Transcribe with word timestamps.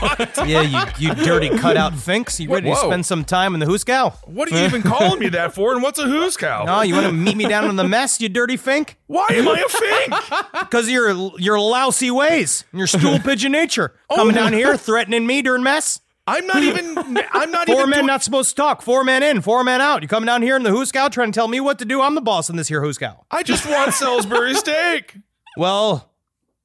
What? 0.00 0.38
Yeah, 0.46 0.62
you, 0.98 1.08
you 1.08 1.14
dirty 1.14 1.48
cutout 1.50 1.94
finks. 1.94 2.40
You 2.40 2.52
ready 2.52 2.70
to 2.70 2.76
spend 2.76 3.06
some 3.06 3.24
time 3.24 3.54
in 3.54 3.60
the 3.60 3.66
Hoosegow? 3.66 4.26
What 4.28 4.50
are 4.50 4.58
you 4.58 4.64
even 4.64 4.82
calling 4.82 5.18
me 5.20 5.28
that 5.30 5.54
for? 5.54 5.72
And 5.72 5.82
what's 5.82 5.98
a 5.98 6.04
who's 6.04 6.36
cow? 6.36 6.64
No, 6.64 6.80
you 6.82 6.94
want 6.94 7.06
to 7.06 7.12
meet 7.12 7.36
me 7.36 7.46
down 7.46 7.68
in 7.70 7.76
the 7.76 7.84
mess, 7.86 8.20
you 8.20 8.28
dirty 8.28 8.56
fink? 8.56 8.96
Why 9.06 9.26
am 9.30 9.48
I 9.48 9.60
a 9.60 9.68
fink? 9.68 10.50
Because 10.70 10.86
of 10.86 10.90
your 10.90 11.32
your 11.38 11.58
lousy 11.60 12.10
ways 12.10 12.64
and 12.72 12.78
your 12.78 12.86
stool 12.86 13.18
pigeon 13.24 13.52
nature. 13.52 13.94
Coming 14.14 14.34
oh 14.36 14.40
down 14.40 14.52
here, 14.52 14.76
threatening 14.76 15.26
me 15.26 15.42
during 15.42 15.62
mess. 15.62 16.00
I'm 16.26 16.46
not 16.46 16.62
even. 16.62 16.96
I'm 17.32 17.50
not 17.50 17.66
Four 17.66 17.76
even. 17.78 17.90
men 17.90 17.98
doing- 18.00 18.06
not 18.06 18.22
supposed 18.22 18.50
to 18.50 18.54
talk. 18.56 18.82
Four 18.82 19.02
men 19.04 19.22
in, 19.22 19.40
four 19.40 19.64
men 19.64 19.80
out. 19.80 20.02
You 20.02 20.08
coming 20.08 20.26
down 20.26 20.42
here 20.42 20.54
in 20.56 20.62
the 20.62 20.70
Hoosegow 20.70 21.10
trying 21.10 21.32
to 21.32 21.36
tell 21.36 21.48
me 21.48 21.58
what 21.60 21.78
to 21.80 21.84
do? 21.84 22.00
I'm 22.00 22.14
the 22.14 22.20
boss 22.20 22.48
in 22.50 22.56
this 22.56 22.68
here 22.68 22.80
Hoosegow. 22.82 23.16
I 23.30 23.42
just 23.42 23.66
want 23.68 23.92
Salisbury 23.94 24.54
steak. 24.54 25.16
Well, 25.56 26.10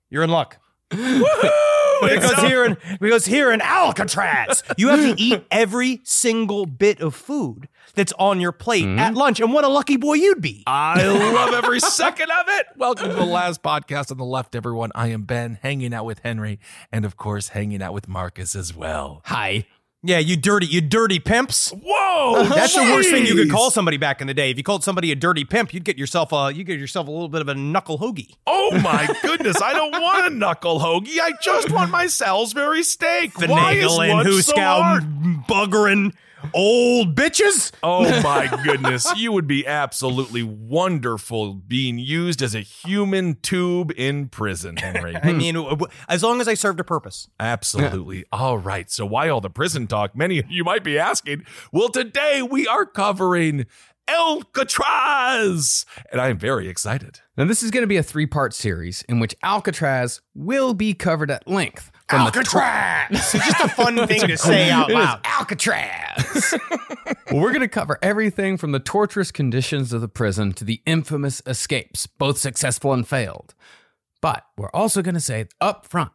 you're 0.10 0.24
in 0.24 0.30
luck. 0.30 0.58
Because 2.02 2.40
here 2.42 2.66
in 2.66 2.78
because 3.00 3.26
here 3.26 3.52
in 3.52 3.62
Alcatraz, 3.62 4.64
you 4.78 4.90
have 4.90 5.00
to 5.00 5.22
eat 5.22 5.44
every 5.52 6.02
single 6.04 6.66
bit 6.66 7.02
of 7.02 7.16
food 7.16 7.68
that's 7.94 8.14
on 8.20 8.40
your 8.40 8.52
plate 8.52 8.86
at 8.86 8.88
mm-hmm. 8.88 9.18
lunch. 9.18 9.40
And 9.40 9.54
what 9.54 9.64
a 9.64 9.68
lucky 9.68 9.98
boy 9.98 10.14
you'd 10.14 10.42
be. 10.42 10.64
I 10.68 11.06
love 11.06 11.54
every 11.54 11.80
second 11.80 12.30
of 12.30 12.46
it. 12.48 12.68
Welcome 12.78 13.10
to 13.10 13.16
the 13.16 13.26
last 13.26 13.64
podcast 13.64 14.12
on 14.12 14.18
the 14.18 14.26
left, 14.26 14.56
everyone. 14.56 14.92
I 14.94 15.08
am 15.08 15.24
Ben, 15.24 15.60
hanging 15.62 15.94
out 15.94 16.06
with 16.06 16.20
Henry, 16.20 16.60
and 16.92 17.06
of 17.06 17.18
course, 17.18 17.50
hanging 17.50 17.82
out 17.82 17.94
with 17.94 18.08
Marcus 18.08 18.56
as 18.56 18.76
well. 18.76 19.22
Hi. 19.26 19.66
Yeah, 20.06 20.20
you 20.20 20.38
dirty, 20.38 20.68
you 20.68 20.82
dirty 20.82 21.20
pimps. 21.20 21.72
Whoa! 21.72 22.36
Uh-huh. 22.36 22.54
That's 22.56 22.76
the 22.76 22.84
worst 22.84 23.10
thing 23.10 23.26
you 23.26 23.34
could 23.36 23.50
call 23.52 23.72
somebody 23.72 23.98
back 23.98 24.22
in 24.22 24.28
the 24.28 24.34
day. 24.34 24.52
If 24.52 24.58
you 24.58 24.64
called 24.64 24.84
somebody 24.84 25.12
a 25.12 25.16
dirty 25.16 25.44
pimp, 25.46 25.74
you'd 25.74 25.84
get 25.84 25.98
yourself 25.98 26.32
a 26.32 26.52
you 26.54 26.64
get 26.64 26.80
yourself 26.80 27.08
a 27.08 27.12
little 27.12 27.28
bit 27.30 27.42
of 27.42 27.48
a 27.50 27.56
knuckle 27.56 27.98
hoagie. 27.98 28.34
Oh 28.46 28.78
my 28.82 29.08
goodness! 29.24 29.62
I 29.62 29.74
don't 29.74 29.92
want 29.92 30.32
a 30.32 30.36
knuckle 30.36 30.80
hoagie. 30.80 31.20
I 31.20 31.32
just 31.42 31.72
want 31.72 31.90
my 31.92 32.08
Salisbury 32.08 32.84
steak. 32.84 33.38
Why 33.40 33.74
is 33.74 33.86
Finagling, 33.86 34.14
one 34.14 34.42
so 34.44 34.56
hard? 34.58 35.04
buggering, 35.48 36.14
old 36.54 37.16
bitches. 37.16 37.72
Oh 37.84 38.04
my 38.22 38.48
goodness. 38.64 39.08
You 39.18 39.32
would 39.32 39.48
be 39.48 39.66
absolutely 39.66 40.44
wonderful 40.44 41.54
being 41.54 41.98
used 41.98 42.42
as 42.42 42.56
a 42.56 42.60
human 42.62 43.36
tube 43.42 43.92
in 43.98 44.30
prison, 44.30 44.78
Henry. 44.78 45.16
I 45.22 45.34
mean, 45.34 45.56
w- 45.56 45.72
w- 45.76 45.92
as 46.08 46.24
long 46.24 46.42
as 46.42 46.48
I 46.48 46.54
served 46.54 46.80
a 46.80 46.84
purpose. 46.84 47.28
Absolutely. 47.40 48.26
All 48.32 48.58
right. 48.58 48.90
So, 48.92 49.06
why 49.06 49.30
all 49.30 49.42
the 49.42 49.50
prison 49.50 49.88
talk? 49.88 50.16
Many 50.16 50.40
of 50.40 50.50
you 50.50 50.64
might 50.64 50.84
be 50.84 50.98
asking. 50.98 51.46
Well, 51.72 51.90
today 51.90 52.42
we 52.42 52.68
are 52.68 52.86
covering 52.86 53.66
Alcatraz, 54.08 55.86
and 56.12 56.22
I 56.22 56.30
am 56.30 56.38
very 56.38 56.68
excited. 56.68 57.20
Now, 57.38 57.46
this 57.46 57.64
is 57.64 57.72
going 57.72 57.84
to 57.84 57.88
be 57.88 57.98
a 57.98 58.04
three 58.04 58.26
part 58.26 58.54
series 58.54 59.04
in 59.10 59.20
which 59.20 59.36
Alcatraz 59.44 60.22
will 60.34 60.74
be 60.74 60.94
covered 60.94 61.32
at 61.32 61.48
length. 61.48 61.92
From 62.08 62.22
Alcatraz. 62.22 63.08
it's 63.12 63.32
just 63.32 63.60
a 63.62 63.68
fun 63.70 64.06
thing 64.08 64.28
to 64.28 64.38
say 64.38 64.70
out 64.70 64.88
The 64.88 64.94
tor- 64.94 65.02
It 65.02 65.06
is 65.06 65.08
loud. 65.08 65.22
Alcatraz. 65.26 66.54
well, 67.32 67.42
we're 67.42 67.50
going 67.50 67.62
to 67.62 67.68
cover 67.68 67.98
everything 68.02 68.58
from 68.58 68.72
the 68.72 68.80
torturous 68.80 69.32
conditions 69.32 69.92
of 69.92 70.02
the 70.02 70.08
prison 70.08 70.54
to 70.54 70.64
the 70.64 70.82
infamous 70.86 71.42
escapes, 71.48 72.06
both 72.06 72.38
successful 72.38 72.94
and 72.94 73.08
failed. 73.08 73.56
But 74.22 74.46
we're 74.58 74.70
also 74.72 75.02
going 75.02 75.16
to 75.16 75.22
say 75.22 75.48
up 75.60 75.88
front 75.88 76.12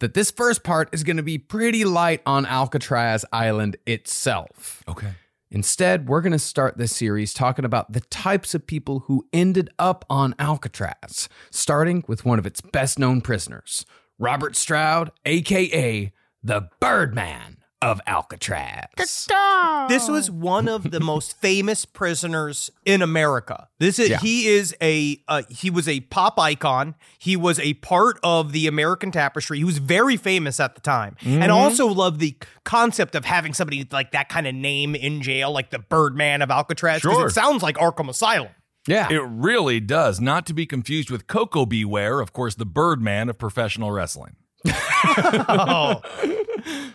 that 0.00 0.14
this 0.14 0.30
first 0.30 0.64
part 0.64 0.88
is 0.92 1.04
going 1.04 1.16
to 1.16 1.22
be 1.22 1.38
pretty 1.38 1.84
light 1.84 2.20
on 2.26 2.44
Alcatraz 2.44 3.24
Island 3.32 3.76
itself. 3.86 4.82
Okay. 4.88 5.14
Instead, 5.50 6.08
we're 6.08 6.22
going 6.22 6.32
to 6.32 6.38
start 6.38 6.78
this 6.78 6.96
series 6.96 7.34
talking 7.34 7.64
about 7.64 7.92
the 7.92 8.00
types 8.00 8.54
of 8.54 8.66
people 8.66 9.00
who 9.00 9.26
ended 9.34 9.68
up 9.78 10.04
on 10.08 10.34
Alcatraz, 10.38 11.28
starting 11.50 12.02
with 12.08 12.24
one 12.24 12.38
of 12.38 12.46
its 12.46 12.62
best 12.62 12.98
known 12.98 13.20
prisoners, 13.20 13.84
Robert 14.22 14.54
Stroud, 14.56 15.10
aka 15.26 16.12
the 16.44 16.68
Birdman 16.80 17.56
of 17.80 18.00
Alcatraz. 18.06 18.86
This 19.88 20.08
was 20.08 20.30
one 20.30 20.68
of 20.68 20.92
the 20.92 21.00
most 21.00 21.36
famous 21.40 21.84
prisoners 21.84 22.70
in 22.84 23.02
America. 23.02 23.66
This 23.80 23.98
is 23.98 24.10
Yeah. 24.10 24.18
he 24.20 24.46
is 24.46 24.76
a 24.80 25.20
uh, 25.26 25.42
he 25.48 25.68
was 25.70 25.88
a 25.88 25.98
pop 26.02 26.38
icon. 26.38 26.94
He 27.18 27.34
was 27.36 27.58
a 27.58 27.74
part 27.74 28.20
of 28.22 28.52
the 28.52 28.68
American 28.68 29.10
tapestry. 29.10 29.58
He 29.58 29.64
was 29.64 29.78
very 29.78 30.16
famous 30.16 30.60
at 30.60 30.76
the 30.76 30.80
time, 30.80 31.16
and 31.24 31.50
also 31.50 31.86
loved 31.88 32.20
the 32.20 32.36
concept 32.64 33.16
of 33.16 33.24
having 33.24 33.52
somebody 33.54 33.86
like 33.90 34.12
that 34.12 34.28
kind 34.28 34.46
of 34.46 34.54
name 34.54 34.94
in 34.94 35.20
jail, 35.20 35.50
like 35.50 35.70
the 35.70 35.80
Birdman 35.80 36.42
of 36.42 36.50
Alcatraz. 36.52 37.02
'cause 37.02 37.12
Sure. 37.12 37.26
it 37.26 37.32
sounds 37.32 37.64
like 37.64 37.76
Arkham 37.76 38.08
Asylum. 38.08 38.52
Yeah. 38.86 39.08
It 39.10 39.22
really 39.24 39.80
does. 39.80 40.20
Not 40.20 40.46
to 40.46 40.54
be 40.54 40.66
confused 40.66 41.10
with 41.10 41.26
Koko 41.26 41.66
B. 41.66 41.84
Ware, 41.84 42.20
of 42.20 42.32
course, 42.32 42.54
the 42.54 42.66
Birdman 42.66 43.28
of 43.28 43.38
professional 43.38 43.92
wrestling. 43.92 44.36
Oh, 44.66 46.00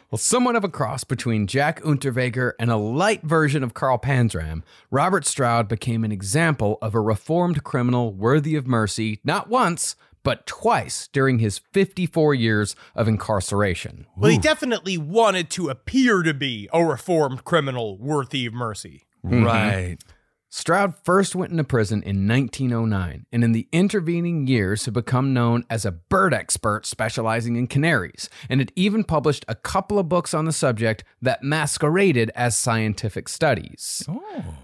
Well, 0.10 0.18
somewhat 0.18 0.56
of 0.56 0.64
a 0.64 0.70
cross 0.70 1.04
between 1.04 1.48
Jack 1.48 1.82
Unterweger 1.82 2.54
and 2.58 2.72
a 2.72 2.78
light 2.78 3.24
version 3.24 3.62
of 3.62 3.74
Carl 3.74 3.98
Panzram, 3.98 4.64
Robert 4.90 5.26
Stroud 5.26 5.68
became 5.68 6.06
an 6.06 6.14
example 6.14 6.78
of 6.82 6.96
a 6.96 7.02
reformed 7.02 7.66
criminal 7.66 8.14
worthy 8.14 8.56
of 8.56 8.66
mercy 8.68 9.20
not 9.26 9.50
once, 9.50 9.98
but 10.24 10.46
twice 10.46 11.10
during 11.10 11.40
his 11.40 11.58
54 11.58 12.34
years 12.34 12.74
of 12.96 13.10
incarceration. 13.10 14.08
well, 14.16 14.32
he 14.32 14.38
definitely 14.38 14.98
wanted 14.98 15.50
to 15.52 15.68
appear 15.70 16.24
to 16.24 16.34
be 16.34 16.70
a 16.72 16.86
reformed 16.86 17.44
criminal 17.44 17.98
worthy 17.98 18.46
of 18.46 18.54
mercy. 18.54 19.04
Right. 19.24 19.98
Mm-hmm. 20.00 20.12
Stroud 20.50 20.94
first 21.04 21.36
went 21.36 21.52
into 21.52 21.64
prison 21.64 22.02
in 22.04 22.26
1909 22.28 23.26
and 23.34 23.44
in 23.44 23.52
the 23.52 23.68
intervening 23.74 24.48
years 24.48 24.86
had 24.86 24.94
become 24.94 25.34
known 25.34 25.66
as 25.70 25.86
a 25.86 25.92
bird 25.92 26.34
expert 26.34 26.86
specializing 26.86 27.58
in 27.58 27.68
canaries 27.68 28.30
and 28.50 28.62
had 28.62 28.72
even 28.76 29.04
published 29.04 29.44
a 29.50 29.56
couple 29.56 30.00
of 30.00 30.08
books 30.08 30.34
on 30.34 30.46
the 30.46 30.54
subject 30.54 31.04
that 31.22 31.44
masqueraded 31.44 32.32
as 32.34 32.58
scientific 32.58 33.28
studies. 33.28 34.06
Oh. 34.08 34.56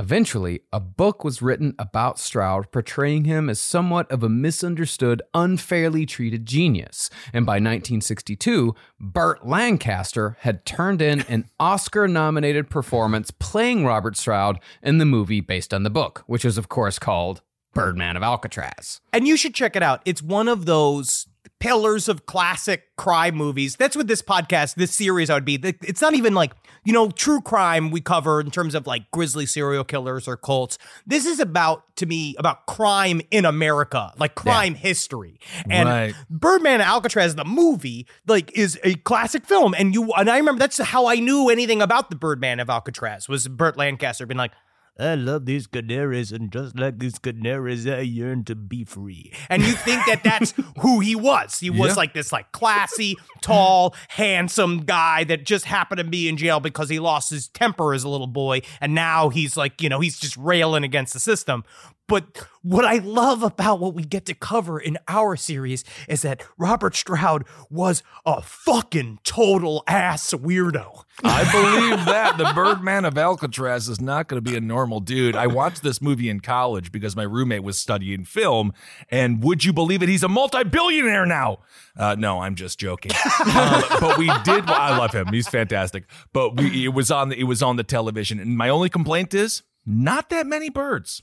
Eventually, 0.00 0.62
a 0.72 0.80
book 0.80 1.24
was 1.24 1.42
written 1.42 1.74
about 1.78 2.18
Stroud 2.18 2.72
portraying 2.72 3.26
him 3.26 3.50
as 3.50 3.60
somewhat 3.60 4.10
of 4.10 4.22
a 4.22 4.30
misunderstood, 4.30 5.20
unfairly 5.34 6.06
treated 6.06 6.46
genius. 6.46 7.10
And 7.34 7.44
by 7.44 7.56
1962, 7.56 8.74
Burt 8.98 9.46
Lancaster 9.46 10.38
had 10.40 10.64
turned 10.64 11.02
in 11.02 11.20
an 11.28 11.50
Oscar 11.60 12.08
nominated 12.08 12.70
performance 12.70 13.30
playing 13.30 13.84
Robert 13.84 14.16
Stroud 14.16 14.58
in 14.82 14.96
the 14.96 15.04
movie 15.04 15.42
based 15.42 15.74
on 15.74 15.82
the 15.82 15.90
book, 15.90 16.24
which 16.26 16.46
is, 16.46 16.56
of 16.56 16.70
course, 16.70 16.98
called 16.98 17.42
Birdman 17.74 18.16
of 18.16 18.22
Alcatraz. 18.22 19.02
And 19.12 19.28
you 19.28 19.36
should 19.36 19.54
check 19.54 19.76
it 19.76 19.82
out. 19.82 20.00
It's 20.06 20.22
one 20.22 20.48
of 20.48 20.64
those 20.64 21.26
pillars 21.60 22.08
of 22.08 22.26
classic 22.26 22.96
crime 22.96 23.36
movies. 23.36 23.76
That's 23.76 23.94
what 23.94 24.08
this 24.08 24.22
podcast, 24.22 24.74
this 24.74 24.92
series, 24.92 25.30
I 25.30 25.34
would 25.34 25.44
be. 25.44 25.60
It's 25.62 26.00
not 26.00 26.14
even 26.14 26.34
like 26.34 26.52
you 26.84 26.92
know 26.92 27.10
true 27.10 27.40
crime 27.40 27.90
we 27.90 28.00
cover 28.00 28.40
in 28.40 28.50
terms 28.50 28.74
of 28.74 28.86
like 28.86 29.10
grisly 29.10 29.46
serial 29.46 29.84
killers 29.84 30.26
or 30.26 30.36
cults. 30.36 30.78
This 31.06 31.26
is 31.26 31.38
about 31.38 31.84
to 31.96 32.06
me 32.06 32.34
about 32.38 32.66
crime 32.66 33.20
in 33.30 33.44
America, 33.44 34.12
like 34.18 34.34
crime 34.34 34.74
history. 34.74 35.38
And 35.68 35.88
Right. 35.88 36.14
Birdman 36.28 36.80
Alcatraz, 36.80 37.34
the 37.34 37.44
movie, 37.44 38.06
like 38.26 38.50
is 38.56 38.78
a 38.82 38.94
classic 38.94 39.46
film. 39.46 39.74
And 39.78 39.94
you 39.94 40.12
and 40.14 40.30
I 40.30 40.38
remember 40.38 40.58
that's 40.58 40.78
how 40.78 41.06
I 41.06 41.16
knew 41.16 41.48
anything 41.50 41.82
about 41.82 42.10
the 42.10 42.16
Birdman 42.16 42.58
of 42.58 42.70
Alcatraz 42.70 43.28
was 43.28 43.46
Burt 43.46 43.76
Lancaster 43.76 44.26
being 44.26 44.38
like. 44.38 44.52
I 44.98 45.14
love 45.14 45.46
these 45.46 45.66
canaries, 45.66 46.30
and 46.30 46.52
just 46.52 46.78
like 46.78 46.98
these 46.98 47.18
canaries, 47.18 47.86
I 47.86 48.00
yearn 48.00 48.44
to 48.44 48.54
be 48.54 48.84
free. 48.84 49.32
And 49.48 49.62
you 49.62 49.72
think 49.72 50.04
that 50.06 50.22
that's 50.22 50.52
who 50.80 51.00
he 51.00 51.16
was. 51.16 51.58
He 51.58 51.70
was 51.70 51.90
Yeah. 51.90 51.94
like 51.94 52.12
this, 52.12 52.32
like 52.32 52.52
classy, 52.52 53.16
tall, 53.40 53.94
handsome 54.08 54.80
guy 54.80 55.24
that 55.24 55.46
just 55.46 55.64
happened 55.64 55.98
to 55.98 56.04
be 56.04 56.28
in 56.28 56.36
jail 56.36 56.60
because 56.60 56.90
he 56.90 56.98
lost 56.98 57.30
his 57.30 57.48
temper 57.48 57.94
as 57.94 58.04
a 58.04 58.08
little 58.10 58.26
boy, 58.26 58.60
and 58.80 58.94
now 58.94 59.30
he's 59.30 59.56
like, 59.56 59.80
you 59.80 59.88
know, 59.88 60.00
he's 60.00 60.18
just 60.18 60.36
railing 60.36 60.84
against 60.84 61.14
the 61.14 61.20
system. 61.20 61.64
But 62.10 62.44
what 62.62 62.84
I 62.84 62.96
love 62.96 63.44
about 63.44 63.78
what 63.78 63.94
we 63.94 64.02
get 64.02 64.26
to 64.26 64.34
cover 64.34 64.80
in 64.80 64.98
our 65.06 65.36
series 65.36 65.84
is 66.08 66.22
that 66.22 66.44
Robert 66.58 66.96
Stroud 66.96 67.44
was 67.70 68.02
a 68.26 68.42
fucking 68.42 69.20
total 69.22 69.84
ass 69.86 70.34
weirdo. 70.34 71.04
I 71.22 71.44
believe 71.52 72.04
that 72.06 72.36
the 72.36 72.50
Birdman 72.52 73.04
of 73.04 73.16
Alcatraz 73.16 73.88
is 73.88 74.00
not 74.00 74.26
going 74.26 74.42
to 74.42 74.50
be 74.50 74.56
a 74.56 74.60
normal 74.60 74.98
dude. 74.98 75.36
I 75.36 75.46
watched 75.46 75.84
this 75.84 76.02
movie 76.02 76.28
in 76.28 76.40
college 76.40 76.90
because 76.90 77.14
my 77.14 77.22
roommate 77.22 77.62
was 77.62 77.76
studying 77.76 78.24
film, 78.24 78.72
and 79.08 79.40
would 79.44 79.64
you 79.64 79.72
believe 79.72 80.02
it? 80.02 80.08
He's 80.08 80.24
a 80.24 80.28
multi-billionaire 80.28 81.26
now. 81.26 81.60
Uh, 81.96 82.16
no, 82.18 82.40
I'm 82.40 82.56
just 82.56 82.80
joking. 82.80 83.12
um, 83.54 83.82
but 84.00 84.18
we 84.18 84.26
did. 84.44 84.66
well, 84.66 84.80
I 84.80 84.98
love 84.98 85.12
him. 85.12 85.28
He's 85.28 85.48
fantastic. 85.48 86.04
But 86.32 86.56
we 86.56 86.86
it 86.86 86.94
was 86.94 87.12
on 87.12 87.28
the, 87.28 87.38
it 87.38 87.44
was 87.44 87.62
on 87.62 87.76
the 87.76 87.84
television, 87.84 88.40
and 88.40 88.56
my 88.56 88.68
only 88.68 88.88
complaint 88.88 89.32
is 89.32 89.62
not 89.86 90.28
that 90.30 90.46
many 90.48 90.70
birds. 90.70 91.22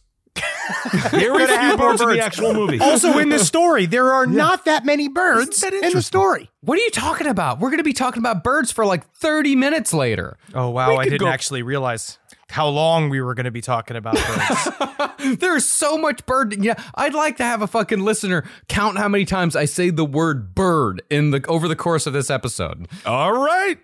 Very 1.12 1.28
Coulda 1.46 1.48
few 1.60 1.78
birds 1.78 2.02
in 2.02 2.10
the 2.10 2.20
actual 2.20 2.54
movie. 2.54 2.80
Also, 2.80 3.18
in 3.18 3.30
the 3.30 3.40
story, 3.40 3.86
there 3.86 4.14
are 4.14 4.26
not 4.28 4.66
that 4.66 4.86
many 4.86 5.08
birds 5.08 5.62
that 5.62 5.74
in 5.74 5.92
the 5.94 6.02
story. 6.02 6.50
What 6.62 6.78
are 6.78 6.82
you 6.82 6.92
talking 6.92 7.28
about? 7.28 7.60
We're 7.60 7.70
going 7.70 7.78
to 7.80 7.84
be 7.84 7.94
talking 7.94 8.22
about 8.22 8.44
birds 8.44 8.72
for 8.72 8.86
like 8.86 9.10
30 9.16 9.56
minutes 9.56 9.94
later. 9.94 10.38
Oh 10.54 10.70
wow, 10.70 10.90
We 10.92 10.98
I 10.98 11.04
didn't 11.06 11.20
go- 11.20 11.28
actually 11.28 11.62
realize 11.62 12.18
how 12.50 12.68
long 12.68 13.10
we 13.10 13.20
were 13.22 13.34
going 13.34 13.44
to 13.46 13.52
be 13.52 13.60
talking 13.62 13.98
about 13.98 14.16
birds. 14.16 15.38
There's 15.40 15.66
so 15.66 15.98
much 15.98 16.26
bird. 16.26 16.56
Yeah, 16.64 16.76
I'd 16.96 17.14
like 17.14 17.38
to 17.38 17.44
have 17.44 17.62
a 17.62 17.68
fucking 17.68 18.00
listener 18.00 18.46
count 18.70 18.98
how 18.98 19.10
many 19.10 19.26
times 19.26 19.56
I 19.56 19.66
say 19.66 19.90
the 19.90 20.06
word 20.06 20.56
bird 20.56 21.02
in 21.10 21.32
the 21.32 21.44
over 21.48 21.68
the 21.68 21.76
course 21.76 22.08
of 22.08 22.14
this 22.14 22.30
episode. 22.30 22.88
All 23.06 23.34
right, 23.34 23.78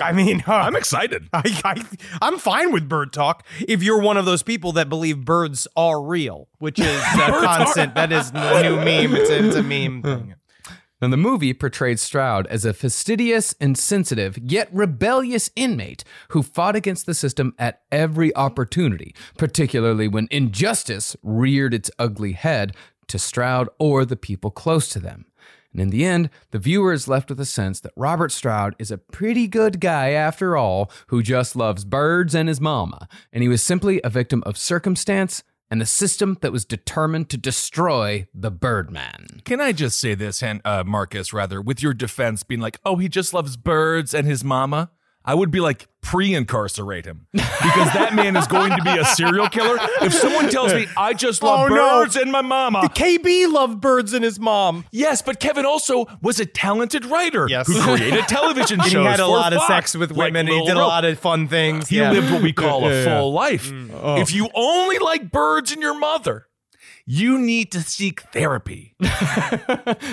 I 0.00 0.12
mean, 0.12 0.42
uh, 0.48 0.54
I'm 0.54 0.76
excited. 0.76 1.28
I, 1.32 1.42
I, 1.64 1.84
I'm 2.22 2.38
fine 2.38 2.72
with 2.72 2.88
bird 2.88 3.12
talk 3.12 3.46
if 3.66 3.82
you're 3.82 4.00
one 4.00 4.16
of 4.16 4.24
those 4.24 4.42
people 4.42 4.72
that 4.72 4.88
believe 4.88 5.24
birds 5.24 5.66
are 5.76 6.02
real, 6.02 6.48
which 6.58 6.78
is 6.78 6.86
a 7.14 7.30
constant. 7.30 7.94
That 7.94 8.12
is 8.12 8.30
a 8.34 8.62
new 8.62 8.76
meme. 8.84 9.14
It's 9.14 9.30
a, 9.30 9.46
it's 9.46 9.56
a 9.56 9.62
meme 9.62 10.02
thing. 10.02 10.34
And 11.02 11.12
the 11.12 11.16
movie 11.16 11.54
portrayed 11.54 11.98
Stroud 11.98 12.46
as 12.48 12.66
a 12.66 12.74
fastidious, 12.74 13.54
insensitive, 13.54 14.36
yet 14.36 14.68
rebellious 14.70 15.50
inmate 15.56 16.04
who 16.28 16.42
fought 16.42 16.76
against 16.76 17.06
the 17.06 17.14
system 17.14 17.54
at 17.58 17.80
every 17.90 18.36
opportunity, 18.36 19.14
particularly 19.38 20.08
when 20.08 20.28
injustice 20.30 21.16
reared 21.22 21.72
its 21.72 21.90
ugly 21.98 22.32
head 22.32 22.76
to 23.08 23.18
Stroud 23.18 23.68
or 23.78 24.04
the 24.04 24.16
people 24.16 24.50
close 24.50 24.90
to 24.90 25.00
them. 25.00 25.24
And 25.72 25.80
in 25.80 25.90
the 25.90 26.04
end, 26.04 26.30
the 26.50 26.58
viewer 26.58 26.92
is 26.92 27.08
left 27.08 27.30
with 27.30 27.40
a 27.40 27.44
sense 27.44 27.80
that 27.80 27.92
Robert 27.96 28.32
Stroud 28.32 28.74
is 28.78 28.90
a 28.90 28.98
pretty 28.98 29.46
good 29.46 29.80
guy 29.80 30.10
after 30.10 30.56
all, 30.56 30.90
who 31.08 31.22
just 31.22 31.54
loves 31.54 31.84
birds 31.84 32.34
and 32.34 32.48
his 32.48 32.60
mama, 32.60 33.08
and 33.32 33.42
he 33.42 33.48
was 33.48 33.62
simply 33.62 34.00
a 34.02 34.10
victim 34.10 34.42
of 34.44 34.58
circumstance 34.58 35.42
and 35.70 35.80
a 35.80 35.86
system 35.86 36.36
that 36.40 36.50
was 36.50 36.64
determined 36.64 37.30
to 37.30 37.36
destroy 37.36 38.26
the 38.34 38.50
Birdman. 38.50 39.40
Can 39.44 39.60
I 39.60 39.70
just 39.70 40.00
say 40.00 40.14
this, 40.16 40.42
uh, 40.42 40.82
Marcus, 40.84 41.32
rather, 41.32 41.62
with 41.62 41.80
your 41.80 41.94
defense 41.94 42.42
being 42.42 42.60
like, 42.60 42.80
oh, 42.84 42.96
he 42.96 43.08
just 43.08 43.32
loves 43.32 43.56
birds 43.56 44.12
and 44.12 44.26
his 44.26 44.42
mama? 44.42 44.90
I 45.24 45.34
would 45.34 45.50
be 45.50 45.60
like, 45.60 45.86
pre 46.02 46.34
incarcerate 46.34 47.04
him 47.04 47.26
because 47.32 47.92
that 47.92 48.14
man 48.14 48.34
is 48.36 48.46
going 48.46 48.70
to 48.74 48.82
be 48.82 48.90
a 48.90 49.04
serial 49.04 49.48
killer. 49.48 49.76
If 50.00 50.14
someone 50.14 50.48
tells 50.48 50.72
me, 50.72 50.86
I 50.96 51.12
just 51.12 51.42
love 51.42 51.70
Oh, 51.70 51.74
no. 51.74 52.00
birds 52.00 52.16
and 52.16 52.32
my 52.32 52.40
mama. 52.40 52.88
KB 52.94 53.52
loved 53.52 53.80
birds 53.82 54.14
and 54.14 54.24
his 54.24 54.40
mom. 54.40 54.86
Yes, 54.92 55.20
but 55.20 55.38
Kevin 55.38 55.66
also 55.66 56.06
was 56.22 56.40
a 56.40 56.46
talented 56.46 57.04
writer 57.04 57.46
Yes. 57.50 57.66
who 57.66 57.78
created 57.82 58.26
television 58.28 58.80
shows. 58.82 58.92
He 58.92 58.96
had 59.04 59.20
a 59.20 59.26
lot 59.26 59.52
of 59.52 59.60
sex 59.64 59.94
with 59.94 60.10
like 60.12 60.28
women. 60.32 60.46
he 60.46 60.54
Lil 60.54 60.64
did 60.66 60.76
a 60.76 60.80
lot 60.86 61.04
of 61.04 61.18
fun 61.18 61.48
things. 61.48 61.88
He 61.88 61.98
yeah. 61.98 62.12
lived 62.12 62.32
what 62.32 62.42
we 62.42 62.54
call 62.54 62.88
a 62.88 63.04
full 63.04 63.32
life. 63.32 63.70
Mm. 63.70 63.90
Oh. 64.02 64.16
If 64.20 64.32
you 64.32 64.48
only 64.54 64.98
like 64.98 65.30
birds 65.30 65.70
and 65.70 65.82
your 65.82 65.98
mother, 65.98 66.46
you 67.12 67.40
need 67.40 67.72
to 67.72 67.80
seek 67.80 68.20
therapy. 68.32 68.94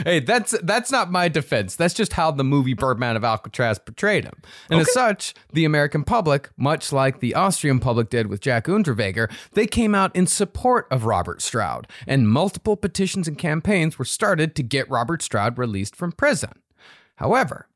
hey, 0.03 0.19
that's 0.19 0.57
that's 0.63 0.91
not 0.91 1.11
my 1.11 1.27
defense. 1.27 1.75
That's 1.75 1.93
just 1.93 2.13
how 2.13 2.31
the 2.31 2.43
movie 2.43 2.73
Birdman 2.73 3.15
of 3.15 3.23
Alcatraz 3.23 3.77
portrayed 3.77 4.23
him. 4.23 4.33
And 4.71 4.81
as 4.81 4.91
such, 4.91 5.35
the 5.53 5.63
American 5.63 6.03
public, 6.03 6.49
much 6.57 6.91
like 6.91 7.19
the 7.19 7.35
Austrian 7.35 7.79
public 7.79 8.09
did 8.09 8.25
with 8.25 8.41
Jack 8.41 8.65
Unterweger, 8.65 9.31
they 9.53 9.67
came 9.67 9.93
out 9.93 10.15
in 10.15 10.25
support 10.25 10.87
of 10.89 11.05
Robert 11.05 11.43
Stroud, 11.43 11.87
and 12.07 12.27
multiple 12.27 12.75
petitions 12.75 13.27
and 13.27 13.37
campaigns 13.37 13.99
were 13.99 14.05
started 14.05 14.55
to 14.55 14.63
get 14.63 14.89
Robert 14.89 15.21
Stroud 15.21 15.59
released 15.59 15.95
from 15.95 16.11
prison. 16.11 16.63
However, 17.17 17.67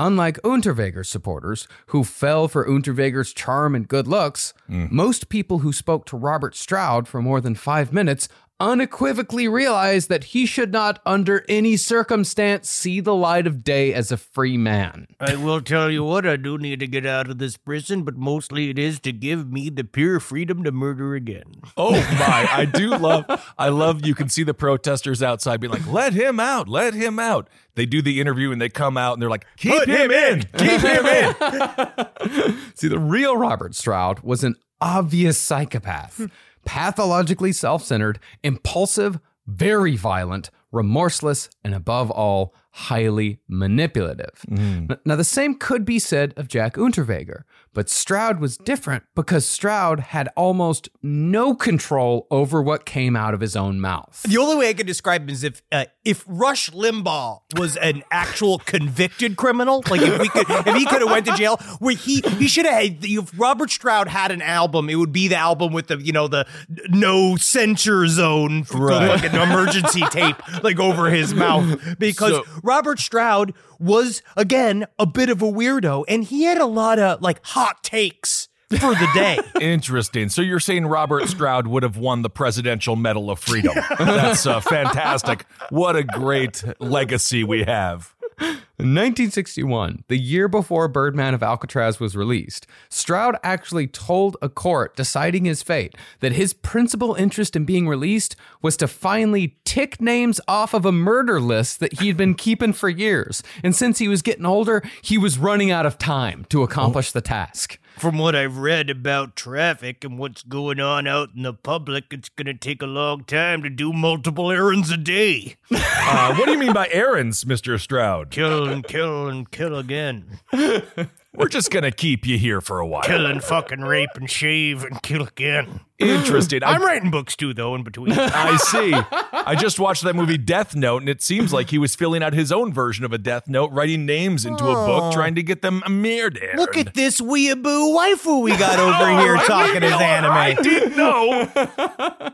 Unlike 0.00 0.42
Unterweger's 0.42 1.08
supporters, 1.08 1.66
who 1.86 2.04
fell 2.04 2.46
for 2.46 2.64
Unterweger's 2.64 3.32
charm 3.32 3.74
and 3.74 3.88
good 3.88 4.06
looks, 4.06 4.54
mm. 4.70 4.88
most 4.92 5.28
people 5.28 5.58
who 5.58 5.72
spoke 5.72 6.06
to 6.06 6.16
Robert 6.16 6.54
Stroud 6.54 7.08
for 7.08 7.20
more 7.20 7.40
than 7.40 7.56
five 7.56 7.92
minutes 7.92 8.28
unequivocally 8.60 9.46
realized 9.48 10.08
that 10.08 10.24
he 10.24 10.44
should 10.46 10.72
not, 10.72 11.00
under 11.06 11.44
any 11.48 11.76
circumstance, 11.76 12.68
see 12.68 13.00
the 13.00 13.14
light 13.14 13.46
of 13.46 13.62
day 13.62 13.94
as 13.94 14.10
a 14.10 14.16
free 14.16 14.56
man. 14.56 15.06
I 15.20 15.36
will 15.36 15.60
tell 15.60 15.90
you 15.90 16.02
what, 16.04 16.26
I 16.26 16.36
do 16.36 16.58
need 16.58 16.80
to 16.80 16.86
get 16.86 17.06
out 17.06 17.30
of 17.30 17.38
this 17.38 17.56
prison, 17.56 18.02
but 18.02 18.16
mostly 18.16 18.70
it 18.70 18.78
is 18.78 18.98
to 19.00 19.12
give 19.12 19.50
me 19.50 19.70
the 19.70 19.84
pure 19.84 20.18
freedom 20.20 20.64
to 20.64 20.72
murder 20.72 21.14
again. 21.14 21.44
Oh 21.76 21.92
my, 21.92 22.48
I 22.50 22.64
do 22.64 22.88
love 22.96 23.24
I 23.58 23.68
love 23.68 24.04
you 24.04 24.14
can 24.14 24.28
see 24.28 24.42
the 24.42 24.54
protesters 24.54 25.22
outside 25.22 25.60
being 25.60 25.72
like, 25.72 25.86
let 25.86 26.12
him 26.12 26.40
out, 26.40 26.68
let 26.68 26.94
him 26.94 27.18
out. 27.18 27.48
They 27.74 27.86
do 27.86 28.02
the 28.02 28.20
interview 28.20 28.50
and 28.50 28.60
they 28.60 28.68
come 28.68 28.96
out 28.96 29.12
and 29.12 29.22
they're 29.22 29.30
like, 29.30 29.46
keep 29.56 29.72
Put 29.72 29.88
him, 29.88 30.10
him 30.10 30.10
in. 30.10 30.38
in. 30.38 30.42
Keep 30.56 30.80
him 30.80 31.06
in. 31.06 32.58
See, 32.74 32.88
the 32.88 32.98
real 32.98 33.36
Robert 33.36 33.74
Stroud 33.74 34.20
was 34.20 34.42
an 34.42 34.56
obvious 34.80 35.38
psychopath, 35.38 36.28
pathologically 36.64 37.52
self 37.52 37.84
centered, 37.84 38.18
impulsive, 38.42 39.18
very 39.46 39.96
violent, 39.96 40.50
remorseless, 40.72 41.48
and 41.64 41.74
above 41.74 42.10
all, 42.10 42.54
highly 42.72 43.40
manipulative. 43.48 44.44
Mm. 44.50 44.90
N- 44.92 44.98
Now, 45.04 45.16
the 45.16 45.24
same 45.24 45.54
could 45.54 45.84
be 45.84 45.98
said 45.98 46.34
of 46.36 46.48
Jack 46.48 46.74
Unterweger, 46.74 47.42
but 47.78 47.88
Stroud 47.88 48.40
was 48.40 48.56
different 48.56 49.04
because 49.14 49.46
Stroud 49.46 50.00
had 50.00 50.28
almost 50.36 50.88
no 51.00 51.54
control 51.54 52.26
over 52.28 52.60
what 52.60 52.84
came 52.84 53.14
out 53.14 53.34
of 53.34 53.40
his 53.40 53.54
own 53.54 53.78
mouth. 53.80 54.20
The 54.28 54.36
only 54.38 54.56
way 54.56 54.68
I 54.70 54.74
could 54.74 54.88
describe 54.88 55.22
him 55.22 55.28
is 55.28 55.44
if 55.44 55.62
uh, 55.70 55.84
if 56.04 56.24
Rush 56.26 56.70
Limbaugh 56.70 57.40
was 57.56 57.76
an 57.76 58.02
actual 58.10 58.58
convicted 58.58 59.36
criminal, 59.36 59.84
like 59.88 60.00
if 60.02 60.18
we 60.20 60.28
could, 60.28 60.46
if 60.66 60.74
he 60.74 60.86
could 60.86 61.02
have 61.02 61.10
went 61.10 61.26
to 61.26 61.36
jail, 61.36 61.56
where 61.78 61.94
he 61.94 62.20
he 62.38 62.48
should 62.48 62.66
have. 62.66 62.74
had- 62.82 62.98
If 63.04 63.30
Robert 63.38 63.70
Stroud 63.70 64.08
had 64.08 64.32
an 64.32 64.42
album, 64.42 64.90
it 64.90 64.96
would 64.96 65.12
be 65.12 65.28
the 65.28 65.36
album 65.36 65.72
with 65.72 65.86
the 65.86 65.98
you 65.98 66.10
know 66.12 66.26
the 66.26 66.46
no 66.88 67.36
censure 67.36 68.08
zone, 68.08 68.64
Right. 68.74 69.08
like 69.08 69.22
an 69.32 69.36
emergency 69.40 70.00
tape, 70.10 70.36
like 70.64 70.80
over 70.80 71.10
his 71.10 71.32
mouth, 71.32 71.78
because 72.00 72.32
So- 72.32 72.44
Robert 72.64 72.98
Stroud 72.98 73.54
was 73.78 74.22
again 74.36 74.86
a 74.98 75.06
bit 75.06 75.30
of 75.30 75.42
a 75.42 75.46
weirdo, 75.46 76.04
and 76.08 76.24
he 76.24 76.44
had 76.44 76.58
a 76.58 76.66
lot 76.66 76.98
of 76.98 77.22
like 77.22 77.44
hot 77.44 77.82
takes 77.82 78.48
for 78.70 78.94
the 78.94 79.08
day. 79.14 79.38
Interesting. 79.60 80.28
So 80.28 80.42
you're 80.42 80.60
saying 80.60 80.86
Robert 80.86 81.28
Stroud 81.28 81.66
would 81.66 81.82
have 81.82 81.96
won 81.96 82.22
the 82.22 82.30
Presidential 82.30 82.96
Medal 82.96 83.30
of 83.30 83.38
Freedom. 83.38 83.74
That's 83.98 84.46
uh, 84.46 84.60
fantastic. 84.60 85.46
What 85.70 85.96
a 85.96 86.04
great 86.04 86.62
legacy 86.78 87.44
we 87.44 87.64
have. 87.64 88.14
In 88.40 88.94
1961, 88.94 90.04
the 90.06 90.16
year 90.16 90.46
before 90.46 90.86
Birdman 90.86 91.34
of 91.34 91.42
Alcatraz 91.42 91.98
was 91.98 92.14
released, 92.14 92.64
Stroud 92.88 93.36
actually 93.42 93.88
told 93.88 94.36
a 94.40 94.48
court 94.48 94.94
deciding 94.94 95.46
his 95.46 95.64
fate 95.64 95.96
that 96.20 96.32
his 96.32 96.54
principal 96.54 97.16
interest 97.16 97.56
in 97.56 97.64
being 97.64 97.88
released 97.88 98.36
was 98.62 98.76
to 98.76 98.86
finally 98.86 99.56
tick 99.64 100.00
names 100.00 100.40
off 100.46 100.74
of 100.74 100.84
a 100.84 100.92
murder 100.92 101.40
list 101.40 101.80
that 101.80 102.00
he'd 102.00 102.16
been 102.16 102.36
keeping 102.36 102.72
for 102.72 102.88
years. 102.88 103.42
And 103.64 103.74
since 103.74 103.98
he 103.98 104.06
was 104.06 104.22
getting 104.22 104.46
older, 104.46 104.84
he 105.02 105.18
was 105.18 105.38
running 105.38 105.72
out 105.72 105.86
of 105.86 105.98
time 105.98 106.46
to 106.50 106.62
accomplish 106.62 107.10
oh. 107.10 107.14
the 107.14 107.22
task. 107.22 107.80
From 107.98 108.16
what 108.16 108.36
I've 108.36 108.58
read 108.58 108.90
about 108.90 109.34
traffic 109.34 110.04
and 110.04 110.18
what's 110.18 110.44
going 110.44 110.78
on 110.78 111.08
out 111.08 111.30
in 111.34 111.42
the 111.42 111.52
public, 111.52 112.04
it's 112.12 112.28
going 112.28 112.46
to 112.46 112.54
take 112.54 112.80
a 112.80 112.86
long 112.86 113.24
time 113.24 113.60
to 113.64 113.70
do 113.70 113.92
multiple 113.92 114.52
errands 114.52 114.90
a 114.90 114.96
day. 114.96 115.56
Uh, 116.10 116.34
what 116.36 116.46
do 116.46 116.52
you 116.52 116.58
mean 116.58 116.72
by 116.72 116.88
errands, 116.90 117.44
Mr. 117.44 117.78
Stroud? 117.78 118.30
Kill 118.30 118.66
and 118.66 118.82
kill 118.82 119.28
and 119.28 119.50
kill 119.50 119.76
again. 119.76 120.40
We're 121.38 121.48
just 121.48 121.70
going 121.70 121.84
to 121.84 121.92
keep 121.92 122.26
you 122.26 122.36
here 122.36 122.60
for 122.60 122.80
a 122.80 122.86
while. 122.86 123.02
Kill 123.02 123.24
and 123.24 123.42
fucking 123.42 123.82
rape 123.82 124.10
and 124.16 124.28
shave 124.28 124.82
and 124.82 125.00
kill 125.02 125.22
again. 125.22 125.80
Interesting. 125.98 126.64
I- 126.64 126.72
I'm 126.72 126.82
writing 126.82 127.12
books 127.12 127.36
too, 127.36 127.54
though, 127.54 127.76
in 127.76 127.84
between. 127.84 128.12
I 128.18 128.56
see. 128.56 128.92
I 128.92 129.54
just 129.54 129.78
watched 129.78 130.02
that 130.02 130.16
movie 130.16 130.36
Death 130.36 130.74
Note, 130.74 131.02
and 131.02 131.08
it 131.08 131.22
seems 131.22 131.52
like 131.52 131.70
he 131.70 131.78
was 131.78 131.94
filling 131.94 132.24
out 132.24 132.32
his 132.32 132.50
own 132.50 132.72
version 132.72 133.04
of 133.04 133.12
a 133.12 133.18
Death 133.18 133.46
Note, 133.46 133.70
writing 133.70 134.04
names 134.04 134.44
into 134.44 134.64
a 134.64 134.74
book, 134.74 135.04
oh. 135.04 135.12
trying 135.12 135.36
to 135.36 135.42
get 135.44 135.62
them 135.62 135.82
mirrored. 135.88 136.40
Look 136.56 136.76
at 136.76 136.94
this 136.94 137.20
weeaboo 137.20 137.96
waifu 137.96 138.42
we 138.42 138.56
got 138.56 138.80
over 138.80 139.20
here 139.20 139.36
oh, 139.36 139.46
talking 139.46 139.82
his 139.82 139.92
anime. 139.92 140.32
I 140.32 140.54
didn't 140.54 140.96
know. 140.96 142.32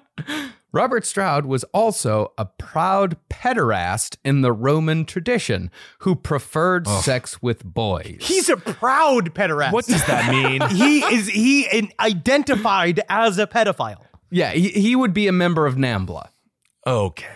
Robert 0.75 1.07
Stroud 1.07 1.47
was 1.47 1.63
also 1.73 2.33
a 2.37 2.47
proud 2.47 3.17
pederast 3.31 4.17
in 4.25 4.41
the 4.41 4.51
Roman 4.51 5.05
tradition 5.05 5.71
who 6.01 6.17
preferred 6.17 6.89
sex 6.89 7.41
with 7.41 7.63
boys. 7.65 8.17
He's 8.21 8.49
a 8.49 8.57
proud 8.57 9.33
pederast. 9.37 9.71
what 9.71 9.87
does 9.87 10.05
that 10.07 10.33
mean? 10.33 10.61
he 10.71 10.99
is 11.05 11.29
he 11.29 11.69
in- 11.71 11.93
identified 12.01 13.01
as 13.09 13.39
a 13.39 13.47
pedophile. 13.47 14.05
yeah, 14.33 14.51
he, 14.51 14.71
he 14.71 14.97
would 14.97 15.15
be 15.15 15.29
a 15.29 15.33
member 15.33 15.65
of 15.65 15.77
NAMBLA. 15.77 16.29
Okay. 16.85 17.27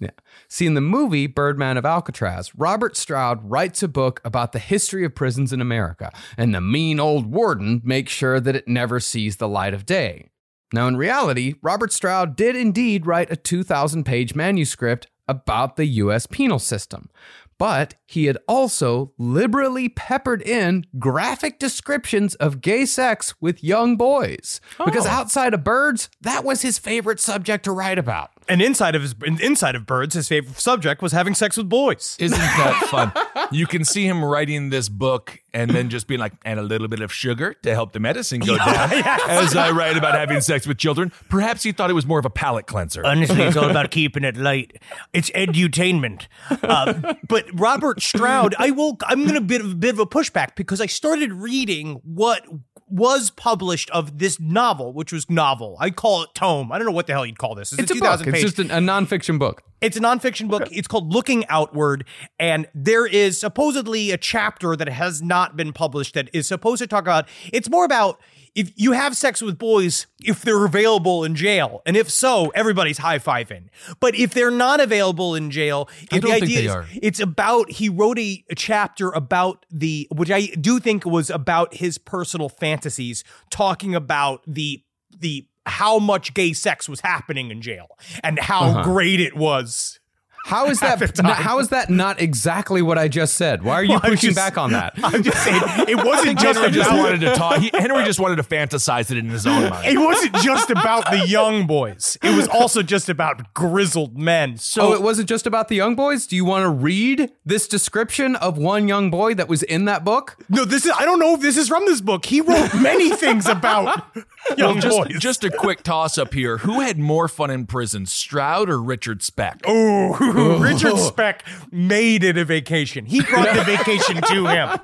Yeah. 0.00 0.10
See, 0.48 0.66
in 0.66 0.74
the 0.74 0.80
movie 0.80 1.28
Birdman 1.28 1.76
of 1.76 1.86
Alcatraz, 1.86 2.52
Robert 2.56 2.96
Stroud 2.96 3.48
writes 3.48 3.80
a 3.80 3.88
book 3.88 4.20
about 4.24 4.50
the 4.50 4.58
history 4.58 5.04
of 5.04 5.14
prisons 5.14 5.52
in 5.52 5.60
America, 5.60 6.12
and 6.36 6.52
the 6.52 6.60
mean 6.60 6.98
old 6.98 7.26
warden 7.32 7.80
makes 7.84 8.10
sure 8.10 8.40
that 8.40 8.56
it 8.56 8.66
never 8.66 8.98
sees 8.98 9.36
the 9.36 9.48
light 9.48 9.72
of 9.72 9.86
day. 9.86 10.30
Now, 10.72 10.86
in 10.86 10.96
reality, 10.96 11.54
Robert 11.62 11.92
Stroud 11.92 12.36
did 12.36 12.54
indeed 12.54 13.06
write 13.06 13.30
a 13.30 13.36
2,000 13.36 14.04
page 14.04 14.34
manuscript 14.34 15.06
about 15.26 15.76
the 15.76 15.86
U.S. 15.86 16.26
penal 16.26 16.58
system. 16.58 17.10
But 17.58 17.94
he 18.06 18.26
had 18.26 18.38
also 18.46 19.12
liberally 19.18 19.88
peppered 19.88 20.42
in 20.42 20.86
graphic 20.98 21.58
descriptions 21.58 22.36
of 22.36 22.60
gay 22.60 22.86
sex 22.86 23.34
with 23.40 23.64
young 23.64 23.96
boys. 23.96 24.60
Because 24.84 25.06
oh. 25.06 25.10
outside 25.10 25.54
of 25.54 25.64
birds, 25.64 26.08
that 26.20 26.44
was 26.44 26.62
his 26.62 26.78
favorite 26.78 27.18
subject 27.18 27.64
to 27.64 27.72
write 27.72 27.98
about. 27.98 28.30
And 28.48 28.62
inside 28.62 28.94
of 28.94 29.02
his 29.02 29.14
inside 29.40 29.74
of 29.74 29.86
birds, 29.86 30.14
his 30.14 30.28
favorite 30.28 30.58
subject 30.58 31.02
was 31.02 31.12
having 31.12 31.34
sex 31.34 31.56
with 31.56 31.68
boys. 31.68 32.16
Isn't 32.18 32.38
that 32.38 32.86
fun? 32.90 33.12
You 33.50 33.66
can 33.66 33.84
see 33.84 34.06
him 34.06 34.24
writing 34.24 34.70
this 34.70 34.88
book 34.88 35.40
and 35.54 35.70
then 35.70 35.88
just 35.88 36.06
being 36.06 36.20
like, 36.20 36.32
and 36.44 36.58
a 36.60 36.62
little 36.62 36.88
bit 36.88 37.00
of 37.00 37.12
sugar 37.12 37.54
to 37.62 37.74
help 37.74 37.92
the 37.92 38.00
medicine 38.00 38.40
go 38.40 38.56
down. 38.58 38.92
As 38.92 39.56
I 39.56 39.70
write 39.70 39.96
about 39.96 40.14
having 40.14 40.40
sex 40.40 40.66
with 40.66 40.78
children, 40.78 41.12
perhaps 41.28 41.62
he 41.62 41.72
thought 41.72 41.90
it 41.90 41.94
was 41.94 42.06
more 42.06 42.18
of 42.18 42.24
a 42.24 42.30
palate 42.30 42.66
cleanser. 42.66 43.04
Honestly, 43.04 43.42
it's 43.42 43.56
all 43.56 43.70
about 43.70 43.90
keeping 43.90 44.24
it 44.24 44.36
light. 44.36 44.80
It's 45.12 45.30
edutainment. 45.30 46.26
Uh, 46.50 47.14
but 47.28 47.46
Robert 47.58 48.02
Stroud, 48.02 48.54
I 48.58 48.70
will. 48.70 48.96
I'm 49.04 49.22
going 49.22 49.34
to 49.34 49.40
bit 49.40 49.60
of 49.62 49.72
a 49.72 49.74
bit 49.74 49.94
of 49.94 49.98
a 49.98 50.06
pushback 50.06 50.54
because 50.54 50.80
I 50.80 50.86
started 50.86 51.32
reading 51.32 52.00
what 52.04 52.44
was 52.90 53.30
published 53.30 53.90
of 53.90 54.18
this 54.18 54.38
novel, 54.40 54.92
which 54.92 55.12
was 55.12 55.28
novel. 55.30 55.76
I 55.78 55.90
call 55.90 56.22
it 56.22 56.30
tome. 56.34 56.72
I 56.72 56.78
don't 56.78 56.86
know 56.86 56.92
what 56.92 57.06
the 57.06 57.12
hell 57.12 57.26
you'd 57.26 57.38
call 57.38 57.54
this. 57.54 57.72
It's 57.72 57.90
a 57.90 57.94
book. 57.94 58.02
2000 58.02 58.28
It's 58.28 58.34
page. 58.34 58.42
just 58.42 58.58
a, 58.58 58.76
a 58.76 58.80
nonfiction 58.80 59.38
book. 59.38 59.62
It's 59.80 59.96
a 59.96 60.00
nonfiction 60.00 60.48
book. 60.48 60.64
It's 60.72 60.88
called 60.88 61.12
Looking 61.12 61.46
Outward, 61.48 62.04
and 62.40 62.66
there 62.74 63.06
is 63.06 63.38
supposedly 63.38 64.10
a 64.10 64.16
chapter 64.16 64.74
that 64.74 64.88
has 64.88 65.22
not 65.22 65.56
been 65.56 65.72
published 65.72 66.14
that 66.14 66.28
is 66.32 66.48
supposed 66.48 66.80
to 66.80 66.86
talk 66.88 67.04
about. 67.04 67.28
It's 67.52 67.70
more 67.70 67.84
about 67.84 68.20
if 68.54 68.72
you 68.76 68.92
have 68.92 69.16
sex 69.16 69.40
with 69.42 69.58
boys, 69.58 70.06
if 70.22 70.42
they're 70.42 70.64
available 70.64 71.24
in 71.24 71.34
jail, 71.34 71.82
and 71.86 71.96
if 71.96 72.10
so, 72.10 72.48
everybody's 72.54 72.98
high 72.98 73.18
fiving. 73.18 73.68
But 74.00 74.14
if 74.14 74.34
they're 74.34 74.50
not 74.50 74.80
available 74.80 75.34
in 75.34 75.50
jail, 75.50 75.88
I 76.12 76.16
if 76.16 76.22
don't 76.22 76.22
the 76.22 76.28
think 76.30 76.42
idea 76.44 76.56
they 76.58 76.64
is 76.66 76.72
are. 76.74 76.86
it's 77.02 77.20
about 77.20 77.70
he 77.70 77.88
wrote 77.88 78.18
a, 78.18 78.44
a 78.50 78.54
chapter 78.54 79.10
about 79.10 79.64
the 79.70 80.08
which 80.10 80.30
I 80.30 80.46
do 80.60 80.78
think 80.80 81.04
was 81.04 81.30
about 81.30 81.74
his 81.74 81.98
personal 81.98 82.48
fantasies, 82.48 83.24
talking 83.50 83.94
about 83.94 84.42
the 84.46 84.82
the 85.18 85.46
how 85.66 85.98
much 85.98 86.32
gay 86.32 86.52
sex 86.54 86.88
was 86.88 87.00
happening 87.00 87.50
in 87.50 87.60
jail 87.60 87.88
and 88.24 88.38
how 88.38 88.60
Uh-huh. 88.70 88.82
great 88.84 89.20
it 89.20 89.36
was. 89.36 89.97
How 90.46 90.66
is 90.66 90.80
that? 90.80 90.98
time. 91.14 91.26
how 91.26 91.58
is 91.58 91.68
that 91.68 91.90
not 91.90 92.20
exactly 92.20 92.80
what 92.82 92.96
I 92.98 93.08
just 93.08 93.34
said? 93.34 93.62
Why 93.62 93.74
are 93.74 93.82
you 93.84 93.90
Well, 93.90 94.00
pushing 94.00 94.30
just- 94.30 94.36
back 94.36 94.56
on 94.58 94.72
that? 94.72 94.94
I'm 95.02 95.22
just 95.22 95.42
saying 95.44 95.60
it 95.88 95.96
wasn't 96.04 96.38
just 96.38 96.58
Henry 96.58 96.72
just 96.72 96.88
about 96.90 96.98
wanted 97.02 97.20
to 97.20 97.34
talk. 97.34 97.58
He, 97.58 97.70
Henry 97.74 98.04
just 98.04 98.18
wanted 98.20 98.36
to 98.36 98.42
fantasize 98.42 99.10
it 99.10 99.18
in 99.18 99.28
his 99.28 99.46
own 99.46 99.68
mind. 99.70 99.86
it 99.86 99.98
wasn't 99.98 100.34
just 100.36 100.70
about 100.70 101.10
the 101.10 101.26
young 101.26 101.66
boys. 101.66 102.16
It 102.22 102.34
was 102.36 102.48
also 102.48 102.82
just 102.82 103.08
about 103.08 103.52
grizzled 103.54 104.16
men. 104.18 104.56
So 104.56 104.88
oh, 104.88 104.92
it 104.94 105.02
wasn't 105.02 105.28
just 105.28 105.46
about 105.46 105.68
the 105.68 105.74
young 105.76 105.94
boys. 105.94 106.26
Do 106.26 106.36
you 106.36 106.44
want 106.44 106.64
to 106.64 106.70
read 106.70 107.30
this 107.44 107.68
description 107.68 108.36
of 108.36 108.56
one 108.58 108.88
young 108.88 109.10
boy 109.10 109.34
that 109.34 109.48
was 109.48 109.62
in 109.62 109.84
that 109.86 110.04
book? 110.04 110.36
no, 110.48 110.64
this 110.64 110.86
is 110.86 110.92
I 110.98 111.04
don't 111.04 111.18
know 111.18 111.34
if 111.34 111.40
this 111.40 111.56
is 111.56 111.68
from 111.68 111.84
this 111.86 112.00
book. 112.00 112.24
He 112.24 112.40
wrote 112.40 112.74
many 112.74 113.10
things 113.10 113.46
about 113.46 114.04
young 114.56 114.74
Well, 114.74 114.74
just, 114.80 114.96
boys. 114.96 115.18
just 115.18 115.44
a 115.44 115.50
quick 115.50 115.82
toss 115.82 116.16
up 116.18 116.32
here. 116.34 116.58
Who 116.58 116.80
had 116.80 116.98
more 116.98 117.28
fun 117.28 117.50
in 117.50 117.66
prison, 117.66 118.06
Stroud 118.06 118.68
or 118.70 118.80
Richard 118.80 119.22
Speck? 119.22 119.68
Ooh, 119.68 120.14
Richard 120.32 120.98
Speck 120.98 121.44
made 121.70 122.24
it 122.24 122.36
a 122.36 122.44
vacation. 122.44 123.06
He 123.06 123.22
brought 123.22 123.54
the 123.54 123.62
vacation 123.64 124.16
to 124.22 124.46
him. 124.46 124.78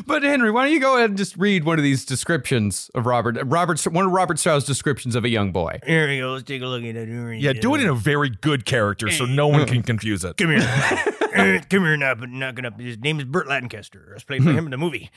But 0.06 0.22
Henry, 0.22 0.50
why 0.50 0.64
don't 0.64 0.72
you 0.72 0.80
go 0.80 0.96
ahead 0.96 1.10
and 1.10 1.18
just 1.18 1.36
read 1.36 1.64
one 1.64 1.78
of 1.78 1.84
these 1.84 2.04
descriptions 2.04 2.90
of 2.94 3.06
Robert? 3.06 3.36
Robert, 3.44 3.80
one 3.86 4.06
of 4.06 4.12
Robert 4.12 4.38
Stroud's 4.38 4.64
descriptions 4.64 5.14
of 5.14 5.24
a 5.24 5.28
young 5.28 5.52
boy. 5.52 5.78
Here 5.86 6.08
we 6.08 6.18
go. 6.18 6.32
Let's 6.32 6.44
take 6.44 6.62
a 6.62 6.66
look 6.66 6.82
at 6.82 6.96
it. 6.96 7.08
Here 7.08 7.32
Yeah, 7.32 7.52
do 7.52 7.74
it 7.74 7.80
in 7.80 7.88
a 7.88 7.94
very 7.94 8.30
good 8.30 8.64
character 8.64 9.10
so 9.10 9.24
no 9.24 9.46
one 9.48 9.66
can 9.66 9.82
confuse 9.82 10.24
it. 10.24 10.36
Come 10.36 10.50
here. 10.50 11.06
Uh, 11.30 11.60
Come 11.70 11.84
here 11.84 11.96
now, 11.96 12.12
but 12.16 12.28
knocking 12.28 12.64
up. 12.64 12.80
His 12.80 12.98
name 12.98 13.20
is 13.20 13.24
Bert 13.24 13.46
Lancaster. 13.46 14.08
I 14.10 14.14
was 14.14 14.24
playing 14.24 14.42
for 14.42 14.50
him 14.50 14.64
in 14.64 14.72
the 14.72 14.76
movie. 14.76 15.12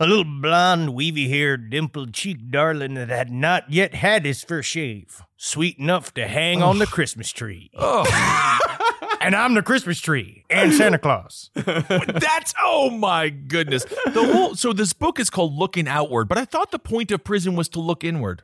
A 0.00 0.06
little 0.06 0.24
blonde, 0.24 0.92
weavy 0.92 1.28
haired, 1.28 1.70
dimpled 1.70 2.12
cheeked 2.12 2.50
darling 2.50 2.94
that 2.94 3.10
had 3.10 3.30
not 3.30 3.70
yet 3.70 3.94
had 3.94 4.24
his 4.24 4.42
first 4.42 4.68
shave. 4.68 5.22
Sweet 5.36 5.78
enough 5.78 6.12
to 6.14 6.26
hang 6.26 6.64
on 6.64 6.80
the 6.80 6.86
Christmas 6.86 7.30
tree. 7.30 7.70
and 7.78 9.36
I'm 9.36 9.54
the 9.54 9.62
Christmas 9.64 10.00
tree 10.00 10.44
and 10.50 10.74
Santa 10.74 10.98
Claus. 10.98 11.50
That's 11.54 12.54
oh 12.60 12.90
my 12.90 13.28
goodness. 13.28 13.84
The 13.84 14.32
whole 14.32 14.56
so 14.56 14.72
this 14.72 14.92
book 14.92 15.20
is 15.20 15.30
called 15.30 15.54
Looking 15.54 15.86
Outward, 15.86 16.28
but 16.28 16.38
I 16.38 16.44
thought 16.44 16.72
the 16.72 16.80
point 16.80 17.12
of 17.12 17.22
prison 17.22 17.54
was 17.54 17.68
to 17.68 17.80
look 17.80 18.02
inward. 18.02 18.42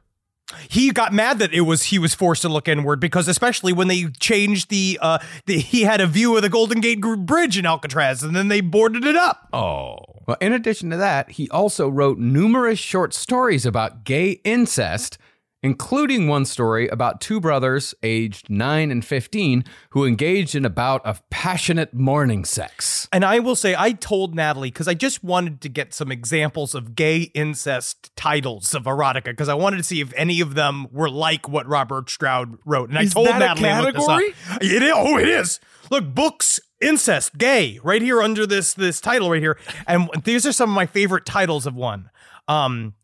He 0.69 0.93
got 0.93 1.13
mad 1.13 1.41
that 1.41 1.53
it 1.53 1.63
was 1.63 1.85
he 1.85 1.99
was 1.99 2.15
forced 2.15 2.43
to 2.43 2.49
look 2.49 2.69
inward 2.69 3.01
because 3.01 3.27
especially 3.27 3.73
when 3.73 3.89
they 3.89 4.05
changed 4.21 4.71
the 4.71 5.01
uh 5.03 5.19
the, 5.47 5.59
he 5.59 5.83
had 5.83 6.01
a 6.01 6.07
view 6.07 6.37
of 6.37 6.43
the 6.43 6.49
Golden 6.49 6.81
Gate 6.81 7.01
Bridge 7.01 7.59
in 7.59 7.67
Alcatraz 7.67 8.23
and 8.23 8.37
then 8.37 8.47
they 8.47 8.61
boarded 8.61 9.05
it 9.05 9.17
up. 9.17 9.49
Oh. 9.53 9.97
Well, 10.31 10.39
in 10.41 10.53
addition 10.53 10.91
to 10.91 10.97
that, 10.97 11.33
he 11.33 11.51
also 11.51 11.89
wrote 11.89 12.19
numerous 12.19 12.79
short 12.79 13.13
stories 13.13 13.67
about 13.67 14.05
gay 14.05 14.41
incest, 14.45 15.19
including 15.61 16.29
one 16.29 16.45
story 16.45 16.87
about 16.87 17.21
two 17.21 17.41
brothers 17.41 17.97
aged 18.05 18.49
9 18.49 18.93
and 18.93 19.05
15 19.05 19.65
who 19.91 20.05
engaged 20.05 20.55
in 20.55 20.65
a 20.65 20.71
bout 20.71 21.05
of 21.05 21.29
passionate 21.31 21.93
morning 21.95 22.45
sex. 22.45 23.09
And 23.13 23.25
I 23.25 23.41
will 23.41 23.57
say, 23.57 23.75
I 23.77 23.91
told 23.91 24.37
Natalie 24.37 24.71
because 24.71 24.87
I 24.87 24.95
just 24.95 25.25
wanted 25.25 25.61
to 25.63 25.69
get 25.69 25.93
some 25.93 26.13
examples 26.13 26.77
of 26.77 26.95
gay 26.95 27.23
incest 27.35 28.15
titles 28.15 28.73
of 28.73 28.85
erotica 28.85 29.25
because 29.25 29.49
I 29.49 29.55
wanted 29.55 29.79
to 29.79 29.83
see 29.83 30.01
if 30.01 30.13
any 30.15 30.41
of 30.41 30.55
them 30.55 30.87
were 30.93 31.11
like 31.11 31.49
what 31.49 31.67
Robert 31.67 32.09
Stroud 32.09 32.57
wrote. 32.65 32.89
And 32.89 32.97
I 32.97 33.07
told 33.07 33.27
that 33.27 33.59
Natalie 33.59 33.69
to 33.69 33.83
look 33.83 33.95
this 33.97 34.09
up. 34.09 34.21
category? 34.21 34.77
It 34.77 34.83
is. 34.85 34.93
Oh, 34.95 35.19
it 35.19 35.29
is. 35.29 35.59
Look, 35.91 36.15
books, 36.15 36.61
incest, 36.81 37.39
gay, 37.39 37.79
right 37.83 38.03
here 38.03 38.23
under 38.23 38.47
this 38.47 38.75
this 38.75 39.01
title 39.01 39.31
right 39.31 39.43
here. 39.43 39.59
And 39.87 40.09
these 40.25 40.47
are 40.47 40.53
some 40.53 40.71
of 40.71 40.75
my 40.75 40.87
favorite 40.87 41.27
titles 41.27 41.67
of 41.67 41.75
one. 41.75 42.11
Um, 42.49 42.95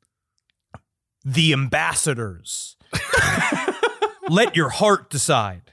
the 1.25 1.53
ambassadors. 1.53 2.77
Let 4.29 4.57
your 4.57 4.71
heart 4.71 5.11
decide. 5.11 5.66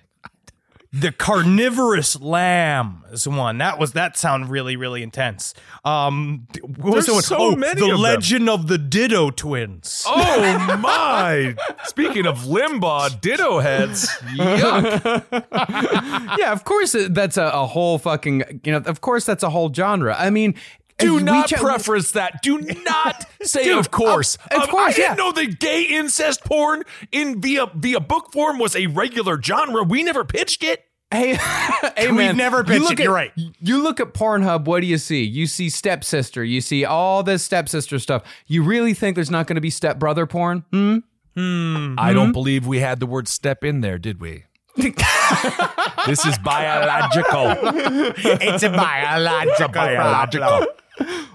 The 0.96 1.12
carnivorous 1.12 2.22
lamb 2.22 3.04
is 3.12 3.28
one. 3.28 3.58
That 3.58 3.80
was 3.80 3.94
that 3.94 4.16
sound 4.16 4.52
really 4.52 4.76
really 4.76 5.02
intense. 5.02 5.56
Um, 5.84 6.48
what 6.62 6.94
was 6.94 7.08
There's 7.08 7.08
the 7.08 7.14
one? 7.14 7.24
so 7.24 7.56
many 7.56 7.80
The 7.80 7.86
of 7.86 7.92
them. 7.94 8.00
Legend 8.02 8.50
of 8.50 8.68
the 8.68 8.78
Ditto 8.78 9.32
Twins. 9.32 10.04
Oh 10.08 10.78
my! 10.82 11.56
Speaking 11.86 12.28
of 12.28 12.42
Limbaugh 12.42 13.20
ditto 13.22 13.60
heads, 13.60 14.08
yuck. 14.36 15.24
yeah, 16.38 16.52
of 16.52 16.64
course 16.64 16.96
that's 17.10 17.38
a, 17.38 17.46
a 17.46 17.66
whole 17.66 17.98
fucking, 17.98 18.62
you 18.64 18.72
know, 18.72 18.78
of 18.86 19.02
course 19.02 19.26
that's 19.26 19.42
a 19.44 19.50
whole 19.50 19.74
genre. 19.74 20.16
I 20.18 20.30
mean, 20.30 20.54
Do 21.00 21.16
we 21.16 21.24
not 21.24 21.48
cha- 21.50 21.58
preference 21.58 22.12
that. 22.12 22.42
Do 22.44 22.60
not 22.60 23.26
say 23.44 23.64
Dude, 23.66 23.78
of 23.80 23.92
course. 23.92 24.36
of- 24.36 24.58
of 24.58 24.62
Um, 24.64 24.68
course, 24.70 24.94
I 24.94 24.98
didn't 24.98 25.18
know 25.18 25.32
that 25.32 25.60
gay 25.60 25.84
incest 25.84 26.44
porn 26.46 26.84
in 27.12 27.42
via 27.42 27.66
via 27.74 28.00
book 28.00 28.32
form 28.32 28.60
was 28.60 28.76
a 28.76 28.88
regular 28.88 29.42
genre. 29.42 29.84
We 29.84 30.04
never 30.04 30.24
pitched 30.24 30.64
it. 30.64 30.86
Hey, 31.12 31.36
hey 31.98 32.08
We've 32.08 32.16
man, 32.16 32.38
never 32.38 32.58
you 32.60 32.64
pitched 32.64 32.82
look 32.82 32.92
it, 32.94 33.00
at- 33.00 33.04
you're 33.04 33.14
right. 33.14 33.32
You 33.36 33.82
look 33.84 34.00
at 34.00 34.14
Pornhub, 34.14 34.66
what 34.66 34.82
do 34.82 34.88
you 34.88 34.98
see? 34.98 35.24
You 35.24 35.46
see 35.48 35.70
stepsister, 35.70 36.44
you 36.44 36.60
see 36.62 36.86
all 36.86 37.22
this 37.24 37.44
stepsister 37.44 38.00
stuff. 38.00 38.24
You 38.48 38.64
really 38.64 38.94
think 38.96 39.16
there's 39.16 39.30
not 39.32 39.46
going 39.48 39.56
to 39.56 39.62
be 39.62 39.70
stepbrother 39.70 40.26
porn? 40.26 40.64
Hmm? 40.72 40.98
Hmm. 41.36 41.96
I 41.98 42.14
don't 42.14 42.32
believe 42.32 42.66
we 42.68 42.80
had 42.80 43.00
the 43.00 43.06
word 43.08 43.28
step 43.28 43.64
in 43.64 43.82
there, 43.82 43.98
did 43.98 44.22
we? 44.22 44.46
this 46.08 46.26
is 46.26 46.38
biological. 46.40 47.56
It's 48.18 48.64
a 48.64 48.70
biological. 48.70 49.68
biological. 49.72 50.66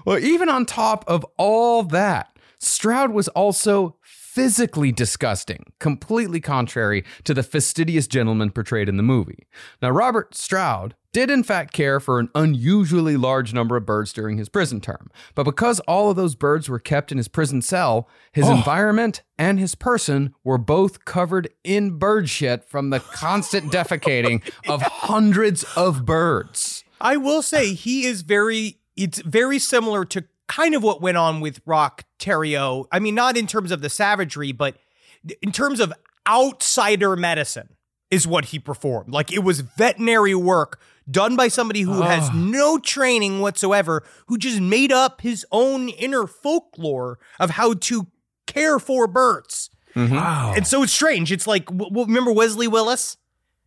Well, 0.05 0.19
even 0.19 0.49
on 0.49 0.65
top 0.65 1.03
of 1.07 1.25
all 1.37 1.83
that, 1.83 2.35
Stroud 2.59 3.11
was 3.11 3.27
also 3.29 3.95
physically 4.01 4.91
disgusting, 4.91 5.71
completely 5.79 6.39
contrary 6.39 7.03
to 7.23 7.33
the 7.33 7.43
fastidious 7.43 8.07
gentleman 8.07 8.51
portrayed 8.51 8.87
in 8.87 8.97
the 8.97 9.03
movie. 9.03 9.47
Now, 9.81 9.89
Robert 9.89 10.35
Stroud 10.35 10.95
did 11.11 11.31
in 11.31 11.43
fact 11.43 11.73
care 11.73 11.99
for 11.99 12.19
an 12.19 12.29
unusually 12.35 13.17
large 13.17 13.53
number 13.53 13.75
of 13.75 13.85
birds 13.85 14.13
during 14.13 14.37
his 14.37 14.47
prison 14.47 14.79
term, 14.79 15.09
but 15.35 15.43
because 15.43 15.79
all 15.81 16.09
of 16.09 16.15
those 16.15 16.35
birds 16.35 16.69
were 16.69 16.79
kept 16.79 17.11
in 17.11 17.17
his 17.17 17.27
prison 17.27 17.61
cell, 17.61 18.07
his 18.31 18.45
oh. 18.45 18.55
environment 18.55 19.23
and 19.37 19.59
his 19.59 19.75
person 19.75 20.33
were 20.43 20.57
both 20.57 21.05
covered 21.05 21.49
in 21.63 21.97
bird 21.97 22.29
shit 22.29 22.63
from 22.63 22.91
the 22.91 22.99
constant 22.99 23.71
defecating 23.71 24.41
of 24.69 24.81
hundreds 24.81 25.63
of 25.75 26.05
birds. 26.05 26.83
I 27.01 27.17
will 27.17 27.41
say 27.41 27.73
he 27.73 28.05
is 28.05 28.21
very. 28.21 28.78
It's 29.03 29.21
very 29.21 29.59
similar 29.59 30.05
to 30.05 30.25
kind 30.47 30.75
of 30.75 30.83
what 30.83 31.01
went 31.01 31.17
on 31.17 31.39
with 31.39 31.61
Rock 31.65 32.05
Terrio. 32.19 32.85
I 32.91 32.99
mean, 32.99 33.15
not 33.15 33.37
in 33.37 33.47
terms 33.47 33.71
of 33.71 33.81
the 33.81 33.89
savagery, 33.89 34.51
but 34.51 34.77
in 35.41 35.51
terms 35.51 35.79
of 35.79 35.93
outsider 36.27 37.15
medicine 37.15 37.69
is 38.11 38.27
what 38.27 38.45
he 38.45 38.59
performed. 38.59 39.13
Like 39.13 39.31
it 39.31 39.43
was 39.43 39.61
veterinary 39.61 40.35
work 40.35 40.81
done 41.09 41.35
by 41.35 41.47
somebody 41.47 41.81
who 41.81 42.01
has 42.01 42.29
ah. 42.29 42.33
no 42.35 42.77
training 42.77 43.39
whatsoever, 43.39 44.03
who 44.27 44.37
just 44.37 44.59
made 44.59 44.91
up 44.91 45.21
his 45.21 45.45
own 45.51 45.89
inner 45.89 46.27
folklore 46.27 47.19
of 47.39 47.51
how 47.51 47.73
to 47.73 48.07
care 48.47 48.79
for 48.79 49.07
birds. 49.07 49.69
Mm-hmm. 49.95 50.15
Wow. 50.15 50.53
And 50.55 50.67
so 50.67 50.83
it's 50.83 50.93
strange. 50.93 51.31
It's 51.31 51.47
like, 51.47 51.65
w- 51.65 51.89
w- 51.89 52.05
remember 52.05 52.31
Wesley 52.31 52.67
Willis? 52.67 53.17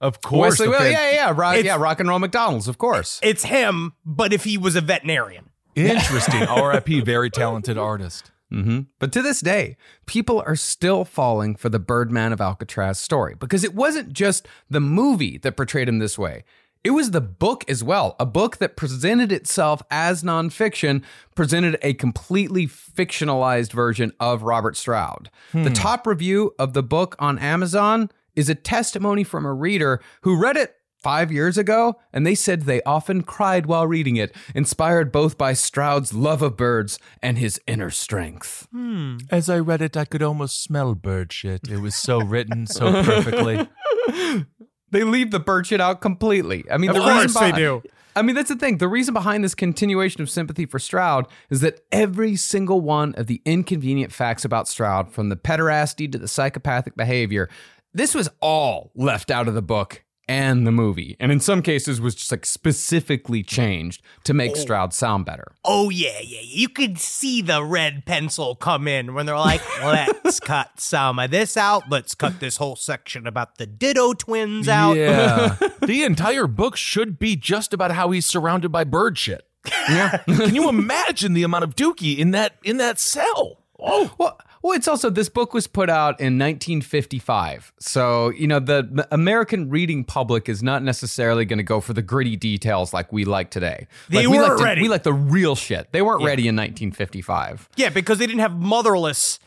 Of 0.02 0.20
course. 0.20 0.58
Wesley, 0.58 0.90
yeah, 0.90 1.10
yeah, 1.12 1.32
right, 1.34 1.60
It's- 1.60 1.64
yeah, 1.64 1.80
rock 1.82 2.00
and 2.00 2.08
roll 2.08 2.18
McDonald's, 2.18 2.68
of 2.68 2.76
course. 2.76 3.18
It's 3.22 3.44
him, 3.44 3.92
but 4.04 4.32
if 4.34 4.44
he 4.44 4.58
was 4.58 4.76
a 4.76 4.80
veterinarian. 4.82 5.48
Interesting. 5.76 6.42
R.I.P. 6.48 7.00
Very 7.00 7.30
talented 7.30 7.78
artist. 7.78 8.30
hmm 8.50 8.80
But 8.98 9.12
to 9.12 9.22
this 9.22 9.40
day, 9.40 9.76
people 10.06 10.42
are 10.44 10.56
still 10.56 11.04
falling 11.06 11.54
for 11.56 11.68
the 11.70 11.78
Birdman 11.78 12.32
of 12.34 12.40
Alcatraz 12.42 12.98
story 12.98 13.34
because 13.38 13.64
it 13.64 13.74
wasn't 13.74 14.12
just 14.12 14.46
the 14.68 14.80
movie 14.80 15.38
that 15.38 15.56
portrayed 15.56 15.88
him 15.88 15.98
this 15.98 16.18
way. 16.18 16.44
It 16.84 16.90
was 16.90 17.12
the 17.12 17.20
book 17.20 17.64
as 17.70 17.84
well, 17.84 18.16
a 18.18 18.26
book 18.26 18.56
that 18.56 18.74
presented 18.76 19.30
itself 19.30 19.82
as 19.88 20.24
nonfiction, 20.24 21.04
presented 21.36 21.78
a 21.80 21.94
completely 21.94 22.66
fictionalized 22.66 23.72
version 23.72 24.12
of 24.18 24.42
Robert 24.42 24.76
Stroud. 24.76 25.30
The 25.54 25.70
top 25.70 26.06
review 26.08 26.54
of 26.58 26.72
the 26.72 26.82
book 26.82 27.14
on 27.20 27.38
Amazon 27.38 28.10
is 28.34 28.48
a 28.48 28.54
testimony 28.54 29.24
from 29.24 29.44
a 29.44 29.52
reader 29.52 30.00
who 30.22 30.40
read 30.40 30.56
it 30.56 30.74
five 31.02 31.32
years 31.32 31.58
ago, 31.58 31.96
and 32.12 32.24
they 32.24 32.34
said 32.34 32.62
they 32.62 32.80
often 32.82 33.22
cried 33.22 33.66
while 33.66 33.86
reading 33.86 34.16
it, 34.16 34.34
inspired 34.54 35.10
both 35.10 35.36
by 35.36 35.52
Stroud's 35.52 36.14
love 36.14 36.42
of 36.42 36.56
birds 36.56 36.98
and 37.20 37.38
his 37.38 37.60
inner 37.66 37.90
strength. 37.90 38.68
Hmm. 38.70 39.16
As 39.30 39.50
I 39.50 39.58
read 39.58 39.82
it, 39.82 39.96
I 39.96 40.04
could 40.04 40.22
almost 40.22 40.62
smell 40.62 40.94
bird 40.94 41.32
shit. 41.32 41.62
It 41.68 41.78
was 41.78 41.96
so 41.96 42.20
written 42.20 42.66
so 42.66 43.02
perfectly. 43.02 43.68
They 44.92 45.04
leave 45.04 45.30
the 45.30 45.40
bird 45.40 45.66
shit 45.66 45.80
out 45.80 46.02
completely. 46.02 46.64
I 46.70 46.76
mean, 46.76 46.90
Of 46.90 46.96
the 46.96 47.02
course 47.02 47.22
reason 47.22 47.42
they 47.42 47.52
do. 47.52 47.82
I 48.14 48.20
mean, 48.20 48.36
that's 48.36 48.50
the 48.50 48.56
thing. 48.56 48.76
The 48.76 48.88
reason 48.88 49.14
behind 49.14 49.42
this 49.42 49.54
continuation 49.54 50.20
of 50.20 50.28
sympathy 50.28 50.66
for 50.66 50.78
Stroud 50.78 51.26
is 51.48 51.60
that 51.62 51.80
every 51.90 52.36
single 52.36 52.82
one 52.82 53.14
of 53.14 53.26
the 53.26 53.40
inconvenient 53.46 54.12
facts 54.12 54.44
about 54.44 54.68
Stroud, 54.68 55.10
from 55.10 55.30
the 55.30 55.36
pederasty 55.36 56.12
to 56.12 56.18
the 56.18 56.28
psychopathic 56.28 56.94
behavior, 56.94 57.48
this 57.92 58.14
was 58.14 58.28
all 58.40 58.90
left 58.94 59.30
out 59.30 59.48
of 59.48 59.54
the 59.54 59.62
book 59.62 60.04
and 60.28 60.66
the 60.66 60.72
movie. 60.72 61.16
And 61.20 61.32
in 61.32 61.40
some 61.40 61.62
cases 61.62 62.00
was 62.00 62.14
just 62.14 62.30
like 62.30 62.46
specifically 62.46 63.42
changed 63.42 64.02
to 64.24 64.32
make 64.32 64.52
oh. 64.52 64.54
Stroud 64.54 64.94
sound 64.94 65.26
better. 65.26 65.52
Oh 65.64 65.90
yeah, 65.90 66.20
yeah. 66.22 66.40
You 66.42 66.68
could 66.68 66.98
see 66.98 67.42
the 67.42 67.62
red 67.64 68.06
pencil 68.06 68.54
come 68.54 68.88
in 68.88 69.14
when 69.14 69.26
they're 69.26 69.36
like, 69.36 69.60
"Let's 69.84 70.40
cut 70.40 70.80
some 70.80 71.18
of 71.18 71.30
this 71.30 71.56
out. 71.56 71.90
Let's 71.90 72.14
cut 72.14 72.40
this 72.40 72.56
whole 72.56 72.76
section 72.76 73.26
about 73.26 73.58
the 73.58 73.66
Ditto 73.66 74.14
twins 74.14 74.68
out." 74.68 74.94
Yeah. 74.94 75.56
the 75.82 76.04
entire 76.04 76.46
book 76.46 76.76
should 76.76 77.18
be 77.18 77.36
just 77.36 77.74
about 77.74 77.92
how 77.92 78.10
he's 78.10 78.26
surrounded 78.26 78.70
by 78.70 78.84
bird 78.84 79.18
shit. 79.18 79.46
Yeah. 79.88 80.18
Can 80.26 80.54
you 80.54 80.68
imagine 80.68 81.34
the 81.34 81.42
amount 81.42 81.64
of 81.64 81.76
dookie 81.76 82.16
in 82.18 82.30
that 82.32 82.56
in 82.64 82.78
that 82.78 82.98
cell? 82.98 83.58
Oh, 83.78 84.12
Well, 84.18 84.38
well, 84.62 84.76
it's 84.76 84.88
also 84.88 85.10
this 85.10 85.28
book 85.28 85.52
was 85.52 85.66
put 85.66 85.90
out 85.90 86.20
in 86.20 86.38
1955, 86.38 87.72
so 87.78 88.30
you 88.30 88.46
know 88.46 88.60
the, 88.60 88.88
the 88.90 89.08
American 89.12 89.68
reading 89.70 90.04
public 90.04 90.48
is 90.48 90.62
not 90.62 90.82
necessarily 90.82 91.44
going 91.44 91.58
to 91.58 91.64
go 91.64 91.80
for 91.80 91.92
the 91.92 92.02
gritty 92.02 92.36
details 92.36 92.92
like 92.92 93.12
we 93.12 93.24
like 93.24 93.50
today. 93.50 93.86
They 94.08 94.26
like, 94.26 94.36
weren't 94.36 94.48
like 94.50 94.58
to- 94.58 94.64
ready. 94.64 94.82
We 94.82 94.88
like 94.88 95.02
the 95.02 95.12
real 95.12 95.56
shit. 95.56 95.90
They 95.92 96.02
weren't 96.02 96.22
ready 96.22 96.48
in 96.48 96.56
1955. 96.56 97.68
Yeah, 97.76 97.90
because 97.90 98.18
they 98.18 98.26
didn't 98.26 98.40
have 98.40 98.56
motherless 98.56 99.38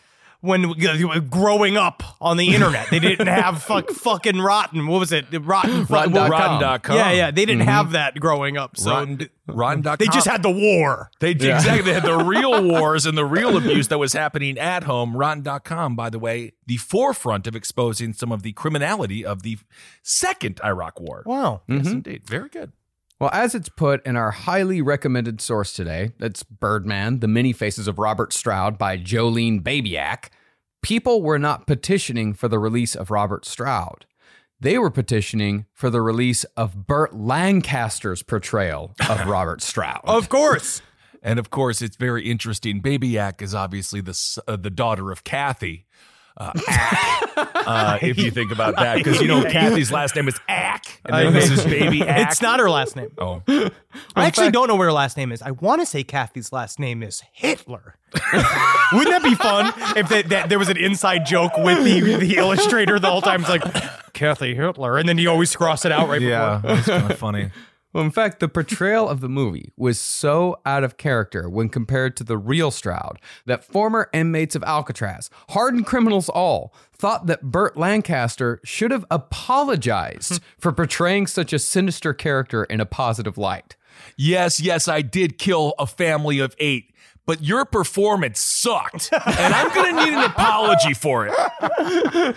when 0.46 0.72
growing 1.30 1.78
up 1.78 2.04
on 2.22 2.38
the 2.38 2.54
internet. 2.54 2.90
They 2.90 3.00
didn't 3.00 3.28
have 3.28 3.64
fuck, 3.64 3.90
fucking 3.92 4.40
rotten. 4.40 4.88
What 4.88 5.00
was 5.00 5.12
it? 5.12 5.26
Rotten. 5.32 5.86
Rotten 5.86 6.14
well, 6.14 6.30
com. 6.30 6.62
Rotten.com. 6.62 6.96
Yeah, 6.96 7.12
yeah. 7.12 7.32
They 7.32 7.46
didn't 7.46 7.62
mm-hmm. 7.62 7.70
have 7.70 7.92
that 7.92 8.20
growing 8.20 8.58
up. 8.58 8.78
So 8.78 8.92
Rotten, 8.92 9.30
Rotten.com. 9.48 9.98
they 10.00 10.08
just 10.08 10.28
had 10.28 10.44
the 10.44 10.52
war. 10.52 11.10
They 11.20 11.32
exactly 11.32 11.82
they 11.82 11.94
had 11.94 12.04
the 12.04 12.24
real 12.24 12.64
wars 12.70 13.06
and 13.06 13.18
the 13.18 13.26
real 13.26 13.58
abuse 13.58 13.88
that 13.90 13.98
was 13.98 14.14
happening 14.14 14.58
at 14.58 14.84
home. 14.84 15.18
Rotten.com, 15.18 15.96
by 15.96 16.10
the 16.10 16.20
way, 16.20 16.54
the 16.66 16.78
forefront 16.78 17.48
of 17.48 17.56
exposing 17.56 18.14
some 18.14 18.32
of 18.32 18.44
the 18.44 18.54
criminality 18.54 19.26
of 19.26 19.44
the 19.44 19.58
second 20.04 20.60
Iraq 20.64 21.00
War. 21.00 21.24
Wow. 21.26 21.62
Yes, 21.68 21.80
mm-hmm. 21.80 21.92
indeed. 21.96 22.28
Very 22.28 22.50
good. 22.50 22.72
Well, 23.20 23.30
as 23.32 23.56
it's 23.56 23.70
put 23.70 24.06
in 24.06 24.18
our 24.18 24.32
highly 24.32 24.82
recommended 24.82 25.40
source 25.40 25.72
today, 25.72 26.12
that's 26.20 26.44
Birdman, 26.44 27.22
The 27.22 27.30
Many 27.30 27.54
Faces 27.54 27.88
of 27.88 27.98
Robert 27.98 28.34
Stroud 28.34 28.78
by 28.78 28.98
Jolene 28.98 29.62
Babyak, 29.62 30.30
people 30.84 31.22
were 31.22 31.40
not 31.40 31.66
petitioning 31.66 32.34
for 32.34 32.50
the 32.50 32.60
release 32.60 32.94
of 32.94 33.12
Robert 33.12 33.46
Stroud. 33.46 34.06
They 34.60 34.78
were 34.78 34.90
petitioning 34.90 35.66
for 35.74 35.90
the 35.90 36.02
release 36.02 36.44
of 36.58 36.88
Burt 36.88 37.16
Lancaster's 37.16 38.22
portrayal 38.22 38.94
of 39.10 39.26
Robert 39.28 39.62
Stroud. 39.62 40.02
Of 40.04 40.28
course. 40.28 40.82
And 41.22 41.40
of 41.40 41.50
course, 41.50 41.82
it's 41.82 41.96
very 41.96 42.30
interesting. 42.30 42.82
Baby 42.82 43.08
Yak 43.10 43.42
is 43.42 43.56
obviously 43.56 44.02
the 44.02 44.42
uh, 44.48 44.58
the 44.58 44.70
daughter 44.70 45.12
of 45.12 45.24
Kathy. 45.24 45.86
Uh, 46.38 46.52
Ack, 46.68 47.38
uh, 47.38 48.00
if 48.02 48.18
you 48.18 48.30
think 48.30 48.52
about 48.52 48.76
that, 48.76 48.98
because 48.98 49.22
you 49.22 49.28
know 49.28 49.44
Kathy's 49.44 49.92
last 49.92 50.16
name 50.16 50.28
is 50.28 50.38
Ack, 50.50 51.00
and 51.06 51.16
then 51.16 51.34
this 51.34 51.50
is 51.50 51.64
Baby 51.64 52.02
Ack. 52.02 52.32
It's 52.32 52.42
not 52.42 52.60
her 52.60 52.70
last 52.70 52.96
name. 52.98 53.10
Oh, 53.18 53.42
I 53.48 54.26
actually 54.26 54.52
don't 54.52 54.68
know 54.68 54.76
where 54.76 54.88
her 54.88 54.94
last 54.94 55.16
name 55.16 55.32
is. 55.32 55.42
I 55.42 55.52
want 55.52 55.82
to 55.82 55.86
say 55.86 56.04
Kathy's 56.04 56.52
last 56.52 56.78
name 56.78 57.04
is 57.04 57.24
Hitler. 57.32 57.96
Wouldn't 58.94 59.10
that 59.10 59.24
be 59.24 59.36
fun 59.36 59.74
if 59.98 60.10
that, 60.10 60.30
that 60.30 60.50
there 60.50 60.60
was 60.60 60.70
an 60.70 60.78
inside 60.78 61.26
joke 61.26 61.58
with 61.58 61.84
the, 61.84 62.16
the 62.18 62.36
illustrator 62.38 63.00
the 63.00 63.10
whole 63.10 63.22
time? 63.22 63.42
It's 63.42 63.50
like 63.50 64.14
Kathy 64.14 64.56
Hitler, 64.56 64.98
and 64.98 65.08
then 65.08 65.18
you 65.18 65.30
always 65.30 65.56
cross 65.56 65.86
it 65.86 65.92
out 65.92 66.10
right 66.10 66.22
yeah, 66.22 66.58
before. 66.58 66.76
that's 66.76 66.88
kind 66.88 67.12
of 67.12 67.18
funny. 67.18 67.52
Well, 67.96 68.04
in 68.04 68.12
fact, 68.12 68.42
the 68.42 68.50
portrayal 68.50 69.08
of 69.08 69.22
the 69.22 69.30
movie 69.30 69.72
was 69.78 69.98
so 69.98 70.60
out 70.66 70.84
of 70.84 70.98
character 70.98 71.50
when 71.50 71.70
compared 71.70 72.18
to 72.18 72.26
the 72.26 72.38
real 72.38 72.70
Stroud 72.70 73.22
that 73.46 73.64
former 73.64 74.10
inmates 74.12 74.54
of 74.54 74.66
Alcatraz, 74.66 75.30
hardened 75.52 75.86
criminals 75.86 76.28
all, 76.28 76.74
thought 76.92 77.28
that 77.28 77.44
Burt 77.44 77.78
Lancaster 77.78 78.60
should 78.66 78.92
have 78.92 79.06
apologized 79.10 80.42
for 80.58 80.74
portraying 80.74 81.26
such 81.26 81.54
a 81.54 81.58
sinister 81.58 82.14
character 82.14 82.66
in 82.66 82.82
a 82.82 82.86
positive 82.86 83.38
light. 83.38 83.78
Yes, 84.18 84.60
yes, 84.60 84.90
I 84.90 85.02
did 85.02 85.38
kill 85.38 85.74
a 85.80 85.88
family 85.88 86.40
of 86.40 86.54
eight, 86.60 86.92
but 87.26 87.46
your 87.46 87.64
performance 87.64 88.42
sucked, 88.42 89.10
and 89.14 89.54
I'm 89.54 89.74
going 89.74 89.96
to 89.96 90.04
need 90.04 90.14
an 90.14 90.26
apology 90.26 90.94
for 90.94 91.30
it. 91.32 92.36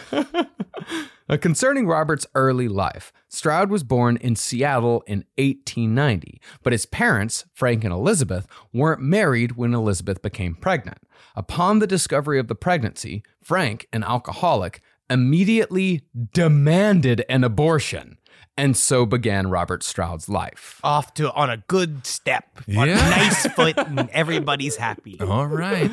Uh, 1.29 1.37
concerning 1.37 1.87
Robert's 1.87 2.27
early 2.35 2.69
life, 2.69 3.12
Stroud 3.29 3.71
was 3.71 3.83
born 3.83 4.17
in 4.17 4.35
Seattle 4.35 5.03
in 5.07 5.25
1890, 5.37 6.41
but 6.62 6.73
his 6.73 6.87
parents, 6.87 7.45
Frank 7.53 7.85
and 7.85 7.93
Elizabeth, 7.93 8.47
weren't 8.73 9.03
married 9.03 9.53
when 9.53 9.75
Elizabeth 9.75 10.23
became 10.23 10.55
pregnant. 10.55 10.99
Upon 11.37 11.79
the 11.79 11.87
discovery 11.87 12.38
of 12.38 12.49
the 12.49 12.55
pregnancy, 12.55 13.23
Frank, 13.43 13.87
an 13.93 14.03
alcoholic, 14.05 14.81
immediately 15.11 16.03
demanded 16.33 17.25
an 17.29 17.45
abortion, 17.45 18.19
and 18.57 18.77
so 18.77 19.07
began 19.07 19.51
Robert 19.51 19.83
Stroud's 19.83 20.29
life. 20.29 20.81
Off 20.83 21.14
to 21.14 21.33
on 21.33 21.51
a 21.51 21.59
good 21.69 22.07
step, 22.07 22.45
on 22.77 22.88
a 22.88 22.95
nice 22.95 23.47
foot, 23.49 23.77
and 23.87 24.09
everybody's 24.11 24.77
happy. 24.77 25.21
All 25.21 25.47
right. 25.47 25.91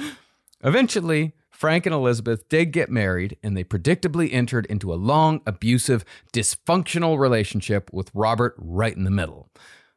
Eventually, 0.63 1.33
Frank 1.55 1.85
and 1.85 1.95
Elizabeth 1.95 2.49
did 2.49 2.73
get 2.73 2.89
married, 2.89 3.37
and 3.41 3.55
they 3.55 3.63
predictably 3.63 4.31
entered 4.33 4.65
into 4.65 4.93
a 4.93 4.95
long, 4.95 5.41
abusive, 5.45 6.03
dysfunctional 6.33 7.17
relationship 7.17 7.89
with 7.93 8.11
Robert 8.13 8.55
right 8.57 8.95
in 8.95 9.05
the 9.05 9.11
middle. 9.11 9.49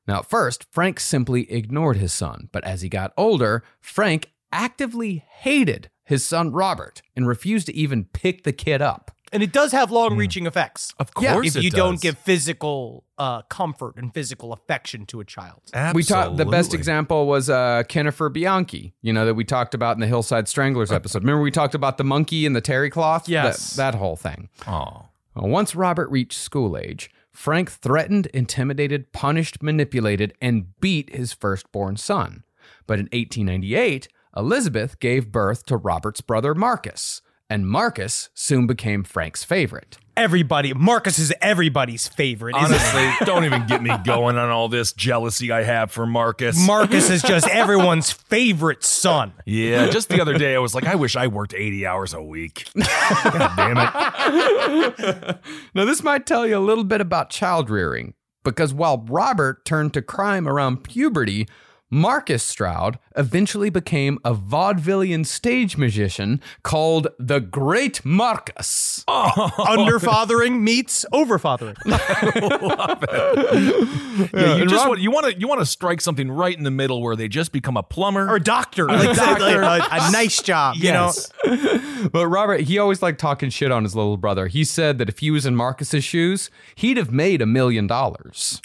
Now, 0.06 0.20
at 0.20 0.30
first, 0.30 0.66
Frank 0.70 1.00
simply 1.00 1.50
ignored 1.52 1.96
his 1.96 2.12
son, 2.12 2.48
but 2.52 2.64
as 2.64 2.82
he 2.82 2.88
got 2.88 3.12
older, 3.16 3.64
Frank 3.80 4.30
actively 4.52 5.24
hated 5.28 5.90
his 6.04 6.24
son 6.24 6.52
Robert 6.52 7.02
and 7.14 7.26
refused 7.26 7.66
to 7.66 7.74
even 7.74 8.04
pick 8.04 8.44
the 8.44 8.52
kid 8.52 8.80
up. 8.80 9.10
And 9.32 9.42
it 9.42 9.52
does 9.52 9.72
have 9.72 9.90
long-reaching 9.90 10.46
effects. 10.46 10.94
Of 10.98 11.14
course, 11.14 11.24
Yeah, 11.24 11.32
course, 11.34 11.46
if 11.48 11.56
it 11.56 11.64
you 11.64 11.70
don't 11.70 12.00
give 12.00 12.16
physical 12.18 13.04
uh, 13.18 13.42
comfort 13.42 13.96
and 13.96 14.12
physical 14.12 14.52
affection 14.52 15.06
to 15.06 15.20
a 15.20 15.24
child. 15.24 15.60
We 15.94 16.02
talked. 16.02 16.36
The 16.36 16.46
best 16.46 16.74
example 16.74 17.26
was 17.26 17.50
uh, 17.50 17.82
Kenneth 17.88 18.20
Bianchi. 18.32 18.94
You 19.02 19.12
know 19.12 19.26
that 19.26 19.34
we 19.34 19.44
talked 19.44 19.74
about 19.74 19.96
in 19.96 20.00
the 20.00 20.06
Hillside 20.06 20.48
Stranglers 20.48 20.92
episode. 20.92 21.22
Remember 21.22 21.42
we 21.42 21.50
talked 21.50 21.74
about 21.74 21.98
the 21.98 22.04
monkey 22.04 22.46
and 22.46 22.54
the 22.56 22.60
terry 22.60 22.90
cloth. 22.90 23.28
Yes. 23.28 23.74
that, 23.74 23.92
that 23.92 23.98
whole 23.98 24.16
thing. 24.16 24.48
Oh. 24.66 25.06
Well, 25.34 25.48
Once 25.48 25.74
Robert 25.74 26.10
reached 26.10 26.38
school 26.38 26.76
age, 26.76 27.10
Frank 27.32 27.70
threatened, 27.70 28.26
intimidated, 28.28 29.12
punished, 29.12 29.62
manipulated, 29.62 30.34
and 30.40 30.78
beat 30.80 31.14
his 31.14 31.32
firstborn 31.32 31.96
son. 31.96 32.42
But 32.86 32.98
in 32.98 33.04
1898, 33.06 34.08
Elizabeth 34.36 34.98
gave 35.00 35.30
birth 35.32 35.64
to 35.66 35.76
Robert's 35.76 36.20
brother 36.20 36.54
Marcus, 36.54 37.22
and 37.50 37.68
Marcus 37.68 38.28
soon 38.34 38.66
became 38.66 39.04
Frank's 39.04 39.44
favorite. 39.44 39.98
Everybody, 40.16 40.74
Marcus 40.74 41.20
is 41.20 41.32
everybody's 41.40 42.08
favorite. 42.08 42.56
Honestly, 42.56 43.08
don't 43.24 43.44
even 43.44 43.68
get 43.68 43.80
me 43.80 43.96
going 44.04 44.36
on 44.36 44.50
all 44.50 44.68
this 44.68 44.92
jealousy 44.92 45.52
I 45.52 45.62
have 45.62 45.92
for 45.92 46.06
Marcus. 46.06 46.58
Marcus 46.66 47.08
is 47.08 47.22
just 47.22 47.46
everyone's 47.50 48.10
favorite 48.10 48.82
son. 48.82 49.32
yeah, 49.46 49.88
just 49.90 50.08
the 50.08 50.20
other 50.20 50.36
day 50.36 50.56
I 50.56 50.58
was 50.58 50.74
like, 50.74 50.86
I 50.86 50.96
wish 50.96 51.14
I 51.14 51.28
worked 51.28 51.54
80 51.54 51.86
hours 51.86 52.14
a 52.14 52.22
week. 52.22 52.68
God 52.76 53.52
damn 53.56 53.78
it. 53.78 55.38
Now, 55.74 55.84
this 55.84 56.02
might 56.02 56.26
tell 56.26 56.44
you 56.46 56.58
a 56.58 56.60
little 56.60 56.84
bit 56.84 57.00
about 57.00 57.30
child 57.30 57.70
rearing, 57.70 58.14
because 58.42 58.74
while 58.74 59.04
Robert 59.08 59.64
turned 59.64 59.94
to 59.94 60.02
crime 60.02 60.48
around 60.48 60.82
puberty, 60.82 61.46
Marcus 61.90 62.42
Stroud 62.42 62.98
eventually 63.18 63.68
became 63.68 64.18
a 64.24 64.34
vaudevillian 64.34 65.26
stage 65.26 65.76
magician 65.76 66.40
called 66.62 67.08
the 67.18 67.40
Great 67.40 68.02
Marcus. 68.04 69.04
Underfathering 69.08 70.60
meets 70.60 71.04
overfathering. 71.12 71.76
Yeah, 74.34 74.56
you 74.56 74.66
just 74.66 74.82
Rob- 74.82 74.88
want 74.88 75.00
you 75.00 75.10
want 75.10 75.26
to 75.26 75.38
you 75.38 75.46
want 75.46 75.60
to 75.60 75.66
strike 75.66 76.00
something 76.00 76.28
right 76.30 76.56
in 76.56 76.64
the 76.64 76.70
middle 76.72 77.00
where 77.02 77.14
they 77.14 77.28
just 77.28 77.52
become 77.52 77.76
a 77.76 77.82
plumber 77.84 78.28
or 78.28 78.36
a 78.36 78.40
doctor. 78.40 78.86
Like, 78.98 79.16
doctor. 79.16 79.62
like, 79.62 79.82
a, 79.92 80.08
a 80.08 80.10
nice 80.10 80.42
job, 80.42 80.74
you 80.76 80.90
know? 80.92 81.12
Yes. 81.44 82.08
But 82.10 82.26
Robert, 82.26 82.62
he 82.62 82.78
always 82.78 83.00
liked 83.00 83.20
talking 83.20 83.48
shit 83.50 83.70
on 83.70 83.84
his 83.84 83.94
little 83.94 84.16
brother. 84.16 84.48
He 84.48 84.64
said 84.64 84.98
that 84.98 85.08
if 85.08 85.20
he 85.20 85.30
was 85.30 85.46
in 85.46 85.54
Marcus's 85.54 86.02
shoes, 86.02 86.50
he'd 86.74 86.96
have 86.96 87.12
made 87.12 87.40
a 87.40 87.46
million 87.46 87.86
dollars. 87.86 88.60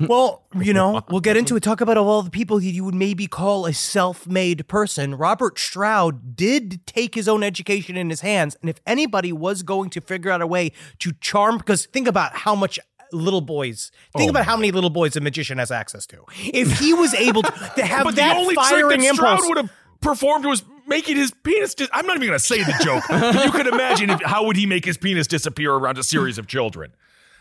Well, 0.00 0.44
you 0.60 0.72
know, 0.72 1.02
we'll 1.10 1.20
get 1.20 1.36
into 1.36 1.56
it. 1.56 1.62
Talk 1.62 1.80
about 1.80 1.96
all 1.96 2.22
the 2.22 2.30
people 2.30 2.62
you 2.62 2.84
would 2.84 2.94
maybe 2.94 3.26
call 3.26 3.66
a 3.68 3.72
self-made 3.72 4.66
person. 4.66 5.14
Robert 5.14 5.58
Stroud 5.58 6.34
did 6.34 6.84
take 6.86 7.14
his 7.14 7.28
own 7.28 7.42
education 7.42 7.96
in 7.96 8.10
his 8.10 8.22
hands, 8.22 8.56
and 8.60 8.68
if 8.68 8.80
anybody 8.86 9.32
was 9.32 9.62
going 9.62 9.90
to 9.90 10.00
figure 10.00 10.30
out 10.30 10.42
a 10.42 10.46
way 10.46 10.72
to 10.98 11.12
charm, 11.20 11.58
because 11.58 11.86
think 11.86 12.08
about 12.08 12.34
how 12.34 12.54
much 12.54 12.80
little 13.12 13.40
boys. 13.40 13.90
Think 14.16 14.28
oh 14.28 14.30
about 14.30 14.44
how 14.44 14.56
many 14.56 14.70
little 14.72 14.90
boys 14.90 15.16
a 15.16 15.20
magician 15.20 15.58
has 15.58 15.70
access 15.70 16.06
to. 16.06 16.24
If 16.36 16.78
he 16.78 16.92
was 16.94 17.14
able 17.14 17.42
to, 17.42 17.50
to 17.76 17.84
have 17.86 18.04
But 18.04 18.16
that 18.16 18.34
the 18.34 18.40
only 18.40 18.54
firing 18.54 18.88
trick 18.88 19.00
that 19.00 19.14
Stroud 19.14 19.32
impulse, 19.32 19.48
would 19.48 19.56
have 19.58 19.70
performed 20.00 20.44
was 20.46 20.64
making 20.86 21.16
his 21.16 21.32
penis. 21.42 21.74
Dis- 21.74 21.88
I'm 21.92 22.06
not 22.06 22.16
even 22.16 22.28
going 22.28 22.38
to 22.38 22.44
say 22.44 22.62
the 22.62 22.74
joke. 22.82 23.04
but 23.08 23.44
you 23.44 23.50
could 23.52 23.66
imagine 23.66 24.10
if, 24.10 24.22
how 24.22 24.44
would 24.46 24.56
he 24.56 24.66
make 24.66 24.84
his 24.84 24.96
penis 24.96 25.26
disappear 25.26 25.72
around 25.72 25.98
a 25.98 26.02
series 26.02 26.38
of 26.38 26.46
children. 26.46 26.92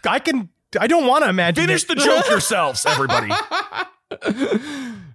I 0.05 0.19
can. 0.19 0.49
I 0.79 0.87
don't 0.87 1.07
want 1.07 1.23
to 1.23 1.29
imagine. 1.29 1.65
Finish 1.65 1.83
it. 1.83 1.87
the 1.89 1.95
joke 1.95 2.29
yourselves, 2.29 2.85
everybody. 2.85 3.31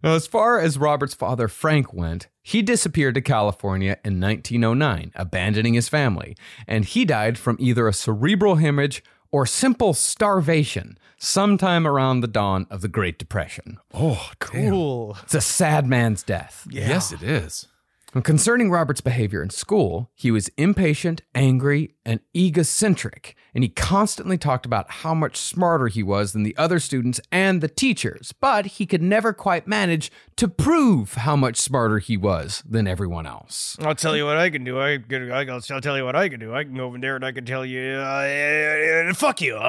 Now, 0.03 0.15
as 0.17 0.27
far 0.27 0.59
as 0.59 0.79
Robert's 0.79 1.15
father, 1.15 1.47
Frank, 1.47 1.95
went, 1.95 2.27
he 2.43 2.61
disappeared 2.61 3.15
to 3.15 3.21
California 3.21 3.99
in 4.05 4.21
1909, 4.21 5.13
abandoning 5.15 5.75
his 5.75 5.89
family, 5.89 6.37
and 6.67 6.85
he 6.85 7.05
died 7.05 7.39
from 7.39 7.57
either 7.61 7.87
a 7.87 7.93
cerebral 7.93 8.57
hemorrhage 8.57 9.05
or 9.31 9.47
simple 9.47 9.95
starvation 9.95 10.99
sometime 11.19 11.87
around 11.87 12.21
the 12.21 12.27
dawn 12.27 12.67
of 12.69 12.81
the 12.81 12.89
Great 12.89 13.17
Depression. 13.17 13.79
Oh, 13.95 14.31
Cool. 14.41 15.17
It's 15.23 15.35
a 15.37 15.41
sad 15.41 15.87
man's 15.87 16.25
death. 16.25 16.67
Yes, 16.69 17.13
it 17.13 17.23
is. 17.23 17.69
And 18.13 18.25
concerning 18.25 18.71
Robert's 18.73 19.01
behavior 19.01 19.41
in 19.41 19.51
school, 19.51 20.11
he 20.15 20.33
was 20.33 20.49
impatient, 20.59 21.23
angry, 21.33 21.95
and 22.05 22.19
egocentric, 22.37 23.37
and 23.55 23.63
he 23.65 23.69
constantly 23.69 24.39
talked 24.39 24.67
about 24.67 24.91
how 24.91 25.15
much 25.15 25.37
smarter 25.37 25.89
he 25.89 26.03
was 26.03 26.33
than 26.33 26.43
the 26.43 26.57
other 26.57 26.79
students 26.79 27.21
and 27.31 27.61
the 27.61 27.69
teachers, 27.69 28.33
but 28.41 28.67
he 28.67 28.87
could 28.87 29.03
never 29.03 29.33
quite 29.33 29.67
manage 29.67 30.11
to 30.37 30.49
prove 30.49 31.15
how 31.15 31.37
much 31.37 31.57
smarter 31.57 31.99
he 31.99 32.17
was 32.17 32.63
than 32.69 32.87
everyone 32.89 33.27
else. 33.27 33.77
I'll 33.81 33.95
tell 33.95 34.17
you 34.17 34.25
what 34.25 34.37
I 34.39 34.51
can 34.51 34.65
do. 34.65 34.81
I 34.81 34.99
can, 34.99 35.31
I 35.31 35.45
can, 35.45 35.61
I'll 35.71 35.81
tell 35.81 35.97
you 35.97 36.05
what 36.05 36.17
I 36.17 36.29
can 36.29 36.41
do. 36.41 36.55
I 36.55 36.65
can 36.65 36.75
go 36.75 36.85
over 36.85 36.99
there 36.99 37.17
and 37.17 37.25
I 37.25 37.33
can 37.33 37.45
tell 37.45 37.65
you, 37.67 37.93
uh, 37.93 39.13
fuck 39.15 39.41
you. 39.41 39.57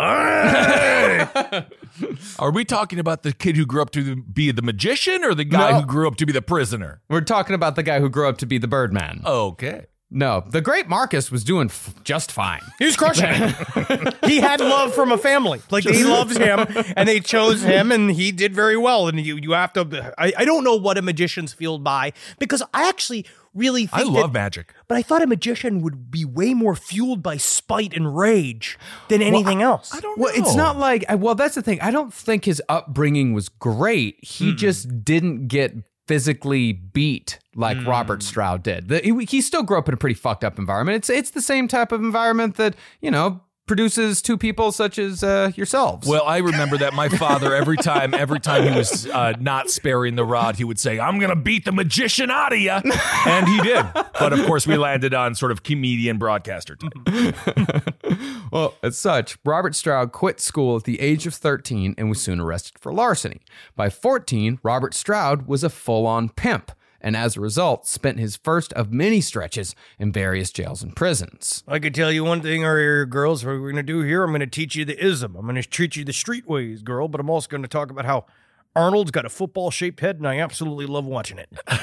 Are 2.39 2.51
we 2.51 2.65
talking 2.65 2.99
about 2.99 3.23
the 3.23 3.33
kid 3.33 3.55
who 3.55 3.65
grew 3.65 3.81
up 3.81 3.91
to 3.91 4.15
be 4.15 4.51
the 4.51 4.61
magician 4.61 5.23
or 5.23 5.33
the 5.35 5.43
guy 5.45 5.71
No. 5.71 5.81
who 5.81 5.85
grew 5.85 6.07
up 6.07 6.15
to 6.17 6.25
be 6.25 6.33
the 6.33 6.41
prisoner? 6.41 7.01
We're 7.09 7.21
talking 7.21 7.55
about 7.55 7.75
the 7.75 7.83
guy 7.83 7.99
who 7.99 8.09
grew 8.09 8.27
up 8.27 8.37
to 8.39 8.45
be 8.45 8.57
the 8.57 8.67
Birdman. 8.67 9.21
Okay. 9.25 9.85
No, 10.15 10.43
the 10.47 10.61
great 10.61 10.87
Marcus 10.87 11.31
was 11.31 11.43
doing 11.43 11.67
f- 11.69 11.93
just 12.03 12.31
fine. 12.31 12.61
He 12.77 12.85
was 12.85 12.95
crushing 12.95 13.25
it. 13.29 14.15
he 14.25 14.37
had 14.39 14.59
love 14.61 14.93
from 14.93 15.11
a 15.11 15.17
family. 15.17 15.59
Like 15.71 15.83
they 15.85 16.03
loved 16.03 16.37
him 16.37 16.67
and 16.95 17.09
they 17.09 17.19
chose 17.19 17.63
him 17.63 17.91
and 17.91 18.11
he 18.11 18.31
did 18.31 18.53
very 18.53 18.77
well. 18.77 19.07
And 19.07 19.19
you 19.19 19.37
you 19.37 19.53
have 19.53 19.73
to 19.73 20.13
I, 20.19 20.31
I 20.37 20.45
don't 20.45 20.63
know 20.63 20.75
what 20.75 20.99
a 20.99 21.01
magician's 21.01 21.51
fueled 21.51 21.83
by 21.83 22.13
because 22.37 22.61
I 22.75 22.87
actually 22.87 23.25
really 23.55 23.87
think 23.87 24.01
I 24.01 24.03
love 24.03 24.33
that, 24.33 24.39
magic. 24.39 24.73
but 24.87 24.97
I 24.97 25.01
thought 25.01 25.21
a 25.23 25.27
magician 25.27 25.81
would 25.81 26.11
be 26.11 26.25
way 26.25 26.53
more 26.53 26.75
fueled 26.75 27.21
by 27.23 27.37
spite 27.37 27.93
and 27.95 28.15
rage 28.15 28.77
than 29.09 29.21
anything 29.21 29.61
else. 29.63 29.93
I 29.95 29.99
don't 29.99 30.19
Well, 30.19 30.31
know. 30.35 30.43
it's 30.43 30.55
not 30.55 30.77
like 30.77 31.05
well, 31.17 31.33
that's 31.35 31.55
the 31.55 31.61
thing. 31.63 31.81
I 31.81 31.89
don't 31.89 32.13
think 32.13 32.45
his 32.45 32.61
upbringing 32.69 33.33
was 33.33 33.49
great. 33.49 34.17
He 34.23 34.53
just 34.53 35.03
didn't 35.03 35.47
get 35.47 35.73
physically 36.07 36.73
beat 36.73 37.39
like 37.55 37.77
Robert 37.85 38.21
hmm. 38.21 38.27
Stroud 38.27 38.63
did. 38.63 38.89
The, 38.89 38.99
he, 38.99 39.25
he 39.25 39.41
still 39.41 39.63
grew 39.63 39.77
up 39.77 39.87
in 39.87 39.93
a 39.93 39.97
pretty 39.97 40.15
fucked 40.15 40.43
up 40.43 40.57
environment. 40.57 40.97
It's 40.97 41.09
it's 41.09 41.31
the 41.31 41.41
same 41.41 41.67
type 41.67 41.91
of 41.91 42.01
environment 42.01 42.55
that 42.55 42.75
you 43.01 43.11
know 43.11 43.41
produces 43.65 44.21
two 44.21 44.37
people 44.37 44.71
such 44.71 44.99
as 44.99 45.23
uh, 45.23 45.51
yourselves. 45.55 46.07
Well, 46.07 46.23
I 46.25 46.37
remember 46.39 46.77
that 46.77 46.93
my 46.93 47.09
father 47.09 47.55
every 47.55 47.77
time, 47.77 48.13
every 48.13 48.39
time 48.39 48.63
he 48.71 48.77
was 48.77 49.07
uh, 49.07 49.33
not 49.39 49.69
sparing 49.69 50.15
the 50.15 50.25
rod, 50.25 50.57
he 50.57 50.63
would 50.63 50.79
say, 50.79 50.99
"I'm 50.99 51.19
gonna 51.19 51.35
beat 51.35 51.65
the 51.65 51.71
magician 51.71 52.29
out 52.29 52.53
of 52.53 52.59
you," 52.59 52.71
and 52.71 53.47
he 53.47 53.61
did. 53.61 53.85
But 53.93 54.33
of 54.33 54.45
course, 54.45 54.67
we 54.67 54.77
landed 54.77 55.13
on 55.13 55.35
sort 55.35 55.51
of 55.51 55.63
comedian 55.63 56.17
broadcaster 56.17 56.75
type. 56.75 57.83
Well, 58.51 58.75
as 58.83 58.99
such, 58.99 59.39
Robert 59.43 59.73
Stroud 59.73 60.11
quit 60.11 60.39
school 60.39 60.77
at 60.77 60.83
the 60.83 61.01
age 61.01 61.25
of 61.25 61.33
13 61.33 61.95
and 61.97 62.07
was 62.07 62.21
soon 62.21 62.39
arrested 62.39 62.77
for 62.77 62.93
larceny. 62.93 63.41
By 63.75 63.89
14, 63.89 64.59
Robert 64.61 64.93
Stroud 64.93 65.47
was 65.47 65.63
a 65.63 65.71
full 65.71 66.05
on 66.05 66.29
pimp, 66.29 66.71
and 67.03 67.15
as 67.17 67.35
a 67.35 67.41
result, 67.41 67.85
spent 67.85 68.17
his 68.17 68.37
first 68.37 68.71
of 68.73 68.91
many 68.91 69.19
stretches 69.21 69.75
in 69.99 70.11
various 70.11 70.51
jails 70.51 70.81
and 70.81 70.95
prisons. 70.95 71.63
I 71.67 71.77
could 71.79 71.93
tell 71.93 72.11
you 72.11 72.23
one 72.23 72.41
thing, 72.41 72.63
or 72.63 73.05
girls, 73.05 73.43
what 73.45 73.51
we're 73.51 73.71
going 73.71 73.75
to 73.75 73.83
do 73.83 74.01
here. 74.01 74.23
I'm 74.23 74.31
going 74.31 74.39
to 74.39 74.47
teach 74.47 74.75
you 74.75 74.85
the 74.85 75.03
ism. 75.03 75.35
I'm 75.35 75.43
going 75.43 75.61
to 75.61 75.63
treat 75.63 75.95
you 75.95 76.05
the 76.05 76.13
street 76.13 76.47
ways, 76.47 76.81
girl. 76.81 77.07
But 77.07 77.19
I'm 77.19 77.29
also 77.29 77.49
going 77.49 77.61
to 77.63 77.67
talk 77.67 77.91
about 77.91 78.05
how 78.05 78.25
Arnold's 78.75 79.11
got 79.11 79.25
a 79.25 79.29
football 79.29 79.69
shaped 79.69 79.99
head, 79.99 80.15
and 80.17 80.27
I 80.27 80.39
absolutely 80.39 80.85
love 80.85 81.05
watching 81.05 81.37
it. 81.37 81.49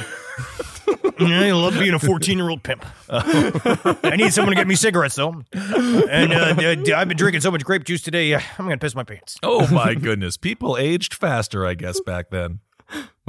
Yeah, 1.20 1.40
I 1.42 1.50
love 1.52 1.74
being 1.74 1.92
a 1.92 1.98
14 1.98 2.38
year 2.38 2.48
old 2.48 2.62
pimp. 2.62 2.82
I 3.10 4.14
need 4.16 4.32
someone 4.32 4.54
to 4.54 4.60
get 4.60 4.66
me 4.66 4.74
cigarettes, 4.74 5.16
though. 5.16 5.42
And 5.52 6.32
uh, 6.32 6.74
d- 6.76 6.94
I've 6.94 7.08
been 7.08 7.16
drinking 7.16 7.42
so 7.42 7.50
much 7.50 7.62
grape 7.62 7.84
juice 7.84 8.00
today, 8.00 8.34
I'm 8.34 8.42
going 8.56 8.70
to 8.70 8.78
piss 8.78 8.94
my 8.94 9.04
pants. 9.04 9.36
Oh 9.42 9.66
my 9.68 9.94
goodness, 9.94 10.38
people 10.38 10.78
aged 10.78 11.12
faster, 11.12 11.66
I 11.66 11.74
guess, 11.74 12.00
back 12.00 12.30
then. 12.30 12.60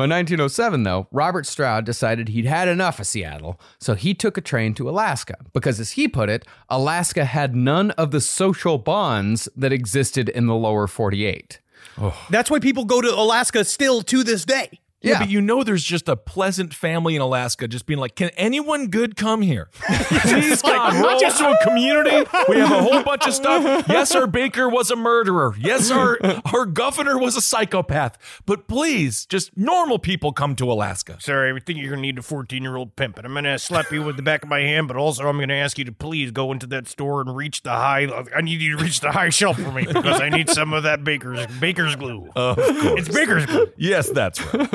By 0.01 0.07
1907, 0.07 0.81
though, 0.81 1.07
Robert 1.11 1.45
Stroud 1.45 1.85
decided 1.85 2.29
he'd 2.29 2.47
had 2.47 2.67
enough 2.67 2.99
of 2.99 3.05
Seattle, 3.05 3.61
so 3.79 3.93
he 3.93 4.15
took 4.15 4.35
a 4.35 4.41
train 4.41 4.73
to 4.73 4.89
Alaska. 4.89 5.35
Because, 5.53 5.79
as 5.79 5.91
he 5.91 6.07
put 6.07 6.27
it, 6.27 6.43
Alaska 6.69 7.23
had 7.23 7.55
none 7.55 7.91
of 7.91 8.09
the 8.09 8.19
social 8.19 8.79
bonds 8.79 9.47
that 9.55 9.71
existed 9.71 10.27
in 10.27 10.47
the 10.47 10.55
lower 10.55 10.87
48. 10.87 11.59
That's 12.31 12.49
why 12.49 12.57
people 12.57 12.85
go 12.85 12.99
to 12.99 13.13
Alaska 13.13 13.63
still 13.63 14.01
to 14.01 14.23
this 14.23 14.43
day. 14.43 14.79
Yeah, 15.01 15.13
Yeah. 15.13 15.19
but 15.19 15.29
you 15.29 15.41
know 15.41 15.63
there's 15.63 15.83
just 15.83 16.07
a 16.07 16.15
pleasant 16.15 16.73
family 16.73 17.15
in 17.15 17.21
Alaska 17.21 17.67
just 17.67 17.85
being 17.85 17.99
like, 17.99 18.15
can 18.15 18.29
anyone 18.37 18.87
good 18.87 19.15
come 19.15 19.41
here? 19.41 19.69
Please, 20.21 20.61
God, 20.61 21.01
we're 21.01 21.19
just 21.19 21.41
a 21.41 21.57
community. 21.63 22.25
We 22.47 22.57
have 22.57 22.71
a 22.71 22.81
whole 22.81 23.01
bunch 23.03 23.25
of 23.25 23.33
stuff. 23.33 23.85
Yes, 23.87 24.13
our 24.15 24.27
baker 24.41 24.69
was 24.69 24.91
a 24.91 24.95
murderer. 24.95 25.55
Yes, 25.59 25.89
our, 25.91 26.17
our 26.53 26.65
governor 26.65 27.17
was 27.17 27.35
a 27.35 27.41
psychopath. 27.41 28.17
But 28.45 28.67
please, 28.67 29.25
just 29.25 29.55
normal 29.57 29.97
people 29.99 30.31
come 30.33 30.55
to 30.57 30.71
Alaska. 30.71 31.17
Sorry, 31.19 31.51
I 31.51 31.59
think 31.59 31.79
you're 31.79 31.89
gonna 31.89 32.01
need 32.01 32.17
a 32.19 32.21
14 32.21 32.61
year 32.61 32.75
old 32.77 32.95
pimp, 32.95 33.17
and 33.17 33.25
I'm 33.25 33.33
gonna 33.33 33.57
slap 33.59 33.91
you 33.91 34.03
with 34.03 34.17
the 34.17 34.23
back 34.23 34.43
of 34.43 34.49
my 34.49 34.59
hand. 34.59 34.87
But 34.87 34.97
also, 34.97 35.27
I'm 35.27 35.39
gonna 35.39 35.53
ask 35.55 35.77
you 35.77 35.85
to 35.85 35.91
please 35.91 36.31
go 36.31 36.51
into 36.51 36.67
that 36.67 36.87
store 36.87 37.21
and 37.21 37.35
reach 37.35 37.63
the 37.63 37.71
high. 37.71 38.07
I 38.35 38.41
need 38.41 38.61
you 38.61 38.77
to 38.77 38.83
reach 38.83 38.99
the 38.99 39.11
high 39.11 39.29
shelf 39.29 39.57
for 39.59 39.71
me 39.71 39.85
because 39.85 40.21
I 40.21 40.29
need 40.29 40.49
some 40.49 40.73
of 40.73 40.83
that 40.83 41.03
baker's 41.03 41.45
baker's 41.59 41.95
glue. 41.95 42.29
Of 42.35 42.55
course. 42.57 42.99
It's 42.99 43.09
baker's 43.09 43.45
glue. 43.47 43.71
Yes, 43.77 44.09
that's 44.11 44.41
right. 44.53 44.69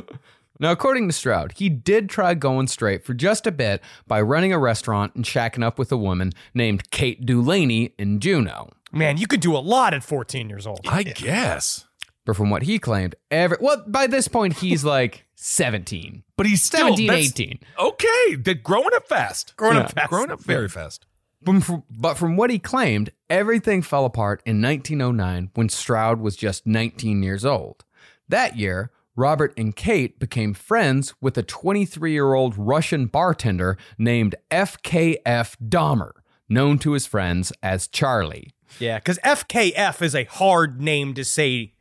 Now, 0.59 0.71
according 0.73 1.07
to 1.09 1.13
Stroud, 1.13 1.53
he 1.57 1.69
did 1.69 2.09
try 2.09 2.35
going 2.35 2.67
straight 2.69 3.05
for 3.05 3.15
just 3.15 3.47
a 3.47 3.53
bit 3.53 3.83
by 4.07 4.21
running 4.21 4.53
a 4.53 4.59
restaurant 4.59 5.15
and 5.15 5.25
shacking 5.25 5.63
up 5.65 5.79
with 5.79 5.93
a 5.93 5.97
woman 5.97 6.33
named 6.55 6.91
Kate 6.91 7.25
Delaney 7.27 7.93
in 7.99 8.21
Juneau. 8.21 8.71
Man, 8.93 9.17
you 9.19 9.27
could 9.27 9.41
do 9.41 9.55
a 9.57 9.59
lot 9.59 9.93
at 9.95 10.03
14 10.05 10.49
years 10.49 10.67
old. 10.67 10.81
I 10.89 11.03
guess. 11.03 11.85
But 12.25 12.37
from 12.37 12.51
what 12.51 12.63
he 12.63 12.79
claimed, 12.79 13.15
every 13.31 13.59
well, 13.61 13.85
by 13.87 14.07
this 14.07 14.29
point 14.29 14.55
he's 14.55 14.85
like 14.97 15.27
17. 15.37 16.23
But 16.37 16.47
he's 16.47 16.63
still 16.63 16.97
17, 16.97 17.11
18. 17.11 17.59
Okay, 17.79 18.35
they're 18.37 18.55
growing 18.55 18.95
up 18.95 19.07
fast. 19.07 19.55
Growing 19.57 19.77
Yeah. 19.77 19.83
up 19.85 19.93
fast. 19.93 20.09
Growing 20.11 20.31
up 20.31 20.41
very 20.41 20.69
fast. 20.69 21.07
From- 21.45 21.61
from- 21.61 21.85
But 21.91 22.15
from 22.15 22.37
what 22.37 22.51
he 22.51 22.59
claimed, 22.59 23.11
everything 23.31 23.83
fell 23.83 24.05
apart 24.05 24.43
in 24.47 24.61
1909 24.61 25.51
when 25.55 25.69
Stroud 25.69 26.19
was 26.21 26.35
just 26.37 26.67
19 26.67 27.23
years 27.23 27.45
old. 27.45 27.85
That 28.29 28.57
year, 28.57 28.91
Robert 29.17 29.55
and 29.57 29.75
Kate 29.75 30.19
became 30.19 30.53
friends 30.53 31.15
with 31.23 31.39
a 31.39 31.43
23 31.43 32.13
year 32.13 32.35
old 32.35 32.57
Russian 32.57 33.07
bartender 33.07 33.79
named 33.99 34.35
FKF 34.51 35.57
Dahmer, 35.67 36.13
known 36.49 36.79
to 36.81 36.93
his 36.93 37.07
friends 37.07 37.51
as 37.63 37.89
Charlie. 37.89 38.53
Yeah, 38.79 38.99
because 38.99 39.19
FKF 39.21 40.03
is 40.03 40.15
a 40.15 40.25
hard 40.25 40.81
name 40.81 41.15
to 41.15 41.25
say. 41.25 41.73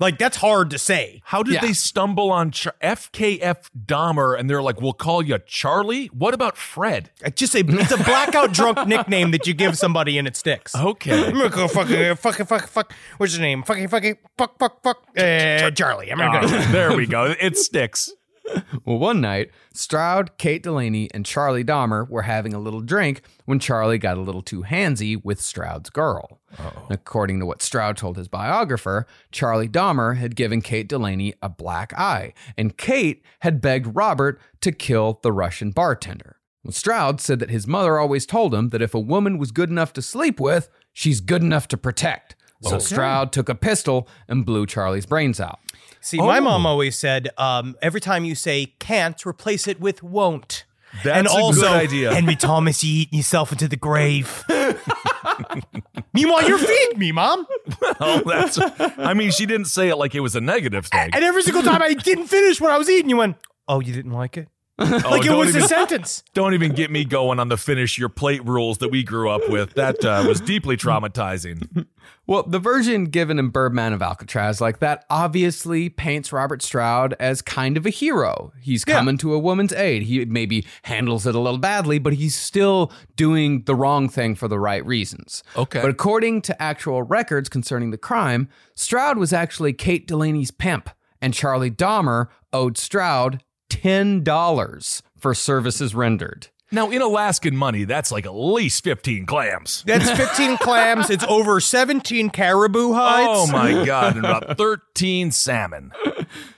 Like 0.00 0.18
that's 0.18 0.36
hard 0.36 0.70
to 0.70 0.78
say. 0.78 1.22
How 1.24 1.42
did 1.42 1.54
Yeah. 1.54 1.60
they 1.60 1.72
stumble 1.72 2.30
on 2.30 2.50
Char- 2.52 2.74
FKF 2.80 3.68
Dahmer 3.86 4.38
and 4.38 4.48
they're 4.48 4.62
like, 4.62 4.80
we'll 4.80 4.92
call 4.92 5.22
you 5.22 5.38
Charlie? 5.44 6.06
What 6.06 6.34
about 6.34 6.56
Fred? 6.56 7.10
It's 7.20 7.38
just 7.38 7.54
a 7.54 7.60
it's 7.66 7.90
a 7.92 7.96
blackout 7.96 8.52
drunk 8.52 8.86
nickname 8.86 9.32
that 9.32 9.46
you 9.46 9.54
give 9.54 9.76
somebody 9.76 10.16
and 10.18 10.28
it 10.28 10.36
sticks. 10.36 10.74
Okay. 10.74 11.24
I'm 11.28 11.32
gonna 11.34 11.48
go 11.48 11.66
fucking 11.68 12.14
fucking 12.16 12.46
fuck 12.46 12.68
fuck. 12.68 12.92
What's 13.16 13.32
his 13.32 13.40
name? 13.40 13.62
Fucking 13.64 13.88
fucking 13.88 14.18
fuck 14.36 14.52
it. 14.54 14.58
fuck 14.58 14.82
fuck. 14.82 14.98
Uh, 15.16 15.70
Charlie. 15.72 16.12
I'm 16.12 16.18
gonna 16.18 16.40
go. 16.40 16.46
Ah, 16.48 16.68
there 16.72 16.96
we 16.96 17.06
go. 17.06 17.34
It 17.40 17.56
sticks. 17.58 18.12
Well, 18.84 18.98
one 18.98 19.20
night, 19.20 19.50
Stroud, 19.74 20.38
Kate 20.38 20.62
Delaney, 20.62 21.10
and 21.12 21.26
Charlie 21.26 21.64
Dahmer 21.64 22.08
were 22.08 22.22
having 22.22 22.54
a 22.54 22.58
little 22.58 22.80
drink 22.80 23.22
when 23.44 23.58
Charlie 23.58 23.98
got 23.98 24.16
a 24.16 24.22
little 24.22 24.40
too 24.40 24.62
handsy 24.62 25.22
with 25.22 25.40
Stroud's 25.40 25.90
girl. 25.90 26.40
According 26.88 27.40
to 27.40 27.46
what 27.46 27.60
Stroud 27.60 27.96
told 27.96 28.16
his 28.16 28.28
biographer, 28.28 29.06
Charlie 29.30 29.68
Dahmer 29.68 30.16
had 30.16 30.36
given 30.36 30.62
Kate 30.62 30.88
Delaney 30.88 31.34
a 31.42 31.48
black 31.50 31.92
eye, 31.98 32.32
and 32.56 32.78
Kate 32.78 33.22
had 33.40 33.60
begged 33.60 33.94
Robert 33.94 34.40
to 34.62 34.72
kill 34.72 35.20
the 35.22 35.32
Russian 35.32 35.70
bartender. 35.70 36.36
Well, 36.64 36.72
Stroud 36.72 37.20
said 37.20 37.40
that 37.40 37.50
his 37.50 37.66
mother 37.66 37.98
always 37.98 38.26
told 38.26 38.54
him 38.54 38.70
that 38.70 38.82
if 38.82 38.94
a 38.94 39.00
woman 39.00 39.38
was 39.38 39.50
good 39.52 39.70
enough 39.70 39.92
to 39.94 40.02
sleep 40.02 40.40
with, 40.40 40.70
she's 40.92 41.20
good 41.20 41.42
enough 41.42 41.68
to 41.68 41.76
protect. 41.76 42.36
So 42.62 42.78
Stroud 42.80 43.32
took 43.32 43.48
a 43.48 43.54
pistol 43.54 44.08
and 44.26 44.44
blew 44.44 44.66
Charlie's 44.66 45.06
brains 45.06 45.38
out. 45.40 45.60
See, 46.00 46.18
my 46.18 46.40
mom 46.40 46.66
always 46.66 46.96
said, 46.96 47.28
um, 47.38 47.76
every 47.82 48.00
time 48.00 48.24
you 48.24 48.34
say 48.34 48.74
can't, 48.78 49.24
replace 49.26 49.66
it 49.66 49.80
with 49.80 50.02
won't. 50.02 50.64
That's 51.04 51.18
and 51.18 51.26
a 51.26 51.30
also, 51.30 51.62
good 51.62 51.70
idea. 51.70 52.14
Henry 52.14 52.36
Thomas, 52.36 52.82
you 52.82 53.02
eating 53.02 53.18
yourself 53.18 53.52
into 53.52 53.68
the 53.68 53.76
grave. 53.76 54.44
Meanwhile, 56.14 56.48
you're 56.48 56.58
feeding 56.58 56.98
me, 56.98 57.12
mom. 57.12 57.46
Oh, 58.00 58.22
that's. 58.24 58.58
I 58.98 59.12
mean, 59.14 59.30
she 59.30 59.44
didn't 59.44 59.66
say 59.66 59.88
it 59.88 59.96
like 59.96 60.14
it 60.14 60.20
was 60.20 60.36
a 60.36 60.40
negative 60.40 60.86
thing. 60.86 61.10
And 61.12 61.24
every 61.24 61.42
single 61.42 61.62
time 61.62 61.82
I 61.82 61.94
didn't 61.94 62.28
finish 62.28 62.60
what 62.60 62.70
I 62.70 62.78
was 62.78 62.88
eating, 62.88 63.10
you 63.10 63.16
went, 63.16 63.36
"Oh, 63.66 63.80
you 63.80 63.92
didn't 63.92 64.12
like 64.12 64.36
it." 64.36 64.48
Oh, 64.78 64.84
Like 65.10 65.26
it 65.26 65.32
was 65.32 65.50
even, 65.50 65.62
a 65.62 65.68
sentence. 65.68 66.22
Don't 66.34 66.54
even 66.54 66.72
get 66.72 66.90
me 66.90 67.04
going 67.04 67.40
on 67.40 67.48
the 67.48 67.56
finish 67.56 67.98
your 67.98 68.08
plate 68.08 68.44
rules 68.44 68.78
that 68.78 68.90
we 68.90 69.02
grew 69.02 69.30
up 69.30 69.48
with. 69.48 69.74
That 69.74 70.04
uh, 70.04 70.24
was 70.26 70.40
deeply 70.40 70.76
traumatizing. 70.76 71.86
Well, 72.26 72.42
the 72.42 72.58
version 72.58 73.06
given 73.06 73.38
in 73.38 73.48
Birdman 73.48 73.94
of 73.94 74.02
Alcatraz 74.02 74.60
like 74.60 74.80
that 74.80 75.06
obviously 75.08 75.88
paints 75.88 76.30
Robert 76.30 76.60
Stroud 76.62 77.14
as 77.18 77.40
kind 77.40 77.78
of 77.78 77.86
a 77.86 77.90
hero. 77.90 78.52
He's 78.60 78.84
coming 78.84 79.16
to 79.18 79.32
a 79.32 79.38
woman's 79.38 79.72
aid. 79.72 80.02
He 80.02 80.22
maybe 80.26 80.66
handles 80.82 81.26
it 81.26 81.34
a 81.34 81.38
little 81.38 81.58
badly, 81.58 81.98
but 81.98 82.12
he's 82.12 82.34
still 82.34 82.92
doing 83.16 83.62
the 83.62 83.74
wrong 83.74 84.10
thing 84.10 84.34
for 84.34 84.46
the 84.46 84.58
right 84.58 84.84
reasons. 84.84 85.42
Okay. 85.56 85.80
But 85.80 85.90
according 85.90 86.42
to 86.42 86.62
actual 86.62 87.02
records 87.02 87.48
concerning 87.48 87.92
the 87.92 87.98
crime, 87.98 88.50
Stroud 88.74 89.16
was 89.16 89.32
actually 89.32 89.72
Kate 89.72 90.06
Delaney's 90.06 90.50
pimp, 90.50 90.90
and 91.22 91.32
Charlie 91.32 91.70
Dahmer 91.70 92.28
owed 92.52 92.76
Stroud 92.76 93.42
$10 93.70 95.02
for 95.18 95.34
services 95.34 95.94
rendered. 95.94 96.48
Now, 96.70 96.90
in 96.90 97.00
Alaskan 97.00 97.56
money, 97.56 97.84
that's 97.84 98.12
like 98.12 98.26
at 98.26 98.34
least 98.34 98.84
15 98.84 99.24
clams. 99.24 99.82
That's 99.86 100.10
15 100.10 100.58
clams. 100.62 101.08
It's 101.08 101.24
over 101.24 101.60
17 101.60 102.28
caribou 102.28 102.92
hides. 102.92 103.26
Oh 103.30 103.46
my 103.50 103.84
God. 103.86 104.16
And 104.16 104.26
about 104.26 104.58
13 104.58 105.30
salmon. 105.30 105.92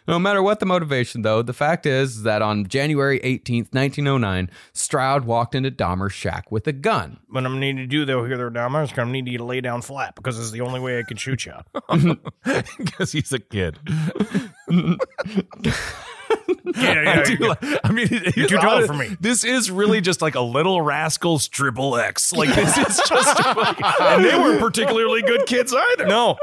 No 0.09 0.19
matter 0.19 0.43
what 0.43 0.59
the 0.59 0.67
motivation, 0.67 1.23
though, 1.23 1.43
the 1.43 1.53
fact 1.53 1.87
is 1.87 2.25
that 2.25 2.43
on 2.43 2.67
January 2.67 3.21
18th, 3.21 3.73
1909, 3.73 4.51
Stroud 4.73 5.27
walked 5.27 5.55
into 5.55 5.71
Dahmer's 5.71 6.13
shack 6.13 6.51
with 6.51 6.67
a 6.67 6.73
gun. 6.73 7.21
What 7.29 7.47
I'm 7.47 7.53
gonna 7.53 7.61
need 7.61 7.77
to 7.77 7.87
do 7.87 8.05
though 8.05 8.25
here, 8.25 8.37
there, 8.37 8.51
Dom, 8.51 8.75
is 8.75 8.91
gonna 8.91 9.13
need 9.13 9.29
you 9.29 9.39
to 9.39 9.45
lay 9.45 9.61
down 9.61 9.81
flat 9.81 10.17
because 10.17 10.41
it's 10.41 10.51
the 10.51 10.63
only 10.63 10.81
way 10.81 10.99
I 10.99 11.05
can 11.05 11.19
shoot 11.19 11.47
you. 11.47 11.55
Because 12.79 13.13
he's 13.13 13.33
a 13.33 13.39
kid. 13.39 13.79
Yeah, 16.77 17.21
I, 17.21 17.23
do 17.25 17.37
like- 17.37 17.81
I 17.85 17.93
mean, 17.93 18.09
you're 18.37 18.49
too 18.49 18.87
for 18.87 18.95
me. 18.95 19.17
This 19.21 19.45
is 19.45 19.71
really 19.71 20.01
just 20.01 20.23
like 20.23 20.35
a 20.35 20.41
little 20.41 20.81
rascals 20.81 21.49
triple 21.49 21.97
X. 21.97 22.33
Like 22.33 22.55
this 22.55 22.77
is 22.77 23.01
just, 23.09 23.47
and 24.01 24.25
they 24.25 24.37
weren't 24.37 24.61
particularly 24.61 25.23
good 25.23 25.47
kids 25.47 25.75
either. 25.75 26.07
No. 26.07 26.39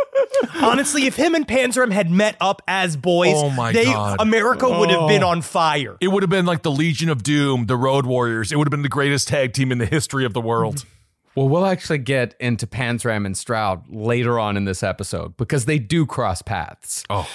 Honestly, 0.61 1.05
if 1.05 1.15
him 1.15 1.33
and 1.35 1.47
Panzram 1.47 1.91
had 1.91 2.11
met 2.11 2.35
up 2.41 2.61
as 2.67 2.97
boys, 2.97 3.33
Oh 3.35 3.49
my 3.49 3.71
they 3.71 3.85
God. 3.85 4.17
America 4.19 4.67
would 4.69 4.89
have 4.89 5.07
been 5.07 5.23
oh. 5.23 5.29
on 5.29 5.41
fire. 5.41 5.97
It 6.01 6.09
would 6.09 6.23
have 6.23 6.29
been 6.29 6.45
like 6.45 6.63
the 6.63 6.71
Legion 6.71 7.09
of 7.09 7.23
Doom, 7.23 7.67
the 7.67 7.77
Road 7.77 8.05
Warriors. 8.05 8.51
It 8.51 8.57
would 8.57 8.67
have 8.67 8.71
been 8.71 8.81
the 8.83 8.89
greatest 8.89 9.27
tag 9.27 9.53
team 9.53 9.71
in 9.71 9.77
the 9.77 9.85
history 9.85 10.25
of 10.25 10.33
the 10.33 10.41
world. 10.41 10.85
Well, 11.35 11.47
we'll 11.47 11.67
actually 11.67 11.99
get 11.99 12.35
into 12.39 12.65
Panzram 12.65 13.25
and 13.25 13.37
Stroud 13.37 13.83
later 13.89 14.39
on 14.39 14.57
in 14.57 14.65
this 14.65 14.81
episode 14.81 15.37
because 15.37 15.65
they 15.65 15.77
do 15.77 16.05
cross 16.05 16.41
paths. 16.41 17.03
Oh. 17.09 17.29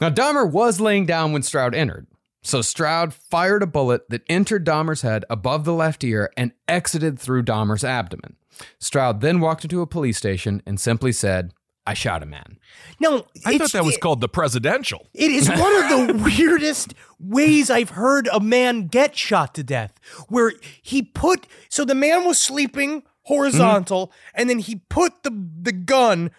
Now, 0.00 0.10
Dahmer 0.10 0.50
was 0.50 0.80
laying 0.80 1.06
down 1.06 1.32
when 1.32 1.42
Stroud 1.42 1.74
entered. 1.74 2.06
So 2.42 2.60
Stroud 2.60 3.14
fired 3.14 3.62
a 3.62 3.66
bullet 3.66 4.08
that 4.10 4.22
entered 4.28 4.66
Dahmer's 4.66 5.00
head 5.00 5.24
above 5.30 5.64
the 5.64 5.72
left 5.72 6.04
ear 6.04 6.30
and 6.36 6.52
exited 6.68 7.18
through 7.18 7.44
Dahmer's 7.44 7.84
abdomen. 7.84 8.36
Stroud 8.78 9.20
then 9.20 9.40
walked 9.40 9.64
into 9.64 9.80
a 9.80 9.86
police 9.86 10.18
station 10.18 10.62
and 10.66 10.78
simply 10.78 11.10
said, 11.10 11.52
I 11.86 11.94
shot 11.94 12.22
a 12.22 12.26
man. 12.26 12.58
No, 12.98 13.26
I 13.44 13.58
thought 13.58 13.72
that 13.72 13.84
was 13.84 13.96
it- 13.96 14.00
called 14.00 14.20
the 14.20 14.28
presidential. 14.28 15.06
It 15.12 15.30
is 15.30 15.48
one 15.56 15.58
of 15.58 16.06
the 16.08 16.22
weirdest 16.24 16.94
ways 17.18 17.70
I've 17.70 17.90
heard 17.90 18.28
a 18.32 18.40
man 18.40 18.86
get 18.86 19.16
shot 19.16 19.54
to 19.54 19.62
death. 19.62 19.98
Where 20.28 20.52
he 20.82 21.02
put 21.02 21.46
so 21.68 21.84
the 21.84 21.94
man 21.94 22.24
was 22.24 22.40
sleeping 22.40 23.02
horizontal, 23.22 24.08
mm-hmm. 24.08 24.40
and 24.40 24.50
then 24.50 24.58
he 24.60 24.76
put 24.88 25.24
the 25.24 25.48
the 25.60 25.72
gun 25.72 26.30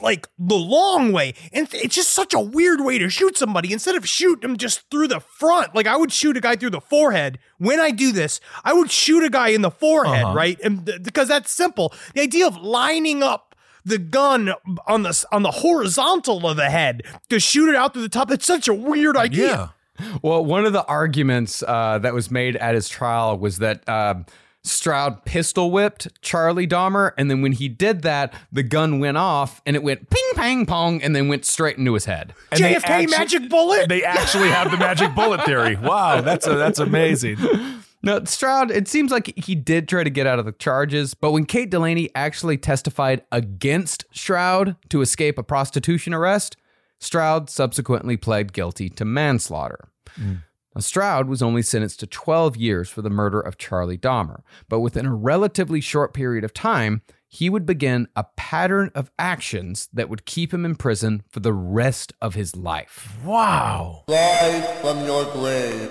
like 0.00 0.28
the 0.38 0.54
long 0.54 1.12
way, 1.12 1.34
and 1.52 1.68
it's 1.72 1.94
just 1.94 2.12
such 2.12 2.34
a 2.34 2.40
weird 2.40 2.80
way 2.80 2.98
to 2.98 3.08
shoot 3.08 3.36
somebody. 3.36 3.72
Instead 3.72 3.94
of 3.96 4.08
shooting 4.08 4.40
them 4.40 4.56
just 4.56 4.88
through 4.90 5.08
the 5.08 5.20
front, 5.20 5.74
like 5.74 5.86
I 5.86 5.96
would 5.96 6.12
shoot 6.12 6.36
a 6.36 6.40
guy 6.40 6.56
through 6.56 6.70
the 6.70 6.80
forehead. 6.80 7.38
When 7.58 7.80
I 7.80 7.90
do 7.90 8.12
this, 8.12 8.40
I 8.64 8.72
would 8.72 8.90
shoot 8.90 9.24
a 9.24 9.30
guy 9.30 9.48
in 9.48 9.62
the 9.62 9.70
forehead, 9.70 10.34
right? 10.34 10.58
And 10.62 10.86
th- 10.86 11.02
because 11.02 11.28
that's 11.28 11.50
simple. 11.52 11.92
The 12.14 12.22
idea 12.22 12.46
of 12.46 12.56
lining 12.56 13.22
up 13.22 13.54
the 13.84 13.98
gun 13.98 14.54
on 14.86 15.02
the 15.02 15.24
on 15.32 15.42
the 15.42 15.50
horizontal 15.50 16.46
of 16.48 16.56
the 16.56 16.70
head 16.70 17.02
to 17.30 17.40
shoot 17.40 17.68
it 17.68 17.74
out 17.74 17.92
through 17.92 18.02
the 18.02 18.08
top. 18.08 18.28
That's 18.28 18.46
such 18.46 18.68
a 18.68 18.74
weird 18.74 19.16
idea. 19.16 19.72
Yeah. 19.98 20.08
Well, 20.22 20.44
one 20.44 20.64
of 20.64 20.72
the 20.72 20.84
arguments 20.86 21.62
uh, 21.62 21.98
that 21.98 22.14
was 22.14 22.30
made 22.30 22.56
at 22.56 22.74
his 22.74 22.88
trial 22.88 23.38
was 23.38 23.58
that 23.58 23.86
um 23.88 24.24
Stroud 24.64 25.24
pistol 25.24 25.70
whipped 25.72 26.08
Charlie 26.22 26.68
Dahmer, 26.68 27.12
and 27.18 27.28
then 27.30 27.42
when 27.42 27.52
he 27.52 27.68
did 27.68 28.02
that, 28.02 28.32
the 28.52 28.62
gun 28.62 29.00
went 29.00 29.16
off 29.16 29.60
and 29.66 29.74
it 29.74 29.82
went 29.82 30.08
ping, 30.08 30.30
pang, 30.34 30.66
pong, 30.66 31.02
and 31.02 31.16
then 31.16 31.26
went 31.28 31.44
straight 31.44 31.78
into 31.78 31.94
his 31.94 32.04
head. 32.04 32.32
And 32.52 32.62
they 32.62 32.74
JFK 32.74 32.84
actu- 32.84 33.10
magic 33.10 33.48
bullet. 33.48 33.88
They 33.88 34.04
actually 34.04 34.50
have 34.50 34.70
the 34.70 34.76
magic 34.76 35.14
bullet 35.14 35.44
theory. 35.44 35.76
Wow, 35.82 36.20
that's 36.20 36.46
a, 36.46 36.54
that's 36.54 36.78
amazing. 36.78 37.38
No, 38.04 38.24
Stroud, 38.24 38.70
it 38.70 38.88
seems 38.88 39.10
like 39.10 39.36
he 39.36 39.54
did 39.54 39.88
try 39.88 40.04
to 40.04 40.10
get 40.10 40.26
out 40.26 40.38
of 40.38 40.44
the 40.44 40.52
charges, 40.52 41.14
but 41.14 41.32
when 41.32 41.44
Kate 41.44 41.70
Delaney 41.70 42.10
actually 42.14 42.56
testified 42.56 43.22
against 43.30 44.04
Stroud 44.12 44.76
to 44.90 45.00
escape 45.00 45.38
a 45.38 45.42
prostitution 45.42 46.14
arrest, 46.14 46.56
Stroud 46.98 47.50
subsequently 47.50 48.16
pled 48.16 48.52
guilty 48.52 48.88
to 48.90 49.04
manslaughter. 49.04 49.88
Mm. 50.18 50.42
Now, 50.74 50.80
Stroud 50.80 51.28
was 51.28 51.42
only 51.42 51.62
sentenced 51.62 52.00
to 52.00 52.06
12 52.06 52.56
years 52.56 52.88
for 52.88 53.02
the 53.02 53.10
murder 53.10 53.40
of 53.40 53.58
Charlie 53.58 53.98
Dahmer, 53.98 54.42
but 54.68 54.80
within 54.80 55.04
a 55.06 55.14
relatively 55.14 55.80
short 55.80 56.14
period 56.14 56.44
of 56.44 56.54
time, 56.54 57.02
he 57.28 57.50
would 57.50 57.66
begin 57.66 58.08
a 58.16 58.24
pattern 58.36 58.90
of 58.94 59.10
actions 59.18 59.88
that 59.92 60.08
would 60.08 60.24
keep 60.24 60.52
him 60.52 60.64
in 60.64 60.76
prison 60.76 61.22
for 61.28 61.40
the 61.40 61.52
rest 61.52 62.12
of 62.20 62.34
his 62.34 62.56
life. 62.56 63.18
Wow. 63.24 64.04
Live 64.08 64.80
from 64.80 65.04
your 65.04 65.24
grave. 65.32 65.90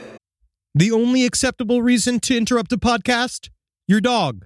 The 0.74 0.92
only 0.92 1.26
acceptable 1.26 1.82
reason 1.82 2.20
to 2.22 2.38
interrupt 2.38 2.72
a 2.72 2.78
podcast? 2.78 3.50
Your 3.88 4.02
dog. 4.02 4.46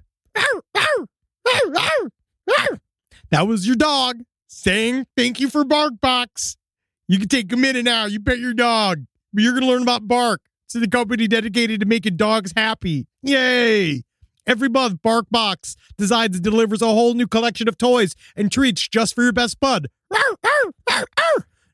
That 3.30 3.46
was 3.46 3.66
your 3.66 3.76
dog 3.76 4.22
saying 4.48 5.06
thank 5.16 5.40
you 5.40 5.48
for 5.48 5.64
BarkBox. 5.64 6.56
You 7.08 7.18
can 7.18 7.28
take 7.28 7.52
a 7.52 7.56
minute 7.56 7.84
now. 7.84 8.06
You 8.06 8.20
pet 8.20 8.38
your 8.38 8.54
dog. 8.54 9.04
You're 9.36 9.52
going 9.52 9.64
to 9.64 9.68
learn 9.68 9.82
about 9.82 10.08
Bark. 10.08 10.40
It's 10.64 10.74
the 10.74 10.88
company 10.88 11.28
dedicated 11.28 11.80
to 11.80 11.86
making 11.86 12.16
dogs 12.16 12.52
happy. 12.56 13.06
Yay! 13.22 14.02
Every 14.46 14.68
month, 14.68 15.02
BarkBox 15.02 15.76
designs 15.98 16.36
and 16.36 16.44
delivers 16.44 16.80
a 16.80 16.86
whole 16.86 17.14
new 17.14 17.26
collection 17.26 17.68
of 17.68 17.76
toys 17.76 18.14
and 18.34 18.50
treats 18.50 18.88
just 18.88 19.14
for 19.14 19.22
your 19.22 19.32
best 19.32 19.60
bud. 19.60 19.88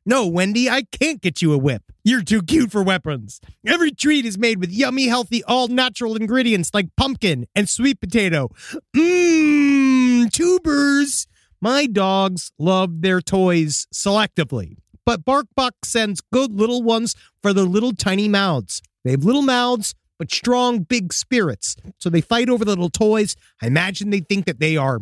No, 0.05 0.27
Wendy, 0.27 0.69
I 0.69 0.83
can't 0.83 1.21
get 1.21 1.41
you 1.41 1.53
a 1.53 1.59
whip. 1.59 1.83
You're 2.03 2.23
too 2.23 2.43
cute 2.43 2.73
for 2.73 2.83
weapons. 2.83 3.41
Every 3.65 3.93
treat 3.93 4.25
is 4.25 4.37
made 4.37 4.59
with 4.59 4.73
yummy, 4.73 5.07
healthy, 5.07 5.45
all 5.45 5.69
natural 5.69 6.17
ingredients 6.17 6.71
like 6.75 6.89
pumpkin 6.97 7.47
and 7.55 7.69
sweet 7.69 8.01
potato. 8.01 8.49
Mmm, 8.97 10.33
tubers. 10.33 11.29
My 11.61 11.87
dogs 11.87 12.51
love 12.59 13.03
their 13.03 13.21
toys 13.21 13.87
selectively, 13.95 14.79
but 15.05 15.25
BarkBox 15.25 15.73
sends 15.85 16.21
good 16.33 16.53
little 16.53 16.83
ones 16.83 17.15
for 17.43 17.53
their 17.53 17.65
little 17.65 17.93
tiny 17.93 18.29
mouths. 18.29 18.83
They 19.05 19.13
have 19.13 19.25
little 19.25 19.43
mouths, 19.43 19.95
but 20.19 20.31
strong, 20.31 20.81
big 20.81 21.13
spirits. 21.13 21.77
So 21.99 22.09
they 22.09 22.21
fight 22.21 22.49
over 22.49 22.65
the 22.65 22.71
little 22.71 22.91
toys. 22.91 23.35
I 23.61 23.67
imagine 23.67 24.11
they 24.11 24.21
think 24.21 24.47
that 24.47 24.61
they 24.61 24.77
are 24.77 25.01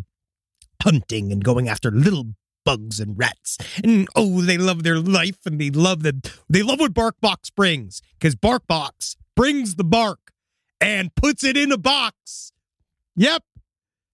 hunting 0.82 1.30
and 1.30 1.44
going 1.44 1.68
after 1.68 1.90
little 1.90 2.28
bugs 2.64 3.00
and 3.00 3.18
rats. 3.18 3.58
And 3.82 4.08
oh, 4.14 4.40
they 4.40 4.58
love 4.58 4.82
their 4.82 4.98
life 4.98 5.38
and 5.46 5.60
they 5.60 5.70
love 5.70 6.02
the 6.02 6.32
they 6.48 6.62
love 6.62 6.80
what 6.80 6.94
BarkBox 6.94 7.54
brings 7.54 8.02
because 8.18 8.34
BarkBox 8.36 9.16
brings 9.36 9.76
the 9.76 9.84
bark 9.84 10.32
and 10.80 11.14
puts 11.14 11.44
it 11.44 11.56
in 11.56 11.72
a 11.72 11.78
box. 11.78 12.52
Yep. 13.16 13.42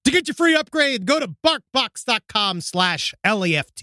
To 0.05 0.11
get 0.11 0.29
your 0.29 0.35
free 0.35 0.55
upgrade, 0.55 1.05
go 1.05 1.19
to 1.19 1.35
barkbox.com 1.45 2.61
slash 2.61 3.15
left. 3.25 3.83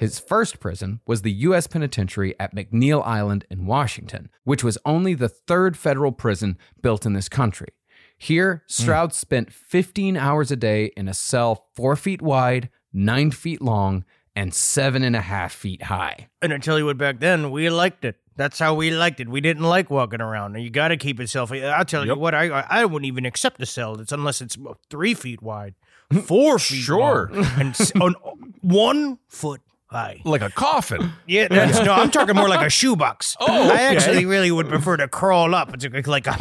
His 0.00 0.18
first 0.18 0.60
prison 0.60 1.00
was 1.06 1.20
the 1.20 1.30
U.S. 1.48 1.66
Penitentiary 1.66 2.34
at 2.40 2.54
McNeil 2.54 3.06
Island 3.06 3.44
in 3.50 3.66
Washington, 3.66 4.30
which 4.44 4.64
was 4.64 4.78
only 4.86 5.12
the 5.12 5.28
third 5.28 5.76
federal 5.76 6.10
prison 6.10 6.56
built 6.80 7.04
in 7.04 7.12
this 7.12 7.28
country. 7.28 7.68
Here, 8.16 8.62
Stroud 8.66 9.12
spent 9.12 9.52
15 9.52 10.16
hours 10.16 10.50
a 10.50 10.56
day 10.56 10.86
in 10.96 11.06
a 11.06 11.12
cell 11.12 11.66
four 11.74 11.96
feet 11.96 12.22
wide, 12.22 12.70
nine 12.94 13.30
feet 13.30 13.60
long, 13.60 14.06
and 14.34 14.54
seven 14.54 15.02
and 15.02 15.14
a 15.14 15.20
half 15.20 15.52
feet 15.52 15.82
high. 15.82 16.28
And 16.40 16.54
I 16.54 16.56
tell 16.56 16.78
you 16.78 16.86
what, 16.86 16.96
back 16.96 17.20
then 17.20 17.50
we 17.50 17.68
liked 17.68 18.06
it. 18.06 18.16
That's 18.36 18.58
how 18.58 18.72
we 18.74 18.90
liked 18.90 19.20
it. 19.20 19.28
We 19.28 19.42
didn't 19.42 19.64
like 19.64 19.90
walking 19.90 20.22
around. 20.22 20.54
You 20.58 20.70
got 20.70 20.88
to 20.88 20.96
keep 20.96 21.18
yourself. 21.20 21.52
I'll 21.52 21.84
tell 21.84 22.06
you 22.06 22.14
what. 22.14 22.34
I 22.34 22.48
I 22.48 22.86
wouldn't 22.86 23.06
even 23.06 23.26
accept 23.26 23.60
a 23.60 23.66
cell 23.66 23.96
that's 23.96 24.12
unless 24.12 24.40
it's 24.40 24.56
three 24.88 25.12
feet 25.12 25.42
wide, 25.42 25.74
four 26.24 26.58
feet 26.58 26.76
Sure. 26.80 27.28
long, 27.30 27.44
and 27.58 27.92
on 28.00 28.14
one 28.62 29.18
foot 29.28 29.60
high. 29.90 30.20
Like 30.24 30.42
a 30.42 30.50
coffin. 30.50 31.12
Yeah, 31.26 31.48
that's, 31.48 31.80
no, 31.80 31.92
I'm 31.92 32.10
talking 32.10 32.36
more 32.36 32.48
like 32.48 32.66
a 32.66 32.70
shoebox. 32.70 33.36
Oh, 33.50 33.70
I 33.70 33.80
actually 33.82 34.26
really 34.26 34.50
would 34.50 34.68
prefer 34.68 34.96
to 34.98 35.08
crawl 35.08 35.54
up. 35.54 35.74
It's 35.74 36.06
like 36.06 36.26
a, 36.26 36.38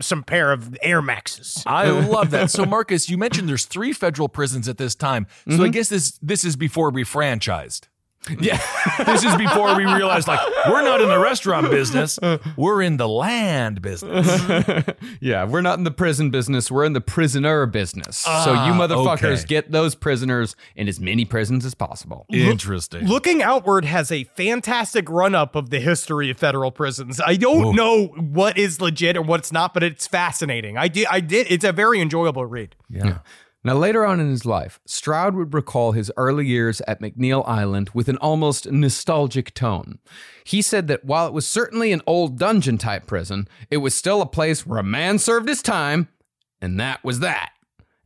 some 0.00 0.22
pair 0.22 0.50
of 0.50 0.76
Air 0.82 1.02
Maxes. 1.02 1.62
I 1.66 1.90
love 1.90 2.30
that. 2.30 2.50
So, 2.50 2.64
Marcus, 2.64 3.08
you 3.08 3.18
mentioned 3.18 3.48
there's 3.48 3.66
three 3.66 3.92
federal 3.92 4.28
prisons 4.28 4.66
at 4.66 4.78
this 4.78 4.94
time. 4.94 5.26
So, 5.46 5.54
I 5.54 5.58
mm-hmm. 5.58 5.70
guess 5.70 5.88
this 5.88 6.18
this 6.22 6.44
is 6.44 6.56
before 6.56 6.90
we 6.90 7.04
franchised. 7.04 7.82
Yeah. 8.40 8.60
This 9.04 9.24
is 9.24 9.34
before 9.36 9.76
we 9.76 9.84
realized, 9.84 10.28
like, 10.28 10.40
we're 10.68 10.82
not 10.82 11.00
in 11.00 11.08
the 11.08 11.18
restaurant 11.18 11.70
business, 11.70 12.18
we're 12.56 12.82
in 12.82 12.96
the 12.96 13.08
land 13.08 13.80
business. 13.80 14.26
yeah, 15.20 15.44
we're 15.44 15.60
not 15.60 15.78
in 15.78 15.84
the 15.84 15.90
prison 15.90 16.30
business. 16.30 16.70
We're 16.70 16.84
in 16.84 16.92
the 16.92 17.00
prisoner 17.00 17.64
business. 17.66 18.18
so 18.18 18.52
you 18.52 18.72
ah, 18.72 18.78
motherfuckers 18.78 19.40
okay. 19.40 19.46
get 19.46 19.70
those 19.70 19.94
prisoners 19.94 20.56
in 20.76 20.88
as 20.88 21.00
many 21.00 21.24
prisons 21.24 21.64
as 21.64 21.74
possible. 21.74 22.26
Interesting. 22.28 23.06
Looking 23.06 23.42
Outward 23.42 23.84
has 23.84 24.12
a 24.12 24.24
fantastic 24.24 25.08
run 25.08 25.34
up 25.34 25.54
of 25.54 25.70
the 25.70 25.80
history 25.80 26.30
of 26.30 26.38
federal 26.38 26.70
prisons. 26.70 27.20
I 27.24 27.36
don't 27.36 27.74
know 27.74 28.06
what 28.06 28.58
is 28.58 28.80
legit 28.80 29.16
or 29.16 29.22
what's 29.22 29.52
not, 29.52 29.74
but 29.74 29.82
it's 29.82 30.06
fascinating. 30.06 30.76
I 30.76 30.88
did 30.88 31.06
I 31.10 31.20
did 31.20 31.46
it's 31.50 31.64
a 31.64 31.72
very 31.72 32.00
enjoyable 32.00 32.44
read. 32.44 32.74
yeah. 32.90 33.18
Now, 33.68 33.74
later 33.74 34.06
on 34.06 34.18
in 34.18 34.30
his 34.30 34.46
life, 34.46 34.80
Stroud 34.86 35.34
would 35.34 35.52
recall 35.52 35.92
his 35.92 36.10
early 36.16 36.46
years 36.46 36.80
at 36.88 37.02
McNeil 37.02 37.46
Island 37.46 37.90
with 37.92 38.08
an 38.08 38.16
almost 38.16 38.72
nostalgic 38.72 39.52
tone. 39.52 39.98
He 40.42 40.62
said 40.62 40.88
that 40.88 41.04
while 41.04 41.26
it 41.26 41.34
was 41.34 41.46
certainly 41.46 41.92
an 41.92 42.00
old 42.06 42.38
dungeon 42.38 42.78
type 42.78 43.06
prison, 43.06 43.46
it 43.70 43.76
was 43.76 43.94
still 43.94 44.22
a 44.22 44.26
place 44.26 44.64
where 44.64 44.78
a 44.78 44.82
man 44.82 45.18
served 45.18 45.50
his 45.50 45.60
time, 45.60 46.08
and 46.62 46.80
that 46.80 47.04
was 47.04 47.20
that. 47.20 47.50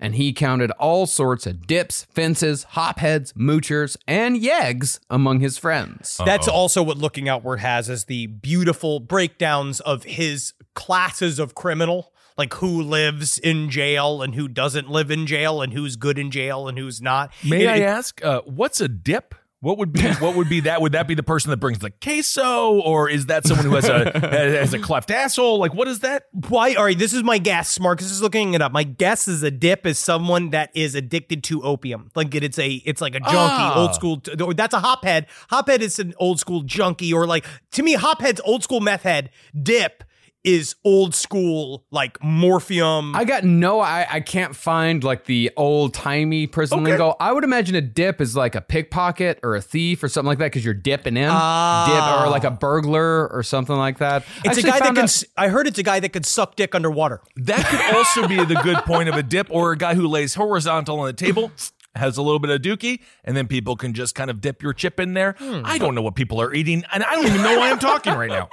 And 0.01 0.17
he 0.17 0.33
counted 0.33 0.73
all 0.81 1.07
sorts 1.07 1.47
of 1.47 1.65
dips, 1.69 2.09
fences, 2.11 2.67
hopheads, 2.73 3.33
moochers, 3.35 3.97
and 4.09 4.43
yeggs 4.43 4.99
among 5.11 5.39
his 5.39 5.59
friends. 5.59 6.21
That's 6.27 6.49
also 6.49 6.83
what 6.83 6.99
Looking 6.99 7.29
Outward 7.29 7.61
has 7.61 7.89
is 7.89 8.07
the 8.07 8.27
beautiful 8.27 8.99
breakdowns 8.99 9.79
of 9.79 10.03
his 10.03 10.55
classes 10.75 11.39
of 11.39 11.55
criminal, 11.55 12.13
like 12.39 12.55
who 12.55 12.83
lives 12.83 13.39
in 13.39 13.71
jail 13.71 14.23
and 14.23 14.35
who 14.35 14.49
doesn't 14.49 14.89
live 14.91 15.11
in 15.11 15.27
jail 15.27 15.63
and 15.63 15.73
who's 15.73 15.97
good 15.97 16.19
in 16.19 16.31
jail 16.31 16.69
and 16.69 16.79
who's 16.79 17.01
not. 17.03 17.33
May 17.45 17.65
It- 17.65 17.69
I 17.71 17.77
it- 17.77 17.83
ask, 17.83 18.25
uh, 18.25 18.41
what's 18.45 18.81
a 18.81 18.89
dip? 18.89 19.35
What 19.61 19.79
would 19.79 19.93
be 19.93 20.03
what 20.15 20.35
would 20.35 20.49
be 20.49 20.59
that? 20.63 20.83
Would 20.83 20.91
that 20.91 21.07
be 21.07 21.15
the 21.15 21.23
person 21.23 21.51
that 21.51 21.59
brings 21.59 21.79
the 21.79 21.91
queso, 21.91 22.81
or 22.81 23.09
is 23.09 23.27
that 23.27 23.47
someone 23.47 23.65
who 23.65 23.77
has 23.77 23.89
a 23.89 24.19
has 24.19 24.75
a 24.75 24.81
cleft 24.81 25.09
asshole? 25.13 25.61
Like, 25.61 25.73
what 25.73 25.87
is 25.87 26.01
that? 26.01 26.25
Why? 26.49 26.75
All 26.75 26.83
right, 26.83 26.99
this 26.99 27.13
is 27.13 27.23
my 27.23 27.39
guess. 27.39 27.79
Marcus 27.79 28.11
is 28.11 28.21
looking 28.21 28.55
it 28.55 28.61
up. 28.61 28.73
My 28.73 28.83
guess 28.83 29.29
is 29.29 29.45
a 29.45 29.53
dip 29.53 29.87
is 29.87 30.01
someone 30.01 30.51
that 30.51 30.71
is 30.75 30.97
addicted 30.97 31.45
to 31.45 31.63
opium. 31.63 32.11
Like 32.17 32.35
it's 32.35 32.59
a, 32.59 32.69
it's 32.85 33.01
like 33.01 33.15
a 33.15 33.21
junkie, 33.21 33.37
Ah. 33.39 33.81
old 33.81 33.95
school. 33.95 34.21
That's 34.53 34.75
a 34.75 34.81
hophead. 34.81 35.27
Hophead 35.53 35.79
is 35.79 36.01
an 36.01 36.13
old 36.19 36.41
school 36.41 36.63
junkie, 36.63 37.13
or 37.13 37.25
like 37.29 37.45
to 37.71 37.85
me, 37.85 37.95
hophead's 37.95 38.41
old 38.45 38.65
school 38.65 38.81
meth 38.81 39.05
head. 39.05 39.31
Dip 39.63 40.03
is 40.45 40.75
old 40.85 41.15
school 41.15 41.85
like 41.91 42.19
morphium. 42.19 43.15
I 43.15 43.25
got 43.25 43.45
no, 43.45 43.81
I, 43.81 44.07
I 44.11 44.21
can't 44.21 44.57
find 44.57 45.03
like 45.05 45.27
the 45.27 45.51
old 45.57 45.95
timey 45.95 46.47
prison 46.47 46.83
lingo. 46.83 47.15
I 47.21 47.33
would 47.33 47.45
imagine 47.45 47.75
a 47.77 47.81
dip 47.81 48.21
is 48.21 48.35
like 48.35 48.55
a 48.55 48.61
pickpocket 48.61 49.39
or 49.43 49.55
a 49.55 49.61
thief 49.63 50.03
or 50.03 50.09
something 50.09 50.27
like 50.29 50.39
that 50.39 50.47
because 50.47 50.65
you're 50.65 50.75
dipping 50.75 51.17
in. 51.17 51.29
Ah. 51.31 51.87
Dip 51.87 52.27
or 52.27 52.31
like 52.31 52.45
a 52.45 52.51
burglar 52.51 53.29
or 53.29 53.43
something 53.43 53.77
like 53.77 53.99
that. 53.99 54.25
it's 54.45 54.59
a 54.59 54.63
guy 54.63 54.79
that 54.79 54.95
can. 54.95 54.99
out- 54.99 55.05
s 55.05 55.25
I 55.37 55.49
heard 55.49 55.67
it's 55.67 55.79
a 55.79 55.83
guy 55.83 56.01
that 56.01 56.13
could 56.13 56.27
suck 56.27 56.57
dick 56.57 56.75
underwater. 56.75 57.21
That 57.37 57.65
could 57.67 57.97
also 57.97 58.27
be 58.27 58.37
the 58.45 58.61
good 58.63 58.79
point 58.79 59.09
of 59.09 59.15
a 59.15 59.23
dip, 59.23 59.49
or 59.51 59.73
a 59.73 59.77
guy 59.77 59.95
who 59.95 60.07
lays 60.09 60.35
horizontal 60.35 61.01
on 61.01 61.07
the 61.07 61.13
table. 61.13 61.53
Has 61.95 62.17
a 62.17 62.23
little 62.23 62.39
bit 62.39 62.49
of 62.51 62.63
dookie, 62.63 63.01
and 63.23 63.37
then 63.37 63.47
people 63.47 63.77
can 63.77 63.93
just 63.93 64.15
kind 64.15 64.31
of 64.31 64.41
dip 64.41 64.63
your 64.63 64.73
chip 64.73 64.99
in 64.99 65.13
there. 65.13 65.35
Hmm. 65.39 65.61
I 65.63 65.77
don't 65.77 65.95
know 65.95 66.01
what 66.01 66.15
people 66.15 66.41
are 66.41 66.55
eating, 66.55 66.85
and 66.91 67.05
I 67.05 67.15
don't 67.15 67.27
even 67.27 67.43
know 67.43 67.59
why 67.59 67.71
I'm 67.71 67.79
talking 67.79 68.15
right 68.15 68.31
now. 68.31 68.49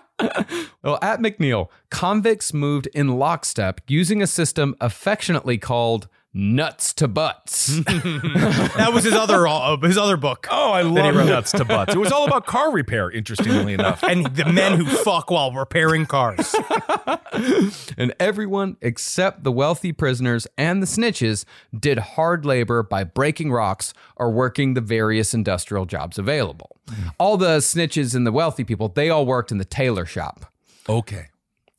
Well, 0.82 0.98
at 1.02 1.20
McNeil, 1.20 1.68
convicts 1.90 2.52
moved 2.52 2.86
in 2.94 3.18
lockstep 3.18 3.80
using 3.88 4.22
a 4.22 4.26
system 4.26 4.76
affectionately 4.80 5.58
called 5.58 6.08
nuts 6.36 6.92
to 6.92 7.08
butts. 7.08 7.80
That 8.76 8.92
was 8.92 9.04
his 9.04 9.14
other 9.14 9.48
uh, 9.48 9.76
his 9.78 9.96
other 9.96 10.16
book. 10.16 10.46
Oh, 10.50 10.70
I 10.70 10.82
love 10.82 11.14
nuts 11.14 11.52
to 11.52 11.64
butts. 11.64 11.94
It 11.94 11.98
was 11.98 12.12
all 12.12 12.26
about 12.26 12.46
car 12.46 12.70
repair, 12.70 13.10
interestingly 13.10 13.72
enough. 13.72 14.02
And 14.02 14.26
the 14.26 14.44
men 14.44 14.78
who 14.78 14.84
fuck 14.84 15.30
while 15.30 15.50
repairing 15.52 16.06
cars. 16.06 16.54
and 17.96 18.14
everyone 18.20 18.76
except 18.82 19.44
the 19.44 19.52
wealthy 19.52 19.92
prisoners 19.92 20.46
and 20.58 20.82
the 20.82 20.86
snitches 20.86 21.44
did 21.78 21.98
hard 21.98 22.44
labor 22.44 22.82
by 22.82 23.04
breaking 23.04 23.50
rocks 23.50 23.94
or 24.16 24.30
working 24.30 24.74
the 24.74 24.80
various 24.80 25.32
industrial 25.32 25.86
jobs 25.86 26.18
available. 26.18 26.76
All 27.18 27.36
the 27.36 27.58
snitches 27.58 28.14
and 28.14 28.26
the 28.26 28.32
wealthy 28.32 28.64
people, 28.64 28.88
they 28.88 29.08
all 29.08 29.24
worked 29.26 29.50
in 29.50 29.58
the 29.58 29.64
tailor 29.64 30.04
shop. 30.04 30.52
Okay. 30.88 31.28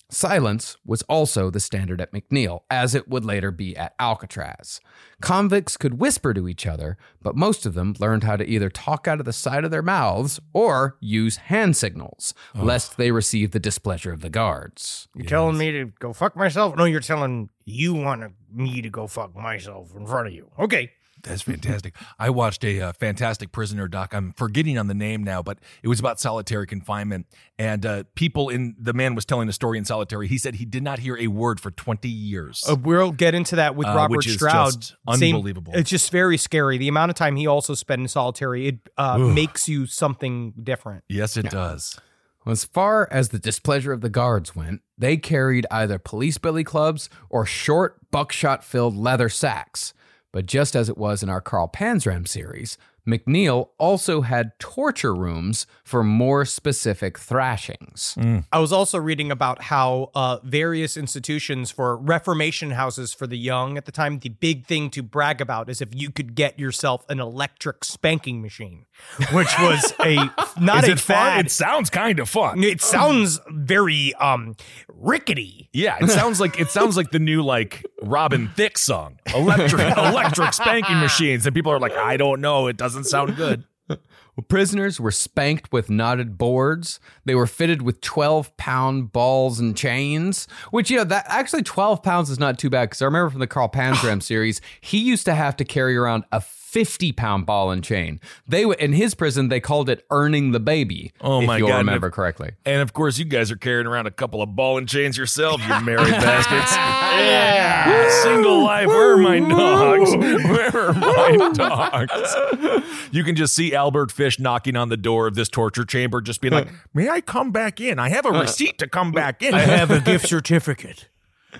Silence 0.09 0.77
was 0.85 1.01
also 1.03 1.49
the 1.49 1.59
standard 1.59 1.99
at 1.99 2.13
McNeil, 2.13 2.61
as 2.69 2.95
it 2.95 3.09
would 3.09 3.25
later 3.25 3.51
be 3.51 3.75
at 3.75 3.93
Alcatraz. 3.99 4.79
Convicts 5.21 5.75
could 5.75 5.99
whisper 5.99 6.33
to 6.33 6.47
each 6.47 6.65
other, 6.65 6.97
but 7.21 7.35
most 7.35 7.65
of 7.65 7.73
them 7.73 7.93
learned 7.99 8.23
how 8.23 8.37
to 8.37 8.47
either 8.47 8.69
talk 8.69 9.07
out 9.07 9.19
of 9.19 9.25
the 9.25 9.33
side 9.33 9.65
of 9.65 9.71
their 9.71 9.81
mouths 9.81 10.39
or 10.53 10.97
use 11.01 11.37
hand 11.37 11.75
signals, 11.75 12.33
lest 12.55 12.95
they 12.95 13.11
receive 13.11 13.51
the 13.51 13.59
displeasure 13.59 14.13
of 14.13 14.21
the 14.21 14.29
guards. 14.29 15.09
You're 15.13 15.25
telling 15.25 15.57
me 15.57 15.71
to 15.71 15.91
go 15.99 16.13
fuck 16.13 16.37
myself? 16.37 16.77
No, 16.77 16.85
you're 16.85 17.01
telling 17.01 17.49
you 17.65 17.93
want 17.93 18.31
me 18.53 18.81
to 18.81 18.89
go 18.89 19.07
fuck 19.07 19.35
myself 19.35 19.93
in 19.95 20.07
front 20.07 20.27
of 20.27 20.33
you. 20.33 20.49
Okay. 20.57 20.91
That's 21.23 21.41
fantastic. 21.41 21.95
I 22.19 22.29
watched 22.29 22.63
a 22.63 22.79
uh, 22.81 22.93
fantastic 22.93 23.51
prisoner 23.51 23.87
doc. 23.87 24.13
I'm 24.13 24.33
forgetting 24.33 24.77
on 24.77 24.87
the 24.87 24.93
name 24.93 25.23
now, 25.23 25.41
but 25.41 25.59
it 25.83 25.87
was 25.87 25.99
about 25.99 26.19
solitary 26.19 26.67
confinement. 26.67 27.25
And 27.59 27.85
uh, 27.85 28.03
people 28.15 28.49
in 28.49 28.75
the 28.79 28.93
man 28.93 29.15
was 29.15 29.25
telling 29.25 29.49
a 29.49 29.53
story 29.53 29.77
in 29.77 29.85
solitary. 29.85 30.27
He 30.27 30.37
said 30.37 30.55
he 30.55 30.65
did 30.65 30.83
not 30.83 30.99
hear 30.99 31.17
a 31.17 31.27
word 31.27 31.59
for 31.59 31.71
20 31.71 32.07
years. 32.07 32.63
Uh, 32.69 32.75
we'll 32.75 33.11
get 33.11 33.33
into 33.33 33.55
that 33.57 33.75
with 33.75 33.87
Uh, 33.87 33.95
Robert 33.95 34.17
which 34.17 34.27
is 34.27 34.35
Stroud. 34.35 34.73
just 34.79 34.95
unbelievable. 35.07 35.73
it's 35.75 35.89
just 35.89 36.11
very 36.11 36.37
scary. 36.37 36.77
The 36.77 36.87
amount 36.87 37.09
of 37.09 37.15
time 37.15 37.35
he 37.35 37.47
also 37.47 37.73
spent 37.73 38.01
in 38.01 38.07
solitary, 38.07 38.67
it 38.67 38.89
uh, 38.97 39.17
makes 39.17 39.67
you 39.67 39.85
something 39.85 40.53
different. 40.63 41.03
yes, 41.09 41.35
it 41.37 41.49
does. 41.49 41.99
As 42.45 42.63
far 42.63 43.09
as 43.11 43.29
the 43.29 43.39
displeasure 43.39 43.91
of 43.91 43.99
the 43.99 44.09
guards 44.09 44.55
went, 44.55 44.81
they 44.97 45.17
carried 45.17 45.65
either 45.69 45.99
police 45.99 46.37
billy 46.37 46.63
clubs 46.63 47.09
or 47.29 47.45
short, 47.45 47.97
buckshot 48.09 48.63
filled 48.63 48.95
leather 48.95 49.27
sacks. 49.27 49.93
But 50.31 50.45
just 50.45 50.75
as 50.75 50.89
it 50.89 50.97
was 50.97 51.23
in 51.23 51.29
our 51.29 51.41
Carl 51.41 51.69
Panzram 51.73 52.27
series, 52.27 52.77
McNeil 53.07 53.69
also 53.77 54.21
had 54.21 54.57
torture 54.59 55.15
rooms 55.15 55.65
for 55.83 56.03
more 56.03 56.43
specific 56.45 57.17
thrashings. 57.17 58.17
I 58.51 58.59
was 58.59 58.73
also 58.73 58.99
reading 58.99 59.31
about 59.31 59.63
how 59.63 60.11
uh, 60.13 60.39
various 60.43 60.97
institutions 60.97 61.71
for 61.71 61.95
Reformation 61.95 62.71
houses 62.71 63.13
for 63.13 63.25
the 63.25 63.37
young 63.37 63.77
at 63.77 63.85
the 63.85 63.91
time, 63.91 64.19
the 64.19 64.29
big 64.29 64.65
thing 64.65 64.89
to 64.91 65.01
brag 65.01 65.39
about 65.39 65.69
is 65.69 65.81
if 65.81 65.89
you 65.93 66.11
could 66.11 66.35
get 66.35 66.59
yourself 66.59 67.05
an 67.09 67.19
electric 67.19 67.83
spanking 67.85 68.41
machine, 68.41 68.85
which 69.31 69.57
was 69.59 69.93
a 70.01 70.15
not 70.59 70.83
Is 70.83 70.89
a 70.89 70.91
it 70.93 70.99
fun? 70.99 71.39
It 71.45 71.51
sounds 71.51 71.89
kind 71.89 72.19
of 72.19 72.27
fun. 72.29 72.63
It 72.63 72.81
sounds 72.81 73.39
very 73.49 74.13
um 74.15 74.55
rickety. 74.89 75.69
Yeah, 75.71 75.97
it 76.01 76.09
sounds 76.09 76.39
like 76.39 76.59
it 76.59 76.69
sounds 76.69 76.97
like 76.97 77.11
the 77.11 77.19
new 77.19 77.41
like 77.41 77.85
Robin 78.01 78.49
Thicke 78.49 78.77
song, 78.77 79.19
electric 79.33 79.97
electric 79.97 80.53
spanking 80.53 80.99
machines, 80.99 81.45
and 81.45 81.55
people 81.55 81.71
are 81.71 81.79
like, 81.79 81.93
I 81.93 82.17
don't 82.17 82.41
know, 82.41 82.67
it 82.67 82.77
doesn't 82.77 82.96
sound 83.05 83.35
good. 83.35 83.65
Well, 84.37 84.45
prisoners 84.47 84.99
were 84.99 85.09
spanked 85.09 85.71
with 85.71 85.89
knotted 85.89 86.37
boards. 86.37 86.99
They 87.25 87.33
were 87.33 87.47
fitted 87.47 87.81
with 87.81 88.01
12 88.01 88.55
pound 88.55 89.11
balls 89.11 89.59
and 89.59 89.75
chains, 89.75 90.47
which, 90.69 90.91
you 90.91 90.97
know, 90.97 91.05
that 91.05 91.25
actually 91.27 91.63
12 91.63 92.03
pounds 92.03 92.29
is 92.29 92.37
not 92.37 92.59
too 92.59 92.69
bad 92.69 92.85
because 92.85 93.01
I 93.01 93.05
remember 93.05 93.31
from 93.31 93.39
the 93.39 93.47
Carl 93.47 93.67
Panzram 93.67 94.21
series, 94.21 94.61
he 94.79 94.99
used 94.99 95.25
to 95.25 95.33
have 95.33 95.55
to 95.55 95.65
carry 95.65 95.97
around 95.97 96.25
a 96.31 96.39
50 96.67 97.13
pound 97.13 97.45
ball 97.45 97.71
and 97.71 97.81
chain. 97.81 98.19
They 98.45 98.63
w- 98.63 98.77
In 98.77 98.91
his 98.91 99.15
prison, 99.15 99.47
they 99.47 99.61
called 99.61 99.89
it 99.89 100.05
earning 100.11 100.51
the 100.51 100.59
baby. 100.59 101.13
Oh, 101.21 101.39
if 101.39 101.47
my 101.47 101.57
you'll 101.57 101.69
God, 101.69 101.79
and 101.79 101.87
remember 101.87 102.07
if- 102.07 102.13
correctly. 102.13 102.51
And 102.65 102.81
of 102.81 102.91
course, 102.91 103.17
you 103.17 103.23
guys 103.23 103.49
are 103.51 103.55
carrying 103.55 103.87
around 103.87 104.05
a 104.05 104.11
couple 104.11 104.41
of 104.41 104.53
ball 104.53 104.77
and 104.77 104.85
chains 104.87 105.15
yourselves, 105.17 105.63
you 105.65 105.79
married 105.79 106.11
bastards. 106.11 106.71
Yeah, 106.75 108.09
single 108.21 108.63
life. 108.65 108.87
Where 108.87 109.13
are 109.13 109.17
my 109.17 109.39
dogs? 109.39 110.13
Where 110.17 110.77
are 110.89 110.93
my 110.93 111.51
dogs? 111.53 113.07
You 113.13 113.23
can 113.23 113.37
just 113.37 113.55
see 113.55 113.73
Albert 113.73 114.11
Fish 114.11 114.37
knocking 114.37 114.75
on 114.75 114.89
the 114.89 114.97
door 114.97 115.25
of 115.27 115.35
this 115.35 115.47
torture 115.47 115.85
chamber, 115.85 116.19
just 116.19 116.41
being 116.41 116.53
like, 116.53 116.67
"May 116.93 117.07
I 117.09 117.21
come 117.21 117.51
back 117.51 117.79
in? 117.79 117.97
I 117.97 118.09
have 118.09 118.25
a 118.25 118.29
uh. 118.29 118.41
receipt 118.41 118.77
to 118.79 118.87
come 118.89 119.13
back 119.13 119.41
in." 119.41 119.53
I 119.53 119.59
have 119.61 119.89
a 119.89 119.99
gift 120.11 120.27
certificate. 120.27 121.07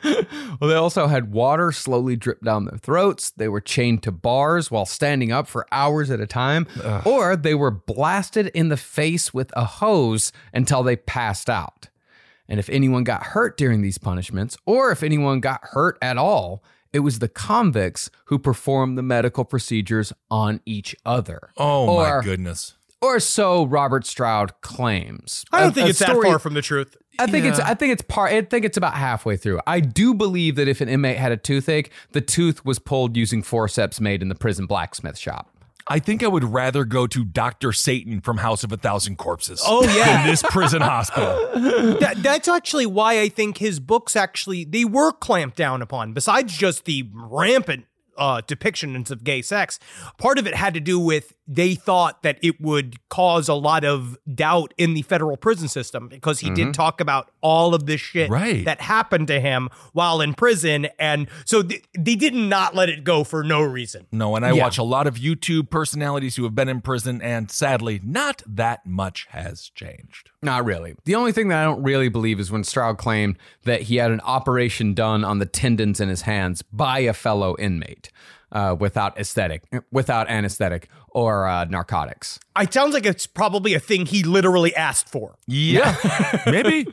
Well, 0.59 0.69
they 0.69 0.75
also 0.75 1.05
had 1.07 1.31
water 1.31 1.71
slowly 1.71 2.15
drip 2.15 2.41
down 2.43 2.65
their 2.65 2.77
throats. 2.79 3.29
They 3.31 3.47
were 3.47 3.61
chained 3.61 4.01
to 4.03 4.11
bars 4.11 4.71
while 4.71 4.85
standing 4.87 5.31
up 5.31 5.47
for 5.47 5.67
hours 5.71 6.09
at 6.09 6.19
a 6.19 6.25
time, 6.25 6.65
or 7.05 7.35
they 7.35 7.53
were 7.53 7.69
blasted 7.71 8.47
in 8.47 8.69
the 8.69 8.77
face 8.77 9.33
with 9.33 9.51
a 9.55 9.65
hose 9.65 10.31
until 10.53 10.81
they 10.83 10.95
passed 10.95 11.49
out. 11.49 11.89
And 12.49 12.59
if 12.59 12.69
anyone 12.69 13.03
got 13.03 13.23
hurt 13.23 13.57
during 13.57 13.81
these 13.81 13.97
punishments, 13.97 14.57
or 14.65 14.89
if 14.91 15.03
anyone 15.03 15.41
got 15.41 15.59
hurt 15.63 15.97
at 16.01 16.17
all, 16.17 16.63
it 16.93 16.99
was 17.01 17.19
the 17.19 17.29
convicts 17.29 18.09
who 18.25 18.39
performed 18.39 18.97
the 18.97 19.03
medical 19.03 19.45
procedures 19.45 20.13
on 20.31 20.61
each 20.65 20.95
other. 21.05 21.49
Oh 21.57 21.89
Or- 21.89 22.19
my 22.19 22.23
goodness. 22.25 22.73
Or 22.99 23.19
so 23.19 23.63
Robert 23.63 24.07
Stroud 24.07 24.59
claims. 24.61 25.45
I 25.51 25.59
don't 25.59 25.69
A- 25.69 25.73
think 25.73 25.85
a 25.87 25.89
it's 25.91 25.99
that 25.99 26.15
far 26.15 26.39
from 26.39 26.55
the 26.55 26.63
truth. 26.63 26.97
I 27.19 27.27
think 27.27 27.45
it's 27.45 27.59
I 27.59 27.73
think 27.73 27.93
it's 27.93 28.01
part 28.03 28.31
I 28.31 28.41
think 28.41 28.65
it's 28.65 28.77
about 28.77 28.93
halfway 28.93 29.37
through. 29.37 29.59
I 29.65 29.79
do 29.79 30.13
believe 30.13 30.55
that 30.55 30.67
if 30.67 30.81
an 30.81 30.89
inmate 30.89 31.17
had 31.17 31.31
a 31.31 31.37
toothache, 31.37 31.91
the 32.11 32.21
tooth 32.21 32.63
was 32.65 32.79
pulled 32.79 33.17
using 33.17 33.43
forceps 33.43 33.99
made 33.99 34.21
in 34.21 34.29
the 34.29 34.35
prison 34.35 34.65
blacksmith 34.65 35.17
shop. 35.17 35.49
I 35.89 35.99
think 35.99 36.21
I 36.21 36.27
would 36.27 36.43
rather 36.43 36.83
go 36.83 37.07
to 37.07 37.23
Dr. 37.23 37.71
Satan 37.71 38.19
from 38.19 38.37
House 38.37 38.63
of 38.63 38.71
a 38.73 38.77
Thousand 38.77 39.17
Corpses. 39.17 39.61
Oh, 39.65 39.83
yeah. 39.83 40.17
Than 40.17 40.27
this 40.27 40.43
prison 40.43 40.81
hospital. 40.81 41.37
that, 42.01 42.17
that's 42.17 42.49
actually 42.49 42.85
why 42.85 43.21
I 43.21 43.29
think 43.29 43.57
his 43.57 43.79
books 43.79 44.15
actually 44.15 44.65
they 44.65 44.83
were 44.83 45.13
clamped 45.13 45.55
down 45.55 45.81
upon. 45.81 46.13
Besides 46.13 46.57
just 46.57 46.85
the 46.85 47.09
rampant 47.13 47.85
uh, 48.17 48.41
depictions 48.41 49.11
of 49.11 49.23
gay 49.23 49.41
sex, 49.41 49.79
part 50.17 50.37
of 50.37 50.47
it 50.47 50.55
had 50.55 50.73
to 50.73 50.79
do 50.79 50.99
with 50.99 51.33
they 51.49 51.75
thought 51.75 52.23
that 52.23 52.37
it 52.41 52.59
would 52.59 52.97
cause 53.09 53.47
a 53.47 53.53
lot 53.53 53.85
of 53.85 54.17
doubt 54.35 54.73
in 54.77 54.93
the 54.95 55.01
federal 55.03 55.37
prison 55.37 55.69
system 55.69 56.09
because 56.09 56.39
he 56.41 56.49
did 56.49 56.73
talk 56.73 56.99
about 56.99 57.31
all 57.41 57.73
of 57.73 57.85
this 57.85 58.01
shit 58.01 58.29
Right. 58.29 58.65
that 58.65 58.81
happened 58.81 59.27
to 59.27 59.39
him 59.39 59.69
while 59.93 60.19
in 60.19 60.33
prison, 60.33 60.87
and 60.99 61.27
so 61.45 61.63
th- 61.63 61.83
they 61.97 62.15
did 62.15 62.33
not 62.33 62.75
let 62.75 62.89
it 62.89 63.05
go 63.05 63.23
for 63.23 63.43
no 63.43 63.61
reason. 63.61 64.07
No, 64.11 64.35
and 64.35 64.45
I 64.45 64.51
Yeah. 64.51 64.63
watch 64.63 64.77
a 64.77 64.83
lot 64.83 65.07
of 65.07 65.15
YouTube 65.15 65.69
personalities 65.69 66.35
who 66.35 66.43
have 66.43 66.53
been 66.53 66.67
in 66.67 66.81
prison, 66.81 67.21
and 67.21 67.49
sadly, 67.49 68.01
not 68.03 68.41
that 68.45 68.85
much 68.85 69.27
has 69.29 69.71
changed. 69.73 70.29
Not 70.41 70.65
really. 70.65 70.95
The 71.05 71.15
only 71.15 71.31
thing 71.31 71.47
that 71.47 71.61
I 71.61 71.63
don't 71.63 71.81
really 71.81 72.09
believe 72.09 72.39
is 72.41 72.51
when 72.51 72.63
Stroud 72.65 72.97
claimed 72.97 73.37
that 73.63 73.83
he 73.83 73.95
had 73.95 74.11
an 74.11 74.19
operation 74.21 74.93
done 74.93 75.23
on 75.23 75.39
the 75.39 75.45
tendons 75.45 76.01
in 76.01 76.09
his 76.09 76.21
hands 76.23 76.61
by 76.61 76.99
a 76.99 77.13
fellow 77.13 77.55
inmate 77.57 78.06
uh, 78.51 78.75
without 78.79 79.17
aesthetic, 79.17 79.63
without 79.91 80.29
anesthetic 80.29 80.89
or 81.09 81.47
uh, 81.47 81.65
narcotics. 81.65 82.39
It 82.59 82.73
sounds 82.73 82.93
like 82.93 83.05
it's 83.05 83.27
probably 83.27 83.73
a 83.73 83.79
thing 83.79 84.05
he 84.05 84.23
literally 84.23 84.75
asked 84.75 85.09
for. 85.09 85.37
Yeah, 85.47 85.95
maybe. 86.45 86.85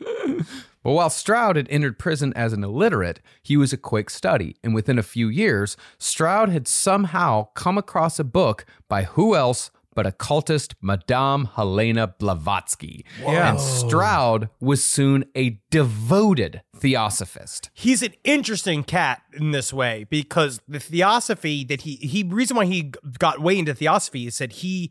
But 0.82 0.92
while 0.92 1.10
Stroud 1.10 1.56
had 1.56 1.66
entered 1.70 1.98
prison 1.98 2.32
as 2.34 2.52
an 2.52 2.62
illiterate, 2.62 3.20
he 3.42 3.56
was 3.56 3.72
a 3.72 3.78
quick 3.78 4.10
study, 4.10 4.56
and 4.62 4.74
within 4.74 4.98
a 4.98 5.02
few 5.02 5.28
years, 5.28 5.78
Stroud 5.98 6.50
had 6.50 6.68
somehow 6.68 7.48
come 7.54 7.78
across 7.78 8.18
a 8.18 8.24
book 8.24 8.66
by 8.86 9.04
who 9.04 9.34
else 9.34 9.70
but 9.94 10.06
occultist 10.06 10.74
Madame 10.80 11.48
Helena 11.54 12.08
Blavatsky. 12.18 13.04
And 13.26 13.60
Stroud 13.60 14.48
was 14.60 14.84
soon 14.84 15.24
a 15.36 15.60
devoted 15.70 16.62
theosophist. 16.76 17.70
he's 17.72 18.02
an 18.02 18.12
interesting 18.24 18.84
cat 18.84 19.22
in 19.32 19.52
this 19.52 19.72
way 19.72 20.06
because 20.10 20.60
the 20.68 20.80
theosophy 20.80 21.64
that 21.64 21.82
he 21.82 21.96
he 21.96 22.22
reason 22.24 22.56
why 22.56 22.64
he 22.64 22.92
got 23.18 23.40
way 23.40 23.58
into 23.58 23.74
theosophy 23.74 24.26
is 24.26 24.38
that 24.38 24.52
he 24.52 24.90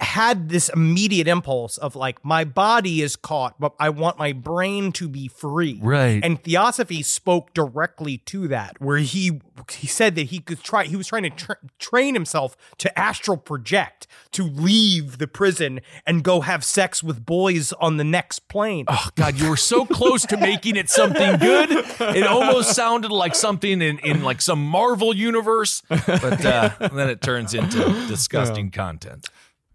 had 0.00 0.48
this 0.48 0.68
immediate 0.68 1.26
impulse 1.26 1.76
of 1.76 1.96
like 1.96 2.24
my 2.24 2.44
body 2.44 3.02
is 3.02 3.16
caught 3.16 3.58
but 3.58 3.74
I 3.80 3.90
want 3.90 4.16
my 4.16 4.32
brain 4.32 4.92
to 4.92 5.08
be 5.08 5.26
free. 5.26 5.80
Right. 5.82 6.20
And 6.22 6.42
theosophy 6.42 7.02
spoke 7.02 7.52
directly 7.52 8.18
to 8.18 8.46
that 8.48 8.80
where 8.80 8.98
he 8.98 9.40
he 9.70 9.88
said 9.88 10.14
that 10.14 10.28
he 10.28 10.38
could 10.38 10.62
try 10.62 10.84
he 10.84 10.94
was 10.94 11.08
trying 11.08 11.24
to 11.24 11.30
tra- 11.30 11.58
train 11.80 12.14
himself 12.14 12.56
to 12.78 12.96
astral 12.96 13.36
project 13.36 14.06
to 14.32 14.44
leave 14.44 15.18
the 15.18 15.26
prison 15.26 15.80
and 16.06 16.22
go 16.22 16.42
have 16.42 16.62
sex 16.64 17.02
with 17.02 17.26
boys 17.26 17.72
on 17.74 17.96
the 17.96 18.04
next 18.04 18.46
plane. 18.48 18.84
Oh 18.86 19.08
God, 19.16 19.38
you 19.38 19.50
were 19.50 19.56
so 19.56 19.84
close 19.98 20.24
to 20.26 20.36
making 20.36 20.76
it 20.76 20.88
something 20.88 21.38
good. 21.38 21.70
It 22.00 22.24
almost 22.24 22.74
sounded 22.74 23.10
like 23.10 23.34
something 23.34 23.82
in, 23.82 23.98
in 23.98 24.22
like 24.22 24.40
some 24.40 24.64
Marvel 24.64 25.14
universe, 25.14 25.82
but 25.88 26.44
uh, 26.44 26.70
then 26.92 27.10
it 27.10 27.20
turns 27.20 27.52
into 27.52 27.78
disgusting 28.06 28.70
content. 28.70 29.28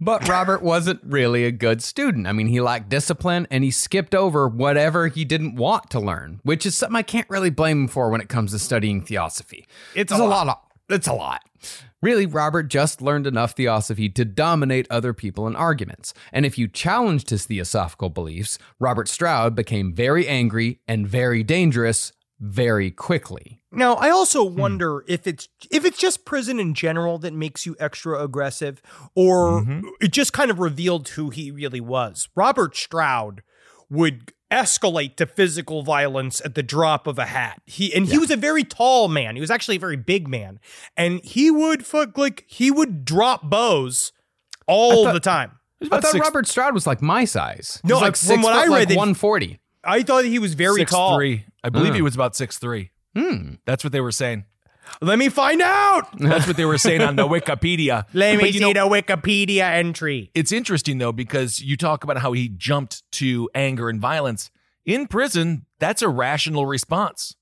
But 0.03 0.27
Robert 0.27 0.61
wasn't 0.61 0.99
really 1.03 1.45
a 1.45 1.51
good 1.51 1.81
student. 1.81 2.27
I 2.27 2.33
mean, 2.33 2.47
he 2.47 2.59
lacked 2.59 2.89
discipline 2.89 3.47
and 3.49 3.63
he 3.63 3.71
skipped 3.71 4.13
over 4.13 4.47
whatever 4.47 5.07
he 5.07 5.23
didn't 5.23 5.55
want 5.55 5.89
to 5.91 5.99
learn, 5.99 6.41
which 6.43 6.65
is 6.65 6.75
something 6.75 6.95
I 6.97 7.03
can't 7.03 7.29
really 7.29 7.49
blame 7.49 7.83
him 7.83 7.87
for 7.87 8.09
when 8.09 8.19
it 8.19 8.27
comes 8.29 8.51
to 8.51 8.59
studying 8.59 9.01
theosophy. 9.01 9.65
It's 9.95 10.11
It's 10.11 10.19
a 10.19 10.23
a 10.23 10.25
lot. 10.25 10.47
lot. 10.47 10.63
of, 10.89 10.95
it's 10.95 11.07
a 11.07 11.13
lot. 11.13 11.41
Really, 12.01 12.25
Robert 12.25 12.63
just 12.63 13.01
learned 13.01 13.25
enough 13.25 13.53
theosophy 13.55 14.09
to 14.09 14.25
dominate 14.25 14.87
other 14.89 15.13
people 15.13 15.47
in 15.47 15.55
arguments. 15.55 16.13
And 16.33 16.45
if 16.45 16.57
you 16.57 16.67
challenged 16.67 17.29
his 17.29 17.45
theosophical 17.45 18.09
beliefs, 18.09 18.59
Robert 18.81 19.07
Stroud 19.07 19.55
became 19.55 19.93
very 19.93 20.27
angry 20.27 20.81
and 20.85 21.07
very 21.07 21.43
dangerous 21.43 22.11
very 22.45 22.91
quickly. 22.91 23.61
Now, 23.71 23.93
I 23.95 24.09
also 24.09 24.47
Hmm. 24.49 24.59
wonder 24.59 25.03
if 25.07 25.25
it's 25.25 25.47
if 25.71 25.85
it's 25.85 25.97
just 25.97 26.25
prison 26.25 26.59
in 26.59 26.73
general 26.73 27.17
that 27.19 27.33
makes 27.33 27.65
you 27.65 27.75
extra 27.79 28.21
aggressive, 28.21 28.81
or 29.15 29.61
Mm-hmm. 29.61 29.87
it 30.01 30.11
just 30.11 30.33
kind 30.33 30.51
of 30.51 30.59
revealed 30.59 31.07
who 31.09 31.29
he 31.29 31.51
really 31.51 31.79
was. 31.81 32.27
Robert 32.35 32.75
Stroud 32.75 33.41
would 33.89 34.33
escalate 34.51 35.15
to 35.15 35.25
physical 35.25 35.81
violence 35.83 36.41
at 36.45 36.53
the 36.53 36.61
drop 36.61 37.07
of 37.07 37.17
a 37.17 37.25
hat. 37.25 37.61
He 37.65 37.93
and 37.95 38.07
he 38.07 38.17
was 38.17 38.29
a 38.29 38.35
very 38.37 38.63
tall 38.65 39.07
man. 39.07 39.35
He 39.35 39.41
was 39.41 39.49
actually 39.49 39.77
a 39.77 39.79
very 39.79 39.97
big 39.97 40.27
man, 40.27 40.59
and 40.97 41.21
he 41.23 41.49
would 41.49 41.85
fuck 41.85 42.17
like 42.17 42.43
he 42.47 42.69
would 42.69 43.05
drop 43.05 43.49
bows 43.49 44.11
all 44.67 45.11
the 45.11 45.19
time. 45.21 45.53
I 45.81 45.87
thought 45.99 46.05
six- 46.05 46.23
Robert 46.23 46.47
Stroud 46.47 46.73
was 46.73 46.85
like 46.85 47.01
my 47.01 47.25
size. 47.25 47.81
No, 47.83 47.95
He's 47.95 48.01
like 48.01 48.07
like, 48.09 48.15
from 48.17 48.27
six 48.27 48.43
what 48.43 48.53
I 48.53 48.65
read 48.67 48.89
like 48.89 48.97
140. 48.97 49.59
I 49.83 50.03
thought 50.03 50.25
he 50.25 50.39
was 50.39 50.53
very 50.53 50.79
Six 50.81 50.91
tall. 50.91 51.15
three. 51.17 51.45
I 51.63 51.69
believe 51.69 51.93
Mm. 51.93 51.97
he 51.97 52.01
was 52.01 52.15
about 52.15 52.35
six 52.35 52.57
three. 52.57 52.91
Hmm. 53.15 53.55
That's 53.65 53.83
what 53.83 53.93
they 53.93 54.01
were 54.01 54.11
saying. 54.11 54.45
Let 55.01 55.17
me 55.17 55.29
find 55.29 55.61
out. 55.61 56.07
That's 56.19 56.45
what 56.47 56.57
they 56.57 56.65
were 56.65 56.77
saying 56.77 57.01
on 57.01 57.15
the 57.15 57.27
Wikipedia. 57.27 58.05
Let 58.13 58.35
me 58.37 58.43
But, 58.43 58.51
see 58.53 58.59
you 58.59 58.73
know, 58.73 58.89
the 58.89 59.01
Wikipedia 59.01 59.61
entry. 59.63 60.29
it's 60.35 60.51
interesting 60.51 60.97
though 60.97 61.11
because 61.13 61.61
you 61.61 61.77
talk 61.77 62.03
about 62.03 62.17
how 62.17 62.33
he 62.33 62.49
jumped 62.49 63.03
to 63.13 63.49
anger 63.55 63.89
and 63.89 63.99
violence 64.01 64.49
in 64.85 65.07
prison. 65.07 65.65
That's 65.79 66.01
a 66.01 66.09
rational 66.09 66.65
response. 66.65 67.35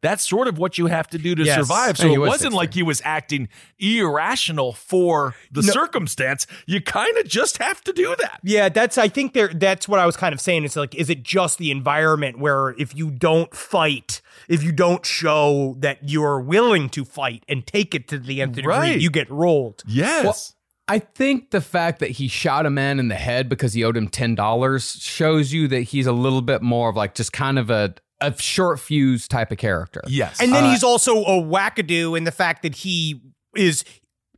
That's 0.00 0.26
sort 0.28 0.46
of 0.46 0.58
what 0.58 0.78
you 0.78 0.86
have 0.86 1.08
to 1.08 1.18
do 1.18 1.34
to 1.34 1.42
Yes. 1.42 1.56
survive. 1.56 1.98
So 1.98 2.06
it 2.12 2.18
was 2.18 2.28
wasn't 2.28 2.52
6'3". 2.54 2.56
like 2.56 2.74
he 2.74 2.82
was 2.84 3.02
acting 3.04 3.48
irrational 3.78 4.72
for 4.72 5.34
the 5.50 5.62
No. 5.62 5.72
circumstance. 5.72 6.46
You 6.66 6.80
kind 6.80 7.16
of 7.18 7.26
just 7.26 7.58
have 7.58 7.82
to 7.84 7.92
do 7.92 8.14
that. 8.20 8.40
Yeah, 8.44 8.68
that's 8.68 8.96
I 8.98 9.08
think 9.08 9.32
there 9.32 9.48
that's 9.48 9.88
what 9.88 9.98
I 10.00 10.06
was 10.06 10.16
kind 10.16 10.32
of 10.32 10.40
saying. 10.40 10.64
It's 10.64 10.76
like, 10.76 10.94
is 10.94 11.10
it 11.10 11.22
just 11.22 11.58
the 11.58 11.70
environment 11.70 12.38
where 12.38 12.74
if 12.78 12.94
you 12.94 13.10
don't 13.10 13.54
fight, 13.54 14.20
if 14.48 14.62
you 14.62 14.72
don't 14.72 15.04
show 15.04 15.76
that 15.80 15.98
you're 16.08 16.40
willing 16.40 16.88
to 16.90 17.04
fight 17.04 17.44
and 17.48 17.66
take 17.66 17.94
it 17.94 18.06
to 18.08 18.18
the 18.18 18.40
nth 18.40 18.54
degree, 18.56 18.72
Right. 18.72 19.00
you 19.00 19.10
get 19.10 19.28
rolled. 19.30 19.82
Yes. 19.86 20.54
I 20.90 21.00
think 21.00 21.50
the 21.50 21.60
fact 21.60 21.98
that 21.98 22.12
he 22.12 22.28
shot 22.28 22.64
a 22.64 22.70
man 22.70 22.98
in 22.98 23.08
the 23.08 23.14
head 23.14 23.48
because 23.50 23.74
he 23.74 23.84
owed 23.84 23.96
him 23.96 24.08
ten 24.08 24.34
dollars 24.34 24.96
shows 25.02 25.52
you 25.52 25.68
that 25.68 25.80
he's 25.82 26.06
a 26.06 26.12
little 26.12 26.40
bit 26.40 26.62
more 26.62 26.88
of 26.88 26.96
like 26.96 27.14
just 27.14 27.32
kind 27.32 27.58
of 27.58 27.68
a 27.68 27.94
a 28.20 28.36
short 28.40 28.80
fuse 28.80 29.28
type 29.28 29.50
of 29.52 29.58
character. 29.58 30.00
yes. 30.06 30.40
And 30.40 30.52
then 30.52 30.64
Uh, 30.64 30.70
he's 30.72 30.82
also 30.82 31.22
a 31.24 31.40
wackadoo 31.42 32.16
in 32.16 32.24
the 32.24 32.32
fact 32.32 32.62
that 32.62 32.74
he 32.76 33.20
is 33.56 33.84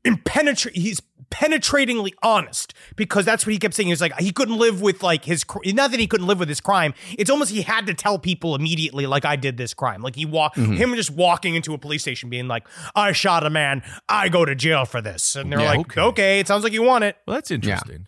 impenetra- 0.05 0.72
he's 0.74 1.01
penetratingly 1.31 2.11
honest 2.24 2.74
because 2.97 3.24
that's 3.24 3.47
what 3.47 3.53
he 3.53 3.59
kept 3.59 3.72
saying. 3.74 3.87
He 3.87 3.93
was 3.93 4.01
like 4.01 4.18
he 4.18 4.33
couldn't 4.33 4.59
live 4.59 4.81
with 4.83 5.03
like 5.03 5.24
his 5.24 5.45
cr- 5.45 5.59
not 5.66 5.93
that 5.93 6.01
he 6.01 6.07
couldn't 6.09 6.26
live 6.26 6.41
with 6.41 6.49
his 6.49 6.61
crime. 6.61 6.93
It's 7.18 7.31
almost 7.31 7.51
he 7.53 7.62
had 7.62 7.87
to 7.87 7.95
tell 7.95 8.18
people 8.18 8.55
immediately 8.57 9.07
like 9.07 9.24
I 9.24 9.37
did 9.37 9.57
this 9.57 9.72
crime. 9.72 10.03
Like 10.03 10.16
he 10.16 10.26
walk 10.26 10.57
him 10.57 10.95
just 10.97 11.11
walking 11.11 11.55
into 11.55 11.72
a 11.72 11.78
police 11.78 12.03
station 12.03 12.31
being 12.31 12.49
like 12.49 12.66
I 12.97 13.12
shot 13.12 13.47
a 13.47 13.51
man. 13.51 13.83
I 14.09 14.28
go 14.28 14.45
to 14.45 14.55
jail 14.57 14.85
for 14.85 15.01
this. 15.01 15.37
And 15.37 15.53
they're 15.53 15.61
Yeah, 15.61 15.70
like 15.70 15.81
okay. 15.81 16.01
okay. 16.01 16.41
it 16.41 16.49
sounds 16.49 16.64
like 16.64 16.72
you 16.72 16.83
want 16.83 17.05
it. 17.05 17.16
well, 17.26 17.37
that's 17.37 17.51
interesting. 17.51 18.07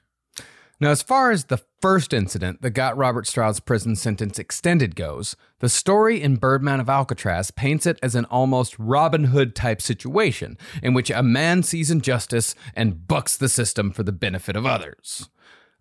Now, 0.82 0.90
as 0.90 1.00
far 1.00 1.30
as 1.30 1.44
the 1.44 1.62
first 1.80 2.12
incident 2.12 2.60
that 2.62 2.70
got 2.70 2.96
Robert 2.96 3.28
Stroud's 3.28 3.60
prison 3.60 3.94
sentence 3.94 4.36
extended 4.36 4.96
goes, 4.96 5.36
the 5.60 5.68
story 5.68 6.20
in 6.20 6.38
Birdman 6.38 6.80
of 6.80 6.88
Alcatraz 6.88 7.52
paints 7.52 7.86
it 7.86 8.00
as 8.02 8.16
an 8.16 8.24
almost 8.24 8.76
Robin 8.80 9.26
Hood 9.26 9.54
type 9.54 9.80
situation 9.80 10.58
in 10.82 10.92
which 10.92 11.08
a 11.08 11.22
man 11.22 11.62
sees 11.62 11.92
injustice 11.92 12.56
and 12.74 13.06
bucks 13.06 13.36
the 13.36 13.48
system 13.48 13.92
for 13.92 14.02
the 14.02 14.10
benefit 14.10 14.56
of 14.56 14.66
others. 14.66 15.28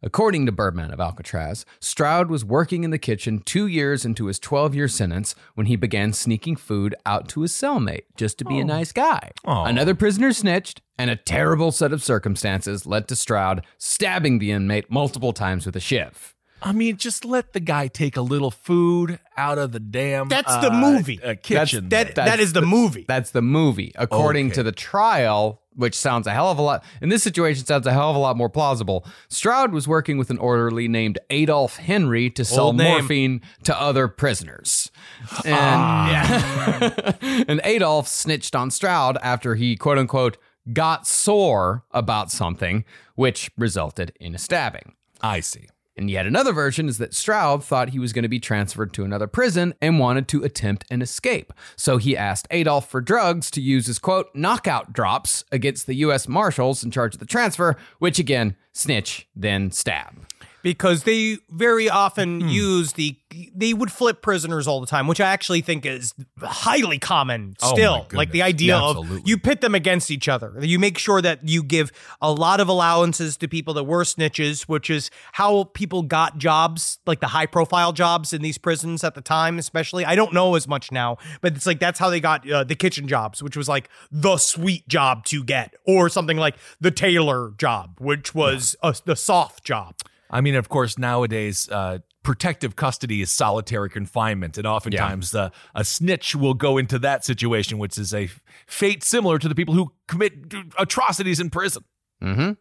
According 0.04 0.48
to 0.48 0.52
Birdman 0.52 0.92
of 0.92 1.00
Alcatraz, 1.00 1.64
Stroud 1.80 2.28
was 2.28 2.44
working 2.44 2.84
in 2.84 2.90
the 2.90 2.98
kitchen 2.98 3.40
two 3.40 3.68
years 3.68 4.04
into 4.04 4.26
his 4.26 4.40
12 4.40 4.74
year 4.74 4.88
sentence 4.88 5.36
when 5.54 5.68
he 5.68 5.76
began 5.76 6.12
sneaking 6.12 6.56
food 6.56 6.96
out 7.06 7.28
to 7.30 7.42
his 7.42 7.52
cellmate 7.52 8.06
just 8.16 8.40
to 8.40 8.46
be 8.46 8.58
a 8.58 8.64
oh. 8.64 8.66
nice 8.66 8.92
guy. 8.92 9.32
Aw. 9.46 9.66
Another 9.66 9.94
prisoner 9.94 10.34
snitched, 10.34 10.82
and 10.98 11.12
a 11.12 11.16
terrible 11.16 11.72
set 11.72 11.94
of 11.94 12.04
circumstances 12.04 12.88
led 12.88 13.08
to 13.08 13.16
Stroud 13.16 13.64
stabbing 13.78 14.40
the 14.40 14.52
inmate 14.52 14.90
multiple 14.90 15.34
times 15.34 15.68
with 15.68 15.76
a 15.76 15.80
shiv. 15.80 16.36
I 16.62 16.72
mean, 16.74 16.98
just 16.98 17.26
let 17.26 17.54
the 17.54 17.60
guy 17.60 17.88
take 17.88 18.18
a 18.18 18.22
little 18.22 18.52
food 18.52 19.20
out 19.36 19.58
of 19.58 19.72
the 19.72 19.80
damn. 19.80 20.28
That's 20.30 20.56
the 20.58 20.72
uh, 20.72 20.80
movie. 20.80 21.20
uh, 21.24 21.36
kitchen. 21.42 21.90
That 21.90 22.16
That's 22.16 22.30
that 22.30 22.40
is 22.40 22.54
the 22.54 22.62
movie. 22.62 23.06
That's 23.08 23.32
the 23.32 23.42
movie. 23.42 23.92
According 23.96 24.48
Okay. 24.48 24.56
to 24.56 24.64
the 24.64 24.72
trial, 24.72 25.62
which 25.76 25.96
sounds 25.98 26.28
a 26.28 26.32
hell 26.32 26.52
of 26.52 26.60
a 26.60 26.62
lot, 26.62 26.84
in 27.02 27.10
this 27.10 27.24
situation, 27.24 27.66
sounds 27.66 27.88
a 27.88 27.92
hell 27.94 28.10
of 28.12 28.16
a 28.16 28.20
lot 28.20 28.38
more 28.38 28.50
plausible. 28.50 29.06
Stroud 29.30 29.72
was 29.72 29.88
working 29.88 30.18
with 30.20 30.30
an 30.30 30.38
orderly 30.38 30.88
named 30.88 31.18
Adolf 31.32 31.78
Henry 31.78 32.30
to 32.32 32.46
sell 32.46 32.74
morphine 32.74 33.42
to 33.64 33.80
other 33.82 34.08
prisoners. 34.08 34.92
And, 35.46 37.16
and 37.50 37.62
Adolf 37.64 38.08
snitched 38.08 38.56
on 38.56 38.70
Stroud 38.72 39.18
after 39.24 39.56
he, 39.56 39.76
quote 39.76 39.98
unquote, 39.98 40.38
got 40.74 41.08
sore 41.08 41.84
about 41.92 42.32
something, 42.32 42.86
which 43.16 43.50
resulted 43.58 44.14
in 44.20 44.36
a 44.36 44.38
stabbing. 44.38 44.94
I 45.22 45.40
see. 45.40 45.68
And 45.98 46.10
yet 46.10 46.26
another 46.26 46.54
version 46.54 46.88
is 46.88 46.98
that 47.00 47.14
Stroud 47.14 47.64
thought 47.64 47.90
he 47.90 48.00
was 48.00 48.14
going 48.14 48.24
to 48.24 48.30
be 48.30 48.40
transferred 48.40 48.94
to 48.94 49.04
another 49.04 49.28
prison 49.28 49.74
and 49.82 50.00
wanted 50.00 50.28
to 50.30 50.44
attempt 50.44 50.86
an 50.90 51.02
escape. 51.02 51.54
So 51.76 51.98
he 51.98 52.16
asked 52.16 52.48
Adolf 52.50 52.90
for 52.90 53.02
drugs 53.02 53.52
to 53.52 53.62
use 53.62 53.90
as 53.90 54.00
quote 54.00 54.34
knockout 54.34 54.94
drops 54.94 55.44
against 55.52 55.88
the 55.88 55.96
US 55.96 56.28
Marshals 56.28 56.84
in 56.84 56.92
charge 56.92 57.16
of 57.16 57.20
the 57.20 57.26
transfer, 57.26 57.76
which 58.00 58.20
again, 58.20 58.56
snitch, 58.72 59.28
then 59.36 59.72
stab 59.72 60.26
because 60.64 61.04
they 61.04 61.38
very 61.50 61.90
often 61.90 62.42
Hmm. 62.42 62.48
use 62.50 62.94
the 62.94 63.18
they 63.56 63.74
would 63.74 63.90
flip 63.92 64.22
prisoners 64.22 64.68
all 64.68 64.82
the 64.82 64.88
time 64.88 65.08
which 65.08 65.22
i 65.22 65.30
actually 65.30 65.62
think 65.62 65.86
is 65.86 66.14
highly 66.42 67.00
common 67.00 67.56
Oh, 67.62 67.74
still. 67.74 68.08
Like 68.12 68.32
the 68.32 68.42
idea 68.42 68.76
Yeah, 68.78 68.84
of 68.84 69.22
you 69.26 69.38
pit 69.38 69.62
them 69.62 69.74
against 69.74 70.12
each 70.12 70.28
other. 70.28 70.54
You 70.60 70.78
make 70.80 70.98
sure 70.98 71.22
that 71.22 71.48
you 71.48 71.64
give 71.64 71.92
a 72.22 72.30
lot 72.32 72.60
of 72.60 72.68
allowances 72.68 73.38
to 73.38 73.48
people 73.48 73.74
that 73.76 73.86
were 73.86 74.04
snitches 74.04 74.64
which 74.64 74.90
is 74.90 75.10
how 75.34 75.66
people 75.66 76.04
got 76.04 76.38
jobs 76.40 77.00
like 77.06 77.22
the 77.22 77.28
high 77.28 77.46
profile 77.46 77.94
jobs 77.94 78.34
in 78.34 78.42
these 78.42 78.58
prisons 78.58 79.04
at 79.04 79.16
the 79.16 79.22
time 79.22 79.58
especially. 79.60 80.04
I 80.04 80.16
don't 80.16 80.34
know 80.34 80.56
as 80.56 80.68
much 80.68 80.92
now 80.92 81.18
but 81.40 81.56
it's 81.56 81.66
like 81.66 81.80
that's 81.80 82.00
how 82.00 82.10
they 82.10 82.20
got 82.20 82.50
uh, 82.52 82.66
the 82.66 82.76
kitchen 82.76 83.08
jobs 83.08 83.42
which 83.42 83.56
was 83.56 83.70
like 83.70 83.90
the 84.12 84.36
sweet 84.38 84.88
job 84.90 85.24
to 85.26 85.42
get 85.44 85.74
or 85.86 86.10
something 86.10 86.36
like 86.38 86.56
the 86.82 86.92
tailor 86.92 87.54
job 87.58 87.96
which 88.00 88.36
was 88.36 88.76
a, 88.84 88.94
the 89.06 89.16
soft 89.16 89.64
job 89.64 89.96
I 90.32 90.42
mean, 90.42 90.56
of 90.56 90.70
course, 90.70 90.98
nowadays, 90.98 91.68
uh, 91.70 92.00
protective 92.24 92.76
custody 92.76 93.22
is 93.22 93.32
solitary 93.32 93.90
confinement, 93.90 94.58
and 94.58 94.66
oftentimes 94.68 95.32
the 95.32 95.52
a 95.76 95.84
snitch 95.84 96.36
will 96.36 96.54
go 96.54 96.78
into 96.78 96.98
that 97.00 97.26
situation, 97.26 97.78
which 97.80 97.98
is 97.98 98.14
a 98.14 98.30
fate 98.68 99.04
similar 99.04 99.38
to 99.40 99.48
the 99.50 99.56
people 99.56 99.74
who 99.74 99.92
commit 100.08 100.54
atrocities 100.80 101.40
in 101.40 101.50
prison. 101.50 101.84
hmm 102.22 102.52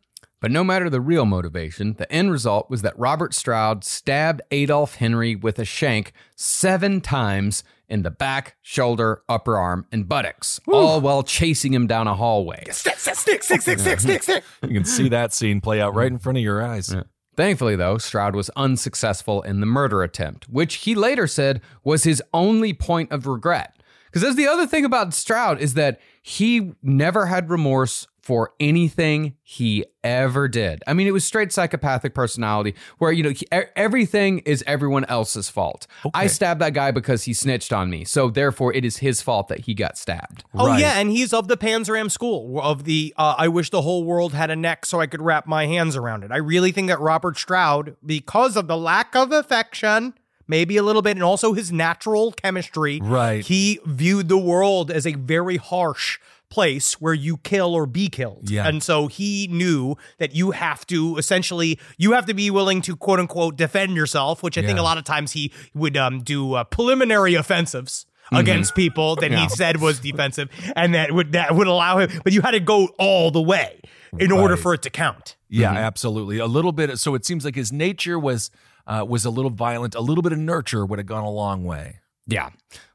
But 0.41 0.51
no 0.51 0.64
matter 0.64 0.89
the 0.91 1.01
real 1.01 1.27
motivation, 1.27 1.95
the 1.95 2.11
end 2.11 2.31
result 2.33 2.71
was 2.71 2.81
that 2.83 2.99
Robert 2.99 3.35
Stroud 3.35 3.85
stabbed 3.85 4.41
Adolf 4.51 4.97
Henry 4.97 5.37
with 5.37 5.59
a 5.59 5.64
shank 5.66 6.12
seven 6.37 7.01
times 7.03 7.62
in 7.89 8.03
the 8.03 8.11
back, 8.11 8.57
shoulder, 8.62 9.23
upper 9.29 9.59
arm, 9.59 9.85
and 9.93 10.09
buttocks, 10.09 10.59
all 10.73 11.01
while 11.01 11.23
chasing 11.23 11.75
him 11.75 11.87
down 11.87 12.07
a 12.07 12.14
hallway. 12.14 12.64
stick, 12.71 12.97
stick, 12.97 13.14
stick, 13.16 13.43
stick, 13.43 13.61
stick, 13.79 14.01
stick, 14.01 14.23
stick. 14.23 14.45
You 14.62 14.73
can 14.75 14.85
see 14.85 15.09
that 15.11 15.33
scene 15.35 15.61
play 15.61 15.81
out 15.81 15.95
right 15.95 16.07
in 16.11 16.18
front 16.18 16.39
of 16.39 16.45
your 16.45 16.64
eyes. 16.64 16.95
Thankfully, 17.41 17.74
though, 17.74 17.97
Stroud 17.97 18.36
was 18.36 18.51
unsuccessful 18.51 19.41
in 19.41 19.61
the 19.61 19.66
murder 19.66 20.03
attempt, 20.03 20.47
which 20.51 20.74
he 20.74 20.95
later 20.95 21.26
said 21.26 21.62
was 21.82 22.05
his 22.05 22.22
only 22.34 22.74
point 22.74 23.11
of 23.11 23.26
regret. 23.26 23.82
Because 24.05 24.20
that's 24.20 24.36
the 24.36 24.47
other 24.47 24.66
thing 24.66 24.84
about 24.84 25.14
Stroud 25.14 25.59
is 25.59 25.72
that 25.72 26.03
he 26.20 26.72
never 26.82 27.24
had 27.24 27.49
remorse 27.49 28.07
for 28.23 28.53
anything 28.61 29.35
he 29.43 29.85
ever 30.05 30.47
did. 30.49 30.83
I 30.87 30.93
mean, 30.95 31.07
it 31.07 31.12
was 31.12 31.25
straight 31.25 31.53
psychopathic 31.53 32.14
personality 32.14 32.75
where, 32.99 33.12
you 33.12 33.23
know, 33.23 33.31
he, 33.31 33.47
everything 33.77 34.41
is 34.41 34.62
everyone 34.66 35.05
else's 35.07 35.49
fault. 35.49 35.87
I 36.14 36.27
stabbed 36.27 36.61
that 36.61 36.75
guy 36.75 36.91
because 36.91 37.25
he 37.25 37.33
snitched 37.35 37.73
on 37.73 37.91
me. 37.91 38.05
So 38.05 38.31
therefore, 38.31 38.73
it 38.75 38.85
is 38.85 38.99
his 38.99 39.23
fault 39.23 39.49
that 39.49 39.61
he 39.61 39.75
got 39.75 39.97
stabbed. 39.99 40.45
Oh 40.55 40.66
Right. 40.68 40.81
yeah, 40.81 40.99
and 40.99 41.11
he's 41.11 41.33
of 41.33 41.49
the 41.49 41.57
Panzram 41.57 42.11
school 42.11 42.61
of 42.61 42.85
the. 42.85 43.12
Uh, 43.16 43.35
I 43.39 43.49
wish 43.49 43.71
the 43.71 43.83
whole 43.83 44.05
world 44.05 44.35
had 44.35 44.51
a 44.51 44.57
neck 44.57 44.87
so 44.87 45.01
I 45.01 45.07
could 45.07 45.23
wrap 45.23 45.47
my 45.47 45.66
hands 45.66 45.97
around 45.97 46.23
it. 46.25 46.31
I 46.31 46.37
really 46.39 46.73
think 46.73 46.89
that 46.89 47.01
Robert 47.01 47.39
Stroud, 47.39 47.97
because 48.05 48.57
of 48.57 48.66
the 48.68 48.77
lack 48.77 49.14
of 49.16 49.33
affection, 49.33 50.14
maybe 50.47 50.77
a 50.77 50.83
little 50.83 51.03
bit, 51.03 51.16
and 51.16 51.23
also 51.23 51.53
his 51.53 51.71
natural 51.73 52.33
chemistry, 52.33 53.01
Right. 53.03 53.45
He 53.45 53.81
viewed 53.87 54.29
the 54.29 54.39
world 54.39 54.91
as 54.91 55.07
a 55.07 55.12
very 55.14 55.57
harsh 55.57 56.18
place 56.51 57.01
where 57.01 57.15
you 57.15 57.37
kill 57.39 57.75
or 57.75 57.87
be 57.87 58.09
killed. 58.09 58.51
Yeah. 58.51 58.67
And 58.67 58.83
so 58.83 59.07
he 59.07 59.49
knew 59.51 59.97
that 60.19 60.35
you 60.35 60.51
have 60.51 60.87
to 60.89 61.17
essentially 61.17 61.79
you 61.97 62.13
have 62.13 62.27
to 62.27 62.35
be 62.35 62.51
willing 62.51 62.83
to 62.83 62.97
quote 62.97 63.21
unquote 63.21 63.57
defend 63.57 63.95
yourself, 63.97 64.43
which 64.43 64.59
I 64.59 64.63
think 64.63 64.79
a 64.79 64.83
lot 64.83 64.99
of 64.99 65.05
times 65.05 65.33
he 65.33 65.53
would 65.75 65.97
um, 65.97 66.21
do 66.23 66.55
uh, 66.55 66.65
preliminary 66.65 67.35
offensives 67.35 68.07
Mm-hmm. 68.27 68.37
against 68.43 68.77
people 68.77 69.17
that 69.17 69.33
he 69.33 69.49
said 69.49 69.81
was 69.81 69.99
defensive 69.99 70.51
and 70.77 70.95
that 70.95 71.11
would 71.11 71.33
that 71.33 71.53
would 71.57 71.67
allow 71.67 71.99
him 71.99 72.21
but 72.23 72.33
you 72.33 72.43
had 72.43 72.53
to 72.53 72.61
go 72.61 72.87
all 72.97 73.33
the 73.33 73.43
way 73.43 73.81
in 74.21 74.31
order 74.31 74.57
for 74.57 74.73
it 74.73 74.83
to 74.83 74.91
count. 74.91 75.35
Yeah, 75.49 75.73
absolutely. 75.73 76.39
A 76.39 76.47
little 76.47 76.71
bit. 76.71 76.97
So 77.01 77.17
it 77.17 77.25
seems 77.27 77.45
like 77.45 77.57
his 77.57 77.73
nature 77.73 78.21
was 78.21 78.53
uh, 78.87 79.05
was 79.09 79.25
a 79.25 79.31
little 79.31 79.51
violent. 79.51 79.97
A 79.97 80.01
little 80.01 80.23
bit 80.23 80.31
of 80.31 80.39
nurture 80.39 80.87
would 80.87 81.01
have 81.01 81.07
gone 81.07 81.25
a 81.25 81.31
long 81.31 81.65
way. 81.65 81.99
Yeah. 82.29 82.51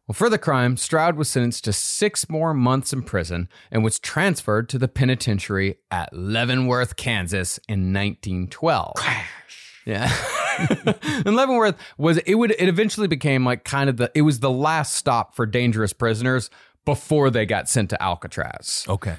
Well, 0.08 0.14
for 0.14 0.30
the 0.30 0.38
crime, 0.38 0.78
Stroud 0.78 1.16
was 1.16 1.30
sentenced 1.30 1.64
to 1.64 1.74
six 1.74 2.30
more 2.30 2.54
months 2.54 2.94
in 2.94 3.02
prison 3.02 3.50
and 3.72 3.84
was 3.84 3.98
transferred 3.98 4.70
to 4.70 4.78
the 4.78 4.88
penitentiary 4.88 5.80
at 5.90 6.14
Leavenworth, 6.14 6.96
Kansas 6.96 7.58
in 7.68 7.92
1912. 7.92 8.94
Crash. 8.96 9.82
Yeah. 9.84 10.12
and 11.26 11.36
Leavenworth 11.36 11.76
was 11.98 12.18
it 12.20 12.36
would 12.36 12.52
it 12.52 12.68
eventually 12.70 13.08
became 13.08 13.46
like 13.46 13.64
kind 13.64 13.90
of 13.90 13.98
the 13.98 14.12
it 14.14 14.22
was 14.22 14.42
the 14.42 14.52
last 14.52 14.94
stop 14.94 15.36
for 15.36 15.46
dangerous 15.46 15.94
prisoners 15.94 16.50
before 16.86 17.32
they 17.32 17.46
got 17.46 17.68
sent 17.68 17.90
to 17.90 18.02
Alcatraz. 18.02 18.86
Okay. 18.88 19.16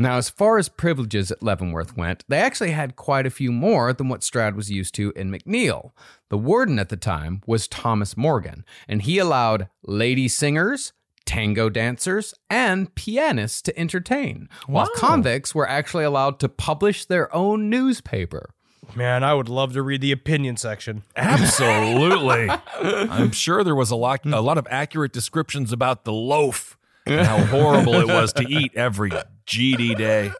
Now, 0.00 0.16
as 0.16 0.30
far 0.30 0.58
as 0.58 0.68
privileges 0.68 1.30
at 1.32 1.42
Leavenworth 1.42 1.96
went, 1.96 2.24
they 2.28 2.38
actually 2.38 2.70
had 2.70 2.94
quite 2.96 3.26
a 3.26 3.30
few 3.30 3.50
more 3.50 3.92
than 3.92 4.08
what 4.08 4.22
Stroud 4.22 4.54
was 4.54 4.70
used 4.70 4.94
to 4.94 5.12
in 5.16 5.30
McNeil. 5.30 5.90
The 6.28 6.38
warden 6.38 6.78
at 6.78 6.88
the 6.88 6.96
time 6.96 7.42
was 7.46 7.66
Thomas 7.66 8.16
Morgan, 8.16 8.64
and 8.86 9.02
he 9.02 9.18
allowed 9.18 9.68
lady 9.84 10.28
singers, 10.28 10.92
tango 11.26 11.68
dancers, 11.68 12.32
and 12.48 12.94
pianists 12.94 13.60
to 13.62 13.76
entertain, 13.78 14.48
while 14.66 14.86
Wow. 14.86 14.92
convicts 15.00 15.54
were 15.54 15.68
actually 15.68 16.04
allowed 16.04 16.38
to 16.40 16.48
publish 16.48 17.04
their 17.04 17.34
own 17.34 17.68
newspaper. 17.68 18.50
Man, 18.94 19.22
I 19.22 19.34
would 19.34 19.48
love 19.50 19.74
to 19.74 19.82
read 19.82 20.00
the 20.00 20.12
opinion 20.12 20.56
section. 20.56 21.02
Absolutely. 21.16 22.48
I'm 22.80 23.32
sure 23.32 23.62
there 23.62 23.74
was 23.74 23.90
a 23.90 23.96
lot 23.96 24.24
a 24.24 24.40
lot 24.40 24.56
of 24.56 24.66
accurate 24.70 25.12
descriptions 25.12 25.72
about 25.72 26.04
the 26.04 26.12
loaf 26.12 26.77
and 27.08 27.26
how 27.26 27.44
horrible 27.44 27.94
it 27.94 28.06
was 28.06 28.32
to 28.34 28.46
eat 28.48 28.72
every 28.74 29.10
GD 29.46 29.96
day. 29.96 30.30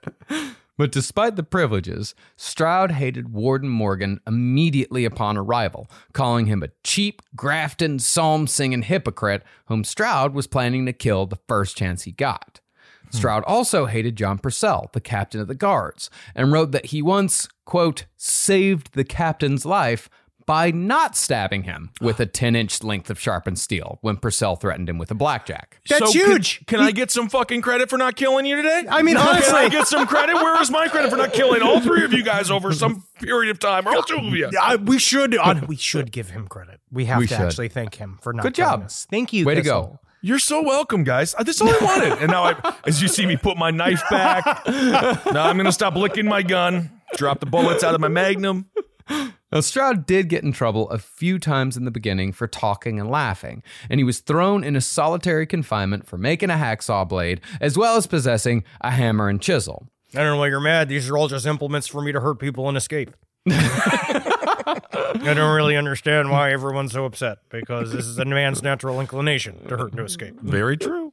But 0.77 0.93
despite 0.93 1.35
the 1.35 1.43
privileges, 1.43 2.15
Stroud 2.37 2.93
hated 2.93 3.33
Warden 3.33 3.69
Morgan 3.69 4.21
immediately 4.27 5.05
upon 5.05 5.37
arrival, 5.37 5.91
calling 6.13 6.47
him 6.47 6.63
a 6.63 6.69
cheap, 6.85 7.21
grafting, 7.35 7.99
psalm 7.99 8.47
singing 8.47 8.83
hypocrite 8.83 9.43
whom 9.67 9.83
Stroud 9.83 10.35
was 10.35 10.47
planning 10.47 10.87
to 10.87 10.93
kill 10.93 11.27
the 11.27 11.41
first 11.49 11.77
chance 11.77 12.05
he 12.05 12.13
got. 12.13 12.61
Stroud 13.11 13.43
also 13.45 13.87
hated 13.87 14.17
John 14.17 14.39
Purcell, 14.39 14.91
the 14.93 15.01
captain 15.01 15.41
of 15.41 15.49
the 15.49 15.55
guards, 15.55 16.11
and 16.35 16.53
wrote 16.53 16.73
that 16.73 16.87
he 16.87 17.01
once, 17.01 17.49
quote, 17.65 18.05
saved 18.17 18.93
the 18.93 19.05
captain's 19.05 19.65
life 19.65 20.09
by 20.49 20.71
not 20.71 21.15
stabbing 21.15 21.65
him 21.65 21.91
with 22.01 22.19
a 22.21 22.27
10 22.27 22.57
inch 22.57 22.83
length 22.83 23.11
of 23.11 23.21
sharpened 23.21 23.59
steel 23.59 23.99
when 24.01 24.17
Purcell 24.17 24.57
threatened 24.57 24.89
him 24.89 24.97
with 24.97 25.11
a 25.11 25.15
blackjack. 25.15 25.79
That's 25.89 26.07
So 26.11 26.19
can- 26.19 26.31
huge. 26.31 26.65
Can, 26.67 26.81
I 26.81 26.91
get 26.91 27.11
some 27.11 27.29
fucking 27.29 27.61
credit 27.61 27.91
for 27.91 27.99
not 27.99 28.17
killing 28.17 28.47
you 28.47 28.57
today? 28.57 28.85
I 28.91 29.03
mean, 29.03 29.17
Can 29.17 29.27
I 29.27 29.31
honestly- 29.33 29.69
get 29.71 29.87
some 29.87 30.07
credit? 30.07 30.35
Where 30.35 30.61
is 30.63 30.71
my 30.71 30.89
credit 30.89 31.11
for 31.11 31.17
not 31.19 31.35
killing 31.35 31.61
all 31.61 31.81
three 31.81 32.03
of 32.05 32.13
you 32.15 32.25
guys 32.25 32.51
over 32.51 32.73
some 32.73 33.05
period 33.21 33.51
of 33.51 33.59
time, 33.59 33.87
or 33.87 33.95
all 33.95 34.03
two 34.03 34.17
of 34.17 34.25
you? 34.33 34.51
I, 34.61 34.77
we 34.77 34.99
should 34.99 35.37
uh, 35.37 35.61
we 35.69 35.77
should 35.77 36.11
give 36.13 36.31
him 36.31 36.49
credit. 36.49 36.81
We 36.91 37.05
have 37.05 37.19
We 37.19 37.27
to 37.27 37.35
should. 37.37 37.45
actually 37.47 37.69
thank 37.69 37.97
him 37.97 38.19
for 38.23 38.33
not 38.33 38.43
Good 38.43 38.55
killing 38.55 38.71
job. 38.81 38.83
us. 38.85 39.07
Thank 39.11 39.35
you. 39.35 39.45
Way 39.45 39.55
to 39.57 39.63
go. 39.63 39.99
You're 40.23 40.39
so 40.41 40.63
welcome, 40.63 41.05
guys. 41.05 41.35
Uh, 41.37 41.43
That's 41.45 41.61
all 41.61 41.69
I 41.69 41.79
wanted. 41.81 42.13
And 42.23 42.31
now, 42.33 42.43
I, 42.45 42.75
as 42.87 43.01
you 43.03 43.07
see 43.07 43.25
me 43.27 43.37
put 43.37 43.57
my 43.57 43.71
knife 43.71 44.03
back, 44.11 44.45
now 44.67 45.47
I'm 45.47 45.57
gonna 45.59 45.71
stop 45.73 45.95
licking 45.95 46.27
my 46.27 46.43
gun, 46.43 46.91
drop 47.17 47.39
the 47.41 47.47
bullets 47.47 47.85
out 47.85 47.95
of 47.95 48.01
my 48.01 48.09
Magnum. 48.09 48.67
Now, 49.51 49.61
Stroud 49.61 50.05
did 50.05 50.29
get 50.29 50.45
in 50.45 50.53
trouble 50.53 50.91
a 50.91 50.99
few 50.99 51.39
times 51.39 51.79
in 51.79 51.87
the 51.87 51.91
beginning 51.91 52.33
for 52.33 52.47
talking 52.47 53.01
and 53.01 53.11
laughing, 53.11 53.63
and 53.89 53.99
he 53.99 54.05
was 54.05 54.21
thrown 54.21 54.63
into 54.63 54.83
solitary 54.83 55.47
confinement 55.47 56.07
for 56.07 56.19
making 56.19 56.51
a 56.51 56.55
hacksaw 56.55 57.09
blade, 57.09 57.41
as 57.59 57.79
well 57.79 57.97
as 57.97 58.07
possessing 58.07 58.63
a 58.83 58.91
hammer 58.91 59.27
and 59.27 59.41
chisel. 59.41 59.89
I 60.15 60.19
don't 60.19 60.33
know 60.33 60.37
why 60.37 60.49
you're 60.49 60.61
mad. 60.61 60.91
These 60.91 61.09
are 61.09 61.17
all 61.17 61.29
just 61.29 61.47
implements 61.47 61.87
for 61.87 62.03
me 62.03 62.13
to 62.13 62.21
hurt 62.21 62.39
people 62.39 62.69
and 62.69 62.77
escape. 62.77 63.17
I 63.51 65.33
don't 65.35 65.55
really 65.55 65.77
understand 65.77 66.31
why 66.31 66.53
everyone's 66.53 66.93
so 66.93 67.07
upset 67.07 67.39
because 67.49 67.93
this 67.93 68.05
is 68.05 68.19
a 68.19 68.25
man's 68.27 68.63
natural 68.63 69.01
inclination 69.01 69.67
to 69.69 69.77
hurt 69.77 69.89
and 69.93 69.97
to 69.97 70.05
escape. 70.05 70.39
Very 70.41 70.77
true. 70.77 71.13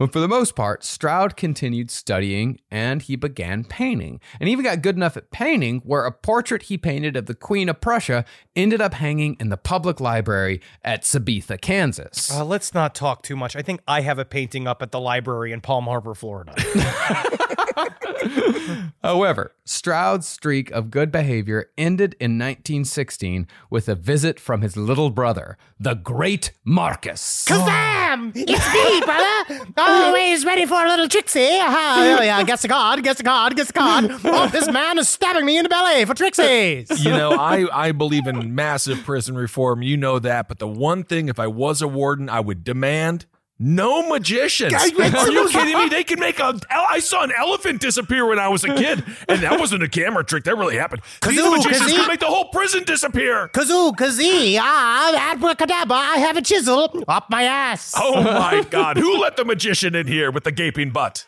But 0.00 0.14
for 0.14 0.20
the 0.20 0.28
most 0.28 0.56
part, 0.56 0.82
Stroud 0.82 1.36
continued 1.36 1.90
studying 1.90 2.58
and 2.70 3.02
he 3.02 3.16
began 3.16 3.64
painting, 3.64 4.18
and 4.40 4.48
even 4.48 4.64
got 4.64 4.80
good 4.80 4.96
enough 4.96 5.14
at 5.14 5.30
painting 5.30 5.80
where 5.80 6.06
a 6.06 6.10
portrait 6.10 6.62
he 6.62 6.78
painted 6.78 7.18
of 7.18 7.26
the 7.26 7.34
Queen 7.34 7.68
of 7.68 7.82
Prussia 7.82 8.24
ended 8.56 8.80
up 8.80 8.94
hanging 8.94 9.36
in 9.38 9.50
the 9.50 9.58
public 9.58 10.00
library 10.00 10.62
at 10.82 11.02
Sabetha, 11.02 11.60
Kansas. 11.60 12.30
Uh, 12.32 12.46
let's 12.46 12.72
not 12.72 12.94
talk 12.94 13.22
too 13.22 13.36
much. 13.36 13.54
I 13.54 13.60
think 13.60 13.82
I 13.86 14.00
have 14.00 14.18
a 14.18 14.24
painting 14.24 14.66
up 14.66 14.80
at 14.80 14.90
the 14.90 15.00
library 15.00 15.52
in 15.52 15.60
Palm 15.60 15.84
Harbor, 15.84 16.14
Florida. 16.14 16.54
However, 19.02 19.52
Stroud's 19.64 20.26
streak 20.28 20.70
of 20.70 20.90
good 20.90 21.10
behavior 21.12 21.70
ended 21.78 22.14
in 22.20 22.32
1916 22.32 23.46
with 23.70 23.88
a 23.88 23.94
visit 23.94 24.40
from 24.40 24.62
his 24.62 24.76
little 24.76 25.10
brother, 25.10 25.56
the 25.78 25.94
Great 25.94 26.52
Marcus. 26.64 27.44
Kazam! 27.48 28.32
It's 28.34 28.74
me, 28.74 29.00
brother. 29.04 29.72
Always 29.76 30.44
ready 30.44 30.66
for 30.66 30.84
a 30.84 30.88
little 30.88 31.08
tricksy. 31.08 31.40
Uh-huh. 31.40 32.18
Oh, 32.18 32.22
yeah. 32.22 32.42
Guess 32.42 32.64
a 32.64 32.68
card, 32.68 33.02
guess 33.02 33.20
a 33.20 33.22
card, 33.22 33.56
guess 33.56 33.70
a 33.70 33.72
card. 33.72 34.10
Oh, 34.24 34.48
this 34.48 34.70
man 34.70 34.98
is 34.98 35.08
stabbing 35.08 35.44
me 35.46 35.56
in 35.58 35.62
the 35.62 35.68
belly 35.68 36.04
for 36.04 36.14
trixies. 36.14 37.04
You 37.04 37.10
know, 37.10 37.32
I, 37.32 37.66
I 37.72 37.92
believe 37.92 38.26
in 38.26 38.54
massive 38.54 39.04
prison 39.04 39.36
reform. 39.36 39.82
You 39.82 39.96
know 39.96 40.18
that. 40.18 40.48
But 40.48 40.58
the 40.58 40.68
one 40.68 41.04
thing, 41.04 41.28
if 41.28 41.38
I 41.38 41.46
was 41.46 41.80
a 41.80 41.88
warden, 41.88 42.28
I 42.28 42.40
would 42.40 42.64
demand 42.64 43.26
no 43.60 44.08
magicians. 44.08 44.72
Are 44.74 44.88
you 44.88 45.48
kidding 45.50 45.78
me? 45.78 45.88
They 45.88 46.02
can 46.02 46.18
make 46.18 46.40
a. 46.40 46.58
I 46.70 46.98
saw 46.98 47.22
an 47.22 47.32
elephant 47.38 47.80
disappear 47.80 48.26
when 48.26 48.38
I 48.38 48.48
was 48.48 48.64
a 48.64 48.74
kid, 48.74 49.04
and 49.28 49.42
that 49.42 49.60
wasn't 49.60 49.82
a 49.82 49.88
camera 49.88 50.24
trick. 50.24 50.44
That 50.44 50.56
really 50.56 50.76
happened. 50.76 51.02
These 51.28 51.44
magicians 51.44 51.92
can 51.92 52.08
make 52.08 52.20
the 52.20 52.26
whole 52.26 52.46
prison 52.46 52.84
disappear. 52.84 53.48
Kazoo, 53.52 53.94
kazee, 53.94 54.56
ah, 54.58 55.32
abracadabra, 55.32 55.96
I 55.96 56.16
have 56.18 56.38
a 56.38 56.42
chisel 56.42 57.04
up 57.06 57.28
my 57.30 57.42
ass. 57.42 57.92
Oh 57.96 58.22
my 58.22 58.64
God! 58.70 58.96
Who 58.96 59.18
let 59.18 59.36
the 59.36 59.44
magician 59.44 59.94
in 59.94 60.06
here 60.06 60.30
with 60.30 60.44
the 60.44 60.52
gaping 60.52 60.90
butt? 60.90 61.26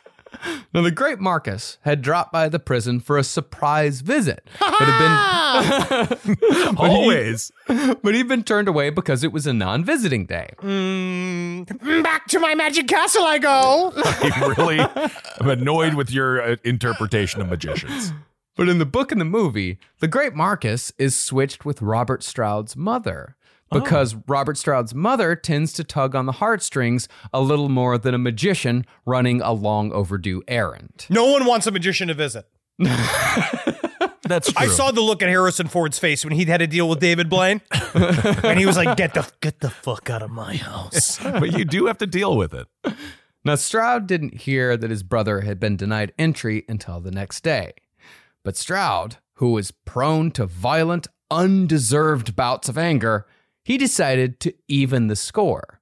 Now, 0.74 0.80
the 0.82 0.90
Great 0.90 1.18
Marcus 1.20 1.78
had 1.82 2.00
dropped 2.02 2.32
by 2.32 2.48
the 2.48 2.58
prison 2.58 3.00
for 3.00 3.18
a 3.18 3.24
surprise 3.24 4.00
visit, 4.00 4.48
but 4.58 4.74
had 4.80 6.08
been 6.58 6.76
Always. 6.76 7.52
but 7.66 8.14
he'd 8.14 8.28
been 8.28 8.42
turned 8.42 8.68
away 8.68 8.90
because 8.90 9.22
it 9.24 9.32
was 9.32 9.46
a 9.46 9.52
non-visiting 9.52 10.26
day. 10.26 10.50
Mm, 10.58 12.02
back 12.02 12.26
to 12.28 12.38
my 12.40 12.54
magic 12.54 12.88
castle 12.88 13.24
I 13.24 13.38
go. 13.38 13.92
I 13.96 14.54
really 14.56 14.78
am 14.80 15.48
annoyed 15.48 15.94
with 15.94 16.10
your 16.10 16.40
uh, 16.42 16.56
interpretation 16.64 17.40
of 17.40 17.48
magicians. 17.48 18.12
But 18.56 18.68
in 18.68 18.78
the 18.78 18.86
book 18.86 19.12
and 19.12 19.20
the 19.20 19.24
movie, 19.26 19.78
the 20.00 20.08
Great 20.08 20.34
Marcus 20.34 20.92
is 20.98 21.16
switched 21.16 21.64
with 21.64 21.80
Robert 21.82 22.22
Stroud's 22.22 22.76
mother. 22.76 23.36
Oh. 23.72 23.80
Because 23.80 24.14
Robert 24.26 24.58
Stroud's 24.58 24.94
mother 24.94 25.34
tends 25.34 25.72
to 25.74 25.84
tug 25.84 26.14
on 26.14 26.26
the 26.26 26.32
heartstrings 26.32 27.08
a 27.32 27.40
little 27.40 27.68
more 27.68 27.96
than 27.98 28.14
a 28.14 28.18
magician 28.18 28.84
running 29.06 29.40
a 29.40 29.52
long 29.52 29.92
overdue 29.92 30.42
errand. 30.46 31.06
No 31.08 31.30
one 31.30 31.46
wants 31.46 31.66
a 31.66 31.70
magician 31.70 32.08
to 32.08 32.14
visit. 32.14 32.46
That's 34.24 34.52
true. 34.52 34.66
I 34.66 34.68
saw 34.68 34.90
the 34.92 35.00
look 35.00 35.22
at 35.22 35.28
Harrison 35.28 35.66
Ford's 35.68 35.98
face 35.98 36.24
when 36.24 36.32
he 36.32 36.44
had 36.44 36.58
to 36.58 36.66
deal 36.66 36.88
with 36.88 37.00
David 37.00 37.28
Blaine, 37.28 37.60
and 37.94 38.58
he 38.58 38.66
was 38.66 38.76
like, 38.76 38.96
"Get 38.96 39.14
the 39.14 39.28
get 39.40 39.60
the 39.60 39.68
fuck 39.68 40.08
out 40.08 40.22
of 40.22 40.30
my 40.30 40.56
house." 40.56 41.18
but 41.22 41.52
you 41.52 41.64
do 41.64 41.86
have 41.86 41.98
to 41.98 42.06
deal 42.06 42.36
with 42.36 42.54
it. 42.54 42.66
Now, 43.44 43.56
Stroud 43.56 44.06
didn't 44.06 44.42
hear 44.42 44.76
that 44.76 44.90
his 44.90 45.02
brother 45.02 45.40
had 45.40 45.58
been 45.58 45.76
denied 45.76 46.12
entry 46.18 46.64
until 46.68 47.00
the 47.00 47.10
next 47.10 47.42
day. 47.42 47.72
But 48.44 48.56
Stroud, 48.56 49.16
who 49.34 49.52
was 49.52 49.72
prone 49.72 50.30
to 50.32 50.46
violent, 50.46 51.08
undeserved 51.30 52.36
bouts 52.36 52.68
of 52.68 52.78
anger, 52.78 53.26
he 53.62 53.78
decided 53.78 54.40
to 54.40 54.54
even 54.68 55.06
the 55.06 55.16
score. 55.16 55.80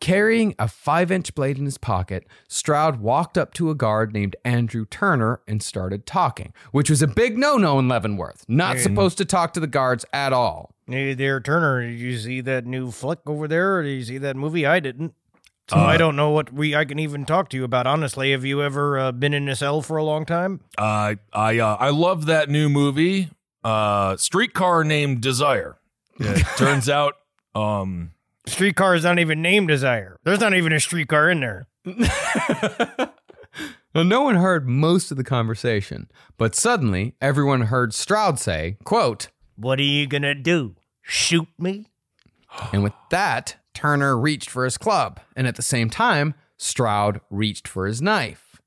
Carrying 0.00 0.56
a 0.58 0.66
five 0.66 1.12
inch 1.12 1.32
blade 1.32 1.58
in 1.58 1.64
his 1.64 1.78
pocket, 1.78 2.26
Stroud 2.48 3.00
walked 3.00 3.38
up 3.38 3.54
to 3.54 3.70
a 3.70 3.74
guard 3.76 4.12
named 4.12 4.34
Andrew 4.44 4.84
Turner 4.84 5.40
and 5.46 5.62
started 5.62 6.06
talking, 6.06 6.52
which 6.72 6.90
was 6.90 7.02
a 7.02 7.06
big 7.06 7.38
no 7.38 7.56
no 7.56 7.78
in 7.78 7.86
Leavenworth. 7.86 8.44
Not 8.48 8.80
supposed 8.80 9.16
to 9.18 9.24
talk 9.24 9.52
to 9.52 9.60
the 9.60 9.68
guards 9.68 10.04
at 10.12 10.32
all. 10.32 10.74
Hey 10.88 11.14
there, 11.14 11.38
Turner. 11.40 11.82
Did 11.82 12.00
you 12.00 12.18
see 12.18 12.40
that 12.40 12.66
new 12.66 12.90
flick 12.90 13.20
over 13.26 13.46
there? 13.46 13.76
Or 13.76 13.82
did 13.84 13.92
you 13.92 14.04
see 14.04 14.18
that 14.18 14.34
movie? 14.34 14.66
I 14.66 14.80
didn't. 14.80 15.14
So 15.68 15.76
I 15.76 15.96
don't 15.96 16.16
know 16.16 16.30
what 16.30 16.52
we 16.52 16.74
I 16.74 16.84
can 16.84 16.98
even 16.98 17.24
talk 17.24 17.48
to 17.50 17.56
you 17.56 17.62
about. 17.62 17.86
Honestly, 17.86 18.32
have 18.32 18.44
you 18.44 18.60
ever 18.60 18.98
uh, 18.98 19.12
been 19.12 19.32
in 19.32 19.48
a 19.48 19.54
cell 19.54 19.80
for 19.82 19.96
a 19.96 20.04
long 20.04 20.26
time? 20.26 20.60
Uh, 20.76 21.14
I 21.32 21.60
uh, 21.60 21.76
I 21.78 21.90
love 21.90 22.26
that 22.26 22.50
new 22.50 22.68
movie, 22.68 23.30
uh, 23.62 24.16
Streetcar 24.16 24.82
Named 24.82 25.20
Desire. 25.20 25.78
It 26.24 26.46
turns 26.56 26.88
out, 26.88 27.14
um, 27.54 28.12
Streetcar 28.46 28.94
is 28.94 29.04
not 29.04 29.18
even 29.18 29.42
named 29.42 29.68
Desire. 29.68 30.18
There's 30.24 30.40
not 30.40 30.54
even 30.54 30.72
a 30.72 30.80
streetcar 30.80 31.30
in 31.30 31.40
there. 31.40 31.66
Now, 33.94 34.02
no 34.02 34.22
one 34.22 34.36
heard 34.36 34.66
most 34.66 35.10
of 35.10 35.18
the 35.18 35.24
conversation, 35.24 36.10
but 36.38 36.54
suddenly 36.54 37.14
everyone 37.20 37.62
heard 37.62 37.92
Stroud 37.92 38.38
say, 38.38 38.78
quote, 38.84 39.28
What 39.56 39.78
are 39.78 39.82
you 39.82 40.06
gonna 40.06 40.34
do? 40.34 40.76
Shoot 41.02 41.48
me? 41.58 41.88
And 42.72 42.82
with 42.82 42.94
that, 43.10 43.56
Turner 43.74 44.18
reached 44.18 44.48
for 44.48 44.64
his 44.64 44.78
club, 44.78 45.20
and 45.36 45.46
at 45.46 45.56
the 45.56 45.62
same 45.62 45.90
time, 45.90 46.34
Stroud 46.56 47.20
reached 47.28 47.68
for 47.68 47.86
his 47.86 48.00
knife. 48.00 48.60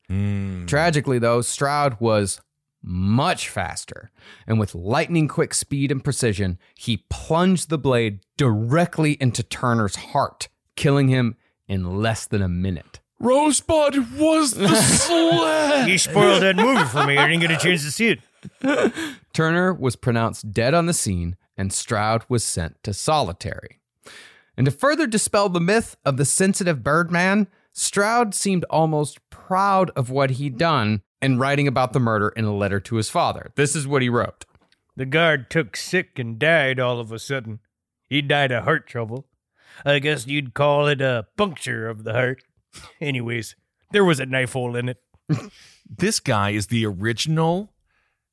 Tragically, 0.67 1.17
though, 1.17 1.41
Stroud 1.41 1.97
was 1.99 2.39
much 2.85 3.49
faster, 3.49 4.11
and 4.45 4.59
with 4.59 4.75
lightning 4.75 5.27
quick 5.27 5.53
speed 5.53 5.91
and 5.91 6.03
precision, 6.03 6.59
he 6.75 7.05
plunged 7.09 7.69
the 7.69 7.77
blade 7.77 8.19
directly 8.37 9.13
into 9.19 9.43
Turner's 9.43 9.95
heart, 9.95 10.47
killing 10.75 11.07
him 11.07 11.35
in 11.67 12.01
less 12.01 12.27
than 12.27 12.41
a 12.41 12.47
minute. 12.47 12.99
Rosebud 13.19 14.17
was 14.19 14.51
the 14.51 14.75
sled. 14.75 15.89
You 15.89 15.97
spoiled 15.97 16.43
that 16.43 16.55
movie 16.55 16.83
for 16.85 17.05
me. 17.05 17.17
I 17.17 17.27
didn't 17.27 17.41
get 17.41 17.51
a 17.51 17.57
chance 17.57 17.83
to 17.83 17.91
see 17.91 18.17
it. 18.61 18.93
Turner 19.33 19.73
was 19.73 19.95
pronounced 19.95 20.51
dead 20.51 20.73
on 20.73 20.85
the 20.85 20.93
scene, 20.93 21.35
and 21.57 21.73
Stroud 21.73 22.23
was 22.29 22.43
sent 22.43 22.81
to 22.83 22.93
solitary. 22.93 23.79
And 24.57 24.65
to 24.65 24.71
further 24.71 25.07
dispel 25.07 25.49
the 25.49 25.59
myth 25.59 25.97
of 26.05 26.17
the 26.17 26.25
sensitive 26.25 26.83
Birdman, 26.83 27.47
Stroud 27.73 28.33
seemed 28.33 28.63
almost 28.69 29.19
proud 29.29 29.91
of 29.95 30.09
what 30.09 30.31
he'd 30.31 30.57
done 30.57 31.01
in 31.25 31.39
writing 31.39 31.67
about 31.67 31.91
the 31.91 31.99
murder 31.99 32.29
in 32.29 32.45
a 32.45 32.55
letter 32.55 32.79
to 32.79 32.97
his 32.97 33.09
father. 33.09 33.51
This 33.55 33.75
is 33.75 33.87
what 33.87 34.03
he 34.03 34.09
wrote. 34.09 34.45
The 34.95 35.07
guard 35.07 35.49
took 35.49 35.75
sick 35.75 36.19
and 36.19 36.37
died 36.37 36.79
all 36.79 36.99
of 36.99 37.11
a 37.11 37.17
sudden. 37.17 37.61
He 38.07 38.21
died 38.21 38.51
of 38.51 38.63
heart 38.63 38.85
trouble. 38.85 39.25
I 39.83 39.97
guess 39.97 40.27
you'd 40.27 40.53
call 40.53 40.87
it 40.87 41.01
a 41.01 41.25
puncture 41.35 41.89
of 41.89 42.03
the 42.03 42.13
heart. 42.13 42.43
Anyways, 43.01 43.55
there 43.91 44.05
was 44.05 44.19
a 44.19 44.27
knife 44.27 44.53
hole 44.53 44.75
in 44.75 44.87
it. 44.87 45.01
this 45.89 46.19
guy 46.19 46.51
is 46.51 46.67
the 46.67 46.85
original 46.85 47.73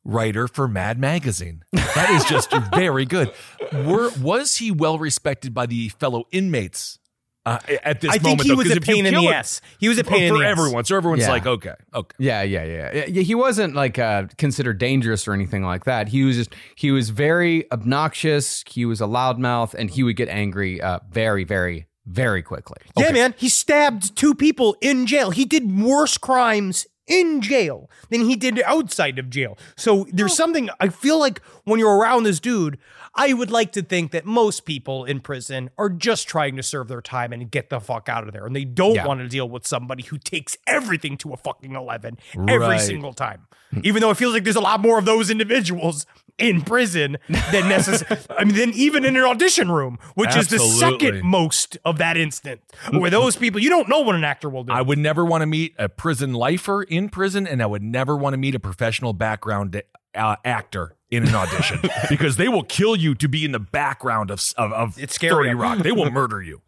writer 0.04 0.46
for 0.46 0.68
Mad 0.68 0.98
Magazine. 0.98 1.64
That 1.72 2.10
is 2.10 2.24
just 2.26 2.52
very 2.74 3.06
good. 3.06 3.32
Were, 3.72 4.10
was 4.20 4.56
he 4.56 4.70
well 4.70 4.98
respected 4.98 5.54
by 5.54 5.64
the 5.64 5.88
fellow 5.88 6.24
inmates 6.30 6.98
uh, 7.44 7.58
at 7.82 8.00
this 8.00 8.10
I 8.12 8.18
think 8.18 8.42
he 8.42 8.48
though? 8.50 8.54
was 8.56 8.68
'Cause 8.68 8.76
a 8.76 8.80
pain 8.80 9.04
in 9.06 9.14
the 9.14 9.24
it- 9.24 9.34
ass. 9.34 9.60
He 9.78 9.88
was 9.88 9.98
a 9.98 10.04
for, 10.04 10.10
pain 10.10 10.24
in 10.24 10.28
for 10.32 10.38
the 10.38 10.44
ass. 10.46 10.58
everyone. 10.58 10.84
So 10.84 10.96
everyone's 10.96 11.22
Yeah. 11.22 11.30
like, 11.30 11.46
okay, 11.46 11.74
okay. 11.94 12.14
Yeah, 12.18 12.42
yeah, 12.42 12.64
yeah, 12.64 12.90
yeah. 12.94 13.04
yeah. 13.08 13.22
He 13.22 13.34
wasn't 13.34 13.74
like 13.74 13.98
uh, 13.98 14.24
considered 14.38 14.78
dangerous 14.78 15.26
or 15.26 15.32
anything 15.32 15.62
like 15.64 15.84
that. 15.84 16.08
He 16.08 16.22
was 16.24 16.36
just 16.36 16.54
he 16.76 16.90
was 16.90 17.10
very 17.10 17.70
obnoxious. 17.72 18.64
He 18.68 18.84
was 18.84 19.00
a 19.00 19.06
loudmouth, 19.06 19.74
and 19.74 19.90
he 19.90 20.02
would 20.02 20.16
get 20.16 20.28
angry 20.28 20.80
uh, 20.80 21.00
very, 21.10 21.44
very, 21.44 21.86
very 22.06 22.42
quickly. 22.42 22.78
Yeah, 22.96 23.12
man. 23.12 23.34
He 23.36 23.48
stabbed 23.48 24.16
two 24.16 24.34
people 24.34 24.76
in 24.80 25.06
jail. 25.06 25.30
He 25.30 25.44
did 25.44 25.80
worse 25.80 26.18
crimes 26.18 26.86
in 27.06 27.40
jail 27.40 27.90
than 28.10 28.22
he 28.22 28.36
did 28.36 28.60
outside 28.62 29.18
of 29.18 29.28
jail. 29.30 29.58
So 29.76 30.06
there's 30.12 30.36
something 30.36 30.68
I 30.80 30.88
feel 30.88 31.18
like 31.18 31.40
when 31.64 31.78
you're 31.80 31.96
around 31.96 32.22
this 32.24 32.40
dude, 32.40 32.78
I 33.14 33.32
would 33.34 33.50
like 33.50 33.72
to 33.72 33.82
think 33.82 34.12
that 34.12 34.24
most 34.24 34.64
people 34.64 35.04
in 35.04 35.20
prison 35.20 35.70
are 35.76 35.90
just 35.90 36.26
trying 36.28 36.56
to 36.56 36.62
serve 36.62 36.88
their 36.88 37.02
time 37.02 37.32
and 37.32 37.50
get 37.50 37.68
the 37.70 37.80
fuck 37.80 38.08
out 38.08 38.26
of 38.26 38.32
there. 38.32 38.46
And 38.46 38.56
they 38.56 38.64
don't 38.64 38.94
Yeah. 38.94 39.06
want 39.06 39.20
to 39.20 39.28
deal 39.28 39.48
with 39.48 39.66
somebody 39.66 40.02
who 40.04 40.16
takes 40.16 40.56
everything 40.66 41.16
to 41.18 41.32
a 41.32 41.36
fucking 41.36 41.74
11 41.74 42.18
every 42.48 42.58
Right. 42.58 42.80
single 42.80 43.12
time. 43.12 43.46
Even 43.82 44.00
though 44.02 44.10
it 44.10 44.16
feels 44.16 44.34
like 44.34 44.44
there's 44.44 44.56
a 44.56 44.60
lot 44.60 44.80
more 44.80 44.98
of 44.98 45.04
those 45.06 45.30
individuals 45.30 46.04
in 46.38 46.62
prison 46.62 47.16
than 47.52 47.68
necessary. 47.68 48.20
I 48.38 48.44
mean, 48.44 48.54
than 48.56 48.70
even 48.72 49.04
in 49.04 49.16
an 49.16 49.22
audition 49.22 49.70
room, 49.70 49.98
which 50.14 50.34
is 50.36 50.48
the 50.48 50.58
second 50.58 51.22
most 51.22 51.76
of 51.84 51.98
that 51.98 52.16
instant. 52.16 52.60
Where 52.90 53.10
those 53.10 53.36
people, 53.36 53.60
you 53.60 53.68
don't 53.70 53.88
know 53.88 54.00
what 54.00 54.14
an 54.14 54.24
actor 54.24 54.48
will 54.48 54.64
do. 54.64 54.72
I 54.72 54.80
would 54.82 54.98
never 54.98 55.24
want 55.24 55.42
to 55.42 55.46
meet 55.46 55.74
a 55.78 55.88
prison 55.88 56.32
lifer 56.34 56.82
in 56.92 57.08
prison, 57.08 57.46
and 57.46 57.62
I 57.62 57.66
would 57.66 57.82
never 57.82 58.16
want 58.16 58.34
to 58.34 58.38
meet 58.38 58.54
a 58.54 58.60
professional 58.60 59.12
background 59.12 59.82
uh, 60.14 60.36
actor 60.44 60.96
in 61.10 61.26
an 61.26 61.34
audition 61.34 61.80
because 62.08 62.36
they 62.36 62.48
will 62.48 62.62
kill 62.64 62.94
you 62.96 63.14
to 63.14 63.28
be 63.28 63.44
in 63.44 63.52
the 63.52 63.58
background 63.58 64.30
of 64.30 64.42
of, 64.56 64.72
of 64.72 64.98
It's 64.98 65.14
scary. 65.14 65.48
30 65.48 65.54
Rock. 65.54 65.78
They 65.78 65.92
will 65.92 66.10
murder 66.20 66.42
you. 66.42 66.62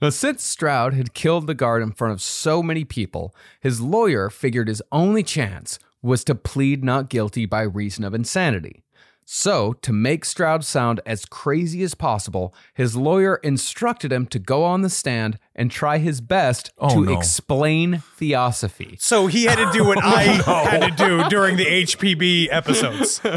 Now, 0.00 0.10
since 0.10 0.42
Stroud 0.42 0.94
had 0.94 1.14
killed 1.14 1.46
the 1.46 1.54
guard 1.54 1.82
in 1.82 1.92
front 1.92 2.12
of 2.12 2.22
so 2.22 2.62
many 2.62 2.84
people, 2.84 3.34
his 3.60 3.80
lawyer 3.80 4.30
figured 4.30 4.68
his 4.68 4.82
only 4.90 5.22
chance 5.22 5.78
was 6.02 6.24
to 6.24 6.34
plead 6.34 6.84
not 6.84 7.08
guilty 7.08 7.44
by 7.44 7.62
reason 7.62 8.04
of 8.04 8.14
insanity. 8.14 8.84
So, 9.30 9.74
to 9.82 9.92
make 9.92 10.24
Stroud 10.24 10.64
sound 10.64 11.02
as 11.04 11.26
crazy 11.26 11.82
as 11.82 11.94
possible, 11.94 12.54
his 12.72 12.96
lawyer 12.96 13.36
instructed 13.36 14.10
him 14.10 14.26
to 14.28 14.38
go 14.38 14.64
on 14.64 14.80
the 14.80 14.88
stand 14.88 15.38
and 15.54 15.70
try 15.70 15.98
his 15.98 16.22
best 16.22 16.70
Oh, 16.78 16.88
to 16.94 17.04
no. 17.04 17.18
explain 17.18 18.02
theosophy. 18.16 18.96
so 18.98 19.26
he 19.26 19.44
had 19.44 19.56
to 19.56 19.70
do 19.70 19.84
what 19.84 19.98
oh, 20.02 20.08
I 20.08 20.22
had 20.22 20.80
to 20.80 20.90
do 21.06 21.28
during 21.28 21.58
the 21.58 21.66
HPB 21.66 22.48
episodes. 22.50 23.20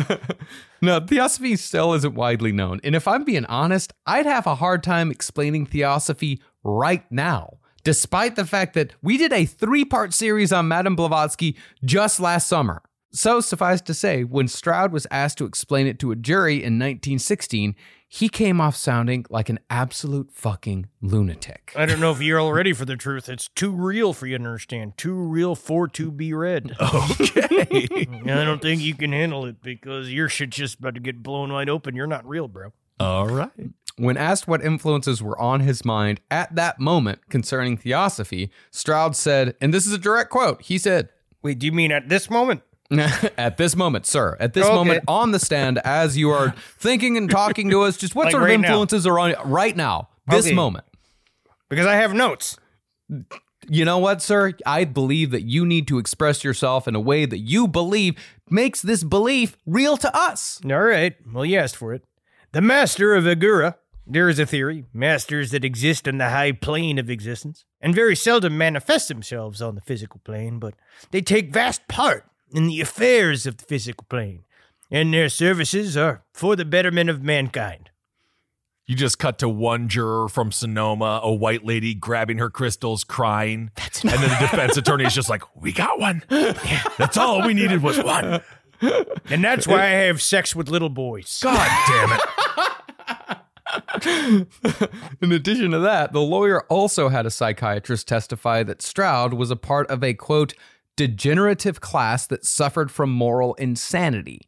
No, 0.84 1.00
theosophy 1.00 1.58
still 1.58 1.94
isn't 1.94 2.16
widely 2.16 2.52
known. 2.52 2.80
And 2.84 2.96
if 2.96 3.08
I'm 3.08 3.24
being 3.24 3.46
honest, 3.46 3.94
I'd 4.08 4.26
have 4.26 4.48
a 4.48 4.56
hard 4.56 4.82
time 4.82 5.12
explaining 5.12 5.68
theosophy 5.68 6.42
right 6.64 7.04
now. 7.12 7.60
despite 7.84 8.36
the 8.36 8.46
fact 8.46 8.74
that 8.76 8.94
we 9.04 9.18
did 9.18 9.32
a 9.34 9.46
three 9.46 9.84
part 9.86 10.12
series 10.14 10.52
on 10.54 10.68
Madame 10.68 10.96
Blavatsky 10.96 11.56
just 11.86 12.20
last 12.20 12.48
summer. 12.48 12.82
So, 13.14 13.42
suffice 13.42 13.82
to 13.82 13.94
say, 13.94 14.24
when 14.24 14.48
Stroud 14.48 14.94
was 14.94 15.06
asked 15.12 15.38
to 15.40 15.46
explain 15.46 15.86
it 15.86 16.00
to 16.00 16.12
a 16.12 16.16
jury 16.16 16.56
in 16.56 16.80
1916, 16.80 17.76
he 18.08 18.30
came 18.30 18.60
off 18.60 18.76
sounding 18.76 19.26
like 19.30 19.50
an 19.50 19.60
absolute 19.70 20.32
fucking 20.34 20.88
lunatic. 21.02 21.74
I 21.78 21.86
don't 21.86 22.00
know 22.00 22.12
if 22.12 22.22
you're 22.22 22.40
all 22.40 22.52
ready 22.52 22.74
for 22.74 22.84
the 22.84 22.98
truth. 22.98 23.30
It's 23.30 23.48
too 23.50 23.72
real 23.72 24.12
for 24.12 24.28
you 24.28 24.38
to 24.38 24.44
understand. 24.44 24.98
Too 24.98 25.14
real 25.14 25.56
for 25.56 25.88
to 25.90 26.12
be 26.12 26.34
read. 26.34 26.76
Okay. 26.82 28.08
I 28.26 28.44
don't 28.44 28.62
think 28.62 28.82
you 28.82 28.96
can 28.96 29.14
handle 29.14 29.46
it 29.46 29.62
because 29.62 30.12
your 30.12 30.28
shit's 30.28 30.58
just 30.58 30.80
about 30.80 30.96
to 30.96 31.00
get 31.00 31.24
blown 31.24 31.54
wide 31.54 31.70
open. 31.70 31.96
You're 31.96 32.08
not 32.08 32.28
real, 32.28 32.48
bro. 32.48 32.74
All 33.00 33.28
right. 33.28 33.72
When 33.98 34.18
asked 34.18 34.48
what 34.48 34.64
influences 34.64 35.24
were 35.24 35.40
on 35.40 35.62
his 35.62 35.86
mind 35.86 36.20
at 36.30 36.54
that 36.56 36.80
moment 36.80 37.30
concerning 37.30 37.78
theosophy, 37.78 38.52
Stroud 38.72 39.16
said, 39.16 39.56
and 39.62 39.74
this 39.74 39.86
is 39.86 39.94
a 39.94 39.98
direct 39.98 40.30
quote, 40.32 40.62
he 40.64 40.78
said, 40.78 41.10
Wait, 41.42 41.60
do 41.60 41.66
you 41.66 41.72
mean 41.72 41.92
at 41.92 42.10
this 42.10 42.30
moment? 42.30 42.62
at 43.38 43.58
this 43.58 43.76
moment, 43.76 44.06
sir, 44.06 44.36
at 44.40 44.54
this 44.54 44.66
Okay. 44.66 44.74
moment 44.76 45.04
on 45.08 45.32
the 45.32 45.40
stand, 45.40 45.80
as 45.86 46.18
you 46.18 46.30
are 46.32 46.54
thinking 46.80 47.18
and 47.18 47.30
talking 47.30 47.70
to 47.70 47.82
us, 47.84 47.98
just 47.98 48.16
what 48.16 48.26
Like 48.26 48.32
sort 48.32 48.44
of 48.44 48.50
right 48.50 48.60
now. 48.60 48.68
influences 48.68 49.08
are 49.08 49.18
on 49.20 49.36
right 49.46 49.76
now, 49.76 50.10
this 50.28 50.46
Okay. 50.48 50.56
moment? 50.56 50.86
Because 51.70 51.86
I 51.88 51.96
have 51.96 52.14
notes. 52.14 52.58
You 53.70 53.86
know 53.86 54.00
what, 54.00 54.22
sir? 54.22 54.54
I 54.66 54.84
believe 54.86 55.32
that 55.32 55.44
you 55.44 55.66
need 55.66 55.88
to 55.90 56.00
express 56.00 56.44
yourself 56.44 56.88
in 56.88 56.96
a 56.96 57.00
way 57.00 57.26
that 57.26 57.38
you 57.40 57.68
believe 57.68 58.16
makes 58.50 58.82
this 58.82 59.04
belief 59.04 59.56
real 59.66 59.96
to 59.98 60.14
us. 60.16 60.60
All 60.66 60.82
right. 60.82 61.16
Well, 61.32 61.46
you 61.46 61.58
asked 61.60 61.78
for 61.78 61.94
it. 61.94 62.04
The 62.52 62.62
master 62.62 63.14
of 63.16 63.24
Agura. 63.26 63.76
There 64.08 64.28
is 64.28 64.40
a 64.40 64.46
theory. 64.48 64.86
Masters 64.94 65.52
that 65.52 65.64
exist 65.64 66.08
on 66.08 66.18
the 66.18 66.30
high 66.30 66.52
plane 66.54 66.98
of 66.98 67.10
existence, 67.10 67.66
and 67.80 67.94
very 67.96 68.16
seldom 68.16 68.58
manifest 68.58 69.08
themselves 69.08 69.62
on 69.62 69.76
the 69.76 69.82
physical 69.82 70.20
plane, 70.26 70.58
but 70.60 70.74
they 71.12 71.22
take 71.22 71.54
vast 71.54 71.88
part 71.88 72.26
in 72.54 72.68
the 72.68 72.82
affairs 72.82 73.46
of 73.46 73.58
the 73.58 73.66
physical 73.66 74.06
plane, 74.10 74.44
and 74.90 75.14
their 75.14 75.30
services 75.30 75.96
are 75.98 76.24
for 76.34 76.56
the 76.56 76.66
betterment 76.66 77.10
of 77.10 77.22
mankind. 77.24 77.90
You 78.86 78.96
just 78.96 79.20
cut 79.20 79.38
to 79.40 79.48
one 79.48 79.88
juror 79.88 80.28
from 80.28 80.52
Sonoma, 80.52 81.22
a 81.24 81.34
white 81.34 81.64
lady 81.64 81.94
grabbing 81.94 82.40
her 82.40 82.50
crystals, 82.50 83.04
crying. 83.06 83.72
and 84.04 84.12
then 84.12 84.30
the 84.30 84.38
defense 84.42 84.76
attorney 84.76 85.06
is 85.06 85.14
just 85.14 85.30
like, 85.30 85.44
We 85.56 85.72
got 85.72 86.00
one. 86.00 86.24
That's 86.98 87.16
all 87.16 87.46
we 87.46 87.54
needed 87.54 87.82
was 87.84 88.04
one. 88.04 88.42
And 89.30 89.44
that's 89.44 89.68
why 89.68 89.84
I 89.84 89.90
have 90.08 90.22
sex 90.22 90.56
with 90.56 90.68
little 90.68 90.90
boys. 90.90 91.40
God 91.42 91.70
damn 91.88 92.12
it. 92.14 92.22
In 95.22 95.32
addition 95.32 95.72
to 95.72 95.80
that, 95.80 96.12
the 96.12 96.20
lawyer 96.22 96.64
also 96.64 97.10
had 97.10 97.26
a 97.26 97.32
psychiatrist 97.32 98.08
testify 98.08 98.64
that 98.64 98.82
Stroud 98.82 99.34
was 99.34 99.52
a 99.52 99.56
part 99.56 99.90
of 99.90 100.04
a 100.04 100.14
quote, 100.14 100.54
degenerative 101.08 101.82
class 101.82 102.28
that 102.28 102.46
suffered 102.46 102.92
from 102.92 103.10
moral 103.12 103.56
insanity. 103.56 104.42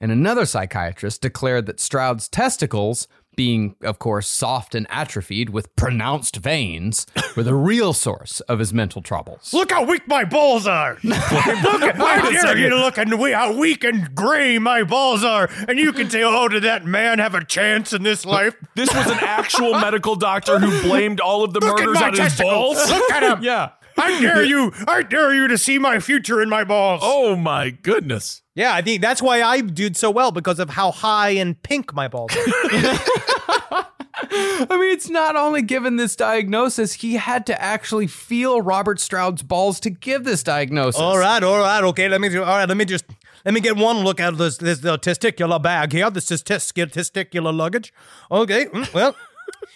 And 0.00 0.10
another 0.10 0.46
psychiatrist 0.46 1.22
declared 1.22 1.66
that 1.66 1.78
Stroud's 1.78 2.28
testicles, 2.28 3.06
being, 3.36 3.76
of 3.82 4.00
course, 4.00 4.26
soft 4.26 4.74
and 4.74 4.84
atrophied 4.90 5.50
with 5.50 5.74
pronounced 5.76 6.34
veins, 6.36 7.06
were 7.36 7.44
the 7.44 7.54
real 7.54 7.92
source 7.92 8.40
of 8.40 8.58
his 8.58 8.74
mental 8.74 9.00
troubles. 9.00 9.54
Look 9.54 9.70
how 9.70 9.84
weak 9.84 10.08
my 10.08 10.24
balls 10.24 10.66
are. 10.66 10.98
look, 11.04 11.22
I 11.22 12.30
dare 12.32 12.58
you 12.58 12.68
to 12.70 12.76
look 12.76 12.98
and 12.98 13.20
we- 13.20 13.30
how 13.30 13.56
weak 13.56 13.84
and 13.84 14.12
gray 14.12 14.58
my 14.58 14.82
balls 14.82 15.22
are, 15.22 15.48
and 15.68 15.78
you 15.78 15.92
can 15.92 16.10
say, 16.10 16.24
"Oh, 16.24 16.48
did 16.48 16.64
that 16.64 16.84
man 16.84 17.20
have 17.20 17.36
a 17.36 17.44
chance 17.44 17.92
in 17.92 18.02
this 18.02 18.26
life?" 18.26 18.56
This 18.74 18.92
was 18.92 19.06
an 19.06 19.18
actual 19.20 19.72
medical 19.86 20.16
doctor 20.16 20.58
who 20.58 20.82
blamed 20.82 21.20
all 21.20 21.44
of 21.44 21.52
the 21.52 21.60
Look 21.60 21.78
murders 21.78 22.02
on 22.02 22.14
his 22.14 22.36
balls. 22.40 22.76
Look 22.90 23.10
at 23.12 23.22
him. 23.22 23.44
Yeah. 23.44 23.70
I 24.02 24.20
dare 24.20 24.42
you. 24.44 24.72
I 24.88 25.02
dare 25.02 25.34
you 25.34 25.48
to 25.48 25.56
see 25.58 25.78
my 25.78 25.98
future 26.00 26.40
in 26.42 26.48
my 26.48 26.64
balls. 26.64 27.00
Oh 27.02 27.36
my 27.36 27.70
goodness. 27.70 28.42
yeah. 28.54 28.74
I 28.74 28.82
think 28.82 29.00
that's 29.00 29.22
why 29.22 29.42
I 29.42 29.60
did 29.60 29.96
so 29.96 30.10
well 30.10 30.32
because 30.32 30.58
of 30.58 30.70
how 30.70 30.90
high 30.90 31.30
and 31.30 31.60
pink 31.62 31.94
my 31.94 32.08
balls. 32.08 32.32
are. 32.36 32.42
I 34.34 34.66
mean, 34.70 34.92
it's 34.92 35.10
not 35.10 35.36
only 35.36 35.62
given 35.62 35.96
this 35.96 36.14
diagnosis, 36.16 36.92
he 36.94 37.14
had 37.14 37.44
to 37.46 37.60
actually 37.60 38.06
feel 38.06 38.60
Robert 38.62 39.00
Stroud's 39.00 39.42
balls 39.42 39.80
to 39.80 39.90
give 39.90 40.24
this 40.24 40.42
diagnosis. 40.42 41.00
all 41.00 41.18
right. 41.18 41.42
All 41.42 41.58
right. 41.58 41.82
Okay. 41.84 42.08
Let 42.08 42.20
me. 42.20 42.28
do- 42.28 42.42
All 42.44 42.56
right. 42.56 42.68
Let 42.68 42.76
me 42.76 42.84
just. 42.84 43.04
Let 43.44 43.54
me 43.54 43.60
get 43.60 43.76
one 43.76 44.04
look 44.04 44.20
at 44.20 44.38
this 44.38 44.56
this 44.58 44.78
the 44.78 44.98
testicular 44.98 45.60
bag 45.60 45.92
here. 45.92 46.08
This 46.10 46.30
is 46.30 46.42
tes- 46.42 46.70
testicular 46.72 47.52
luggage. 47.54 47.92
Okay. 48.30 48.66
mm, 48.66 48.92
Well. 48.94 49.16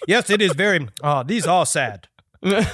Yes, 0.08 0.30
it 0.30 0.40
is 0.40 0.52
very. 0.54 0.88
Oh, 1.02 1.22
these 1.22 1.46
are 1.46 1.66
sad. 1.66 2.06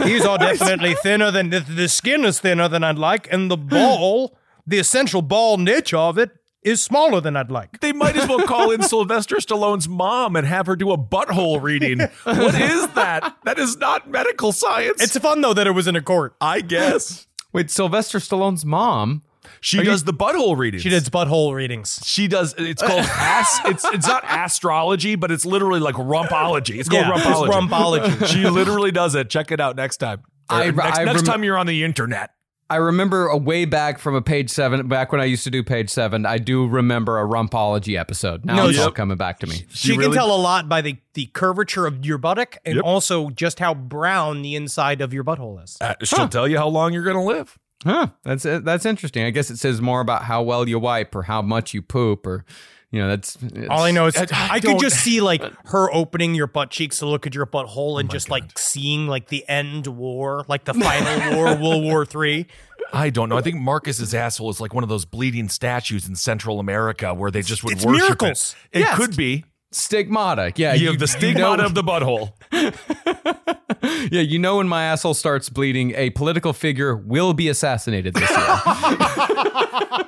These 0.04 0.24
are 0.24 0.38
definitely 0.38 0.94
thinner 0.94 1.30
than 1.30 1.50
the, 1.50 1.60
the 1.60 1.88
skin 1.88 2.24
is 2.24 2.38
thinner 2.40 2.68
than 2.68 2.84
I'd 2.84 2.98
like, 2.98 3.32
and 3.32 3.50
the 3.50 3.56
ball, 3.56 4.36
the 4.66 4.78
essential 4.78 5.22
ball 5.22 5.56
niche 5.56 5.94
of 5.94 6.18
it, 6.18 6.30
is 6.62 6.82
smaller 6.82 7.20
than 7.20 7.36
I'd 7.36 7.50
like. 7.50 7.80
They 7.80 7.92
might 7.92 8.16
as 8.16 8.28
well 8.28 8.46
call 8.46 8.70
in 8.70 8.82
Sylvester 8.82 9.36
Stallone's 9.36 9.88
mom 9.88 10.36
and 10.36 10.46
have 10.46 10.66
her 10.66 10.76
do 10.76 10.92
a 10.92 10.98
butthole 10.98 11.60
reading. 11.60 11.98
What 12.24 12.54
is 12.54 12.86
that? 12.90 13.36
That 13.44 13.58
is 13.58 13.76
not 13.78 14.08
medical 14.08 14.52
science. 14.52 15.02
It's 15.02 15.18
fun 15.18 15.40
though 15.40 15.54
that 15.54 15.66
it 15.66 15.72
was 15.72 15.88
in 15.88 15.96
a 15.96 16.02
court. 16.02 16.36
I 16.40 16.60
guess. 16.60 17.26
Wait, 17.52 17.70
Sylvester 17.70 18.18
Stallone's 18.18 18.64
mom. 18.64 19.22
She 19.64 19.82
does 19.82 20.04
the 20.04 20.12
butthole 20.12 20.56
readings. 20.56 20.82
She 20.82 20.88
does 20.90 21.08
butthole 21.08 21.54
readings. 21.54 22.00
She 22.04 22.26
does. 22.28 22.54
It's 22.58 22.82
called 22.82 23.06
as. 23.08 23.46
It's 23.66 23.84
it's 23.86 24.06
not 24.08 24.24
astrology, 24.28 25.14
but 25.14 25.30
it's 25.30 25.46
literally 25.46 25.80
like 25.80 25.94
rumpology. 25.94 26.78
It's 26.80 26.88
called 26.88 27.06
Yeah, 27.06 27.14
it's 27.16 27.24
rumpology. 27.24 27.68
rumpology. 27.68 28.26
she 28.26 28.48
literally 28.48 28.90
does 28.90 29.14
it. 29.14 29.30
Check 29.30 29.52
it 29.52 29.60
out 29.60 29.76
next 29.76 29.98
time. 29.98 30.22
Or 30.50 30.56
I- 30.56 30.70
next 30.70 30.98
I 30.98 31.04
next 31.04 31.16
rem- 31.22 31.24
time 31.24 31.44
you're 31.44 31.56
on 31.56 31.66
the 31.66 31.84
internet. 31.84 32.30
I 32.70 32.76
remember 32.76 33.26
a 33.26 33.36
way 33.36 33.66
back 33.66 33.98
from 33.98 34.14
a 34.14 34.22
page 34.22 34.48
seven, 34.48 34.88
back 34.88 35.12
when 35.12 35.20
I 35.20 35.24
used 35.26 35.44
to 35.44 35.50
do 35.50 35.62
page 35.62 35.90
seven. 35.90 36.24
I 36.24 36.38
do 36.38 36.66
remember 36.66 37.20
a 37.20 37.24
rumpology 37.26 37.98
episode. 38.00 38.46
Now 38.46 38.56
No, 38.56 38.68
it's 38.70 38.78
all 38.78 38.86
yep. 38.86 38.94
coming 38.94 39.18
back 39.18 39.40
to 39.40 39.46
me. 39.46 39.66
She, 39.68 39.90
really- 39.92 40.04
can 40.04 40.14
tell 40.14 40.34
a 40.34 40.40
lot 40.40 40.70
by 40.70 40.80
the, 40.80 40.96
the 41.12 41.26
curvature 41.26 41.86
of 41.86 42.06
your 42.06 42.16
buttock 42.16 42.56
and 42.64 42.76
Yep. 42.76 42.84
also 42.84 43.28
just 43.28 43.58
how 43.58 43.74
brown 43.74 44.40
the 44.40 44.54
inside 44.54 45.02
of 45.02 45.12
your 45.12 45.22
butthole 45.22 45.62
is. 45.62 45.76
Uh, 45.82 45.94
she'll 46.02 46.28
tell 46.28 46.48
you 46.48 46.56
how 46.56 46.66
long 46.68 46.94
you're 46.94 47.04
gonna 47.04 47.22
live. 47.22 47.58
Huh? 47.84 48.08
That's 48.24 48.46
uh, 48.46 48.60
that's 48.62 48.86
interesting. 48.86 49.24
I 49.24 49.30
guess 49.30 49.50
it 49.50 49.58
says 49.58 49.80
more 49.80 50.00
about 50.00 50.22
how 50.24 50.42
well 50.42 50.68
you 50.68 50.78
wipe 50.78 51.14
or 51.14 51.22
how 51.22 51.42
much 51.42 51.74
you 51.74 51.82
poop 51.82 52.26
or, 52.26 52.44
you 52.90 53.00
know, 53.00 53.08
that's 53.08 53.36
All 53.70 53.82
I 53.82 53.90
know 53.90 54.06
is 54.06 54.16
I- 54.16 54.26
I, 54.32 54.48
I 54.52 54.60
could 54.60 54.78
just 54.78 55.00
see 55.00 55.20
like 55.20 55.42
her 55.66 55.92
opening 55.92 56.34
your 56.34 56.46
butt 56.46 56.70
cheeks 56.70 56.98
to 57.00 57.06
look 57.06 57.26
at 57.26 57.34
your 57.34 57.46
butthole 57.46 57.94
Oh 57.94 57.98
and 57.98 58.08
just 58.10 58.30
like 58.30 58.56
seeing 58.58 59.06
like 59.08 59.28
the 59.28 59.44
end 59.48 59.86
war, 59.88 60.44
like 60.48 60.64
the 60.64 60.74
final 60.86 61.36
war, 61.36 61.56
World 61.56 61.82
War 61.84 62.06
Three. 62.06 62.46
I 62.94 63.08
don't 63.08 63.30
know. 63.30 63.38
I 63.38 63.40
think 63.40 63.56
Marcus's 63.56 64.14
asshole 64.14 64.50
is 64.50 64.60
like 64.60 64.74
one 64.74 64.82
of 64.84 64.90
those 64.90 65.06
bleeding 65.06 65.48
statues 65.48 66.06
in 66.06 66.14
Central 66.14 66.60
America 66.60 67.14
where 67.14 67.30
they 67.30 67.40
just 67.42 67.64
would 67.64 67.72
It's 67.74 67.86
worship 67.86 68.02
miracles. 68.20 68.54
it. 68.70 68.78
It 68.78 68.80
Yes. 68.82 68.96
could 68.98 69.16
be. 69.16 69.44
Stigmata. 69.72 70.52
Yeah, 70.56 70.74
You 70.74 70.88
have 70.88 70.98
the 70.98 71.06
stigmata 71.08 71.64
of 71.64 71.74
the 71.74 71.82
butthole. 71.82 72.32
yeah, 74.12 74.20
you 74.20 74.38
know 74.38 74.56
when 74.58 74.68
my 74.68 74.84
asshole 74.84 75.14
starts 75.14 75.48
bleeding, 75.48 75.92
a 75.96 76.10
political 76.10 76.52
figure 76.52 76.96
will 76.96 77.34
be 77.34 77.48
assassinated 77.48 78.14
this 78.14 78.30
year. 78.30 78.38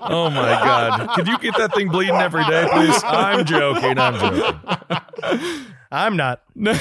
Oh 0.06 0.28
my 0.28 0.50
god! 0.52 1.10
Could 1.14 1.26
you 1.26 1.38
get 1.38 1.56
that 1.56 1.74
thing 1.74 1.88
bleeding 1.88 2.14
every 2.16 2.44
day, 2.44 2.66
please? 2.70 3.00
I'm 3.04 3.44
joking. 3.46 3.98
I'm 3.98 4.18
joking. 4.18 5.66
I'm 5.90 6.16
not. 6.16 6.42
now, 6.54 6.78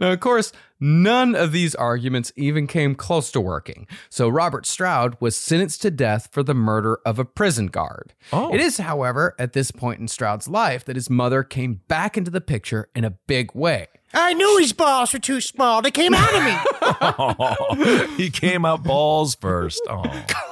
of 0.00 0.20
course, 0.20 0.52
none 0.84 1.34
of 1.34 1.50
these 1.50 1.74
arguments 1.74 2.30
even 2.36 2.66
came 2.66 2.94
close 2.94 3.32
to 3.32 3.40
working. 3.40 3.86
So 4.10 4.28
Robert 4.28 4.66
Stroud 4.66 5.16
was 5.18 5.34
sentenced 5.34 5.80
to 5.82 5.90
death 5.90 6.28
for 6.30 6.42
the 6.42 6.52
murder 6.54 6.98
of 7.06 7.18
a 7.18 7.24
prison 7.24 7.68
guard. 7.68 8.12
Oh. 8.32 8.52
It 8.54 8.60
is, 8.60 8.76
however, 8.76 9.34
at 9.38 9.54
this 9.54 9.70
point 9.70 10.00
in 10.00 10.08
Stroud's 10.08 10.46
life 10.46 10.84
that 10.84 10.96
his 10.96 11.08
mother 11.08 11.42
came 11.42 11.80
back 11.88 12.18
into 12.18 12.30
the 12.30 12.42
picture 12.42 12.90
in 12.94 13.04
a 13.04 13.10
big 13.10 13.54
way. 13.54 13.86
I 14.12 14.34
knew 14.34 14.58
his 14.58 14.72
balls 14.74 15.12
were 15.12 15.18
too 15.18 15.40
small. 15.40 15.80
They 15.80 15.90
came 15.90 16.14
out 16.14 16.34
of 16.34 16.44
me. 16.44 16.56
Oh, 17.06 18.14
he 18.16 18.30
came 18.30 18.64
out 18.64 18.84
balls 18.84 19.34
first. 19.34 19.80
Oh. 19.88 20.04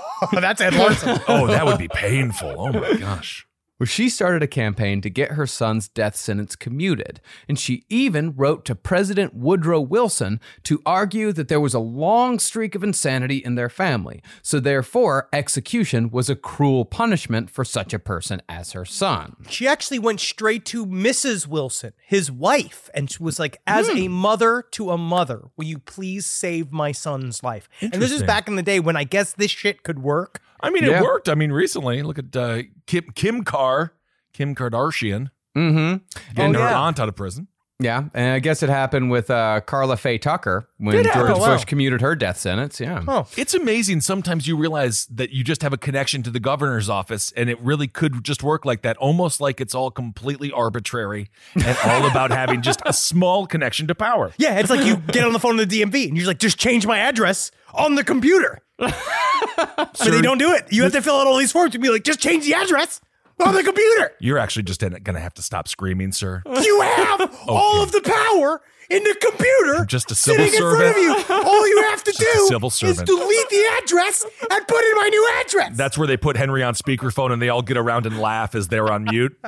That's 0.33 0.61
Ed 0.61 0.75
Larson. 0.75 1.21
oh, 1.29 1.47
that 1.47 1.67
would 1.67 1.79
be 1.79 1.89
painful. 1.89 2.55
Oh 2.57 2.73
my 2.73 2.95
gosh. 2.95 3.47
Well, 3.83 3.89
she 3.89 4.11
started 4.11 4.45
a 4.45 4.47
campaign 4.47 5.01
to 5.01 5.11
get 5.11 5.33
her 5.33 5.45
son's 5.45 5.89
death 5.89 6.15
sentence 6.15 6.55
commuted, 6.55 7.21
and 7.49 7.59
she 7.59 7.85
even 7.89 8.33
wrote 8.37 8.65
to 8.67 8.77
President 8.77 9.35
Woodrow 9.35 9.81
Wilson 9.81 10.41
to 10.63 10.81
argue 10.87 11.33
that 11.33 11.49
there 11.49 11.59
was 11.59 11.75
a 11.75 11.81
long 11.81 12.39
streak 12.39 12.77
of 12.77 12.85
insanity 12.85 13.39
in 13.39 13.57
their 13.57 13.69
family, 13.69 14.23
so 14.41 14.61
therefore 14.61 15.29
execution 15.33 16.11
was 16.11 16.31
a 16.31 16.37
cruel 16.37 16.85
punishment 16.85 17.51
for 17.51 17.65
such 17.65 17.93
a 17.93 17.99
person 17.99 18.41
as 18.49 18.71
her 18.71 18.85
son. 18.85 19.35
She 19.49 19.67
actually 19.67 19.99
went 19.99 20.21
straight 20.21 20.65
to 20.67 20.87
Mrs. 20.87 21.49
Wilson, 21.49 21.93
his 22.07 22.31
wife, 22.31 22.89
and 22.95 23.11
she 23.11 23.21
was 23.21 23.41
like, 23.41 23.61
as 23.67 23.89
a 23.89 24.07
hmm. 24.07 24.13
mother 24.13 24.63
to 24.71 24.93
a 24.93 24.97
mother, 24.97 25.49
will 25.57 25.65
you 25.65 25.81
please 25.81 26.25
save 26.25 26.71
my 26.71 26.93
son's 26.93 27.43
life? 27.43 27.69
And 27.81 27.95
this 27.95 28.13
is 28.13 28.23
back 28.23 28.47
in 28.47 28.55
the 28.55 28.63
day 28.63 28.79
when 28.79 28.95
I 28.95 29.03
guess 29.03 29.33
this 29.33 29.51
shit 29.51 29.83
could 29.83 29.99
work. 29.99 30.41
I 30.63 30.71
mean, 30.71 30.85
Yeah. 30.85 30.99
it 31.01 31.03
worked. 31.03 31.29
I 31.29 31.35
mean, 31.35 31.53
recently, 31.53 32.03
look 32.03 32.19
at 32.19 32.35
uh, 32.37 32.63
Kim 32.87 33.05
Kim 33.15 33.45
Carr, 33.45 33.95
Kim 34.33 34.55
Kardashian, 34.55 35.31
Mm-hmm. 35.57 36.05
getting 36.35 36.57
Oh, 36.57 36.61
her 36.61 36.71
yeah. 36.71 36.81
aunt 36.81 36.99
out 37.01 37.09
of 37.09 37.17
prison. 37.17 37.49
Yeah, 37.83 38.05
and 38.15 38.33
I 38.33 38.39
guess 38.39 38.63
it 38.63 38.69
happened 38.69 39.11
with 39.11 39.31
uh, 39.31 39.61
Karla 39.61 39.97
Faye 39.97 40.19
Tucker 40.19 40.69
when 40.79 40.97
Did 40.97 41.05
George 41.05 41.29
happen, 41.29 41.41
wow. 41.41 41.55
Bush 41.55 41.65
commuted 41.65 42.01
her 42.01 42.15
death 42.15 42.39
sentence. 42.39 42.81
Yeah. 42.81 43.05
Oh. 43.07 43.27
It's 43.37 43.55
amazing. 43.55 44.01
Sometimes 44.01 44.47
you 44.47 44.57
realize 44.57 45.07
that 45.07 45.31
you 45.31 45.45
just 45.45 45.63
have 45.63 45.73
a 45.73 45.77
connection 45.77 46.23
to 46.25 46.31
the 46.31 46.41
governor's 46.41 46.89
office, 46.89 47.33
and 47.37 47.51
it 47.51 47.61
really 47.61 47.89
could 47.89 48.25
just 48.25 48.43
work 48.43 48.65
like 48.65 48.83
that, 48.83 48.97
almost 48.99 49.41
like 49.41 49.61
it's 49.61 49.75
all 49.75 49.91
completely 49.91 50.51
arbitrary 50.53 51.31
and 51.55 51.77
all 51.85 52.07
about 52.11 52.31
having 52.33 52.63
just 52.63 52.83
a 52.87 52.93
small 52.93 53.47
connection 53.47 53.87
to 53.89 53.95
power. 53.95 54.33
Yeah, 54.39 54.59
it's 54.59 54.71
like 54.71 54.85
you 54.85 54.97
get 55.09 55.25
on 55.25 55.33
the 55.33 55.41
phone 55.41 55.57
to 55.57 55.67
the 55.67 55.83
DMV 55.83 56.09
and 56.09 56.17
you're 56.17 56.27
like, 56.27 56.39
just 56.39 56.59
change 56.59 56.87
my 56.87 56.99
address 56.99 57.51
on 57.75 57.95
the 57.95 58.05
computer. 58.05 58.61
but 58.79 59.95
they 59.99 60.23
don't 60.23 60.39
do 60.39 60.53
it. 60.53 60.73
You 60.73 60.83
have 60.85 60.93
to 60.93 61.03
fill 61.03 61.17
out 61.17 61.27
all 61.27 61.37
these 61.37 61.53
forms 61.53 61.73
to 61.73 61.79
be 61.79 61.89
like, 61.89 62.05
just 62.05 62.21
change 62.21 62.45
the 62.45 62.55
address 62.55 63.01
on 63.47 63.55
the 63.55 63.63
computer. 63.63 64.13
You're 64.21 64.39
actually 64.39 64.65
just 64.65 64.81
going 64.81 65.03
to 65.03 65.21
have 65.21 65.35
to 65.35 65.43
stop 65.43 65.69
screaming, 65.69 66.13
sir. 66.13 66.43
You 66.47 66.81
have 66.81 67.39
all 67.49 67.83
of 67.83 67.93
the 67.93 68.01
power 68.01 68.61
in 68.93 69.03
the 69.05 69.17
computer. 69.21 69.85
Just 69.87 70.11
a 70.11 70.15
civil 70.15 70.45
sitting 70.45 70.61
servant. 70.61 70.97
in 70.97 71.03
front 71.15 71.29
of 71.29 71.29
you. 71.29 71.35
All 71.51 71.69
you 71.69 71.83
have 71.91 72.05
to 72.05 72.13
Just 72.13 72.21
do 72.21 72.47
civil 72.49 72.69
is 72.69 72.75
servant. 72.75 73.07
delete 73.07 73.49
the 73.51 73.65
address 73.83 74.25
and 74.51 74.69
put 74.69 74.85
in 74.85 74.95
my 74.97 75.09
new 75.11 75.29
address. 75.41 75.77
That's 75.77 75.97
where 75.99 76.07
they 76.07 76.17
put 76.17 76.37
Henry 76.37 76.63
on 76.63 76.75
speakerphone 76.75 77.33
and 77.33 77.41
they 77.41 77.49
all 77.49 77.63
get 77.63 77.77
around 77.77 78.07
and 78.07 78.19
laugh 78.21 78.55
as 78.55 78.69
they're 78.69 78.93
on 78.93 79.05
mute. 79.05 79.37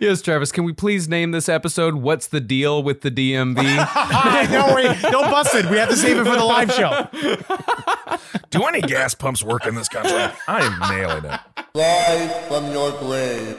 yes, 0.00 0.22
Travis. 0.22 0.52
Can 0.52 0.64
we 0.64 0.72
please 0.72 1.08
name 1.08 1.30
this 1.32 1.48
episode 1.48 1.94
"What's 1.96 2.26
the 2.28 2.40
Deal 2.40 2.82
with 2.82 3.02
the 3.02 3.10
DMV"? 3.10 3.56
don't 4.50 4.74
worry, 4.74 4.84
don't 5.10 5.30
bust 5.30 5.54
it. 5.54 5.66
We 5.70 5.76
have 5.78 5.88
to 5.90 5.96
save 5.96 6.18
it 6.18 6.24
for 6.24 6.36
the 6.36 6.44
live 6.44 6.72
show. 6.72 7.08
Do 8.50 8.64
any 8.64 8.80
gas 8.80 9.14
pumps 9.14 9.42
work 9.42 9.66
in 9.66 9.74
this 9.74 9.88
country? 9.88 10.12
I 10.48 10.62
am 10.62 10.78
nailing 10.96 11.24
it. 11.24 11.40
Live 11.74 12.46
from 12.48 12.70
your 12.72 12.92
grave. 12.98 13.58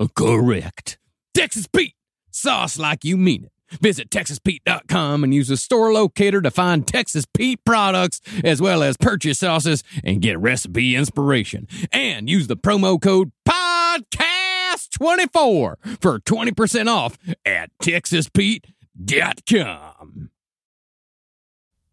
Uh, 0.00 0.06
correct. 0.14 0.98
Texas 1.34 1.66
Pete, 1.66 1.94
sauce 2.30 2.78
like 2.78 3.04
you 3.04 3.16
mean 3.16 3.44
it. 3.44 3.52
Visit 3.80 4.10
TexasPete.com 4.10 5.22
and 5.22 5.32
use 5.32 5.46
the 5.48 5.56
store 5.56 5.92
locator 5.92 6.42
to 6.42 6.50
find 6.50 6.84
Texas 6.86 7.24
Pete 7.32 7.64
products 7.64 8.20
as 8.42 8.60
well 8.60 8.82
as 8.82 8.96
purchase 8.96 9.38
sauces 9.38 9.84
and 10.02 10.20
get 10.20 10.40
recipe 10.40 10.96
inspiration. 10.96 11.68
And 11.92 12.28
use 12.28 12.48
the 12.48 12.56
promo 12.56 13.00
code 13.00 13.30
PODCAST24 13.48 16.00
for 16.00 16.18
20% 16.18 16.88
off 16.88 17.16
at 17.44 17.70
TexasPete.com. 17.80 20.30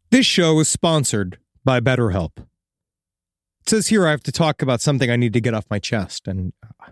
This 0.09 0.25
show 0.25 0.59
is 0.59 0.69
sponsored 0.69 1.37
by 1.63 1.79
BetterHelp. 1.79 2.31
It 2.37 3.69
says 3.69 3.85
here 3.87 4.07
I 4.07 4.11
have 4.11 4.23
to 4.23 4.31
talk 4.31 4.63
about 4.63 4.81
something 4.81 5.11
I 5.11 5.17
need 5.17 5.33
to 5.33 5.41
get 5.41 5.53
off 5.53 5.65
my 5.69 5.79
chest, 5.79 6.27
and 6.27 6.53
uh, 6.63 6.91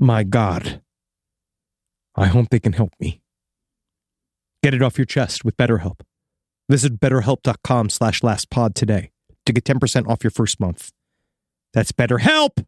My 0.00 0.22
God. 0.22 0.80
I 2.16 2.28
hope 2.28 2.48
they 2.48 2.58
can 2.58 2.72
help 2.72 2.94
me. 2.98 3.20
Get 4.62 4.72
it 4.72 4.82
off 4.82 4.96
your 4.96 5.04
chest 5.04 5.44
with 5.44 5.58
BetterHelp. 5.58 6.00
Visit 6.70 6.98
betterhelp.com 6.98 7.90
slash 7.90 8.22
lastpod 8.22 8.72
today 8.72 9.10
to 9.44 9.52
get 9.52 9.64
10% 9.64 10.08
off 10.08 10.24
your 10.24 10.30
first 10.30 10.58
month. 10.58 10.90
That's 11.74 11.92
BetterHelp, 11.92 12.64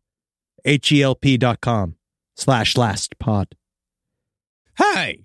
H-E-L-P 0.66 1.38
dot 1.38 1.62
com 1.62 1.96
slash 2.36 2.74
lastpod. 2.74 3.46
Hey, 4.76 5.24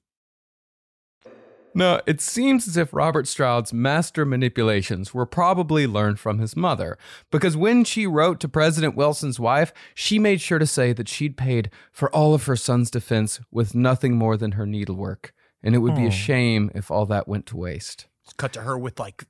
No, 1.73 2.01
it 2.05 2.19
seems 2.19 2.67
as 2.67 2.75
if 2.75 2.93
Robert 2.93 3.27
Stroud's 3.27 3.71
master 3.71 4.25
manipulations 4.25 5.13
were 5.13 5.25
probably 5.25 5.87
learned 5.87 6.19
from 6.19 6.39
his 6.39 6.55
mother, 6.55 6.97
because 7.31 7.55
when 7.55 7.85
she 7.85 8.05
wrote 8.05 8.39
to 8.41 8.49
President 8.49 8.95
Wilson's 8.95 9.39
wife, 9.39 9.71
she 9.95 10.19
made 10.19 10.41
sure 10.41 10.59
to 10.59 10.65
say 10.65 10.91
that 10.91 11.07
she'd 11.07 11.37
paid 11.37 11.69
for 11.91 12.13
all 12.13 12.33
of 12.33 12.45
her 12.45 12.57
son's 12.57 12.91
defense 12.91 13.39
with 13.51 13.73
nothing 13.73 14.17
more 14.17 14.35
than 14.35 14.53
her 14.53 14.65
needlework, 14.65 15.33
and 15.63 15.73
it 15.73 15.79
would 15.79 15.95
be 15.95 16.01
a 16.01 16.05
hmm. 16.05 16.09
shame 16.09 16.71
if 16.75 16.91
all 16.91 17.05
that 17.05 17.27
went 17.27 17.45
to 17.47 17.57
waste. 17.57 18.07
Cut 18.37 18.53
to 18.53 18.61
her 18.61 18.77
with 18.77 18.99
like 18.99 19.25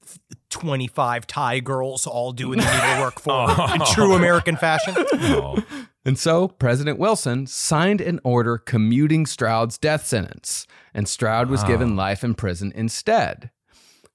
25 0.49 1.27
Thai 1.27 1.59
girls 1.59 2.05
all 2.05 2.31
doing 2.31 2.59
the 2.59 2.65
needlework 2.65 3.19
for 3.19 3.49
her 3.49 3.75
in 3.75 3.81
oh. 3.81 3.93
true 3.93 4.13
American 4.13 4.57
fashion. 4.57 4.95
And 6.03 6.17
so 6.17 6.47
President 6.47 6.97
Wilson 6.97 7.45
signed 7.45 8.01
an 8.01 8.19
order 8.23 8.57
commuting 8.57 9.27
Stroud's 9.27 9.77
death 9.77 10.05
sentence, 10.05 10.65
and 10.95 11.07
Stroud 11.07 11.49
was 11.49 11.63
given 11.63 11.91
ah. 11.91 11.95
life 11.95 12.23
in 12.23 12.33
prison 12.33 12.71
instead. 12.75 13.51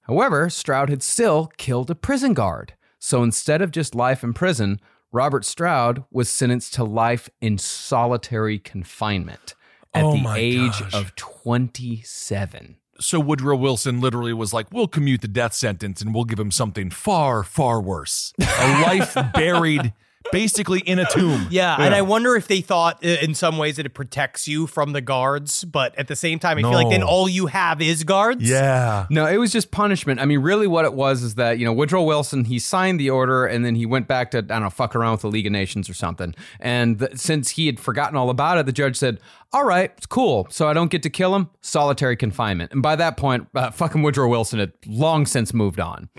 However, 0.01 0.49
Stroud 0.49 0.89
had 0.89 1.01
still 1.01 1.51
killed 1.57 1.89
a 1.89 1.95
prison 1.95 2.33
guard. 2.33 2.73
So 2.99 3.23
instead 3.23 3.61
of 3.61 3.71
just 3.71 3.95
life 3.95 4.23
in 4.23 4.33
prison, 4.33 4.81
Robert 5.11 5.45
Stroud 5.45 6.03
was 6.11 6.29
sentenced 6.29 6.73
to 6.73 6.83
life 6.83 7.29
in 7.39 7.57
solitary 7.57 8.59
confinement 8.59 9.55
at 9.93 10.03
Oh 10.03 10.17
the 10.17 10.33
age 10.35 10.79
gosh. 10.81 10.93
of 10.93 11.15
27. 11.15 12.77
So 12.99 13.19
Woodrow 13.19 13.55
Wilson 13.55 14.01
literally 14.01 14.33
was 14.33 14.53
like, 14.53 14.71
"We'll 14.71 14.87
commute 14.87 15.21
the 15.21 15.27
death 15.27 15.53
sentence, 15.53 16.01
and 16.01 16.13
we'll 16.13 16.25
give 16.25 16.39
him 16.39 16.51
something 16.51 16.89
far, 16.89 17.43
far 17.43 17.81
worse: 17.81 18.33
a 18.39 18.81
life 18.81 19.15
buried, 19.33 19.93
basically 20.31 20.79
in 20.79 20.99
a 20.99 21.05
tomb." 21.05 21.47
Yeah, 21.49 21.75
and 21.79 21.93
I 21.93 22.01
wonder 22.01 22.35
if 22.35 22.47
they 22.47 22.61
thought 22.61 23.03
uh, 23.03 23.09
in 23.21 23.33
some 23.33 23.57
ways 23.57 23.77
that 23.77 23.85
it 23.85 23.93
protects 23.93 24.47
you 24.47 24.67
from 24.67 24.93
the 24.93 25.01
guards, 25.01 25.63
but 25.63 25.97
at 25.97 26.07
the 26.07 26.15
same 26.15 26.39
time, 26.39 26.57
I 26.57 26.61
feel 26.61 26.71
like 26.73 26.89
then 26.89 27.03
all 27.03 27.29
you 27.29 27.47
have 27.47 27.81
is 27.81 28.03
guards. 28.03 28.47
Yeah. 28.49 29.05
No, 29.09 29.25
it 29.25 29.37
was 29.37 29.51
just 29.51 29.71
punishment. 29.71 30.19
I 30.19 30.25
mean, 30.25 30.39
really, 30.39 30.67
what 30.67 30.85
it 30.85 30.93
was 30.93 31.23
is 31.23 31.35
that, 31.35 31.59
you 31.59 31.65
know, 31.65 31.73
Woodrow 31.73 32.03
Wilson, 32.03 32.45
he 32.45 32.59
signed 32.59 32.99
the 32.99 33.09
order 33.09 33.45
and 33.45 33.65
then 33.65 33.75
he 33.75 33.85
went 33.85 34.07
back 34.07 34.31
to, 34.31 34.39
I 34.39 34.41
don't 34.41 34.63
know, 34.63 34.69
fuck 34.69 34.95
around 34.95 35.13
with 35.13 35.21
the 35.21 35.29
League 35.29 35.45
of 35.45 35.51
Nations 35.51 35.89
or 35.89 35.93
something. 35.93 36.35
And 36.59 36.99
th- 36.99 37.17
since 37.17 37.51
he 37.51 37.65
had 37.67 37.79
forgotten 37.79 38.17
all 38.17 38.29
about 38.29 38.57
it, 38.57 38.65
the 38.65 38.71
judge 38.71 38.95
said, 38.95 39.19
all 39.53 39.63
right, 39.63 39.91
it's 39.97 40.05
cool. 40.05 40.47
So 40.49 40.67
I 40.67 40.73
don't 40.73 40.91
get 40.91 41.03
to 41.03 41.09
kill 41.09 41.35
him, 41.35 41.49
solitary 41.61 42.17
confinement. 42.17 42.71
And 42.71 42.81
by 42.81 42.95
that 42.97 43.17
point, 43.17 43.47
uh, 43.55 43.71
fucking 43.71 44.01
Woodrow 44.01 44.27
Wilson 44.27 44.59
had 44.59 44.73
long 44.85 45.25
since 45.25 45.53
moved 45.53 45.79
on. 45.79 46.09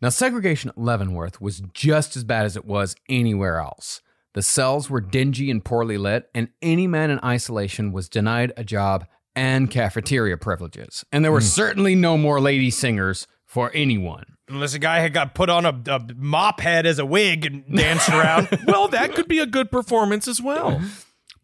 Now, 0.00 0.10
segregation 0.10 0.70
at 0.70 0.78
Leavenworth 0.78 1.40
was 1.40 1.60
just 1.74 2.16
as 2.16 2.24
bad 2.24 2.46
as 2.46 2.56
it 2.56 2.64
was 2.64 2.94
anywhere 3.08 3.58
else. 3.58 4.00
The 4.34 4.42
cells 4.42 4.88
were 4.88 5.00
dingy 5.00 5.50
and 5.50 5.64
poorly 5.64 5.98
lit, 5.98 6.30
and 6.34 6.48
any 6.62 6.86
man 6.86 7.10
in 7.10 7.18
isolation 7.24 7.90
was 7.90 8.08
denied 8.08 8.52
a 8.56 8.62
job 8.62 9.06
and 9.34 9.70
cafeteria 9.70 10.36
privileges. 10.36 11.04
And 11.10 11.24
there 11.24 11.32
were 11.32 11.40
hmm. 11.40 11.46
certainly 11.46 11.94
no 11.94 12.16
more 12.16 12.40
lady 12.40 12.70
singers 12.70 13.26
for 13.44 13.70
anyone. 13.74 14.36
Unless 14.48 14.74
a 14.74 14.78
guy 14.78 15.00
had 15.00 15.12
got 15.12 15.34
put 15.34 15.50
on 15.50 15.66
a, 15.66 15.80
a 15.88 16.00
mop 16.16 16.60
head 16.60 16.86
as 16.86 16.98
a 16.98 17.06
wig 17.06 17.46
and 17.46 17.64
danced 17.74 18.08
around. 18.08 18.48
Well, 18.66 18.88
that 18.88 19.14
could 19.14 19.28
be 19.28 19.38
a 19.38 19.46
good 19.46 19.70
performance 19.70 20.28
as 20.28 20.40
well. 20.40 20.80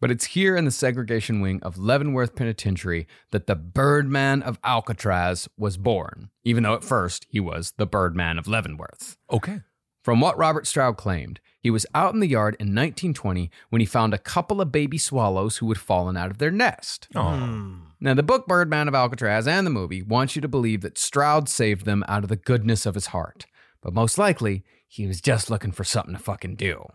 But 0.05 0.11
it's 0.11 0.25
here 0.25 0.55
in 0.55 0.65
the 0.65 0.69
segregation 0.71 1.41
wing 1.41 1.59
of 1.63 1.79
Leavenworth 1.79 2.35
Penitentiary 2.35 3.07
that 3.31 3.47
the 3.47 3.55
Birdman 3.55 4.43
of 4.43 4.59
Alcatraz 4.63 5.49
was 5.57 5.77
born, 5.77 6.29
even 6.43 6.61
though 6.61 6.75
at 6.75 6.83
first 6.83 7.25
he 7.27 7.39
was 7.39 7.73
the 7.77 7.87
Birdman 7.87 8.37
of 8.37 8.47
Leavenworth. 8.47 9.17
Okay. 9.31 9.61
From 10.03 10.21
what 10.21 10.37
Robert 10.37 10.67
Stroud 10.67 10.95
claimed, 10.95 11.39
he 11.59 11.71
was 11.71 11.87
out 11.95 12.13
in 12.13 12.19
the 12.19 12.27
yard 12.27 12.55
in 12.59 12.67
1920 12.67 13.49
when 13.71 13.79
he 13.79 13.87
found 13.87 14.13
a 14.13 14.19
couple 14.19 14.61
of 14.61 14.71
baby 14.71 14.99
swallows 14.99 15.57
who 15.57 15.69
had 15.69 15.79
fallen 15.79 16.15
out 16.15 16.29
of 16.29 16.37
their 16.37 16.51
nest. 16.51 17.07
Hmm. 17.11 17.77
Now, 17.99 18.13
the 18.13 18.21
book 18.21 18.45
Birdman 18.45 18.87
of 18.87 18.93
Alcatraz 18.93 19.47
and 19.47 19.65
the 19.65 19.71
movie 19.71 20.03
want 20.03 20.35
you 20.35 20.41
to 20.43 20.47
believe 20.47 20.81
that 20.81 20.99
Stroud 20.99 21.49
saved 21.49 21.83
them 21.83 22.03
out 22.07 22.21
of 22.21 22.29
the 22.29 22.35
goodness 22.35 22.85
of 22.85 22.93
his 22.93 23.07
heart, 23.07 23.47
but 23.81 23.91
most 23.91 24.19
likely 24.19 24.63
he 24.87 25.07
was 25.07 25.19
just 25.19 25.49
looking 25.49 25.71
for 25.71 25.83
something 25.83 26.13
to 26.13 26.21
fucking 26.21 26.57
do. 26.57 26.85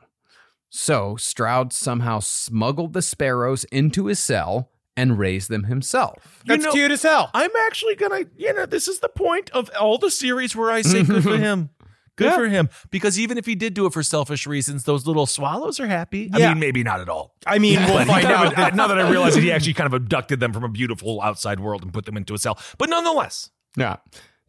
So, 0.71 1.17
Stroud 1.17 1.73
somehow 1.73 2.21
smuggled 2.21 2.93
the 2.93 3.03
sparrows 3.03 3.65
into 3.65 4.07
his 4.07 4.19
cell 4.21 4.71
and 4.97 5.19
raised 5.19 5.51
them 5.51 5.65
himself. 5.65 6.43
That's 6.47 6.65
know- 6.65 6.73
cute 6.73 6.91
as 6.93 7.03
hell. 7.03 7.31
I'm 7.35 7.51
actually 7.67 7.97
gonna, 7.97 8.25
you 8.37 8.53
know, 8.55 8.67
this 8.67 8.87
is 8.89 9.01
the 9.01 9.09
point 9.09 9.51
of 9.51 9.69
all 9.81 9.99
the 9.99 10.11
series 10.11 10.55
where 10.55 10.71
I 10.71 10.83
say 10.83 11.03
good 11.03 11.23
for 11.25 11.37
him. 11.39 11.71
Good 12.17 12.35
for 12.35 12.49
him. 12.49 12.69
Because 12.91 13.19
even 13.19 13.39
if 13.39 13.47
he 13.47 13.55
did 13.55 13.73
do 13.73 13.87
it 13.87 13.95
for 13.95 14.03
selfish 14.03 14.47
reasons, 14.47 14.85
those 14.85 15.07
little 15.07 15.25
swallows 15.27 15.81
are 15.81 15.87
happy. 15.87 16.29
I 16.35 16.39
Yeah. 16.39 16.49
mean, 16.51 16.61
maybe 16.61 16.83
not 16.83 17.01
at 17.01 17.09
all. 17.09 17.35
I 17.47 17.59
mean, 17.59 17.79
we'll 17.81 18.05
find 18.05 18.27
out. 18.27 18.55
that- 18.57 18.75
now 18.77 18.89
that 18.89 19.01
I 19.01 19.09
realize 19.11 19.35
that 19.35 19.43
he 19.43 19.51
actually 19.51 19.73
kind 19.75 19.87
of 19.87 19.95
abducted 19.95 20.39
them 20.39 20.53
from 20.53 20.63
a 20.63 20.69
beautiful 20.69 21.23
outside 21.23 21.61
world 21.61 21.83
and 21.83 21.93
put 21.95 22.05
them 22.05 22.17
into 22.19 22.35
a 22.35 22.39
cell. 22.39 22.59
But 22.79 22.91
nonetheless, 22.91 23.51
Yeah. 23.77 23.97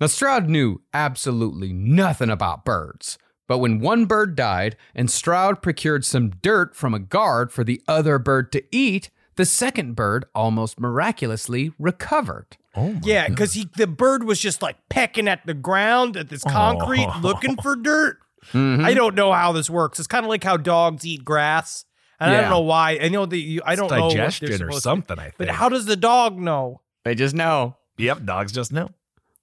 Now, 0.01 0.07
Stroud 0.07 0.49
knew 0.49 0.81
absolutely 0.93 1.71
nothing 1.71 2.29
about 2.31 2.65
birds. 2.65 3.17
But 3.51 3.57
when 3.57 3.79
one 3.79 4.05
bird 4.05 4.37
died 4.37 4.77
and 4.95 5.11
Stroud 5.11 5.61
procured 5.61 6.05
some 6.05 6.29
dirt 6.29 6.73
from 6.73 6.93
a 6.93 6.99
guard 6.99 7.51
for 7.51 7.65
the 7.65 7.81
other 7.85 8.17
bird 8.17 8.49
to 8.53 8.63
eat, 8.73 9.09
the 9.35 9.43
second 9.43 9.93
bird 9.93 10.23
almost 10.33 10.79
miraculously 10.79 11.73
recovered. 11.77 12.55
Oh 12.77 12.97
yeah, 13.03 13.27
because 13.27 13.51
he 13.51 13.67
the 13.75 13.87
bird 13.87 14.23
was 14.23 14.39
just 14.39 14.61
like 14.61 14.77
pecking 14.87 15.27
at 15.27 15.45
the 15.45 15.53
ground 15.53 16.15
at 16.15 16.29
this 16.29 16.45
concrete, 16.45 17.09
looking 17.21 17.57
for 17.57 17.75
dirt. 17.75 18.19
Mm-hmm. 18.53 18.85
I 18.85 18.95
don't 18.95 19.13
know 19.13 19.31
how 19.33 19.51
this 19.51 19.69
works. 19.69 19.99
It's 19.99 20.07
kind 20.07 20.25
of 20.25 20.29
like 20.29 20.43
how 20.43 20.57
dogs 20.57 21.05
eat 21.05 21.23
grass, 21.23 21.85
and 22.19 22.31
I 22.33 22.41
don't 22.41 22.49
know 22.49 22.61
why. 22.61 22.97
I 22.99 23.09
know 23.09 23.27
that 23.27 23.37
you, 23.37 23.61
I 23.63 23.75
don't 23.75 23.91
know 23.91 24.05
what 24.05 24.15
they're 24.15 24.25
digestion 24.25 24.63
or 24.63 24.71
something, 24.79 25.19
I 25.19 25.25
think. 25.25 25.37
But 25.37 25.49
how 25.49 25.69
does 25.69 25.85
the 25.85 25.95
dog 25.95 26.39
know? 26.39 26.81
They 27.03 27.13
just 27.13 27.35
know. 27.35 27.77
Yep, 27.99 28.25
dogs 28.25 28.51
just 28.51 28.71
know. 28.71 28.89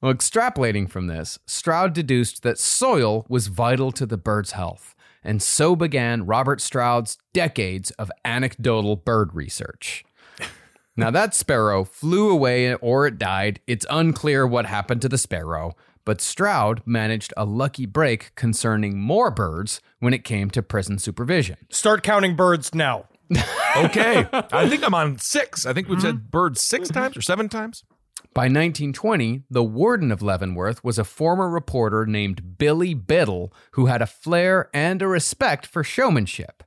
Well, 0.01 0.15
extrapolating 0.15 0.89
from 0.89 1.09
this, 1.09 1.41
Stroud 1.45 1.93
deduced 1.93 2.45
that 2.45 2.59
soil 2.59 3.27
was 3.29 3.49
vital 3.49 3.91
to 3.93 4.07
the 4.07 4.17
bird's 4.17 4.53
health. 4.53 4.95
And 5.25 5.43
so 5.43 5.75
began 5.75 6.25
Robert 6.25 6.61
Stroud's 6.61 7.19
decades 7.33 7.91
of 7.93 8.13
anecdotal 8.25 8.97
bird 8.97 9.35
research. 9.35 10.05
Now, 10.97 11.13
that 11.13 11.33
sparrow 11.33 11.85
flew 11.85 12.29
away 12.29 12.75
or 12.75 13.07
it 13.07 13.19
died. 13.19 13.61
It's 13.69 13.87
unclear 13.89 14.45
what 14.45 14.67
happened 14.67 15.01
to 15.03 15.09
the 15.09 15.17
sparrow, 15.17 15.77
but 16.05 16.21
Stroud 16.21 16.83
managed 16.85 17.33
a 17.37 17.45
lucky 17.45 17.87
break 17.87 18.35
concerning 18.35 18.99
more 18.99 19.31
birds 19.31 19.81
when 20.01 20.13
it 20.13 20.25
came 20.25 20.51
to 20.51 20.61
prison 20.61 20.99
supervision. 20.99 21.57
Start 21.71 22.03
counting 22.03 22.35
birds 22.35 22.75
now. 22.75 23.05
Okay. 23.77 24.27
I 24.33 24.69
think 24.69 24.85
I'm 24.85 24.93
on 24.93 25.19
six. 25.19 25.67
I 25.67 25.73
think 25.73 25.87
we've 25.87 26.01
said 26.03 26.17
mm-hmm. 26.17 26.31
birds 26.31 26.63
six 26.63 26.89
times 26.89 27.17
or 27.17 27.23
seven 27.23 27.49
times. 27.49 27.85
By 28.35 28.45
1920, 28.45 29.45
the 29.51 29.65
warden 29.65 30.13
of 30.13 30.23
Leavenworth 30.23 30.83
was 30.85 30.99
a 30.99 31.05
former 31.05 31.49
reporter 31.49 32.07
named 32.07 32.59
Billy 32.59 32.95
Biddle 32.95 33.53
who 33.73 33.87
had 33.87 34.03
a 34.03 34.07
flair 34.07 34.71
and 34.73 35.03
a 35.03 35.09
respect 35.09 35.67
for 35.67 35.83
showmanship. 35.83 36.63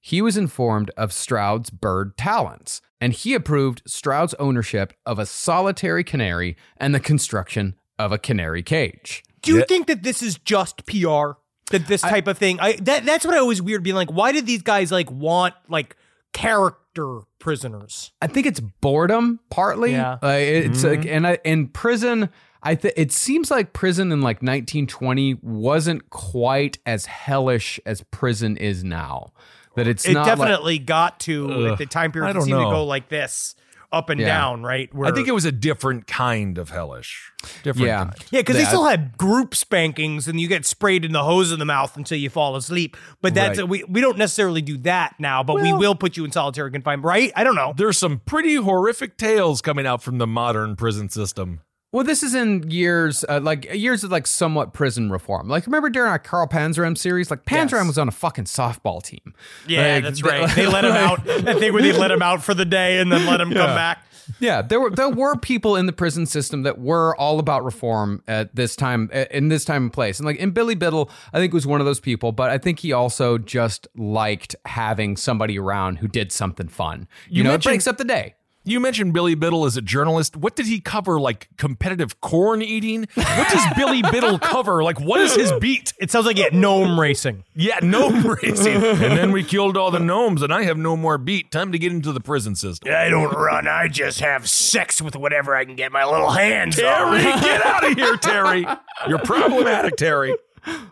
He 0.00 0.22
was 0.22 0.36
informed 0.36 0.90
of 0.96 1.12
Stroud's 1.12 1.70
bird 1.70 2.16
talents, 2.16 2.80
and 3.00 3.12
he 3.12 3.34
approved 3.34 3.82
Stroud's 3.86 4.34
ownership 4.34 4.92
of 5.04 5.18
a 5.18 5.26
solitary 5.26 6.04
canary 6.04 6.56
and 6.76 6.94
the 6.94 7.00
construction 7.00 7.74
of 7.98 8.12
a 8.12 8.18
canary 8.18 8.62
cage. 8.62 9.24
Do 9.42 9.52
you 9.52 9.64
think 9.64 9.86
that 9.86 10.02
this 10.02 10.22
is 10.22 10.38
just 10.38 10.86
PR? 10.86 11.32
That 11.72 11.88
this 11.88 12.02
type 12.02 12.28
of 12.28 12.38
thing? 12.38 12.60
I 12.60 12.74
that 12.74 13.04
that's 13.04 13.24
what 13.24 13.34
I 13.34 13.38
always 13.38 13.60
weird 13.60 13.82
being 13.82 13.96
like, 13.96 14.12
why 14.12 14.30
did 14.30 14.46
these 14.46 14.62
guys 14.62 14.92
like 14.92 15.10
want 15.10 15.54
like 15.68 15.96
character 16.36 17.20
prisoners? 17.38 18.12
I 18.22 18.26
think 18.26 18.46
it's 18.46 18.60
boredom 18.60 19.40
partly. 19.50 19.92
Yeah. 19.92 20.18
Uh, 20.22 20.28
it's 20.38 20.84
like, 20.84 21.06
and 21.06 21.26
I, 21.26 21.38
in 21.44 21.68
prison, 21.68 22.28
I 22.62 22.74
th- 22.74 22.94
it 22.96 23.12
seems 23.12 23.50
like 23.50 23.72
prison 23.72 24.12
in 24.12 24.20
like 24.20 24.36
1920 24.42 25.34
wasn't 25.42 26.10
quite 26.10 26.78
as 26.86 27.06
hellish 27.06 27.80
as 27.86 28.02
prison 28.10 28.56
is 28.56 28.84
now. 28.84 29.32
That 29.76 29.86
it's 29.86 30.06
It 30.06 30.14
not 30.14 30.26
like- 30.26 30.38
definitely 30.38 30.78
got 30.78 31.20
to 31.20 31.68
at 31.72 31.78
the 31.78 31.86
time 31.86 32.10
period. 32.12 32.28
I 32.28 32.30
It 32.30 32.34
don't 32.34 32.42
seemed 32.44 32.56
to 32.58 32.62
know. 32.64 32.70
go 32.70 32.84
like 32.86 33.08
this, 33.08 33.54
up 33.92 34.10
and 34.10 34.20
Yeah. 34.20 34.26
down, 34.28 34.62
right? 34.62 34.88
I 35.04 35.10
think 35.12 35.28
it 35.28 35.32
was 35.32 35.44
a 35.44 35.52
different 35.52 36.06
kind 36.06 36.58
of 36.58 36.70
hellish. 36.70 37.32
Different 37.62 37.86
Yeah. 37.86 37.98
kind. 38.04 38.14
Yeah, 38.30 38.40
because 38.40 38.56
they 38.56 38.64
still 38.64 38.84
had 38.86 39.16
group 39.18 39.54
spankings, 39.54 40.26
and 40.28 40.40
you 40.40 40.48
get 40.48 40.66
sprayed 40.66 41.04
in 41.04 41.12
the 41.12 41.24
hose 41.24 41.52
in 41.52 41.58
the 41.58 41.64
mouth 41.64 41.96
until 41.96 42.18
you 42.18 42.28
fall 42.30 42.56
asleep. 42.56 42.96
But 43.22 43.34
that's 43.34 43.58
Right. 43.58 43.68
we 43.68 43.84
we 43.88 44.00
don't 44.00 44.18
necessarily 44.18 44.62
do 44.62 44.76
that 44.78 45.14
now. 45.18 45.42
But 45.42 45.60
we 45.62 45.72
will 45.72 45.94
put 45.94 46.16
you 46.16 46.24
in 46.24 46.32
solitary 46.32 46.70
confinement, 46.70 47.06
right? 47.06 47.32
I 47.36 47.44
don't 47.44 47.54
know. 47.54 47.74
There's 47.76 47.98
some 47.98 48.20
pretty 48.26 48.56
horrific 48.56 49.16
tales 49.16 49.60
coming 49.62 49.86
out 49.86 50.02
from 50.02 50.18
the 50.18 50.26
modern 50.26 50.76
prison 50.76 51.08
system. 51.08 51.60
Well, 51.92 52.04
this 52.04 52.22
is 52.22 52.34
in 52.34 52.70
years, 52.70 53.24
uh, 53.28 53.40
like 53.40 53.72
years 53.72 54.04
of 54.04 54.10
like 54.10 54.26
somewhat 54.26 54.72
prison 54.74 55.10
reform. 55.10 55.48
Like, 55.48 55.66
remember 55.66 55.88
during 55.88 56.10
our 56.10 56.18
Carl 56.18 56.46
Panzram 56.48 56.98
series, 56.98 57.30
like 57.30 57.44
Panzram 57.44 57.72
Yes. 57.80 57.86
was 57.86 57.98
on 57.98 58.08
a 58.08 58.12
fucking 58.12 58.44
softball 58.44 59.02
team. 59.02 59.34
Yeah, 59.66 59.94
Like, 59.94 60.02
that's 60.04 60.22
right. 60.22 60.50
They 60.54 60.66
let 60.66 60.84
him 60.84 60.92
out. 60.92 61.24
That 61.24 61.58
thing 61.58 61.72
where 61.72 61.82
they 61.82 61.92
let 61.92 62.10
him 62.10 62.22
out 62.22 62.42
for 62.42 62.54
the 62.54 62.64
day 62.64 62.98
and 62.98 63.10
then 63.10 63.24
let 63.26 63.40
him 63.40 63.48
come 63.52 63.74
back. 63.74 64.02
Yeah, 64.40 64.60
there 64.60 64.80
were 64.80 64.90
there 64.90 65.08
were 65.08 65.36
people 65.36 65.76
in 65.76 65.86
the 65.86 65.92
prison 65.92 66.26
system 66.26 66.64
that 66.64 66.80
were 66.80 67.14
all 67.16 67.38
about 67.38 67.64
reform 67.64 68.24
at 68.26 68.56
this 68.56 68.74
time 68.74 69.08
in 69.30 69.46
this 69.48 69.64
time 69.64 69.84
and 69.84 69.92
place. 69.92 70.18
And 70.18 70.26
like 70.26 70.36
in 70.38 70.50
Billy 70.50 70.74
Biddle, 70.74 71.08
I 71.32 71.38
think 71.38 71.52
was 71.54 71.64
one 71.64 71.80
of 71.80 71.86
those 71.86 72.00
people, 72.00 72.32
but 72.32 72.50
I 72.50 72.58
think 72.58 72.80
he 72.80 72.92
also 72.92 73.38
just 73.38 73.86
liked 73.96 74.56
having 74.64 75.16
somebody 75.16 75.60
around 75.60 75.98
who 75.98 76.08
did 76.08 76.32
something 76.32 76.66
fun. 76.66 77.06
You, 77.28 77.38
You 77.38 77.44
know, 77.44 77.54
it 77.54 77.62
breaks 77.62 77.86
up 77.86 77.98
the 77.98 78.04
day. 78.04 78.34
You 78.68 78.80
mentioned 78.80 79.12
Billy 79.12 79.36
Biddle 79.36 79.64
as 79.64 79.76
a 79.76 79.80
journalist. 79.80 80.36
What 80.36 80.56
did 80.56 80.66
he 80.66 80.80
cover? 80.80 81.20
Like 81.20 81.48
competitive 81.56 82.20
corn 82.20 82.62
eating? 82.62 83.06
What 83.14 83.48
does 83.48 83.64
Billy 83.76 84.02
Biddle 84.02 84.40
cover? 84.40 84.82
Like, 84.82 84.98
what 84.98 85.20
is 85.20 85.36
his 85.36 85.52
beat? 85.60 85.92
It 86.00 86.10
sounds 86.10 86.26
like 86.26 86.36
yeah, 86.36 86.48
gnome 86.52 86.98
racing. 86.98 87.44
Yeah, 87.54 87.78
gnome 87.80 88.26
racing. 88.42 88.82
And 88.82 89.16
then 89.16 89.30
we 89.30 89.44
killed 89.44 89.76
all 89.76 89.92
the 89.92 90.00
gnomes, 90.00 90.42
and 90.42 90.52
I 90.52 90.64
have 90.64 90.76
no 90.76 90.96
more 90.96 91.16
beat. 91.16 91.52
Time 91.52 91.70
to 91.70 91.78
get 91.78 91.92
into 91.92 92.10
the 92.10 92.18
prison 92.18 92.56
system. 92.56 92.92
I 92.92 93.08
don't 93.08 93.32
run. 93.32 93.68
I 93.68 93.86
just 93.86 94.18
have 94.18 94.48
sex 94.48 95.00
with 95.00 95.14
whatever 95.14 95.54
I 95.54 95.64
can 95.64 95.76
get 95.76 95.92
my 95.92 96.04
little 96.04 96.30
hands 96.30 96.76
on. 96.76 96.82
Terry, 96.82 97.22
get 97.22 97.64
out 97.64 97.88
of 97.88 97.96
here, 97.96 98.16
Terry. 98.16 98.66
You're 99.08 99.20
problematic, 99.20 99.94
Terry. 99.94 100.34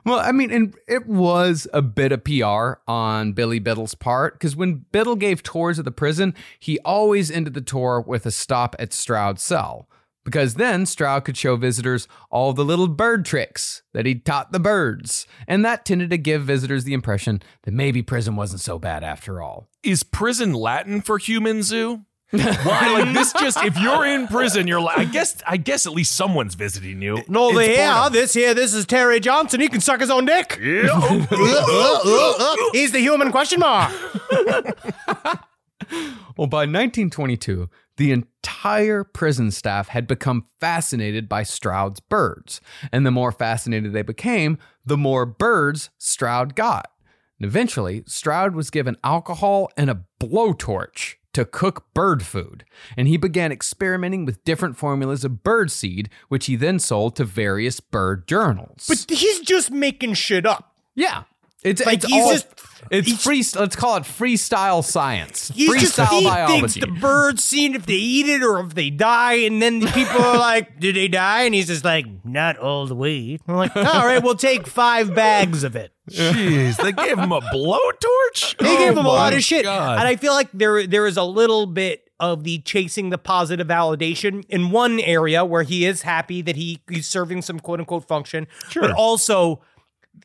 Well, 0.05 0.21
I 0.21 0.33
mean, 0.33 0.51
and 0.51 0.75
it 0.87 1.07
was 1.07 1.67
a 1.73 1.81
bit 1.81 2.13
of 2.13 2.25
PR 2.25 2.81
on 2.87 3.33
Billy 3.33 3.59
Biddle's 3.59 3.95
part 3.95 4.35
because 4.35 4.55
when 4.55 4.85
Biddle 4.93 5.17
gave 5.17 5.43
tours 5.43 5.79
of 5.79 5.85
the 5.85 5.91
prison, 5.91 6.35
he 6.59 6.79
always 6.81 7.31
ended 7.31 7.55
the 7.55 7.61
tour 7.61 8.05
with 8.07 8.27
a 8.27 8.31
stop 8.31 8.77
at 8.79 8.93
Stroud's 8.93 9.43
cell. 9.43 9.89
Because 10.25 10.55
then 10.55 10.87
Stroud 10.87 11.25
could 11.25 11.37
show 11.37 11.57
visitors 11.57 12.09
all 12.31 12.55
the 12.55 12.65
little 12.65 12.89
bird 12.89 13.27
tricks 13.27 13.83
that 13.93 14.07
he'd 14.07 14.25
taught 14.25 14.53
the 14.53 14.61
birds. 14.61 15.27
And 15.47 15.65
that 15.65 15.85
tended 15.85 16.09
to 16.11 16.19
give 16.19 16.43
visitors 16.45 16.85
the 16.85 16.95
impression 16.95 17.43
that 17.65 17.75
maybe 17.75 18.03
prison 18.03 18.35
wasn't 18.35 18.63
so 18.63 18.79
bad 18.79 19.05
after 19.05 19.43
all. 19.43 19.69
Is 19.83 20.03
prison 20.03 20.55
Latin 20.55 21.03
for 21.03 21.19
human 21.19 21.63
zoo? 21.63 22.07
Why? 22.63 22.99
Like 23.01 23.15
this? 23.15 23.33
Just 23.33 23.63
if 23.65 23.79
you're 23.79 24.05
in 24.07 24.27
prison, 24.29 24.67
you're 24.67 24.81
like. 24.81 24.99
I 24.99 25.05
guess. 25.05 25.37
I 25.47 25.57
guess 25.57 25.87
at 25.87 25.93
least 25.93 26.15
someone's 26.15 26.55
visiting 26.55 27.01
you. 27.03 27.23
No, 27.29 27.49
It's 27.51 27.59
the, 27.59 27.73
yeah, 27.73 27.95
boredom. 28.01 28.13
this 28.13 28.35
here, 28.35 28.55
this 28.55 28.75
is 28.75 28.87
Terry 28.87 29.21
Johnson. 29.21 29.61
He 29.61 29.69
can 29.69 29.81
suck 29.81 30.01
his 30.01 30.11
own 30.11 30.25
dick. 30.25 30.59
He's 30.61 30.91
the 32.93 33.01
human 33.01 33.31
question 33.31 33.61
mark. 33.61 33.93
Well, 36.37 36.49
by 36.49 36.63
1922, 36.63 37.69
the 37.97 38.11
entire 38.11 39.05
prison 39.05 39.53
staff 39.53 39.89
had 39.89 40.09
become 40.09 40.47
fascinated 40.59 41.29
by 41.29 41.45
Stroud's 41.45 42.01
birds. 42.01 42.61
And 42.91 43.07
the 43.07 43.13
more 43.13 43.31
fascinated 43.31 43.93
they 43.93 44.03
became, 44.03 44.59
the 44.85 44.97
more 44.97 45.25
birds 45.27 45.91
Stroud 45.99 46.57
got. 46.57 46.87
And 47.39 47.47
eventually, 47.47 48.03
Stroud 48.09 48.57
was 48.57 48.71
given 48.71 48.97
alcohol 49.05 49.69
and 49.77 49.89
a 49.91 50.05
blowtorch 50.21 51.15
to 51.35 51.45
cook 51.45 51.87
bird 51.95 52.23
food. 52.25 52.65
And 52.97 53.07
he 53.07 53.17
began 53.17 53.53
experimenting 53.53 54.25
with 54.25 54.43
different 54.45 54.77
formulas 54.77 55.25
of 55.25 55.43
bird 55.45 55.71
seed, 55.71 56.09
which 56.29 56.47
he 56.47 56.57
then 56.57 56.79
sold 56.79 57.17
to 57.17 57.25
various 57.25 57.81
bird 57.81 58.27
journals. 58.27 58.87
But 58.89 59.05
he's 59.09 59.41
just 59.41 59.71
making 59.71 60.15
shit 60.15 60.47
up. 60.47 60.75
yeah. 60.95 61.25
It's, 61.65 61.85
Like, 61.85 61.97
it's 62.05 62.07
he's 62.07 62.23
all, 62.25 62.33
just- 62.33 62.47
it's 62.91 63.09
he's- 63.09 63.25
free 63.25 63.43
let's 63.59 63.75
call 63.75 63.97
it 63.97 64.03
freestyle 64.03 64.85
science 64.85 65.51
He's 65.55 65.73
just, 65.81 65.99
he 65.99 66.25
biology 66.25 66.53
thinks 66.61 66.75
the 66.75 66.87
birds 67.01 67.43
seen 67.43 67.75
if 67.75 67.87
they 67.87 67.95
eat 67.95 68.29
it 68.29 68.43
or 68.43 68.61
if 68.61 68.75
they 68.75 68.91
die, 68.91 69.35
and 69.37 69.63
then 69.63 69.81
the 69.81 69.87
people 69.87 70.21
are 70.21 70.37
like, 70.51 70.79
"Did 70.81 70.95
they 70.97 71.09
die?" 71.09 71.45
And 71.45 71.55
he's 71.55 71.69
just 71.69 71.83
like, 71.85 72.05
"Not 72.25 72.59
all 72.59 72.87
the 72.87 72.95
way." 72.95 73.39
I'm 73.49 73.57
like, 73.57 73.75
"All 73.75 73.83
right, 74.07 74.23
we'll 74.23 74.35
take 74.35 74.67
five 74.67 75.15
bags 75.15 75.65
of 75.65 75.75
it." 75.77 75.93
Jeez, 76.11 76.77
they 76.77 76.93
gave 76.93 77.19
him 77.19 77.33
a 77.33 77.41
blowtorch. 77.41 78.57
They 78.59 78.75
Oh 78.75 78.79
gave 78.79 78.93
him 78.93 79.07
a 79.07 79.09
oh 79.09 79.13
lot 79.13 79.33
of 79.33 79.43
shit, 79.43 79.65
God. 79.65 79.99
and 79.99 80.07
I 80.07 80.17
feel 80.17 80.33
like 80.35 80.51
there 80.53 80.87
there 80.87 81.07
is 81.07 81.17
a 81.17 81.25
little 81.25 81.65
bit 81.67 82.11
of 82.21 82.45
the 82.45 82.59
chasing 82.61 83.09
the 83.11 83.19
positive 83.19 83.67
validation 83.67 84.45
in 84.49 84.71
one 84.71 85.01
area 85.01 85.45
where 85.45 85.63
he 85.63 85.85
is 85.87 86.03
happy 86.03 86.43
that 86.43 86.57
he 86.57 86.81
he's 86.89 87.07
serving 87.07 87.41
some 87.43 87.59
quote 87.61 87.81
unquote 87.81 88.07
function, 88.07 88.47
but 88.75 88.91
also 88.93 89.63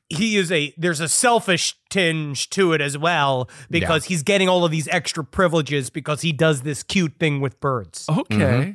he 0.10 0.38
is 0.38 0.52
a 0.52 0.74
there's 0.78 1.00
a 1.00 1.08
selfish 1.08 1.76
tinge 1.90 2.50
to 2.50 2.74
it 2.74 2.82
as 2.82 2.98
well 2.98 3.50
because 3.70 4.06
he's 4.06 4.24
getting 4.24 4.50
all 4.50 4.66
of 4.66 4.72
these 4.72 4.88
extra 4.90 5.24
privileges 5.24 5.90
because 5.90 6.22
he 6.22 6.34
does 6.34 6.64
this 6.64 6.84
cute 6.84 7.14
thing 7.20 7.40
with 7.40 7.60
birds. 7.60 8.06
okay. 8.10 8.36
Mm-hmm. 8.36 8.72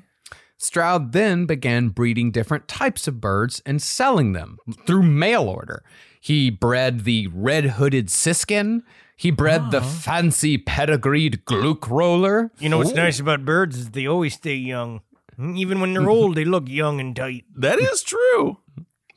Stroud 0.57 1.13
then 1.13 1.45
began 1.45 1.89
breeding 1.89 2.31
different 2.31 2.69
types 2.69 3.09
of 3.09 3.21
birds 3.21 3.61
and 3.67 3.83
selling 3.83 4.33
them 4.33 4.59
through 4.87 5.03
mail 5.03 5.43
order. 5.43 5.83
He 6.21 6.49
bred 6.49 7.05
the 7.05 7.27
red 7.27 7.65
hooded 7.65 8.09
siskin. 8.09 8.83
He 9.17 9.31
bred 9.31 9.71
the 9.71 9.79
uh-huh. 9.79 9.89
fancy 9.89 10.57
pedigreed 10.57 11.45
gluck 11.45 11.91
roller. 11.91 12.51
You 12.59 12.69
know 12.69 12.79
what's 12.79 12.95
nice 12.95 13.21
about 13.21 13.45
birds 13.45 13.77
is 13.77 13.91
they 13.91 14.07
always 14.07 14.35
stay 14.35 14.55
young. 14.55 15.03
Hmm? 15.37 15.57
Even 15.57 15.81
when 15.81 15.93
they're 15.93 16.03
mm-hmm. 16.03 16.11
old, 16.11 16.35
they 16.37 16.45
look 16.45 16.69
young 16.69 17.01
and 17.01 17.15
tight. 17.15 17.45
That 17.55 17.79
is 17.79 18.03
true. 18.03 18.59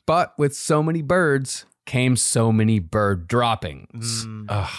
But 0.06 0.34
with 0.38 0.54
so 0.54 0.82
many 0.82 1.02
birds 1.02 1.64
came 1.88 2.14
so 2.16 2.52
many 2.52 2.78
bird 2.78 3.26
droppings. 3.26 4.26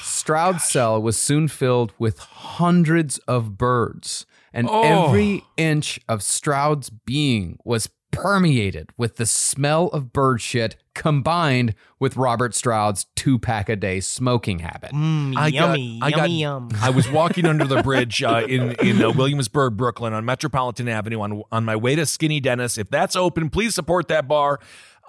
Stroud's 0.01 0.63
cell 0.63 1.01
was 1.01 1.17
soon 1.17 1.47
filled 1.47 1.91
with 1.99 2.19
hundreds 2.19 3.17
of 3.19 3.57
birds, 3.57 4.25
and 4.53 4.67
Oh. 4.69 5.07
every 5.07 5.43
inch 5.57 5.99
of 6.07 6.21
Stroud's 6.23 6.89
being 6.89 7.57
was 7.65 7.89
permeated 8.11 8.89
with 8.97 9.17
the 9.17 9.25
smell 9.25 9.87
of 9.89 10.11
bird 10.11 10.41
shit 10.41 10.75
combined 10.95 11.75
with 11.99 12.17
Robert 12.17 12.55
Stroud's 12.55 13.05
two 13.15 13.37
pack 13.37 13.69
a 13.69 13.75
day 13.75 13.99
smoking 13.99 14.59
habit. 14.59 14.91
I 14.93 15.51
got- 15.51 15.53
yummy, 15.53 15.99
I 16.01 16.09
got- 16.11 16.17
yummy, 16.29 16.39
yum. 16.41 16.69
I 16.81 16.89
was 16.89 17.09
walking 17.09 17.45
under 17.45 17.65
the 17.65 17.81
bridge 17.83 18.21
uh, 18.23 18.43
in 18.47 18.71
in 18.83 19.01
uh, 19.03 19.11
Williamsburg, 19.11 19.77
Brooklyn, 19.77 20.13
on 20.13 20.25
Metropolitan 20.25 20.87
Avenue, 20.87 21.21
on 21.21 21.43
on 21.51 21.65
my 21.65 21.75
way 21.75 21.95
to 21.95 22.05
Skinny 22.05 22.39
Dennis. 22.39 22.77
If 22.77 22.89
that's 22.89 23.15
open, 23.15 23.49
please 23.49 23.73
support 23.75 24.07
that 24.09 24.27
bar. 24.27 24.59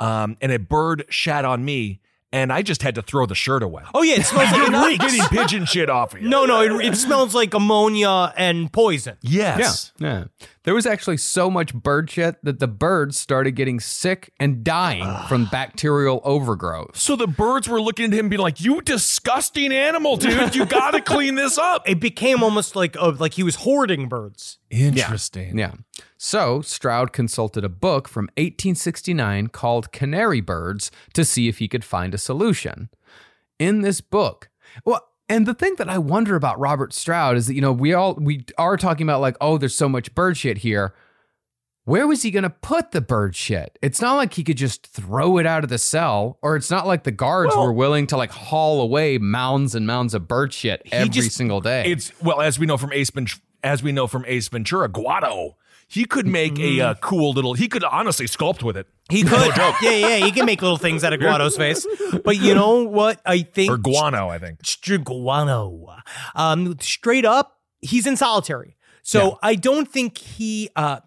Um, 0.01 0.36
and 0.40 0.51
a 0.51 0.59
bird 0.59 1.05
shat 1.10 1.44
on 1.44 1.64
me, 1.64 2.01
and 2.32 2.52
I 2.52 2.62
just 2.62 2.82
had 2.82 2.94
to 2.94 3.02
throw 3.02 3.27
the 3.27 3.35
shirt 3.35 3.62
away. 3.62 3.82
Oh 3.93 4.02
yeah, 4.02 4.14
it 4.14 4.24
smells 4.24 4.47
like 4.52 4.56
You're 4.56 4.66
it 4.68 4.72
not 4.72 4.86
reeks. 4.86 5.05
getting 5.05 5.24
pigeon 5.39 5.66
shit 5.66 5.90
off 5.90 6.14
of 6.14 6.22
you. 6.22 6.28
No, 6.28 6.47
no, 6.47 6.62
it, 6.62 6.86
it 6.86 6.97
smells 6.97 7.35
like 7.35 7.52
ammonia 7.52 8.32
and 8.36 8.72
poison. 8.72 9.16
Yes. 9.20 9.93
Yeah. 9.98 10.24
yeah. 10.40 10.47
There 10.62 10.74
was 10.74 10.86
actually 10.86 11.16
so 11.16 11.51
much 11.51 11.74
bird 11.74 12.10
shit 12.10 12.36
that 12.44 12.60
the 12.60 12.68
birds 12.68 13.18
started 13.18 13.52
getting 13.52 13.81
sick 13.81 14.32
and 14.39 14.62
dying 14.62 15.09
from 15.27 15.47
bacterial 15.47 16.20
overgrowth. 16.22 16.97
So 16.97 17.16
the 17.16 17.27
birds 17.27 17.68
were 17.68 17.81
looking 17.81 18.06
at 18.06 18.12
him, 18.12 18.28
being 18.28 18.40
like, 18.40 18.60
"You 18.60 18.81
disgusting 18.82 19.72
animal, 19.72 20.16
dude! 20.16 20.55
You 20.55 20.66
got 20.66 20.93
to 20.93 21.01
clean 21.01 21.35
this 21.35 21.59
up." 21.59 21.89
It 21.89 21.98
became 21.98 22.43
almost 22.43 22.77
like 22.77 22.97
uh, 22.97 23.12
like 23.18 23.35
he 23.35 23.43
was 23.43 23.56
hoarding 23.56 24.09
birds. 24.09 24.59
Interesting. 24.71 25.59
Yeah. 25.59 25.73
So 26.17 26.61
Stroud 26.61 27.13
consulted 27.13 27.65
a 27.65 27.69
book 27.69 28.09
from 28.09 28.27
1869 28.37 29.49
called 29.49 29.93
Canary 29.93 30.41
Birds 30.41 30.91
to 31.15 31.25
see 31.25 31.49
if 31.49 31.59
he 31.59 31.69
could 31.69 31.85
find 31.85 32.15
a 32.15 32.19
solution. 32.19 32.89
In 33.59 33.83
this 33.83 34.01
book, 34.01 34.49
well, 34.85 35.07
and 35.29 35.47
the 35.47 35.55
thing 35.55 35.75
that 35.77 35.89
I 35.89 35.99
wonder 35.99 36.35
about 36.35 36.59
Robert 36.59 36.93
Stroud 36.95 37.37
is 37.37 37.47
that, 37.47 37.55
you 37.55 37.61
know, 37.61 37.73
we 37.73 37.93
all 37.93 38.15
we 38.15 38.47
are 38.57 38.77
talking 38.77 39.05
about 39.07 39.21
like, 39.21 39.37
oh, 39.41 39.59
there's 39.59 39.75
so 39.77 39.89
much 39.89 40.15
bird 40.15 40.37
shit 40.37 40.59
here. 40.59 40.95
Where 41.85 42.07
was 42.07 42.23
he 42.23 42.31
going 42.31 42.45
to 42.45 42.51
put 42.51 42.93
the 42.93 43.01
bird 43.01 43.35
shit? 43.35 43.79
It's 43.83 44.01
not 44.01 44.15
like 44.15 44.35
he 44.35 44.45
could 44.45 44.57
just 44.57 44.87
throw 44.87 45.39
it 45.39 45.47
out 45.47 45.65
of 45.65 45.71
the 45.71 45.79
cell, 45.79 46.39
or 46.43 46.55
it's 46.57 46.71
not 46.71 46.87
like 46.87 47.03
the 47.05 47.11
guards 47.11 47.55
Well- 47.55 47.65
were 47.65 47.73
willing 47.73 48.07
to 48.09 48.17
like 48.17 48.31
haul 48.31 48.81
away 48.81 49.19
mounds 49.19 49.75
and 49.75 49.87
mounds 49.87 50.15
of 50.15 50.29
bird 50.29 50.53
shit 50.53 50.83
every 50.93 51.09
just- 51.09 51.33
single 51.37 51.61
day. 51.61 51.91
It's 51.91 52.13
well, 52.23 52.41
as 52.41 52.59
we 52.59 52.67
know 52.67 52.77
from 52.77 52.93
Ace 52.93 53.11
as 53.62 53.82
we 53.82 53.93
know 53.93 54.07
from 54.07 54.24
Ace 54.27 54.49
Ventura, 54.49 54.89
Guado. 54.89 55.55
He 55.89 56.05
could 56.05 56.27
make 56.27 56.57
a 56.61 56.81
uh, 56.81 56.95
cool 56.95 57.32
little. 57.32 57.55
He 57.55 57.66
could 57.66 57.82
honestly 57.82 58.27
sculpt 58.27 58.62
with 58.62 58.77
it. 58.77 58.87
He 59.11 59.24
could, 59.24 59.57
yeah, 59.57 59.91
yeah, 59.91 60.16
he 60.24 60.31
can 60.31 60.47
make 60.47 60.62
little 60.62 60.77
things 60.77 61.03
out 61.03 61.12
of 61.12 61.19
Guado's 61.20 61.57
face. 61.57 61.85
But 62.24 62.37
you 62.37 62.55
know 62.55 62.85
what? 62.85 63.20
I 63.27 63.43
think 63.43 63.73
Or 63.73 63.77
guano, 63.77 64.28
I 64.28 64.39
think. 64.39 64.61
St- 64.65 65.03
Guano. 65.05 65.89
Um, 66.37 66.78
straight 66.78 67.24
up, 67.24 67.59
he's 67.81 68.07
in 68.07 68.16
solitary. 68.16 68.77
So 69.03 69.41
I 69.43 69.57
don't 69.57 69.89
think 69.91 70.19
he 70.19 70.70
uh 70.77 71.01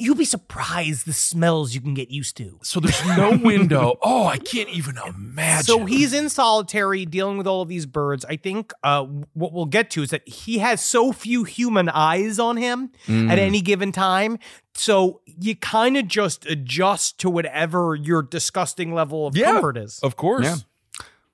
you'll 0.00 0.16
be 0.16 0.24
surprised 0.24 1.06
the 1.06 1.12
smells 1.12 1.74
you 1.74 1.80
can 1.80 1.94
get 1.94 2.10
used 2.10 2.36
to. 2.38 2.58
So 2.62 2.80
there's 2.80 3.04
no 3.06 3.36
window. 3.42 3.98
Oh, 4.02 4.26
I 4.26 4.38
can't 4.38 4.68
even 4.70 4.96
imagine. 5.06 5.64
So 5.64 5.84
he's 5.84 6.12
in 6.12 6.28
solitary 6.28 7.04
dealing 7.06 7.36
with 7.38 7.46
all 7.46 7.62
of 7.62 7.68
these 7.68 7.86
birds. 7.86 8.24
I 8.24 8.36
think 8.36 8.72
uh, 8.82 9.04
what 9.34 9.52
we'll 9.52 9.66
get 9.66 9.90
to 9.90 10.02
is 10.02 10.10
that 10.10 10.26
he 10.28 10.58
has 10.58 10.82
so 10.82 11.12
few 11.12 11.44
human 11.44 11.88
eyes 11.88 12.38
on 12.38 12.56
him 12.56 12.90
Mm. 13.06 13.30
at 13.30 13.38
any 13.38 13.60
given 13.60 13.92
time. 13.92 14.38
So 14.74 15.20
you 15.26 15.54
kind 15.56 15.96
of 15.96 16.08
just 16.08 16.46
adjust 16.46 17.18
to 17.20 17.30
whatever 17.30 17.94
your 17.94 18.22
disgusting 18.22 18.94
level 18.94 19.26
of 19.26 19.36
Yeah, 19.36 19.52
comfort 19.52 19.76
is. 19.76 19.98
Of 20.00 20.16
course. 20.16 20.44
Yeah. 20.44 20.56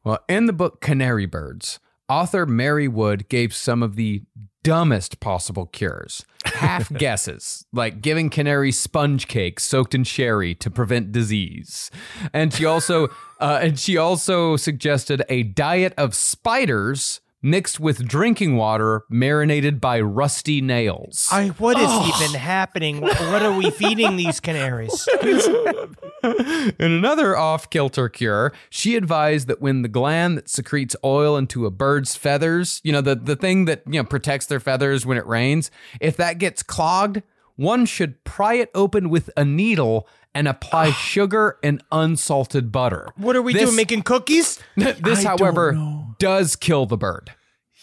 Well, 0.05 0.19
in 0.29 0.47
the 0.47 0.53
book 0.53 0.81
Canary 0.81 1.27
Birds, 1.27 1.79
author 2.09 2.47
Mary 2.47 2.89
Wood 2.89 3.29
gave 3.29 3.55
some 3.55 3.83
of 3.83 3.97
the 3.97 4.23
dumbest 4.63 5.21
possible 5.21 5.67
cures. 5.67 6.25
Half 6.45 6.93
guesses, 6.99 7.67
like 7.73 8.01
giving 8.01 8.31
canaries 8.31 8.79
sponge 8.79 9.29
cake 9.29 9.61
soaked 9.61 9.95
in 9.95 10.05
sherry 10.05 10.55
to 10.57 10.71
prevent 10.71 11.13
disease. 11.13 11.91
And 12.33 12.53
she 12.53 12.65
also 12.65 13.09
uh, 13.41 13.61
and 13.63 13.79
she 13.79 13.97
also 13.97 14.57
suggested 14.57 15.23
a 15.29 15.43
diet 15.43 15.95
of 15.97 16.15
spiders 16.15 17.21
mixed 17.47 17.79
with 17.79 18.07
drinking 18.07 18.57
water 18.57 19.05
marinated 19.09 19.81
by 19.81 20.01
rusty 20.01 20.61
nails. 20.61 21.29
I, 21.31 21.49
what 21.49 21.79
is 21.79 21.87
oh. 21.89 22.13
even 22.17 22.39
happening? 22.39 23.01
What 23.01 23.43
are 23.43 23.57
we 23.57 23.71
feeding 23.71 24.17
these 24.17 24.41
canaries? 24.41 25.09
In 25.23 26.75
another 26.79 27.37
off 27.37 27.71
kilter 27.71 28.09
cure, 28.09 28.53
she 28.69 28.97
advised 28.97 29.47
that 29.47 29.61
when 29.61 29.83
the 29.83 29.89
gland 29.89 30.37
that 30.39 30.49
secretes 30.49 30.97
oil 31.05 31.37
into 31.37 31.67
a 31.67 31.71
bird's 31.71 32.17
feathers, 32.17 32.81
you 32.83 32.93
know, 32.93 33.01
the, 33.01 33.15
the 33.15 33.37
thing 33.37 33.67
that, 33.67 33.83
you 33.87 34.01
know, 34.01 34.05
protects 34.05 34.47
their 34.47 34.59
feathers 34.59 35.07
when 35.07 35.17
it 35.17 35.27
rains, 35.27 35.71
if 36.01 36.17
that 36.17 36.39
gets 36.39 36.65
clogged, 36.65 37.23
one 37.55 37.87
should 37.87 38.23
pry 38.25 38.55
it 38.55 38.71
open 38.75 39.09
with 39.09 39.31
a 39.37 39.45
needle 39.45 40.09
and 40.35 40.47
apply 40.47 40.91
sugar 40.93 41.59
and 41.63 41.83
unsalted 41.91 42.71
butter. 42.71 43.09
What 43.17 43.35
are 43.37 43.43
we 43.43 43.53
This- 43.53 43.65
doing? 43.65 43.77
Making 43.77 44.03
cookies? 44.03 44.59
This, 44.77 45.25
I 45.25 45.37
don't 45.37 45.41
however, 45.41 45.73
know. 45.73 46.15
does 46.19 46.57
kill 46.57 46.87
the 46.87 46.97
bird. 46.97 47.33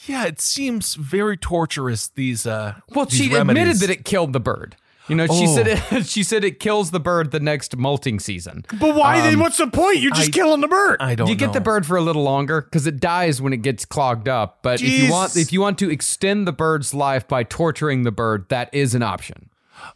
Yeah, 0.06 0.26
it 0.26 0.42
seems 0.42 0.96
very 0.96 1.38
torturous. 1.38 2.08
These 2.10 2.46
uh, 2.46 2.76
Well, 2.90 3.06
these 3.06 3.20
she 3.20 3.34
remedies. 3.34 3.62
admitted 3.64 3.82
that 3.82 3.90
it 3.90 4.06
killed 4.06 4.34
the 4.34 4.40
bird. 4.40 4.76
You 5.10 5.16
know, 5.16 5.26
she 5.28 5.46
Oh. 5.48 5.56
said 5.56 5.68
it, 5.68 6.06
she 6.06 6.24
said 6.24 6.46
it 6.46 6.60
kills 6.62 6.92
the 6.92 7.00
bird 7.00 7.32
the 7.32 7.40
next 7.42 7.76
molting 7.76 8.20
season. 8.22 8.66
But 8.80 8.96
why 8.96 9.20
then? 9.20 9.34
Um, 9.36 9.40
What's 9.42 9.58
the 9.58 9.68
point? 9.68 9.98
You're 10.00 10.12
just 10.14 10.30
I- 10.30 10.32
killing 10.32 10.62
the 10.62 10.68
bird. 10.70 10.98
I 11.02 11.16
don't. 11.16 11.28
you 11.28 11.36
get 11.36 11.52
the 11.52 11.60
bird 11.62 11.86
for 11.86 11.98
a 11.98 12.02
little 12.02 12.24
longer 12.24 12.62
because 12.62 12.88
it 12.88 13.00
dies 13.02 13.42
when 13.42 13.52
it 13.52 13.62
gets 13.62 13.84
clogged 13.86 14.30
up. 14.30 14.60
But 14.62 14.82
if 14.82 14.90
you 14.90 15.12
want, 15.12 15.36
if 15.36 15.52
you 15.52 15.60
want 15.60 15.78
to 15.80 15.90
extend 15.92 16.48
the 16.48 16.54
bird's 16.54 16.94
life 16.94 17.28
by 17.28 17.44
torturing 17.44 18.04
the 18.04 18.12
bird, 18.12 18.48
that 18.50 18.70
is 18.74 18.96
an 18.96 19.04
option. 19.04 19.50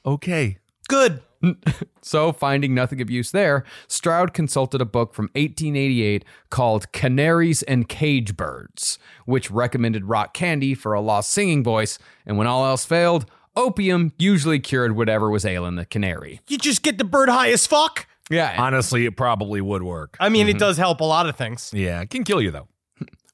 Okay. 0.06 0.58
Good. 0.90 1.22
So, 2.02 2.32
finding 2.32 2.74
nothing 2.74 3.02
of 3.02 3.10
use 3.10 3.32
there, 3.32 3.66
Stroud 3.90 4.34
consulted 4.34 4.80
a 4.80 4.86
book 4.86 5.14
from 5.14 5.26
1888 5.36 6.24
called 6.50 6.90
Canaries 6.94 7.64
and 7.64 7.90
Cage 7.90 8.38
Birds, 8.38 8.98
which 9.26 9.52
recommended 9.52 10.06
rock 10.06 10.34
candy 10.34 10.74
for 10.74 10.94
a 10.94 11.02
lost 11.02 11.32
singing 11.32 11.66
voice, 11.66 12.00
and 12.26 12.38
when 12.38 12.48
all 12.48 12.66
else 12.66 12.86
failed, 12.86 13.26
opium 13.58 14.14
usually 14.18 14.60
cured 14.60 14.96
whatever 14.96 15.30
was 15.30 15.44
ailing 15.46 15.76
the 15.76 15.86
canary. 15.86 16.40
You 16.48 16.58
just 16.58 16.82
get 16.82 16.98
the 16.98 17.04
bird 17.04 17.28
high 17.28 17.52
as 17.52 17.68
fuck. 17.68 18.08
Yeah. 18.30 18.56
Honestly, 18.58 19.06
it 19.06 19.18
probably 19.18 19.60
would 19.60 19.84
work. 19.84 20.16
I 20.22 20.30
mean, 20.30 20.48
it 20.48 20.52
mm-hmm. 20.52 20.60
does 20.60 20.78
help 20.78 21.02
a 21.02 21.06
lot 21.06 21.28
of 21.28 21.36
things. 21.36 21.72
Yeah, 21.74 22.02
it 22.02 22.10
can 22.10 22.24
kill 22.24 22.42
you 22.42 22.52
though. 22.52 22.68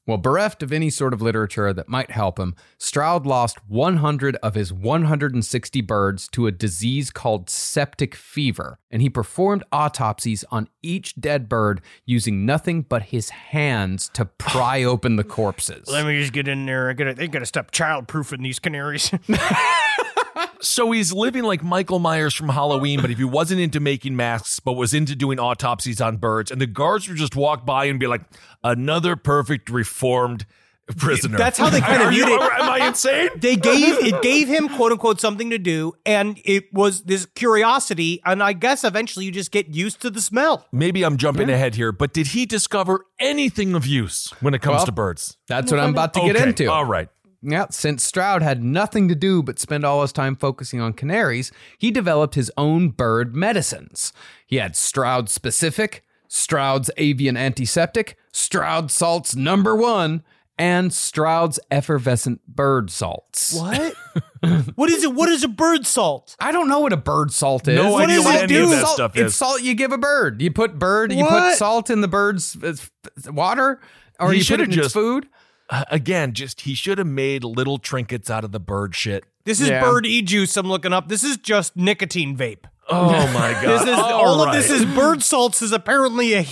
Well, 0.06 0.18
bereft 0.18 0.62
of 0.62 0.72
any 0.72 0.90
sort 0.90 1.14
of 1.14 1.22
literature 1.22 1.72
that 1.72 1.88
might 1.88 2.10
help 2.10 2.38
him, 2.38 2.54
Stroud 2.76 3.24
lost 3.24 3.66
100 3.68 4.36
of 4.36 4.54
his 4.54 4.70
160 4.70 5.80
birds 5.80 6.28
to 6.28 6.46
a 6.46 6.52
disease 6.52 7.10
called 7.10 7.48
septic 7.48 8.14
fever, 8.14 8.78
and 8.90 9.00
he 9.00 9.08
performed 9.08 9.64
autopsies 9.72 10.44
on 10.50 10.68
each 10.82 11.14
dead 11.14 11.48
bird 11.48 11.80
using 12.04 12.44
nothing 12.44 12.82
but 12.82 13.04
his 13.04 13.30
hands 13.30 14.10
to 14.12 14.26
pry 14.26 14.82
open 14.82 15.16
the 15.16 15.24
corpses. 15.24 15.88
Let 15.88 16.04
me 16.04 16.20
just 16.20 16.34
get 16.34 16.48
in 16.48 16.66
there. 16.66 16.90
I 16.90 16.92
gotta, 16.92 17.14
they 17.14 17.26
gotta 17.26 17.46
stop 17.46 17.70
child-proofing 17.70 18.42
these 18.42 18.58
canaries. 18.58 19.10
So 20.60 20.90
he's 20.92 21.12
living 21.12 21.44
like 21.44 21.62
Michael 21.62 21.98
Myers 21.98 22.34
from 22.34 22.48
Halloween, 22.48 23.00
but 23.00 23.10
if 23.10 23.18
he 23.18 23.24
wasn't 23.24 23.60
into 23.60 23.80
making 23.80 24.16
masks, 24.16 24.60
but 24.60 24.72
was 24.72 24.94
into 24.94 25.14
doing 25.14 25.38
autopsies 25.38 26.00
on 26.00 26.16
birds, 26.16 26.50
and 26.50 26.60
the 26.60 26.66
guards 26.66 27.08
would 27.08 27.18
just 27.18 27.36
walk 27.36 27.66
by 27.66 27.84
and 27.86 28.00
be 28.00 28.06
like, 28.06 28.22
"Another 28.62 29.14
perfect 29.16 29.68
reformed 29.70 30.46
prisoner." 30.96 31.38
That's 31.38 31.58
how 31.58 31.68
they 31.70 31.80
kind 31.80 32.02
of 32.02 32.08
Are 32.08 32.10
viewed 32.10 32.28
it. 32.28 32.40
Am 32.40 32.68
I 32.68 32.86
insane? 32.88 33.28
they 33.36 33.56
gave 33.56 33.98
it 34.04 34.22
gave 34.22 34.48
him 34.48 34.68
quote 34.70 34.92
unquote 34.92 35.20
something 35.20 35.50
to 35.50 35.58
do, 35.58 35.92
and 36.06 36.40
it 36.44 36.72
was 36.72 37.02
this 37.02 37.26
curiosity. 37.34 38.20
And 38.24 38.42
I 38.42 38.54
guess 38.54 38.84
eventually 38.84 39.26
you 39.26 39.30
just 39.32 39.50
get 39.52 39.68
used 39.74 40.00
to 40.02 40.10
the 40.10 40.20
smell. 40.20 40.66
Maybe 40.72 41.04
I'm 41.04 41.16
jumping 41.16 41.50
ahead 41.50 41.74
here, 41.74 41.92
but 41.92 42.12
did 42.12 42.28
he 42.28 42.46
discover 42.46 43.04
anything 43.18 43.74
of 43.74 43.86
use 43.86 44.32
when 44.40 44.54
it 44.54 44.62
comes 44.62 44.76
Well, 44.78 44.86
to 44.86 44.92
birds? 44.92 45.36
That's 45.46 45.70
what 45.70 45.78
I'm 45.80 45.90
about 45.90 46.14
to 46.14 46.20
get 46.20 46.36
Okay, 46.36 46.48
into. 46.48 46.66
All 46.72 46.84
right. 46.84 47.08
Yeah, 47.46 47.66
since 47.70 48.02
Stroud 48.02 48.42
had 48.42 48.64
nothing 48.64 49.06
to 49.08 49.14
do 49.14 49.42
but 49.42 49.58
spend 49.58 49.84
all 49.84 50.00
his 50.02 50.12
time 50.12 50.34
focusing 50.34 50.80
on 50.80 50.94
canaries, 50.94 51.52
he 51.78 51.90
developed 51.90 52.34
his 52.36 52.50
own 52.56 52.88
bird 52.88 53.36
medicines. 53.36 54.12
He 54.46 54.56
had 54.56 54.74
Stroud 54.76 55.28
specific, 55.28 56.04
Stroud's 56.26 56.90
avian 56.96 57.36
antiseptic, 57.36 58.16
Stroud 58.32 58.90
salts 58.90 59.36
number 59.36 59.76
one, 59.76 60.22
and 60.56 60.92
Stroud's 60.92 61.60
effervescent 61.70 62.40
bird 62.46 62.90
salts. 62.90 63.54
What? 63.54 63.94
what 64.76 64.88
is 64.90 65.04
it? 65.04 65.12
What 65.12 65.28
is 65.28 65.42
a 65.44 65.48
bird 65.48 65.84
salt? 65.86 66.36
I 66.40 66.50
don't 66.52 66.68
know 66.68 66.78
what 66.80 66.92
a 66.92 66.96
bird 66.96 67.32
salt 67.32 67.66
is. 67.68 67.76
No 67.76 67.92
What 67.92 68.04
idea 68.04 68.16
does 68.16 68.24
what 68.24 68.34
it 68.36 68.50
any 68.52 68.60
of 68.62 68.70
that 68.70 68.80
Salt- 68.82 68.94
stuff 68.94 69.16
It's 69.16 69.34
salt 69.34 69.62
you 69.62 69.74
give 69.74 69.92
a 69.92 69.98
bird. 69.98 70.40
You 70.40 70.50
put 70.52 70.78
bird, 70.78 71.10
What? 71.10 71.18
you 71.18 71.26
put 71.26 71.56
salt 71.56 71.90
in 71.90 72.00
the 72.00 72.08
bird's 72.08 72.56
uh, 72.62 72.74
water, 73.32 73.80
or 74.20 74.32
He 74.32 74.38
you 74.38 74.44
put 74.44 74.60
it 74.60 74.72
in 74.72 74.78
its 74.78 74.92
food. 74.92 75.28
Uh, 75.70 75.84
again, 75.90 76.32
just 76.34 76.62
he 76.62 76.74
should 76.74 76.98
have 76.98 77.06
made 77.06 77.42
little 77.44 77.78
trinkets 77.78 78.28
out 78.30 78.44
of 78.44 78.52
the 78.52 78.60
bird 78.60 78.94
shit. 78.94 79.24
This 79.44 79.60
is 79.60 79.68
Yeah. 79.68 79.80
bird 79.80 80.06
e 80.06 80.20
juice. 80.22 80.56
I'm 80.56 80.66
looking 80.68 80.92
up. 80.92 81.08
This 81.08 81.24
is 81.24 81.36
just 81.38 81.74
nicotine 81.76 82.36
vape. 82.36 82.64
Oh 82.88 83.10
my 83.32 83.52
god! 83.52 83.64
This 83.66 83.82
is 83.82 83.98
all 83.98 84.42
of 84.42 84.52
this 84.54 84.70
is 84.70 84.84
bird 84.84 85.22
salts 85.22 85.62
is 85.62 85.72
apparently 85.72 86.34
a 86.34 86.44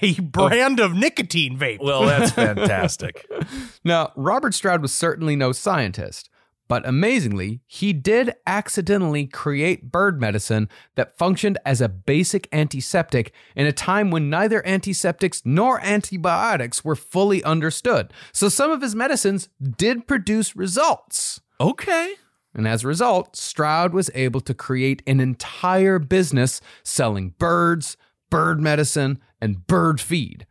a 0.00 0.14
brand 0.20 0.80
of 0.80 0.94
nicotine 0.94 1.58
vape. 1.58 1.80
Well, 1.82 2.04
that's 2.06 2.30
fantastic. 2.32 3.26
Now, 3.86 4.12
Robert 4.16 4.54
Stroud 4.54 4.80
was 4.80 4.94
certainly 4.94 5.36
no 5.36 5.52
scientist, 5.52 6.30
but 6.66 6.86
amazingly, 6.88 7.60
he 7.66 7.92
did 7.92 8.34
accidentally 8.46 9.26
create 9.26 9.92
bird 9.92 10.20
medicine 10.20 10.68
that 10.94 11.16
functioned 11.18 11.58
as 11.64 11.80
a 11.80 11.88
basic 11.88 12.48
antiseptic 12.52 13.32
in 13.54 13.66
a 13.66 13.72
time 13.72 14.10
when 14.10 14.30
neither 14.30 14.66
antiseptics 14.66 15.42
nor 15.44 15.80
antibiotics 15.80 16.84
were 16.84 16.96
fully 16.96 17.44
understood. 17.44 18.12
So 18.32 18.48
some 18.48 18.70
of 18.70 18.82
his 18.82 18.94
medicines 18.94 19.48
did 19.60 20.06
produce 20.06 20.56
results. 20.56 21.40
Okay. 21.60 22.14
And 22.54 22.68
as 22.68 22.84
a 22.84 22.88
result, 22.88 23.36
Stroud 23.36 23.92
was 23.92 24.10
able 24.14 24.40
to 24.42 24.54
create 24.54 25.02
an 25.06 25.20
entire 25.20 25.98
business 25.98 26.60
selling 26.82 27.30
birds, 27.38 27.96
bird 28.30 28.60
medicine, 28.60 29.18
and 29.40 29.66
bird 29.66 30.00
feed, 30.00 30.46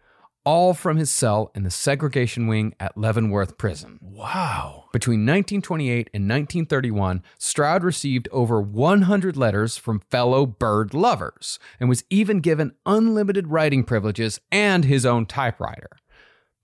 all 0.45 0.73
from 0.73 0.97
his 0.97 1.09
cell 1.09 1.51
in 1.55 1.63
the 1.63 1.71
segregation 1.71 2.47
wing 2.47 2.75
at 2.79 2.97
Leavenworth 2.97 3.57
Prison. 3.57 3.99
Wow. 4.01 4.85
Between 4.91 5.21
1928 5.21 6.09
and 6.13 6.23
1931, 6.23 7.23
Stroud 7.37 7.83
received 7.83 8.27
over 8.31 8.61
100 8.61 9.37
letters 9.37 9.77
from 9.77 10.01
fellow 10.11 10.45
bird 10.45 10.93
lovers 10.93 11.59
and 11.79 11.89
was 11.89 12.03
even 12.09 12.39
given 12.39 12.73
unlimited 12.85 13.47
writing 13.47 13.83
privileges 13.83 14.39
and 14.51 14.85
his 14.85 15.05
own 15.05 15.25
typewriter. 15.25 15.89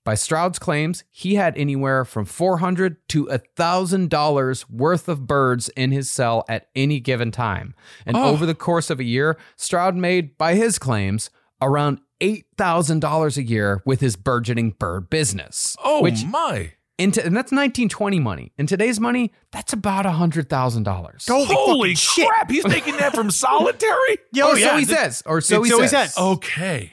By 0.02 0.14
Stroud's 0.14 0.58
claims, 0.58 1.04
he 1.10 1.34
had 1.34 1.56
anywhere 1.58 2.06
from 2.06 2.24
400 2.24 2.96
to 3.10 3.26
$1,000 3.26 4.70
worth 4.70 5.08
of 5.08 5.26
birds 5.26 5.68
in 5.70 5.92
his 5.92 6.10
cell 6.10 6.44
at 6.48 6.68
any 6.74 7.00
given 7.00 7.30
time. 7.30 7.74
And 8.06 8.16
oh. 8.16 8.24
over 8.30 8.46
the 8.46 8.54
course 8.54 8.88
of 8.88 8.98
a 8.98 9.04
year, 9.04 9.36
Stroud 9.56 9.96
made, 9.96 10.38
by 10.38 10.54
his 10.54 10.78
claims, 10.78 11.28
around 11.60 12.00
$8,000 12.20 13.36
a 13.36 13.42
year 13.42 13.82
with 13.84 14.00
his 14.00 14.16
burgeoning 14.16 14.70
bird 14.78 15.10
business. 15.10 15.76
Oh 15.82 16.02
which 16.02 16.24
my. 16.24 16.72
into, 16.98 17.20
and 17.24 17.34
that's 17.36 17.50
1920 17.52 18.20
money. 18.20 18.52
In 18.58 18.66
today's 18.66 19.00
money, 19.00 19.32
that's 19.52 19.72
about 19.72 20.04
$100,000. 20.04 21.28
Holy, 21.28 21.46
Holy 21.48 21.94
shit. 21.94 22.28
crap! 22.28 22.50
He's 22.50 22.66
making 22.66 22.96
that 22.98 23.14
from 23.14 23.30
solitary. 23.30 24.18
Yo, 24.32 24.46
oh, 24.46 24.52
or 24.52 24.58
yeah, 24.58 24.70
so 24.70 24.76
he 24.76 24.84
th- 24.84 24.98
says. 24.98 25.22
Or 25.26 25.40
so, 25.40 25.62
he, 25.62 25.70
so 25.70 25.80
he 25.80 25.88
says. 25.88 26.14
says. 26.14 26.18
Okay. 26.18 26.92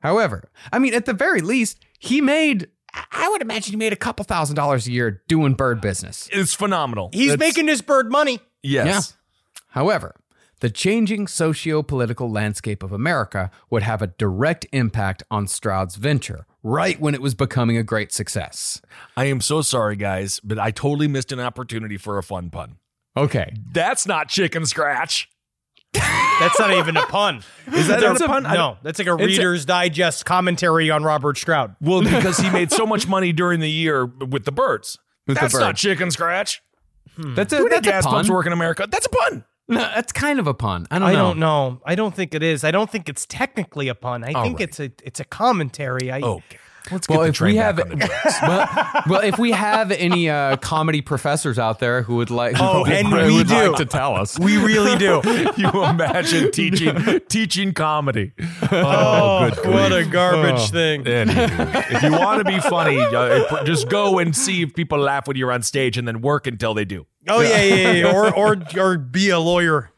However, 0.00 0.50
I 0.72 0.78
mean, 0.78 0.94
at 0.94 1.04
the 1.04 1.12
very 1.12 1.40
least, 1.42 1.78
he 1.98 2.20
made, 2.20 2.68
I 3.12 3.28
would 3.28 3.42
imagine 3.42 3.72
he 3.72 3.76
made 3.76 3.92
a 3.92 3.96
couple 3.96 4.24
thousand 4.24 4.56
dollars 4.56 4.86
a 4.86 4.90
year 4.92 5.22
doing 5.28 5.54
bird 5.54 5.80
business. 5.80 6.28
It's 6.32 6.54
phenomenal. 6.54 7.10
He's 7.12 7.30
That's- 7.32 7.48
making 7.48 7.68
his 7.68 7.82
bird 7.82 8.10
money. 8.10 8.40
yes. 8.62 9.14
However, 9.68 10.16
the 10.60 10.70
changing 10.70 11.26
socio 11.26 11.82
political 11.82 12.30
landscape 12.30 12.82
of 12.82 12.92
America 12.92 13.50
would 13.70 13.82
have 13.82 14.00
a 14.02 14.06
direct 14.08 14.66
impact 14.72 15.22
on 15.30 15.46
Stroud's 15.46 15.96
venture 15.96 16.46
right 16.62 17.00
when 17.00 17.14
it 17.14 17.22
was 17.22 17.34
becoming 17.34 17.76
a 17.76 17.82
great 17.82 18.12
success. 18.12 18.80
I 19.16 19.24
am 19.24 19.40
so 19.40 19.62
sorry, 19.62 19.96
guys, 19.96 20.40
but 20.40 20.58
I 20.58 20.70
totally 20.70 21.08
missed 21.08 21.32
an 21.32 21.40
opportunity 21.40 21.96
for 21.96 22.18
a 22.18 22.22
fun 22.22 22.50
pun. 22.50 22.76
Okay. 23.16 23.52
That's 23.72 24.06
not 24.06 24.28
chicken 24.28 24.66
scratch. 24.66 25.28
That's 25.92 26.58
not 26.58 26.70
even 26.72 26.96
a 26.96 27.02
pun. 27.06 27.42
Is 27.72 27.88
that 27.88 28.00
That's 28.00 28.20
a 28.20 28.26
pun? 28.26 28.46
I 28.46 28.54
No, 28.54 28.78
that's 28.82 28.98
like 28.98 29.08
a 29.08 29.14
It's 29.14 29.22
a- 29.22 29.26
Reader's 29.26 29.64
Digest 29.64 30.24
commentary 30.24 30.88
on 30.90 31.02
Robert 31.02 31.36
Stroud. 31.36 31.74
Well, 31.80 32.00
because 32.04 32.38
he 32.38 32.48
made 32.50 32.70
so 32.70 32.86
much 32.86 33.08
money 33.08 33.32
during 33.32 33.60
the 33.60 33.70
year 33.70 34.06
with 34.06 34.44
the 34.44 34.52
birds. 34.52 34.98
With 35.26 35.36
the 35.36 35.40
that's 35.42 35.54
not 35.54 35.76
chicken 35.76 36.10
scratch. 36.10 36.62
That's 37.18 37.52
a, 37.52 37.58
Do 37.58 37.68
that's 37.68 37.86
a 37.86 37.90
gas 37.90 38.04
pun. 38.04 38.12
pumps 38.14 38.30
work 38.30 38.46
in 38.46 38.52
America? 38.52 38.86
That's 38.90 39.06
a 39.06 39.10
pun. 39.10 39.44
No, 39.70 39.78
that's 39.80 40.12
kind 40.12 40.38
of 40.38 40.46
a 40.46 40.52
pun. 40.54 40.86
I 40.90 40.98
don't 40.98 41.08
I 41.08 41.12
know. 41.12 41.18
don't 41.18 41.38
know. 41.38 41.80
I 41.86 41.94
don't 41.94 42.14
think 42.14 42.34
it 42.34 42.42
is. 42.42 42.64
I 42.64 42.70
don't 42.70 42.90
think 42.90 43.08
it's 43.08 43.24
technically 43.24 43.88
a 43.88 43.94
pun. 43.94 44.24
I 44.24 44.32
All 44.32 44.42
think 44.42 44.58
right. 44.58 44.68
it's 44.68 44.80
a 44.80 44.90
it's 45.04 45.20
a 45.20 45.24
commentary. 45.24 46.10
I 46.10 46.20
Okay. 46.20 46.58
Let's 46.92 47.08
Well, 47.08 47.18
get 47.18 47.22
the 47.24 47.28
if 47.30 47.34
train 47.36 47.52
we 47.52 47.56
have, 47.58 47.80
on 47.80 47.88
the 47.90 47.96
tracks. 48.06 48.36
well, 48.42 49.02
well, 49.08 49.20
if 49.20 49.38
we 49.38 49.52
have 49.52 49.90
any 49.92 50.28
uh, 50.28 50.56
comedy 50.56 51.00
professors 51.00 51.58
out 51.58 51.78
there 51.78 52.02
who 52.02 52.16
would 52.16 52.30
like, 52.30 52.56
who 52.56 52.64
Oh, 52.64 52.80
would, 52.82 52.92
and 52.92 53.12
we 53.12 53.34
would 53.34 53.46
do. 53.48 53.54
like 53.68 53.76
to 53.76 53.84
tell 53.84 54.16
us, 54.16 54.38
we 54.38 54.56
really 54.56 54.96
do. 54.98 55.20
you 55.56 55.68
imagine 55.84 56.50
teaching 56.52 57.20
teaching 57.28 57.72
comedy. 57.72 58.32
Oh, 58.72 59.50
good 59.50 59.66
what 59.74 59.92
a 59.92 60.02
grief. 60.02 60.10
garbage 60.12 60.70
thing. 60.70 61.04
Anywho, 61.04 61.90
if 61.94 62.02
you 62.02 62.12
want 62.12 62.38
to 62.38 62.50
be 62.52 62.58
funny, 62.60 62.98
uh, 63.00 63.64
just 63.64 63.88
go 63.88 64.18
and 64.18 64.34
see 64.36 64.62
if 64.62 64.74
people 64.74 64.98
laugh 64.98 65.26
when 65.28 65.36
you're 65.36 65.52
on 65.52 65.62
stage, 65.62 65.96
and 65.98 66.06
then 66.08 66.20
work 66.20 66.46
until 66.46 66.74
they 66.74 66.84
do. 66.84 67.06
Oh 67.28 67.40
yeah, 67.40 67.62
yeah, 67.62 67.92
yeah. 67.92 68.12
Or 68.14 68.34
or 68.34 68.56
or 68.78 68.98
be 68.98 69.30
a 69.30 69.38
lawyer. 69.38 69.90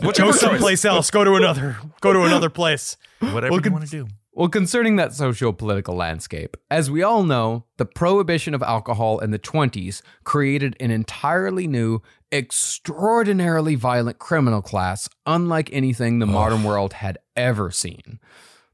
What's 0.00 0.18
Go 0.18 0.26
your 0.26 0.32
choice? 0.32 0.40
someplace 0.40 0.84
else. 0.84 1.10
Go 1.10 1.24
to 1.24 1.34
another. 1.34 1.76
Go 2.00 2.12
to 2.12 2.22
another 2.22 2.50
place. 2.50 2.96
Whatever 3.20 3.54
you 3.62 3.70
want 3.72 3.84
to 3.84 3.90
do. 3.90 4.06
Well, 4.38 4.48
concerning 4.48 4.94
that 4.94 5.12
socio 5.12 5.50
political 5.50 5.96
landscape, 5.96 6.56
as 6.70 6.92
we 6.92 7.02
all 7.02 7.24
know, 7.24 7.64
the 7.76 7.84
prohibition 7.84 8.54
of 8.54 8.62
alcohol 8.62 9.18
in 9.18 9.32
the 9.32 9.38
20s 9.40 10.00
created 10.22 10.76
an 10.78 10.92
entirely 10.92 11.66
new, 11.66 12.02
extraordinarily 12.30 13.74
violent 13.74 14.20
criminal 14.20 14.62
class, 14.62 15.08
unlike 15.26 15.70
anything 15.72 16.20
the 16.20 16.26
modern 16.26 16.62
world 16.62 16.92
had 16.92 17.18
ever 17.34 17.72
seen. 17.72 18.20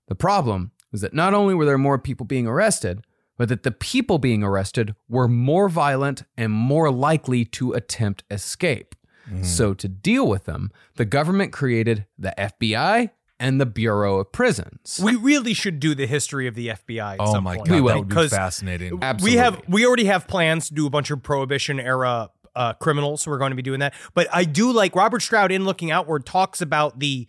The 0.06 0.14
problem 0.14 0.72
was 0.92 1.00
that 1.00 1.14
not 1.14 1.32
only 1.32 1.54
were 1.54 1.64
there 1.64 1.78
more 1.78 1.98
people 1.98 2.26
being 2.26 2.46
arrested, 2.46 3.02
but 3.38 3.48
that 3.48 3.62
the 3.62 3.72
people 3.72 4.18
being 4.18 4.42
arrested 4.42 4.94
were 5.08 5.28
more 5.28 5.70
violent 5.70 6.24
and 6.36 6.52
more 6.52 6.90
likely 6.90 7.46
to 7.46 7.72
attempt 7.72 8.22
escape. 8.30 8.94
Mm. 9.32 9.46
So, 9.46 9.72
to 9.72 9.88
deal 9.88 10.28
with 10.28 10.44
them, 10.44 10.70
the 10.96 11.06
government 11.06 11.54
created 11.54 12.04
the 12.18 12.34
FBI 12.36 13.12
and 13.40 13.60
the 13.60 13.66
Bureau 13.66 14.18
of 14.20 14.30
Prisons. 14.32 15.00
We 15.02 15.16
really 15.16 15.54
should 15.54 15.80
do 15.80 15.94
the 15.94 16.06
history 16.06 16.46
of 16.46 16.54
the 16.54 16.68
FBI. 16.68 17.14
At 17.14 17.20
Oh 17.20 17.32
some 17.32 17.44
my 17.44 17.56
point. 17.56 17.68
god, 17.68 17.74
We 17.74 17.80
will. 17.80 17.88
that 17.94 17.98
would 18.00 18.08
be 18.08 18.28
fascinating. 18.28 18.98
Absolutely. 19.02 19.36
We 19.36 19.42
have 19.42 19.62
we 19.68 19.86
already 19.86 20.04
have 20.04 20.26
plans 20.28 20.68
to 20.68 20.74
do 20.74 20.86
a 20.86 20.90
bunch 20.90 21.10
of 21.10 21.22
prohibition 21.22 21.80
era 21.80 22.30
uh, 22.56 22.72
criminals, 22.74 23.22
so 23.22 23.30
we're 23.30 23.38
going 23.38 23.50
to 23.50 23.56
be 23.56 23.62
doing 23.62 23.80
that. 23.80 23.94
But 24.14 24.28
I 24.32 24.44
do 24.44 24.70
like 24.72 24.94
Robert 24.94 25.20
Stroud 25.20 25.50
in 25.50 25.64
Looking 25.64 25.90
Outward 25.90 26.24
talks 26.26 26.60
about 26.60 27.00
the 27.00 27.26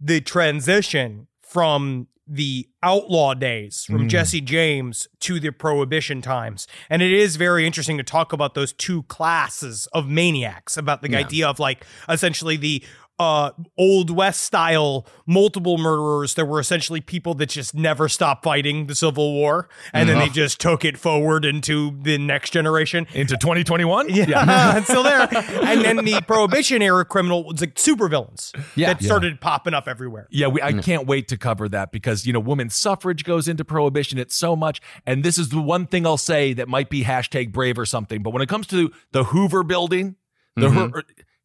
the 0.00 0.20
transition 0.20 1.26
from 1.40 2.08
the 2.28 2.68
outlaw 2.82 3.34
days 3.34 3.84
from 3.84 4.08
Jesse 4.08 4.40
James 4.40 5.06
to 5.20 5.38
the 5.38 5.52
prohibition 5.52 6.20
times. 6.20 6.66
And 6.90 7.00
it 7.00 7.12
is 7.12 7.36
very 7.36 7.64
interesting 7.64 7.96
to 7.98 8.02
talk 8.02 8.32
about 8.32 8.54
those 8.54 8.72
two 8.72 9.04
classes 9.04 9.86
of 9.92 10.08
maniacs, 10.08 10.76
about 10.76 11.02
the 11.02 11.14
idea 11.14 11.46
of 11.48 11.60
like 11.60 11.86
essentially 12.08 12.56
the 12.56 12.82
uh 13.18 13.50
old 13.78 14.10
west 14.10 14.42
style 14.42 15.06
multiple 15.26 15.78
murderers 15.78 16.34
that 16.34 16.44
were 16.44 16.60
essentially 16.60 17.00
people 17.00 17.32
that 17.34 17.46
just 17.48 17.74
never 17.74 18.08
stopped 18.08 18.44
fighting 18.44 18.86
the 18.88 18.94
civil 18.94 19.32
war 19.32 19.68
and 19.94 20.08
then 20.08 20.18
they 20.18 20.28
just 20.28 20.60
took 20.60 20.84
it 20.84 20.98
forward 20.98 21.44
into 21.44 21.96
the 22.02 22.18
next 22.18 22.50
generation 22.50 23.06
Into 23.14 23.36
2021? 23.38 24.10
yeah, 24.10 24.76
it's 24.76 24.86
still 24.88 25.02
there. 25.02 25.28
And 25.32 25.82
then 25.84 25.96
the 26.04 26.20
Prohibition 26.26 26.82
era 26.82 27.04
criminal 27.04 27.44
was 27.44 27.60
like 27.60 27.74
supervillains 27.76 28.52
Yeah. 28.74 28.92
that 28.94 29.02
started 29.02 29.40
popping 29.40 29.72
up 29.74 29.88
everywhere. 29.88 30.26
Yeah, 30.30 30.48
we, 30.48 30.60
I 30.60 30.72
can't 30.74 31.06
wait 31.06 31.28
to 31.28 31.36
cover 31.38 31.68
that 31.70 31.92
because, 31.92 32.26
you 32.26 32.32
know, 32.32 32.40
women's 32.40 32.74
suffrage 32.74 33.24
goes 33.24 33.48
into 33.48 33.64
prohibition. 33.64 34.18
It's 34.18 34.34
so 34.36 34.54
much. 34.56 34.80
And 35.06 35.24
this 35.24 35.38
is 35.38 35.48
the 35.48 35.60
one 35.60 35.86
thing 35.86 36.06
I'll 36.06 36.16
say 36.18 36.52
that 36.52 36.68
might 36.68 36.90
be 36.90 37.02
hashtag 37.04 37.52
brave 37.52 37.78
or 37.78 37.86
something. 37.86 38.22
But 38.22 38.32
when 38.32 38.42
it 38.42 38.48
comes 38.48 38.66
to 38.68 38.90
the 39.12 39.24
Hoover 39.24 39.62
building, 39.62 40.16
the 40.56 40.70
Hoo- 40.70 40.92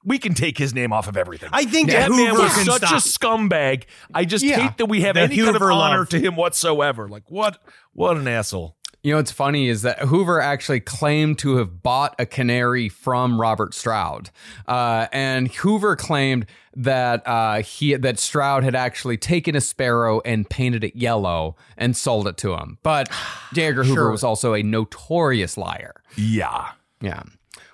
we 0.03 0.18
can 0.19 0.34
take 0.34 0.57
his 0.57 0.73
name 0.73 0.91
off 0.94 1.07
of 1.07 1.15
everything. 1.18 1.49
I 1.52 1.65
think 1.65 1.90
that 1.91 2.10
man 2.10 2.34
was 2.34 2.53
can 2.53 2.65
such 2.65 2.78
stop. 2.78 2.91
a 2.94 2.95
scumbag. 2.95 3.84
I 4.14 4.26
just 4.26 4.44
Yeah. 4.44 4.60
hate 4.60 4.78
that 4.78 4.88
we 4.88 5.02
have 5.02 5.15
The 5.15 5.22
any 5.22 5.38
kind 5.38 5.56
of 5.56 5.61
honor 5.61 5.99
love. 5.99 6.10
to 6.10 6.19
him 6.19 6.36
whatsoever. 6.36 7.07
Like, 7.07 7.23
what? 7.30 7.61
What 7.94 8.18
an 8.18 8.28
asshole. 8.28 8.78
You 9.03 9.14
know 9.14 9.18
what's 9.18 9.32
funny 9.32 9.68
is 9.68 9.82
that 9.82 9.98
Hoover 9.99 10.40
actually 10.40 10.80
claimed 10.80 11.40
to 11.40 11.56
have 11.57 11.82
bought 11.82 12.14
a 12.19 12.26
canary 12.28 12.88
from 12.88 13.41
Robert 13.41 13.73
Stroud, 13.73 14.30
uh, 14.68 15.07
and 15.11 15.52
Hoover 15.52 15.95
claimed 15.95 16.45
that 16.76 17.28
uh, 17.28 17.64
he 17.64 17.95
that 17.95 18.19
Stroud 18.19 18.64
had 18.64 18.76
actually 18.76 19.18
taken 19.18 19.56
a 19.56 19.61
sparrow 19.61 20.22
and 20.23 20.48
painted 20.48 20.84
it 20.84 20.95
yellow 20.95 21.56
and 21.78 21.98
sold 21.98 22.28
it 22.28 22.38
to 22.38 22.53
him. 22.53 22.78
But 22.84 23.10
J. 23.53 23.65
Edgar 23.69 23.84
Hoover 23.86 24.02
Sure. 24.02 24.11
was 24.11 24.23
also 24.23 24.53
a 24.53 24.61
notorious 24.61 25.57
liar. 25.57 25.95
Yeah. 26.15 26.69
Yeah. 27.02 27.23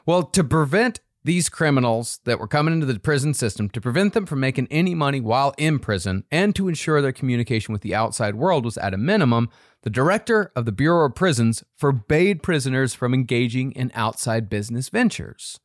Well, 0.05 0.23
to 0.23 0.45
prevent 0.45 1.01
these 1.27 1.49
criminals 1.49 2.21
that 2.23 2.39
were 2.39 2.47
coming 2.47 2.73
into 2.73 2.85
the 2.85 2.97
prison 2.97 3.33
system, 3.33 3.69
to 3.69 3.81
prevent 3.81 4.13
them 4.13 4.25
from 4.25 4.39
making 4.39 4.65
any 4.71 4.95
money 4.95 5.19
while 5.19 5.53
in 5.57 5.77
prison, 5.77 6.23
and 6.31 6.55
to 6.55 6.69
ensure 6.69 7.01
their 7.01 7.11
communication 7.11 7.73
with 7.73 7.81
the 7.81 7.93
outside 7.93 8.35
world 8.35 8.63
was 8.63 8.77
at 8.77 8.93
a 8.93 8.97
minimum, 8.97 9.49
the 9.81 9.89
director 9.89 10.53
of 10.55 10.63
the 10.63 10.71
Bureau 10.71 11.05
of 11.05 11.15
Prisons 11.15 11.65
forbade 11.75 12.41
prisoners 12.41 12.93
from 12.93 13.13
engaging 13.13 13.73
in 13.73 13.91
outside 13.93 14.49
business 14.49 14.87
ventures. 14.87 15.59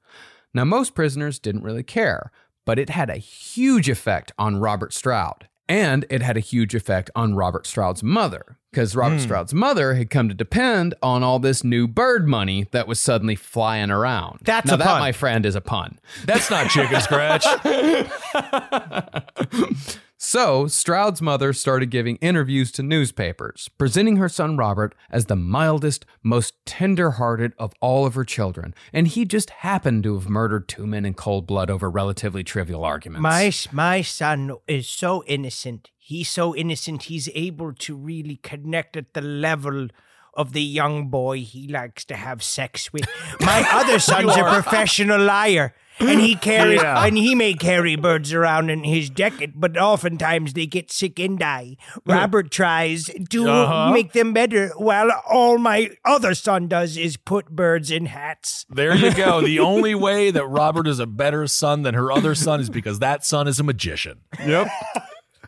Now, 0.53 0.65
most 0.65 0.97
prisoners 0.97 1.39
didn't 1.39 1.63
really 1.63 1.85
care, 1.85 2.33
but 2.65 2.81
it 2.81 2.91
had 2.91 3.09
a 3.09 3.17
huge 3.19 3.89
effect 3.89 4.33
on 4.37 4.59
Robert 4.59 4.93
Stroud. 4.93 5.47
And 5.73 6.05
it 6.11 6.21
had 6.21 6.37
a 6.37 6.41
huge 6.41 6.75
effect 6.75 7.11
on 7.17 7.35
Robert 7.35 7.67
Stroud's 7.67 8.03
mother, 8.03 8.59
because 8.71 8.95
Robert 8.95 9.17
hmm. 9.17 9.23
Stroud's 9.23 9.55
mother 9.55 9.95
had 9.95 10.11
come 10.11 10.29
to 10.29 10.35
depend 10.35 10.95
on 11.03 11.23
all 11.23 11.39
this 11.39 11.65
new 11.65 11.89
bird 11.89 12.29
money 12.29 12.67
that 12.73 12.87
was 12.87 13.01
suddenly 13.01 13.37
flying 13.37 13.91
around. 13.91 14.41
That's 14.45 14.67
now 14.67 14.75
a 14.75 14.77
that, 14.77 14.85
pun. 14.85 15.01
my 15.01 15.13
friend, 15.13 15.47
is 15.47 15.55
a 15.55 15.63
pun. 15.63 15.99
That's 16.27 16.51
not 16.51 16.69
chicken 16.69 17.01
scratch. 17.01 17.47
So, 20.25 20.69
Stroud's 20.69 21.21
mother 21.21 21.53
started 21.53 21.91
giving 21.91 22.15
interviews 22.19 22.71
to 22.73 22.85
newspapers, 22.85 23.69
presenting 23.77 24.19
her 24.19 24.29
son 24.29 24.57
Robert 24.57 24.95
as 25.11 25.27
the 25.27 25.35
mildest, 25.35 26.07
most 26.23 26.55
tender 26.65 27.11
hearted 27.11 27.55
of 27.59 27.73
all 27.81 28.07
of 28.07 28.15
her 28.15 28.25
children, 28.25 28.73
and 28.93 29.09
he 29.09 29.25
just 29.25 29.51
happened 29.51 30.05
to 30.05 30.15
have 30.15 30.29
murdered 30.29 30.69
two 30.69 30.87
men 30.87 31.05
in 31.05 31.15
cold 31.15 31.45
blood 31.49 31.71
over 31.71 31.91
relatively 31.91 32.45
trivial 32.45 32.85
arguments. 32.85 33.21
My 33.21 33.51
my 33.73 34.03
son 34.03 34.53
is 34.69 34.89
so 34.89 35.25
innocent. 35.27 35.91
He's 35.99 36.29
so 36.29 36.55
innocent. 36.55 37.03
He's 37.03 37.29
able 37.35 37.73
to 37.73 37.97
really 37.97 38.37
connect 38.37 38.97
at 38.97 39.15
the 39.15 39.23
level 39.23 39.89
of 40.35 40.53
the 40.53 40.63
young 40.63 41.09
boy 41.09 41.39
he 41.39 41.67
likes 41.67 42.05
to 42.05 42.15
have 42.15 42.45
sex 42.45 42.93
with. 42.93 43.07
My 43.41 43.67
other 43.73 43.99
son's 43.99 44.37
a 44.37 44.45
professional 44.45 45.21
liar. 45.21 45.75
And 46.03 46.21
he 46.21 46.35
carries, 46.51 46.83
Yeah. 46.83 47.05
and 47.05 47.17
he 47.17 47.35
may 47.35 47.55
carry 47.55 47.97
birds 47.97 48.33
around 48.33 48.71
in 48.71 48.85
his 48.85 49.09
jacket, 49.11 49.53
but 49.55 49.77
oftentimes 49.77 50.53
they 50.55 50.67
get 50.67 50.91
sick 50.93 51.19
and 51.19 51.39
die. 51.39 51.77
Robert 52.05 52.51
tries 52.51 53.11
to 53.31 53.49
Uh-huh. 53.49 53.93
make 53.93 54.13
them 54.13 54.33
better, 54.33 54.69
while 54.77 55.11
all 55.29 55.59
my 55.59 55.91
other 56.05 56.35
son 56.35 56.69
does 56.69 56.97
is 56.97 57.17
put 57.17 57.51
birds 57.51 57.91
in 57.91 58.07
hats. 58.07 58.67
There 58.69 58.95
you 58.95 59.15
go. 59.15 59.41
The 59.41 59.59
only 59.73 59.95
way 59.95 60.31
that 60.31 60.47
Robert 60.47 60.87
is 60.89 60.99
a 60.99 61.07
better 61.07 61.47
son 61.47 61.83
than 61.83 61.95
her 61.95 62.11
other 62.13 62.35
son 62.35 62.61
is 62.61 62.69
because 62.71 62.99
that 62.99 63.25
son 63.25 63.47
is 63.49 63.61
a 63.61 63.63
magician. 63.63 64.21
Yep. 64.45 64.69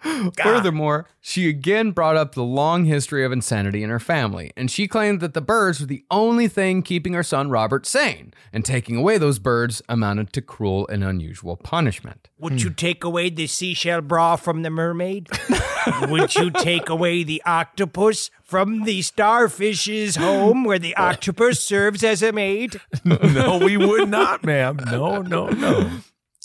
Furthermore, 0.42 1.06
she 1.20 1.48
again 1.48 1.92
brought 1.92 2.16
up 2.16 2.34
the 2.34 2.42
long 2.42 2.84
history 2.84 3.24
of 3.24 3.32
insanity 3.32 3.82
in 3.82 3.90
her 3.90 3.98
family, 3.98 4.52
and 4.56 4.70
she 4.70 4.86
claimed 4.86 5.20
that 5.20 5.34
the 5.34 5.40
birds 5.40 5.80
were 5.80 5.86
the 5.86 6.04
only 6.10 6.48
thing 6.48 6.82
keeping 6.82 7.14
her 7.14 7.22
son 7.22 7.50
Robert 7.50 7.86
sane, 7.86 8.34
and 8.52 8.64
taking 8.64 8.96
away 8.96 9.18
those 9.18 9.38
birds 9.38 9.82
amounted 9.88 10.32
to 10.32 10.42
cruel 10.42 10.86
and 10.88 11.02
unusual 11.02 11.56
punishment. 11.56 12.28
Would 12.38 12.62
you 12.62 12.68
hmm. 12.68 12.74
take 12.74 13.04
away 13.04 13.30
the 13.30 13.46
seashell 13.46 14.02
bra 14.02 14.36
from 14.36 14.62
the 14.62 14.70
mermaid? 14.70 15.28
Would 16.08 16.34
you 16.34 16.50
take 16.50 16.88
away 16.88 17.22
the 17.24 17.42
octopus 17.46 18.30
from 18.42 18.84
the 18.84 19.00
starfish's 19.00 20.16
home 20.16 20.64
where 20.64 20.78
the 20.78 20.96
octopus 20.96 21.60
serves 21.60 22.04
as 22.04 22.22
a 22.22 22.32
maid? 22.32 22.80
No, 23.04 23.58
we 23.58 23.76
would 23.76 24.08
not, 24.08 24.44
ma'am. 24.44 24.78
No, 24.86 25.22
no, 25.22 25.48
no. 25.48 25.90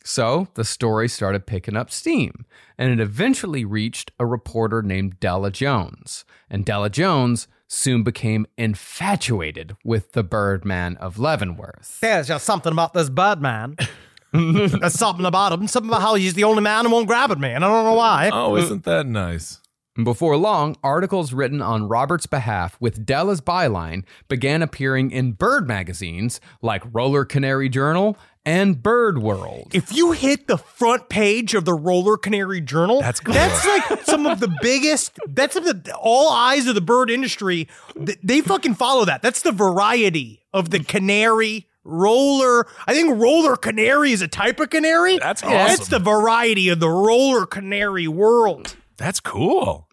So 0.04 0.48
the 0.54 0.64
story 0.64 1.08
started 1.08 1.46
picking 1.46 1.76
up 1.76 1.92
steam, 1.92 2.46
and 2.78 2.92
it 2.92 3.00
eventually 3.00 3.66
reached 3.66 4.12
a 4.20 4.26
reporter 4.26 4.82
named 4.82 5.20
Della 5.20 5.52
Jones. 5.52 6.26
And 6.50 6.66
Della 6.66 6.90
Jones 6.90 7.48
soon 7.68 8.04
became 8.04 8.48
infatuated 8.58 9.76
with 9.84 10.14
the 10.14 10.24
Birdman 10.24 10.98
of 10.98 11.20
Leavenworth. 11.20 12.00
There's 12.02 12.28
just 12.28 12.46
something 12.46 12.72
about 12.72 12.94
this 12.94 13.10
Birdman. 13.10 13.76
There's 14.34 14.94
something 14.94 15.26
about 15.26 15.54
him. 15.54 15.68
Something 15.68 15.90
about 15.90 16.02
how 16.02 16.16
he's 16.16 16.34
the 16.34 16.44
only 16.44 16.62
man 16.62 16.86
who 16.86 16.92
won't 16.92 17.08
grab 17.08 17.32
at 17.32 17.40
me, 17.40 17.50
and 17.50 17.64
I 17.64 17.68
don't 17.68 17.86
know 17.86 17.94
why. 17.94 18.30
Oh, 18.32 18.56
isn't 18.56 18.84
that 18.86 19.06
nice? 19.06 19.60
Before 20.04 20.38
long, 20.38 20.78
articles 20.82 21.34
written 21.34 21.62
on 21.62 21.90
Robert's 21.90 22.28
behalf 22.28 22.78
with 22.80 23.06
Della's 23.06 23.42
byline 23.42 24.04
began 24.30 24.62
appearing 24.62 25.12
in 25.12 25.34
bird 25.34 25.68
magazines 25.68 26.40
like 26.62 26.84
Roller 26.94 27.26
Canary 27.26 27.68
Journal 27.68 28.18
and 28.45 28.82
Bird 28.82 29.20
World. 29.20 29.72
If 29.74 29.94
you 29.94 30.11
hit 30.14 30.48
the 30.48 30.57
front 30.57 31.10
page 31.10 31.53
of 31.53 31.66
the 31.66 31.74
Roller 31.74 32.18
Canary 32.18 32.61
Journal, 32.61 33.02
That's 33.02 33.20
cool. 33.20 33.34
that's 33.34 33.66
like 33.66 34.03
some 34.06 34.26
of 34.26 34.40
the 34.40 34.48
biggest. 34.61 35.20
That's 35.28 35.56
the 35.56 35.94
all 35.99 36.32
eyes 36.32 36.66
of 36.68 36.76
the 36.76 36.82
bird 36.82 37.10
industry. 37.11 37.68
th- 38.06 38.18
They 38.24 38.41
fucking 38.41 38.76
follow 38.76 39.06
that. 39.06 39.22
That's 39.22 39.41
the 39.41 39.52
variety 39.52 40.41
of 40.53 40.70
the 40.72 40.80
canary 40.84 41.68
roller. 41.84 42.66
I 42.88 42.94
think 42.94 43.20
roller 43.22 43.56
canary 43.56 44.11
is 44.11 44.22
a 44.22 44.28
type 44.28 44.60
of 44.60 44.70
canary. 44.70 45.18
That's 45.20 45.41
That's 45.41 45.82
awesome. 45.82 45.91
the 45.91 45.99
variety 46.11 46.70
of 46.70 46.80
the 46.80 46.90
roller 46.90 47.45
canary 47.45 48.07
world. 48.07 48.76
That's 48.98 49.20
cool. 49.20 49.88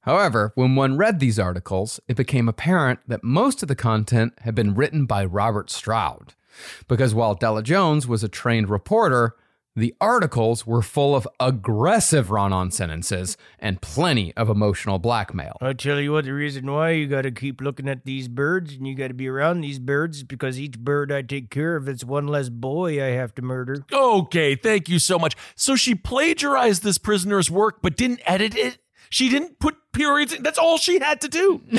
However, 0.00 0.52
when 0.54 0.76
one 0.76 0.98
read 0.98 1.18
these 1.18 1.38
articles, 1.38 1.98
it 2.08 2.16
became 2.16 2.48
apparent 2.48 3.00
that 3.08 3.24
most 3.24 3.62
of 3.62 3.68
the 3.68 3.74
content 3.74 4.34
had 4.40 4.54
been 4.54 4.74
written 4.74 5.06
by 5.06 5.24
Robert 5.24 5.70
Stroud. 5.70 6.34
Because 6.88 7.14
while 7.14 7.34
Della 7.34 7.62
Jones 7.62 8.06
was 8.06 8.22
a 8.22 8.28
trained 8.28 8.68
reporter, 8.70 9.34
the 9.76 9.92
articles 10.00 10.64
were 10.64 10.82
full 10.82 11.16
of 11.16 11.26
aggressive 11.40 12.30
run 12.30 12.52
on 12.52 12.70
sentences 12.70 13.36
and 13.58 13.80
plenty 13.82 14.32
of 14.36 14.48
emotional 14.48 15.00
blackmail. 15.00 15.56
I'll 15.60 15.74
tell 15.74 15.98
you 15.98 16.12
what, 16.12 16.26
the 16.26 16.32
reason 16.32 16.70
why 16.70 16.90
you 16.90 17.08
got 17.08 17.22
to 17.22 17.32
keep 17.32 17.60
looking 17.60 17.88
at 17.88 18.04
these 18.04 18.28
birds 18.28 18.74
and 18.74 18.86
you 18.86 18.94
got 18.94 19.08
to 19.08 19.14
be 19.14 19.26
around 19.26 19.62
these 19.62 19.80
birds 19.80 20.18
is 20.18 20.22
because 20.22 20.60
each 20.60 20.78
bird 20.78 21.10
I 21.10 21.22
take 21.22 21.50
care 21.50 21.74
of, 21.74 21.88
it's 21.88 22.04
one 22.04 22.28
less 22.28 22.50
boy 22.50 23.02
I 23.02 23.08
have 23.08 23.34
to 23.34 23.42
murder. 23.42 23.84
Okay, 23.92 24.54
thank 24.54 24.88
you 24.88 25.00
so 25.00 25.18
much. 25.18 25.34
So 25.56 25.74
she 25.74 25.96
plagiarized 25.96 26.84
this 26.84 26.98
prisoner's 26.98 27.50
work 27.50 27.78
but 27.82 27.96
didn't 27.96 28.20
edit 28.26 28.54
it? 28.54 28.78
She 29.14 29.28
didn't 29.28 29.60
put 29.60 29.76
periods 29.92 30.32
in. 30.32 30.42
That's 30.42 30.58
all 30.58 30.76
she 30.76 30.98
had 30.98 31.20
to 31.20 31.28
do. 31.28 31.62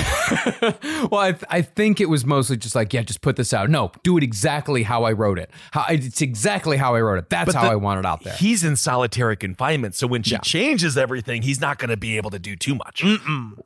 well, 1.11 1.19
I, 1.19 1.35
I 1.49 1.63
think 1.63 1.99
it 1.99 2.05
was 2.05 2.25
mostly 2.25 2.55
just 2.55 2.75
like, 2.75 2.93
yeah, 2.93 3.01
just 3.01 3.19
put 3.19 3.35
this 3.35 3.53
out. 3.53 3.69
No, 3.69 3.91
do 4.03 4.15
it 4.17 4.23
exactly 4.23 4.83
how 4.83 5.03
I 5.03 5.11
wrote 5.11 5.37
it. 5.37 5.51
How, 5.71 5.83
it's 5.89 6.21
exactly 6.21 6.77
how 6.77 6.95
I 6.95 7.01
wrote 7.01 7.17
it. 7.17 7.29
That's 7.29 7.47
But 7.47 7.55
how 7.55 7.63
the- 7.63 7.71
I 7.71 7.75
want 7.75 7.99
it 7.99 8.05
out 8.05 8.23
there. 8.23 8.35
He's 8.35 8.63
in 8.63 8.77
solitary 8.77 9.35
confinement, 9.35 9.95
so 9.95 10.07
when 10.07 10.23
she 10.23 10.37
changes 10.37 10.97
everything, 10.97 11.41
he's 11.41 11.59
not 11.59 11.77
going 11.77 11.89
to 11.89 11.97
be 11.97 12.15
able 12.15 12.29
to 12.29 12.39
do 12.39 12.55
too 12.55 12.73
much. 12.73 13.03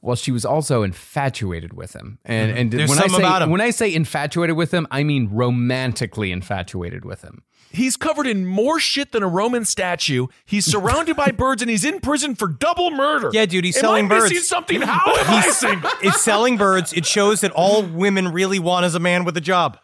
Well, 0.02 0.16
she 0.16 0.32
was 0.32 0.46
also 0.46 0.82
infatuated 0.82 1.74
with 1.74 1.96
him, 1.96 2.18
and 2.26 2.50
mm-hmm. 2.50 2.58
and 2.60 2.72
There's 2.72 2.90
when 2.90 2.98
I 2.98 3.06
say 3.06 3.18
about 3.18 3.44
him. 3.44 3.52
when 3.52 3.62
I 3.62 3.70
say 3.70 3.94
infatuated 3.94 4.56
with 4.56 4.74
him, 4.74 4.88
I 4.90 5.04
mean 5.04 5.30
romantically 5.32 6.32
infatuated 6.32 7.06
with 7.06 7.22
him. 7.22 7.44
He's 7.72 7.96
covered 7.98 8.26
in 8.26 8.48
more 8.48 8.80
shit 8.80 9.12
than 9.12 9.22
a 9.22 9.28
Roman 9.28 9.64
statue. 9.64 10.28
He's 10.46 10.66
surrounded 10.66 11.16
by 11.16 11.30
birds, 11.38 11.62
and 11.62 11.70
he's 11.70 11.86
in 11.86 12.00
prison 12.00 12.34
for 12.36 12.48
double 12.48 12.90
murder. 12.90 13.30
Yeah, 13.32 13.46
dude, 13.46 13.64
he's 13.64 13.78
Am 13.78 13.82
selling 13.82 14.06
I 14.06 14.10
birds. 14.10 14.32
missing 14.32 14.44
something? 14.44 14.82
How 14.86 15.14
am 15.16 15.26
I? 15.28 15.98
It's 16.04 16.22
selling 16.22 16.58
birds. 16.58 16.94
It 16.94 17.06
shows 17.06 17.42
that 17.42 17.52
all 17.52 17.84
women 17.84 18.30
really 18.32 18.58
want 18.60 18.86
is 18.86 18.96
a 18.96 19.00
man 19.00 19.24
with 19.24 19.38
a 19.38 19.42
job. 19.42 19.78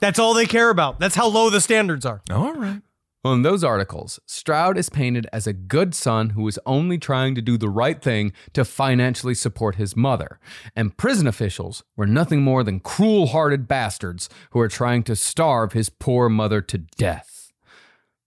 That's 0.00 0.18
all 0.18 0.34
they 0.34 0.46
care 0.46 0.70
about. 0.70 0.98
That's 0.98 1.14
how 1.14 1.28
low 1.28 1.50
the 1.50 1.60
standards 1.60 2.04
are. 2.06 2.22
All 2.30 2.54
right. 2.54 2.80
Well, 3.22 3.34
in 3.34 3.42
those 3.42 3.62
articles, 3.62 4.18
Stroud 4.24 4.78
is 4.78 4.88
painted 4.88 5.26
as 5.30 5.46
a 5.46 5.52
good 5.52 5.94
son 5.94 6.30
who 6.30 6.48
is 6.48 6.58
only 6.64 6.96
trying 6.96 7.34
to 7.34 7.42
do 7.42 7.58
the 7.58 7.68
right 7.68 8.00
thing 8.00 8.32
to 8.54 8.64
financially 8.64 9.34
support 9.34 9.74
his 9.74 9.94
mother, 9.94 10.40
and 10.74 10.96
prison 10.96 11.26
officials 11.26 11.84
were 11.96 12.06
nothing 12.06 12.40
more 12.40 12.64
than 12.64 12.80
cruel-hearted 12.80 13.68
bastards 13.68 14.30
who 14.52 14.60
are 14.60 14.68
trying 14.68 15.02
to 15.02 15.14
starve 15.14 15.74
his 15.74 15.90
poor 15.90 16.30
mother 16.30 16.62
to 16.62 16.78
death. 16.78 17.52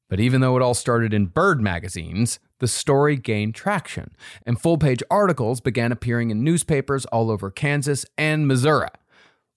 But 0.10 0.20
even 0.20 0.42
though 0.42 0.56
it 0.58 0.62
all 0.62 0.76
started 0.76 1.12
in 1.12 1.26
bird 1.26 1.60
magazines, 1.60 2.40
the 2.60 2.68
story 2.68 3.16
gained 3.16 3.56
traction, 3.56 4.16
and 4.46 4.62
full 4.62 4.78
page 4.78 5.02
articles 5.10 5.60
began 5.60 5.92
appearing 5.92 6.30
in 6.30 6.44
newspapers 6.44 7.06
all 7.06 7.32
over 7.32 7.50
Kansas 7.50 8.06
and 8.16 8.48
Missouri. 8.48 8.90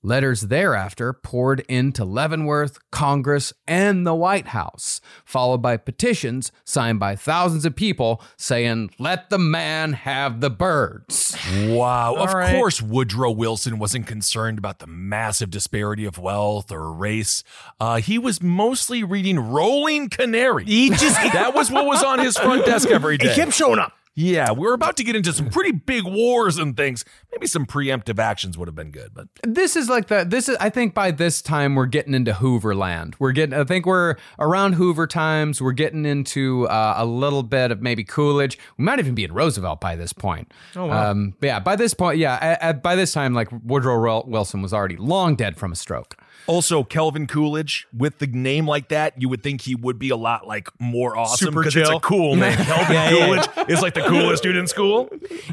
Letters 0.02 0.43
thereafter 0.43 1.12
poured 1.12 1.60
into 1.68 2.05
Leavenworth, 2.05 2.78
Congress, 2.93 3.52
and 3.66 4.06
the 4.06 4.14
White 4.14 4.48
House, 4.48 5.01
followed 5.24 5.59
by 5.59 5.77
petitions 5.77 6.52
signed 6.64 7.01
by 7.01 7.16
thousands 7.16 7.64
of 7.64 7.74
people 7.74 8.23
saying, 8.36 8.90
Let 8.98 9.31
the 9.31 9.39
man 9.39 9.94
have 9.94 10.40
the 10.40 10.51
birds. 10.51 11.36
Wow. 11.66 12.14
of 12.16 12.32
right. 12.32 12.55
course, 12.55 12.81
Woodrow 12.81 13.31
Wilson 13.31 13.78
wasn't 13.78 14.06
concerned 14.06 14.59
about 14.59 14.78
the 14.78 14.86
massive 14.86 15.51
disparity 15.51 16.05
of 16.05 16.18
wealth 16.18 16.70
or 16.70 16.93
race. 16.93 17.43
Uh, 17.81 17.97
he 17.97 18.18
was 18.18 18.43
mostly 18.43 19.02
reading 19.02 19.39
Rolling 19.39 20.09
Canary. 20.09 20.64
He 20.64 20.90
just 20.90 21.16
that 21.32 21.55
was 21.55 21.70
what 21.70 21.86
was 21.86 22.02
on 22.02 22.18
his 22.18 22.36
front 22.36 22.64
desk 22.64 22.89
every 22.90 23.18
day. 23.18 23.28
he 23.28 23.35
kept 23.35 23.55
showing 23.55 23.78
up. 23.78 23.93
Yeah, 24.18 24.51
we're 24.51 24.72
about 24.72 24.97
to 24.97 25.05
get 25.05 25.14
into 25.14 25.30
some 25.30 25.51
pretty 25.51 25.72
big 25.72 26.05
wars 26.05 26.56
and 26.56 26.74
things. 26.74 27.05
Maybe 27.30 27.47
some 27.47 27.66
preemptive 27.66 28.18
actions 28.18 28.56
would 28.56 28.66
have 28.66 28.74
been 28.74 28.90
good, 28.90 29.10
but 29.12 29.28
This 29.43 29.76
is 29.76 29.90
like 29.90 30.09
the 30.09 30.24
this 30.26 30.48
is 30.48 30.56
I 30.59 30.70
think 30.70 30.94
by 30.94 31.10
this 31.10 31.43
time 31.43 31.74
we're 31.74 31.84
getting 31.84 32.14
into 32.14 32.32
Hoover 32.32 32.74
land. 32.74 33.14
We're 33.18 33.32
getting 33.32 33.55
I 33.59 33.64
think 33.64 33.84
we're 33.84 34.16
around 34.38 34.72
Hoover 34.72 35.06
times. 35.06 35.60
We're 35.60 35.72
getting 35.72 36.06
into 36.06 36.66
uh, 36.68 36.94
a 36.97 37.05
little 37.05 37.43
bit 37.43 37.70
of 37.70 37.82
maybe 37.82 38.05
Coolidge. 38.05 38.59
We 38.78 38.84
might 38.86 38.98
even 38.98 39.14
be 39.14 39.24
in 39.24 39.34
Roosevelt 39.34 39.80
by 39.82 39.97
this 39.97 40.14
point. 40.14 40.51
Oh 40.74 40.86
wow. 40.86 41.10
Um, 41.10 41.34
but 41.38 41.47
yeah, 41.48 41.60
by 41.60 41.76
this 41.76 41.93
point, 41.93 42.16
yeah, 42.18 42.38
at, 42.40 42.62
at- 42.62 42.82
by 42.82 42.97
this 42.97 43.12
time, 43.12 43.34
like 43.34 43.48
Woodrow 43.64 44.24
Wilson 44.26 44.62
was 44.62 44.72
already 44.72 44.97
long 44.97 45.34
dead 45.36 45.59
from 45.59 45.72
a 45.72 45.76
stroke. 45.76 46.16
Also, 46.47 46.85
Kelvin 46.85 47.27
Coolidge, 47.27 47.86
with 47.97 48.18
the 48.18 48.27
name 48.27 48.66
like 48.66 48.89
that, 48.90 49.20
you 49.20 49.28
would 49.28 49.43
think 49.43 49.62
he 49.62 49.74
would 49.74 49.98
be 49.98 50.10
a 50.10 50.16
lot 50.16 50.47
like 50.47 50.68
more 50.81 51.16
awesome 51.16 51.47
Super 51.48 51.60
because 51.60 51.74
it's 51.77 51.89
a 51.90 51.98
cool 52.01 52.36
name. 52.36 52.56
Kelvin 52.56 52.94
Yeah, 52.94 53.10
yeah. 53.10 53.27
Coolidge 53.47 53.68
is 53.70 53.82
like 53.82 53.94
the 53.94 54.02
coolest 54.02 54.43
dude 54.43 54.56
in 54.56 54.66
school. 54.66 55.09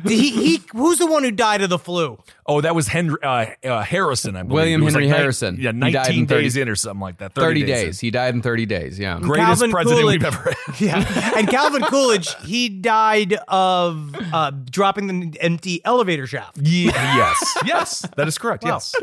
He, 0.05 0.29
he 0.29 0.61
who's 0.71 0.99
the 0.99 1.07
one 1.07 1.23
who 1.23 1.31
died 1.31 1.61
of 1.61 1.69
the 1.69 1.79
flu? 1.79 2.17
Oh, 2.45 2.61
that 2.61 2.75
was 2.75 2.87
Henry 2.87 3.17
uh, 3.23 3.45
uh, 3.63 3.81
Harrison, 3.83 4.35
I 4.35 4.43
believe. 4.43 4.53
William 4.53 4.81
It 4.81 4.85
was 4.85 4.93
Henry 4.93 5.07
like 5.07 5.11
nine- 5.13 5.19
Harrison. 5.21 5.55
yeah, 5.59 5.71
He 5.71 5.79
died 5.79 5.83
in 5.85 5.93
nineteen 5.93 6.27
30 6.27 6.41
days 6.43 6.57
in 6.57 6.69
or 6.69 6.75
something 6.75 6.99
like 7.01 7.17
that. 7.19 7.33
30, 7.33 7.61
Thirty, 7.61 7.65
days. 7.65 7.99
He 7.99 8.11
died 8.11 8.35
in 8.35 8.41
30 8.41 8.65
days. 8.65 8.99
Yeah. 8.99 9.17
Greatest 9.19 9.61
Calvin 9.61 9.71
president 9.71 10.01
Coolidge. 10.01 10.21
we've 10.21 10.25
ever 10.25 10.51
had. 10.51 10.55
Yeah, 10.79 11.37
and 11.37 11.47
Calvin 11.47 11.83
Coolidge, 11.83 12.35
he 12.45 12.67
died 12.69 13.33
of 13.47 14.13
uh, 14.33 14.51
dropping 14.69 15.07
the 15.31 15.39
empty 15.41 15.81
elevator 15.85 16.27
shaft. 16.27 16.57
Ye- 16.57 16.85
yes, 16.85 17.57
yes, 17.65 17.99
that 18.17 18.27
is 18.27 18.37
correct. 18.37 18.63
Yes. 18.65 18.93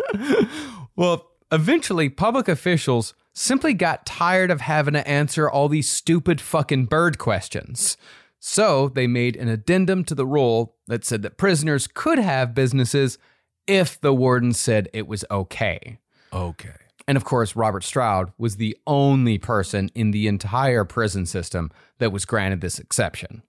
Well, 0.97 1.30
eventually, 1.52 2.09
public 2.09 2.48
officials 2.48 3.14
simply 3.32 3.74
got 3.74 4.06
tired 4.06 4.51
of 4.51 4.60
having 4.60 4.94
to 4.94 5.09
answer 5.09 5.48
all 5.48 5.68
these 5.68 5.89
stupid 5.89 6.40
fucking 6.40 6.86
bird 6.86 7.18
questions. 7.18 7.97
So 8.39 8.89
they 8.89 9.06
made 9.06 9.36
an 9.36 9.48
addendum 9.48 10.05
to 10.05 10.14
the 10.14 10.27
rule 10.27 10.74
that 10.86 11.05
said 11.05 11.22
that 11.22 11.36
prisoners 11.36 11.86
could 11.86 12.18
have 12.18 12.55
businesses 12.55 13.18
if 13.66 14.01
the 14.01 14.14
warden 14.14 14.52
said 14.52 14.89
it 14.93 15.06
was 15.06 15.24
okay. 15.31 15.98
Okay. 16.32 16.74
And 17.06 17.16
of 17.16 17.24
course, 17.24 17.56
Robert 17.56 17.85
Stroud 17.85 18.32
was 18.39 18.56
the 18.56 18.77
only 18.86 19.36
person 19.36 19.90
in 19.94 20.10
the 20.10 20.27
entire 20.27 20.85
prison 20.85 21.27
system 21.27 21.70
that 21.98 22.12
was 22.12 22.24
granted 22.24 22.60
this 22.60 22.78
exception. 22.78 23.43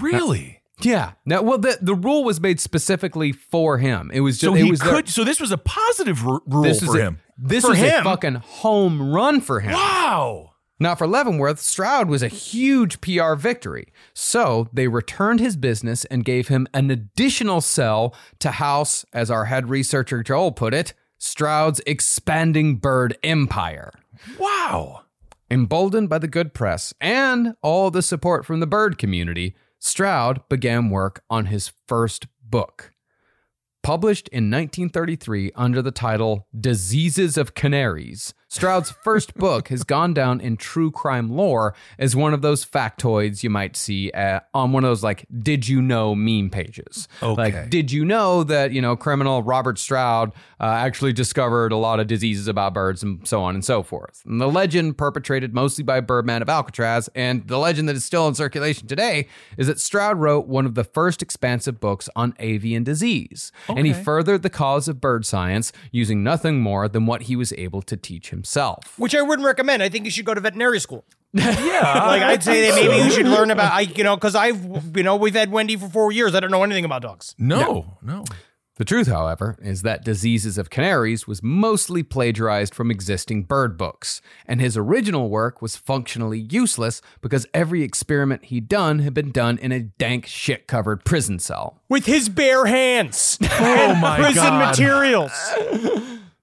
Really? 0.00 0.60
Yeah. 0.82 1.12
Now, 1.24 1.42
well, 1.42 1.58
the, 1.58 1.78
the 1.80 1.94
rule 1.94 2.22
was 2.24 2.40
made 2.40 2.60
specifically 2.60 3.32
for 3.32 3.78
him. 3.78 4.10
It 4.12 4.20
was 4.20 4.36
just, 4.38 4.44
So 4.44 4.54
he 4.54 4.70
their- 4.72 4.76
could. 4.92 5.08
So 5.08 5.24
this 5.24 5.40
was 5.40 5.50
a 5.52 5.58
positive 5.58 6.26
r- 6.26 6.40
rule 6.46 6.62
this 6.64 6.82
for 6.84 6.98
a, 6.98 7.02
him. 7.02 7.20
This 7.38 7.64
For 7.64 7.70
was 7.70 7.80
a 7.80 8.02
fucking 8.02 8.34
home 8.36 9.12
run 9.14 9.40
for 9.40 9.60
him. 9.60 9.72
Wow. 9.72 10.52
Now, 10.78 10.94
for 10.94 11.06
Leavenworth, 11.06 11.58
Stroud 11.58 12.08
was 12.10 12.22
a 12.22 12.28
huge 12.28 13.00
PR 13.00 13.34
victory. 13.34 13.88
So 14.12 14.68
they 14.74 14.88
returned 14.88 15.40
his 15.40 15.56
business 15.56 16.04
and 16.06 16.22
gave 16.24 16.48
him 16.48 16.66
an 16.74 16.90
additional 16.90 17.62
cell 17.62 18.14
to 18.40 18.50
house, 18.52 19.06
as 19.14 19.30
our 19.30 19.46
head 19.46 19.70
researcher 19.70 20.22
Joel 20.22 20.52
put 20.52 20.74
it, 20.74 20.92
Stroud's 21.16 21.80
expanding 21.86 22.76
bird 22.76 23.16
empire. 23.22 23.90
Wow. 24.38 25.04
Emboldened 25.50 26.10
by 26.10 26.18
the 26.18 26.28
good 26.28 26.52
press 26.52 26.92
and 27.00 27.54
all 27.62 27.90
the 27.90 28.02
support 28.02 28.44
from 28.44 28.60
the 28.60 28.66
bird 28.66 28.98
community, 28.98 29.56
Stroud 29.86 30.40
began 30.48 30.90
work 30.90 31.22
on 31.30 31.46
his 31.46 31.70
first 31.86 32.26
book. 32.42 32.90
Published 33.84 34.26
in 34.30 34.50
1933 34.50 35.52
under 35.54 35.80
the 35.80 35.92
title 35.92 36.48
Diseases 36.58 37.38
of 37.38 37.54
Canaries, 37.54 38.34
Stroud's 38.56 38.90
first 39.04 39.34
book 39.34 39.68
has 39.68 39.84
gone 39.84 40.14
down 40.14 40.40
in 40.40 40.56
true 40.56 40.90
crime 40.90 41.28
lore 41.28 41.74
as 41.98 42.16
one 42.16 42.32
of 42.32 42.40
those 42.40 42.64
factoids 42.64 43.42
you 43.42 43.50
might 43.50 43.76
see 43.76 44.10
uh, 44.12 44.40
on 44.54 44.72
one 44.72 44.82
of 44.82 44.88
those 44.88 45.02
like 45.02 45.26
"Did 45.42 45.68
you 45.68 45.82
know?" 45.82 46.14
meme 46.14 46.48
pages. 46.48 47.06
Okay. 47.22 47.42
Like, 47.42 47.70
did 47.70 47.92
you 47.92 48.02
know 48.06 48.44
that 48.44 48.72
you 48.72 48.80
know 48.80 48.96
criminal 48.96 49.42
Robert 49.42 49.78
Stroud 49.78 50.32
uh, 50.58 50.64
actually 50.64 51.12
discovered 51.12 51.70
a 51.70 51.76
lot 51.76 52.00
of 52.00 52.06
diseases 52.06 52.48
about 52.48 52.72
birds 52.72 53.02
and 53.02 53.28
so 53.28 53.42
on 53.42 53.54
and 53.54 53.62
so 53.62 53.82
forth? 53.82 54.22
And 54.24 54.40
the 54.40 54.48
legend, 54.48 54.96
perpetrated 54.96 55.52
mostly 55.52 55.84
by 55.84 56.00
Birdman 56.00 56.40
of 56.40 56.48
Alcatraz, 56.48 57.10
and 57.14 57.46
the 57.46 57.58
legend 57.58 57.90
that 57.90 57.96
is 57.96 58.06
still 58.06 58.26
in 58.26 58.34
circulation 58.34 58.88
today, 58.88 59.28
is 59.58 59.66
that 59.66 59.78
Stroud 59.78 60.18
wrote 60.18 60.46
one 60.46 60.64
of 60.64 60.74
the 60.74 60.84
first 60.84 61.20
expansive 61.20 61.78
books 61.78 62.08
on 62.16 62.34
avian 62.38 62.84
disease, 62.84 63.52
and 63.68 63.86
he 63.86 63.92
furthered 63.92 64.42
the 64.42 64.48
cause 64.48 64.88
of 64.88 64.98
bird 64.98 65.26
science 65.26 65.72
using 65.92 66.22
nothing 66.22 66.62
more 66.62 66.88
than 66.88 67.04
what 67.04 67.22
he 67.22 67.36
was 67.36 67.52
able 67.52 67.82
to 67.82 67.98
teach 67.98 68.30
himself. 68.30 68.45
Which 68.96 69.14
I 69.14 69.22
wouldn't 69.22 69.44
recommend. 69.46 69.82
I 69.82 69.88
think 69.88 70.04
you 70.04 70.10
should 70.10 70.24
go 70.24 70.34
to 70.34 70.40
veterinary 70.40 70.80
school. 70.80 71.04
Yeah. 71.34 72.04
Like 72.06 72.22
I'd 72.22 72.42
say 72.42 72.70
that 72.70 72.74
maybe 72.76 73.04
you 73.04 73.10
should 73.10 73.26
learn 73.26 73.50
about 73.50 73.70
I 73.72 73.80
you 73.80 74.04
know 74.04 74.16
because 74.16 74.34
I've 74.34 74.96
you 74.96 75.02
know 75.02 75.16
we've 75.16 75.34
had 75.34 75.50
Wendy 75.52 75.76
for 75.76 75.88
four 75.88 76.10
years. 76.12 76.34
I 76.34 76.40
don't 76.40 76.50
know 76.50 76.62
anything 76.64 76.84
about 76.86 77.02
dogs. 77.02 77.34
No. 77.38 77.98
No. 78.02 78.24
The 78.78 78.84
truth, 78.84 79.06
however, 79.06 79.56
is 79.62 79.80
that 79.82 80.04
Diseases 80.04 80.58
of 80.58 80.68
Canaries 80.68 81.26
was 81.26 81.42
mostly 81.42 82.02
plagiarized 82.02 82.74
from 82.74 82.90
existing 82.90 83.44
bird 83.44 83.78
books, 83.78 84.20
and 84.46 84.60
his 84.60 84.76
original 84.76 85.30
work 85.30 85.62
was 85.62 85.76
functionally 85.76 86.40
useless 86.50 87.00
because 87.22 87.46
every 87.54 87.82
experiment 87.82 88.44
he'd 88.46 88.68
done 88.68 88.98
had 88.98 89.14
been 89.14 89.32
done 89.32 89.56
in 89.56 89.72
a 89.72 89.80
dank, 89.80 90.26
shit 90.26 90.66
covered 90.66 91.06
prison 91.06 91.38
cell. 91.38 91.80
With 91.88 92.04
his 92.04 92.28
bare 92.28 92.66
hands. 92.66 93.38
Oh 93.58 93.94
my 93.94 94.18
Prison 94.18 94.42
God. 94.44 94.68
materials. 94.78 95.32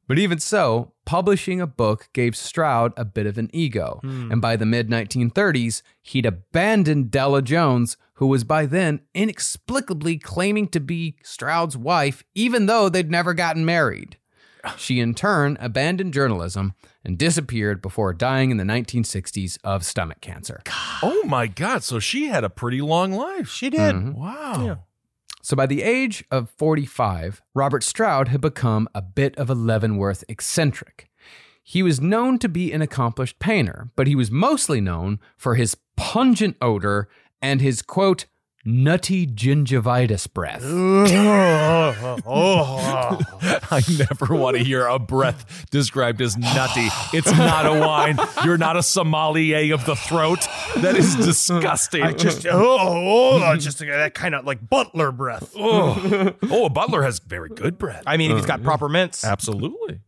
But 0.07 0.19
even 0.19 0.39
so, 0.39 0.93
publishing 1.05 1.61
a 1.61 1.67
book 1.67 2.09
gave 2.13 2.35
Stroud 2.35 2.93
a 2.97 3.05
bit 3.05 3.25
of 3.25 3.37
an 3.37 3.49
ego, 3.53 3.99
hmm. 4.01 4.31
and 4.31 4.41
by 4.41 4.55
the 4.55 4.65
mid 4.65 4.89
1930s, 4.89 5.81
he'd 6.01 6.25
abandoned 6.25 7.09
Della 7.09 7.41
Jones, 7.41 7.97
who 8.15 8.27
was 8.27 8.43
by 8.43 8.65
then 8.65 9.01
inexplicably 9.13 10.17
claiming 10.17 10.67
to 10.69 10.79
be 10.79 11.15
Stroud's 11.23 11.77
wife, 11.77 12.23
even 12.35 12.65
though 12.65 12.89
they'd 12.89 13.11
never 13.11 13.33
gotten 13.33 13.65
married. 13.65 14.17
She 14.77 15.01
in 15.01 15.13
turn 15.13 15.57
abandoned 15.59 16.13
journalism 16.13 16.73
and 17.03 17.17
disappeared 17.17 17.81
before 17.81 18.13
dying 18.13 18.49
in 18.49 18.55
the 18.55 18.63
1960s 18.63 19.57
of 19.61 19.83
stomach 19.83 20.21
cancer. 20.21 20.61
Oh 21.01 21.23
my 21.25 21.47
God. 21.47 21.83
So 21.83 21.99
she 21.99 22.27
had 22.27 22.45
a 22.45 22.49
pretty 22.49 22.79
long 22.79 23.11
life. 23.11 23.49
She 23.49 23.69
did. 23.69 23.93
Mm-hmm. 23.93 24.13
Wow. 24.13 24.79
So 25.45 25.57
by 25.57 25.65
the 25.65 25.83
age 25.83 26.23
of 26.31 26.49
45, 26.51 27.41
Robert 27.53 27.83
Stroud 27.83 28.29
had 28.29 28.39
become 28.39 28.87
a 28.95 29.01
bit 29.01 29.35
of 29.37 29.49
a 29.49 29.53
Leavenworth 29.53 30.23
eccentric. 30.29 31.09
He 31.61 31.83
was 31.83 31.99
known 31.99 32.39
to 32.39 32.47
be 32.47 32.71
an 32.71 32.81
accomplished 32.81 33.39
painter, 33.39 33.89
but 33.97 34.07
he 34.07 34.15
was 34.15 34.31
mostly 34.31 34.79
known 34.79 35.19
for 35.35 35.55
his 35.55 35.75
pungent 35.97 36.55
odor 36.61 37.09
and 37.41 37.59
his 37.59 37.81
quote, 37.81 38.25
nutty 38.65 39.27
gingivitis 39.27 40.31
breath. 40.31 40.63
I 43.71 43.81
never 43.97 44.35
want 44.35 44.57
to 44.57 44.63
hear 44.63 44.85
a 44.85 44.99
breath 44.99 45.65
described 45.69 46.21
as 46.21 46.37
nutty. 46.37 46.87
It's 47.13 47.31
not 47.31 47.65
a 47.65 47.79
wine. 47.79 48.17
You're 48.43 48.57
not 48.57 48.77
a 48.77 48.83
sommelier 48.83 49.73
of 49.73 49.85
the 49.85 49.95
throat. 49.95 50.47
That 50.77 50.95
is 50.95 51.15
disgusting. 51.15 52.03
I 52.03 52.13
just 52.13 52.45
oh, 52.47 52.77
oh, 52.79 53.43
oh 53.43 53.55
just 53.57 53.79
that 53.79 54.13
kind 54.13 54.35
of 54.35 54.45
like 54.45 54.69
butler 54.69 55.11
breath. 55.11 55.53
oh. 55.55 56.33
oh, 56.49 56.65
a 56.65 56.69
butler 56.69 57.03
has 57.03 57.19
very 57.19 57.49
good 57.49 57.77
breath. 57.77 58.03
I 58.05 58.17
mean, 58.17 58.31
if 58.31 58.37
he's 58.37 58.45
got 58.45 58.61
uh, 58.61 58.63
proper 58.63 58.89
mints. 58.89 59.23
Absolutely. 59.23 59.99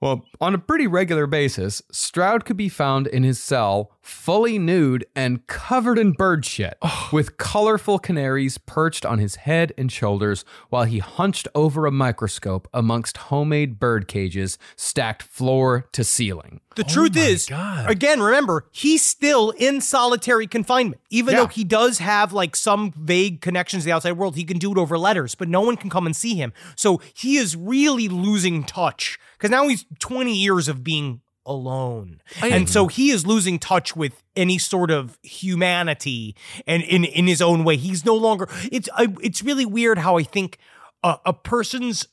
Well, 0.00 0.24
on 0.40 0.54
a 0.54 0.58
pretty 0.58 0.86
regular 0.86 1.26
basis, 1.26 1.82
Stroud 1.90 2.44
could 2.44 2.56
be 2.56 2.68
found 2.68 3.06
in 3.06 3.22
his 3.22 3.42
cell, 3.42 3.92
fully 4.04 4.58
nude 4.58 5.04
and 5.16 5.46
covered 5.46 5.98
in 5.98 6.12
bird 6.12 6.44
shit, 6.44 6.76
with 7.12 7.38
colorful 7.38 7.98
canaries 7.98 8.58
perched 8.58 9.04
on 9.06 9.18
his 9.18 9.36
head 9.36 9.72
and 9.78 9.90
shoulders 9.90 10.44
while 10.68 10.84
he 10.84 10.98
hunched 10.98 11.48
over 11.54 11.86
a 11.86 11.90
microscope 11.90 12.68
amongst 12.72 13.16
homemade 13.16 13.80
bird 13.80 14.06
cages 14.06 14.58
stacked 14.76 15.22
floor 15.22 15.88
to 15.92 16.04
ceiling. 16.04 16.60
The 16.76 16.84
truth 16.84 17.12
oh 17.16 17.20
is, 17.20 17.46
God. 17.46 17.88
again, 17.88 18.20
remember, 18.20 18.66
he's 18.72 19.02
still 19.02 19.50
in 19.50 19.80
solitary 19.80 20.46
confinement. 20.46 21.00
Even 21.08 21.34
Yeah. 21.34 21.42
though 21.42 21.46
he 21.46 21.64
does 21.64 21.98
have 21.98 22.32
like 22.32 22.54
some 22.56 22.92
vague 22.96 23.40
connections 23.40 23.84
to 23.84 23.86
the 23.86 23.92
outside 23.92 24.12
world, 24.12 24.36
he 24.36 24.44
can 24.44 24.58
do 24.58 24.72
it 24.72 24.78
over 24.78 24.98
letters, 24.98 25.34
but 25.34 25.48
no 25.48 25.60
one 25.60 25.76
can 25.76 25.88
come 25.88 26.04
and 26.04 26.14
see 26.14 26.34
him. 26.34 26.52
So 26.76 27.00
he 27.14 27.36
is 27.36 27.56
really 27.56 28.08
losing 28.08 28.64
touch 28.64 29.18
because 29.38 29.50
now 29.50 29.68
he's 29.68 29.86
20 30.00 30.34
years 30.36 30.66
of 30.68 30.82
being 30.84 31.20
alone. 31.46 32.20
and 32.42 32.68
so 32.68 32.88
he 32.88 33.10
is 33.10 33.26
losing 33.26 33.58
touch 33.58 33.94
with 33.94 34.22
any 34.36 34.58
sort 34.58 34.90
of 34.90 35.18
humanity 35.22 36.34
and 36.66 36.82
in, 36.82 37.04
in 37.04 37.26
his 37.26 37.42
own 37.42 37.64
way. 37.64 37.76
He's 37.76 38.04
no 38.04 38.14
longer, 38.14 38.48
it's, 38.70 38.88
I, 38.94 39.08
it's 39.20 39.42
really 39.42 39.66
weird 39.66 39.98
how 39.98 40.16
I 40.16 40.22
think 40.22 40.58
a, 41.02 41.18
a 41.26 41.32
person's 41.32 42.08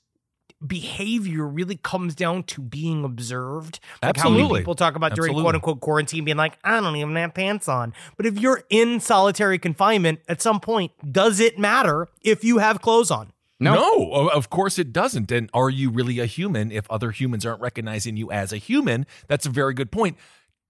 behavior 0.66 1.48
really 1.48 1.76
comes 1.76 2.14
down 2.16 2.44
to 2.44 2.62
being 2.62 3.04
observed. 3.04 3.80
Like 4.02 4.18
how 4.18 4.30
many 4.30 4.42
Absolutely. 4.42 4.60
people 4.62 4.76
talk 4.76 4.96
about 4.96 5.16
during 5.16 5.32
Absolutely. 5.32 5.44
quote 5.44 5.56
unquote 5.56 5.80
quarantine 5.82 6.26
being 6.26 6.38
like, 6.38 6.58
I 6.64 6.80
don't 6.80 6.96
even 6.96 7.16
have 7.16 7.34
pants 7.34 7.68
on. 7.68 7.94
But 8.18 8.26
if 8.26 8.40
you're 8.40 8.64
in 8.70 9.00
solitary 9.00 9.58
confinement 9.58 10.20
at 10.28 10.42
some 10.42 10.60
point, 10.60 10.92
does 11.12 11.40
it 11.40 11.58
matter 11.58 12.08
if 12.22 12.44
you 12.44 12.60
have 12.60 12.82
clothes 12.82 13.12
on? 13.12 13.34
No. 13.62 13.76
No, 13.76 14.28
of 14.30 14.50
course 14.50 14.80
it 14.80 14.92
doesn't. 14.92 15.32
And 15.32 15.50
are 15.54 15.70
you 15.70 15.90
really 15.92 16.20
a 16.20 16.26
human 16.26 16.72
if 16.72 16.90
other 16.90 17.12
humans 17.12 17.46
aren't 17.46 17.62
recognizing 17.62 18.18
you 18.18 18.32
as 18.32 18.52
a 18.52 18.58
human? 18.58 19.06
That's 19.28 19.46
a 19.46 19.50
very 19.50 19.74
good 19.74 19.92
point. 19.92 20.18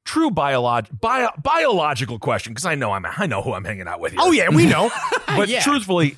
True 0.04 0.30
biolog- 0.30 1.00
bio- 1.00 1.32
biological 1.42 2.20
question 2.20 2.54
because 2.54 2.66
I 2.66 2.76
know 2.76 2.92
I'm 2.92 3.06
I 3.06 3.28
know 3.28 3.42
who 3.42 3.54
I'm 3.54 3.64
hanging 3.64 3.88
out 3.88 4.00
with 4.00 4.12
here. 4.12 4.22
Oh 4.22 4.32
yeah, 4.32 4.50
we 4.50 4.66
know. 4.66 4.92
but 5.28 5.48
truthfully, 5.62 6.18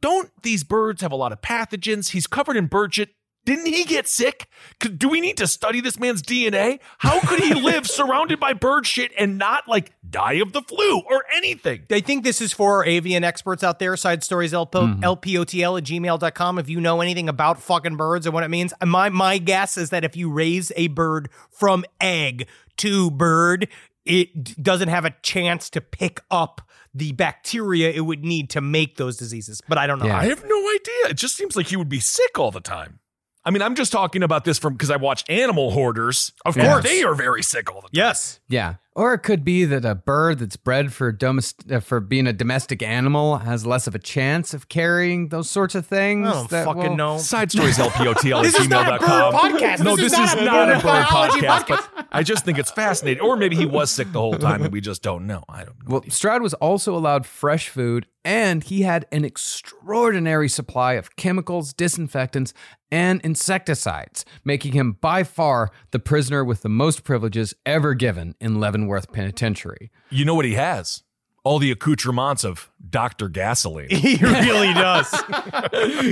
don't 0.00 0.30
these 0.42 0.64
birds 0.64 1.02
have 1.02 1.12
a 1.12 1.16
lot 1.16 1.32
of 1.32 1.40
pathogens? 1.40 2.10
He's 2.10 2.26
covered 2.26 2.56
in 2.56 2.66
bird 2.66 2.94
shit. 2.94 3.10
Didn't 3.44 3.66
he 3.66 3.84
get 3.84 4.06
sick? 4.06 4.48
Do 4.78 5.08
we 5.08 5.20
need 5.20 5.36
to 5.38 5.46
study 5.46 5.80
this 5.80 5.98
man's 5.98 6.22
DNA? 6.22 6.78
How 6.98 7.20
could 7.20 7.40
he 7.40 7.54
live 7.60 7.88
surrounded 7.88 8.38
by 8.38 8.52
bird 8.52 8.86
shit 8.86 9.10
and 9.18 9.36
not 9.36 9.66
like 9.66 9.92
die 10.08 10.34
of 10.34 10.52
the 10.52 10.62
flu 10.62 11.00
or 11.00 11.24
anything? 11.34 11.82
I 11.90 12.00
think 12.00 12.22
this 12.22 12.40
is 12.40 12.52
for 12.52 12.76
our 12.76 12.84
avian 12.84 13.24
experts 13.24 13.64
out 13.64 13.78
there. 13.80 13.96
Side 13.96 14.22
stories 14.22 14.52
LPO, 14.52 15.00
lpotl 15.00 15.54
mm-hmm. 15.54 15.76
at 15.76 15.84
gmail.com. 15.84 16.58
If 16.58 16.68
you 16.68 16.80
know 16.80 17.00
anything 17.00 17.28
about 17.28 17.60
fucking 17.60 17.96
birds 17.96 18.26
and 18.26 18.34
what 18.34 18.44
it 18.44 18.48
means, 18.48 18.72
my 18.84 19.08
my 19.08 19.38
guess 19.38 19.76
is 19.76 19.90
that 19.90 20.04
if 20.04 20.16
you 20.16 20.30
raise 20.30 20.70
a 20.76 20.86
bird 20.88 21.28
from 21.50 21.84
egg 22.00 22.46
to 22.78 23.10
bird, 23.10 23.68
it 24.04 24.62
doesn't 24.62 24.88
have 24.88 25.04
a 25.04 25.14
chance 25.22 25.68
to 25.70 25.80
pick 25.80 26.20
up 26.30 26.60
the 26.94 27.12
bacteria 27.12 27.90
it 27.90 28.00
would 28.00 28.24
need 28.24 28.50
to 28.50 28.60
make 28.60 28.96
those 28.96 29.16
diseases. 29.16 29.60
But 29.66 29.78
I 29.78 29.86
don't 29.86 29.98
know. 29.98 30.06
Yeah. 30.06 30.18
I 30.18 30.26
have 30.26 30.44
no 30.44 30.58
idea. 30.58 31.10
It 31.10 31.16
just 31.16 31.36
seems 31.36 31.56
like 31.56 31.68
he 31.68 31.76
would 31.76 31.88
be 31.88 32.00
sick 32.00 32.38
all 32.38 32.50
the 32.50 32.60
time. 32.60 32.98
I 33.44 33.50
mean, 33.50 33.62
I'm 33.62 33.74
just 33.74 33.90
talking 33.92 34.22
about 34.22 34.44
this 34.44 34.58
from 34.58 34.74
because 34.74 34.90
I 34.90 34.96
watch 34.96 35.24
Animal 35.28 35.70
Hoarders. 35.72 36.32
Of 36.44 36.56
Yeah. 36.56 36.70
course, 36.72 36.84
they 36.84 37.02
are 37.02 37.14
very 37.14 37.42
sick 37.42 37.68
all 37.70 37.80
the 37.80 37.88
time. 37.88 37.90
Yes. 37.92 38.40
Yeah. 38.48 38.74
Or 38.94 39.14
it 39.14 39.20
could 39.20 39.42
be 39.42 39.64
that 39.64 39.86
a 39.86 39.94
bird 39.94 40.38
that's 40.40 40.56
bred 40.56 40.92
for 40.92 41.10
domest- 41.12 41.72
uh, 41.72 41.80
for 41.80 41.98
being 41.98 42.26
a 42.26 42.32
domestic 42.34 42.82
animal 42.82 43.38
has 43.38 43.64
less 43.64 43.86
of 43.86 43.94
a 43.94 43.98
chance 43.98 44.52
of 44.52 44.68
carrying 44.68 45.28
those 45.28 45.48
sorts 45.48 45.74
of 45.74 45.86
things. 45.86 46.28
I 46.28 46.32
don't 46.32 46.50
that 46.50 46.64
fucking 46.66 46.82
will- 46.90 46.96
know. 46.96 47.18
Side 47.18 47.50
stories 47.50 47.78
LPOTL 47.78 48.36
at 48.38 48.42
This 48.42 48.58
is 48.58 48.68
not 48.68 48.88
a 48.88 48.98
bird 48.98 49.08
gmail.com. 49.08 49.32
podcast. 49.52 49.82
No, 49.82 49.96
This 49.96 50.12
this, 50.12 50.20
is 50.20 50.34
is, 50.34 50.42
not 50.44 50.68
a 50.68 50.74
bird 50.74 50.82
bird 50.82 51.04
podcast, 51.06 51.68
but 51.68 52.06
I 52.12 52.22
just 52.22 52.44
think 52.44 52.58
it's 52.58 52.70
fascinating. 52.70 53.22
Or 53.22 53.36
maybe 53.36 53.56
he 53.56 53.64
was 53.64 53.90
sick 53.90 54.12
the 54.12 54.20
whole 54.20 54.34
time 54.36 54.62
and 54.62 54.70
we 54.72 54.82
just 54.82 55.02
don't 55.02 55.26
know. 55.26 55.42
I 55.48 55.64
don't 55.64 55.68
know. 55.88 55.92
Well, 55.94 56.04
Stroud 56.08 56.42
was 56.42 56.52
also 56.54 56.94
allowed 56.94 57.24
fresh 57.24 57.70
food, 57.70 58.06
and 58.26 58.62
he 58.62 58.82
had 58.82 59.06
an 59.10 59.24
extraordinary 59.24 60.48
supply 60.50 60.92
of 60.94 61.16
chemicals, 61.16 61.72
disinfectants, 61.72 62.52
and 62.90 63.22
insecticides, 63.22 64.24
making 64.44 64.72
him 64.72 64.92
by 65.00 65.24
far 65.24 65.70
the 65.92 65.98
prisoner 65.98 66.44
with 66.44 66.60
the 66.62 66.68
most 66.68 67.04
privileges 67.04 67.54
ever 67.64 67.94
given 67.94 68.34
in 68.38 68.60
Leavenworth 68.82 69.12
Penitentiary. 69.12 69.90
you 70.10 70.24
know 70.24 70.34
what 70.34 70.44
he 70.44 70.54
has? 70.54 71.02
All 71.44 71.58
the 71.60 71.70
accoutrements 71.72 72.44
of 72.44 72.70
Dr. 72.88 73.28
Gasoline. 73.28 73.88
He 73.90 74.16
really 74.16 74.72
does. 74.74 75.08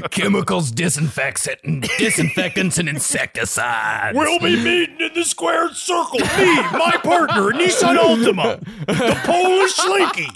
Chemicals, 0.10 0.70
disinfectants, 0.72 1.60
and 1.64 1.82
disinfectants, 1.98 2.78
and 2.78 2.88
insecticides. 2.88 4.16
We'll 4.16 4.38
be 4.40 4.56
meeting 4.56 5.00
in 5.00 5.14
the 5.14 5.24
squared 5.24 5.74
circle. 5.74 6.18
Me, 6.20 6.54
my 6.72 6.96
partner, 7.02 7.50
Nissan 7.52 7.96
Altima, 7.96 8.58
the 8.86 9.20
Polish 9.24 9.72
Slinky. 9.74 10.28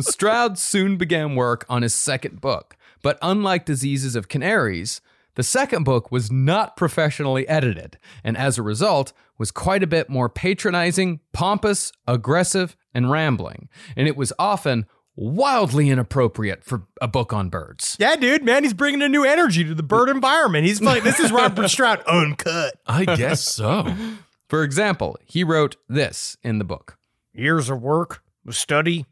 Stroud 0.00 0.58
soon 0.58 0.96
began 0.96 1.34
work 1.36 1.64
on 1.68 1.82
his 1.82 1.94
second 1.94 2.40
book, 2.40 2.76
but 3.02 3.18
unlike 3.22 3.64
Diseases 3.64 4.14
of 4.16 4.28
Canaries, 4.28 5.00
the 5.34 5.42
second 5.42 5.84
book 5.84 6.12
was 6.12 6.30
not 6.30 6.76
professionally 6.76 7.48
edited, 7.48 7.98
and 8.22 8.36
as 8.36 8.58
a 8.58 8.62
result, 8.62 9.12
was 9.38 9.50
quite 9.50 9.82
a 9.82 9.86
bit 9.86 10.08
more 10.08 10.28
patronizing, 10.28 11.20
pompous, 11.32 11.92
aggressive, 12.06 12.76
and 12.94 13.10
rambling. 13.10 13.68
And 13.96 14.06
it 14.06 14.16
was 14.16 14.32
often 14.38 14.86
wildly 15.16 15.90
inappropriate 15.90 16.64
for 16.64 16.86
a 17.00 17.08
book 17.08 17.32
on 17.32 17.48
birds. 17.48 17.96
Yeah, 17.98 18.16
dude, 18.16 18.44
man, 18.44 18.62
he's 18.62 18.74
bringing 18.74 19.02
a 19.02 19.08
new 19.08 19.24
energy 19.24 19.64
to 19.64 19.74
the 19.74 19.82
bird 19.82 20.08
environment. 20.08 20.66
He's 20.66 20.80
like, 20.80 21.02
this 21.02 21.20
is 21.20 21.32
Robert 21.32 21.68
Stroud 21.68 22.02
uncut. 22.04 22.74
I 22.86 23.04
guess 23.04 23.42
so. 23.42 23.94
For 24.48 24.62
example, 24.62 25.16
he 25.24 25.44
wrote 25.44 25.76
this 25.88 26.36
in 26.42 26.58
the 26.58 26.64
book. 26.64 26.98
Years 27.32 27.70
of 27.70 27.80
work, 27.80 28.22
of 28.46 28.54
study, 28.54 29.06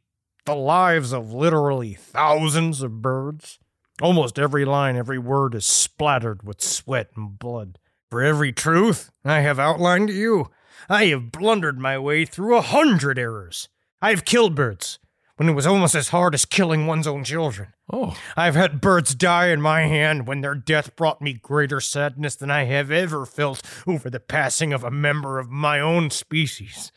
the 0.45 0.55
lives 0.55 1.13
of 1.13 1.33
literally 1.33 1.95
thousands 1.95 2.83
of 2.83 3.01
birds. 3.03 3.59
Almost 4.01 4.39
every 4.39 4.65
line, 4.65 4.97
every 4.97 5.19
word 5.19 5.55
is 5.55 5.67
splattered 5.67 6.43
with 6.43 6.63
sweat 6.63 7.11
and 7.17 7.39
blood. 7.39 7.79
For 8.11 8.23
every 8.23 8.53
truth 8.53 9.11
I 9.25 9.41
have 9.41 9.59
outlined 9.59 10.09
to 10.09 10.15
you, 10.15 10.51
I 10.89 11.07
have 11.07 11.31
blundered 11.31 11.79
my 11.79 11.99
way 11.99 12.25
through 12.25 12.57
a 12.57 12.63
hundred 12.63 13.19
errors. 13.19 13.69
I 14.01 14.11
have 14.11 14.25
killed 14.25 14.55
birds 14.55 14.99
when 15.37 15.49
it 15.49 15.53
was 15.53 15.67
almost 15.67 15.95
as 15.95 16.09
hard 16.09 16.35
as 16.35 16.45
killing 16.45 16.87
one's 16.87 17.07
own 17.07 17.25
children. 17.25 17.73
Oh, 17.93 18.17
I've 18.37 18.55
had 18.55 18.81
birds 18.81 19.15
die 19.15 19.49
in 19.49 19.61
my 19.61 19.83
hand 19.83 20.27
when 20.27 20.41
their 20.41 20.55
death 20.55 20.97
brought 20.97 21.23
me 21.23 21.35
greater 21.35 21.81
sadness 21.81 22.37
than 22.37 22.51
I 22.51 22.65
have 22.65 22.91
ever 22.91 23.25
felt 23.27 23.63
over 23.87 24.11
the 24.11 24.21
passing 24.21 24.73
of 24.73 24.85
a 24.85 24.91
member 24.91 25.39
of 25.39 25.51
my 25.51 25.81
own 25.81 26.11
species. 26.11 26.93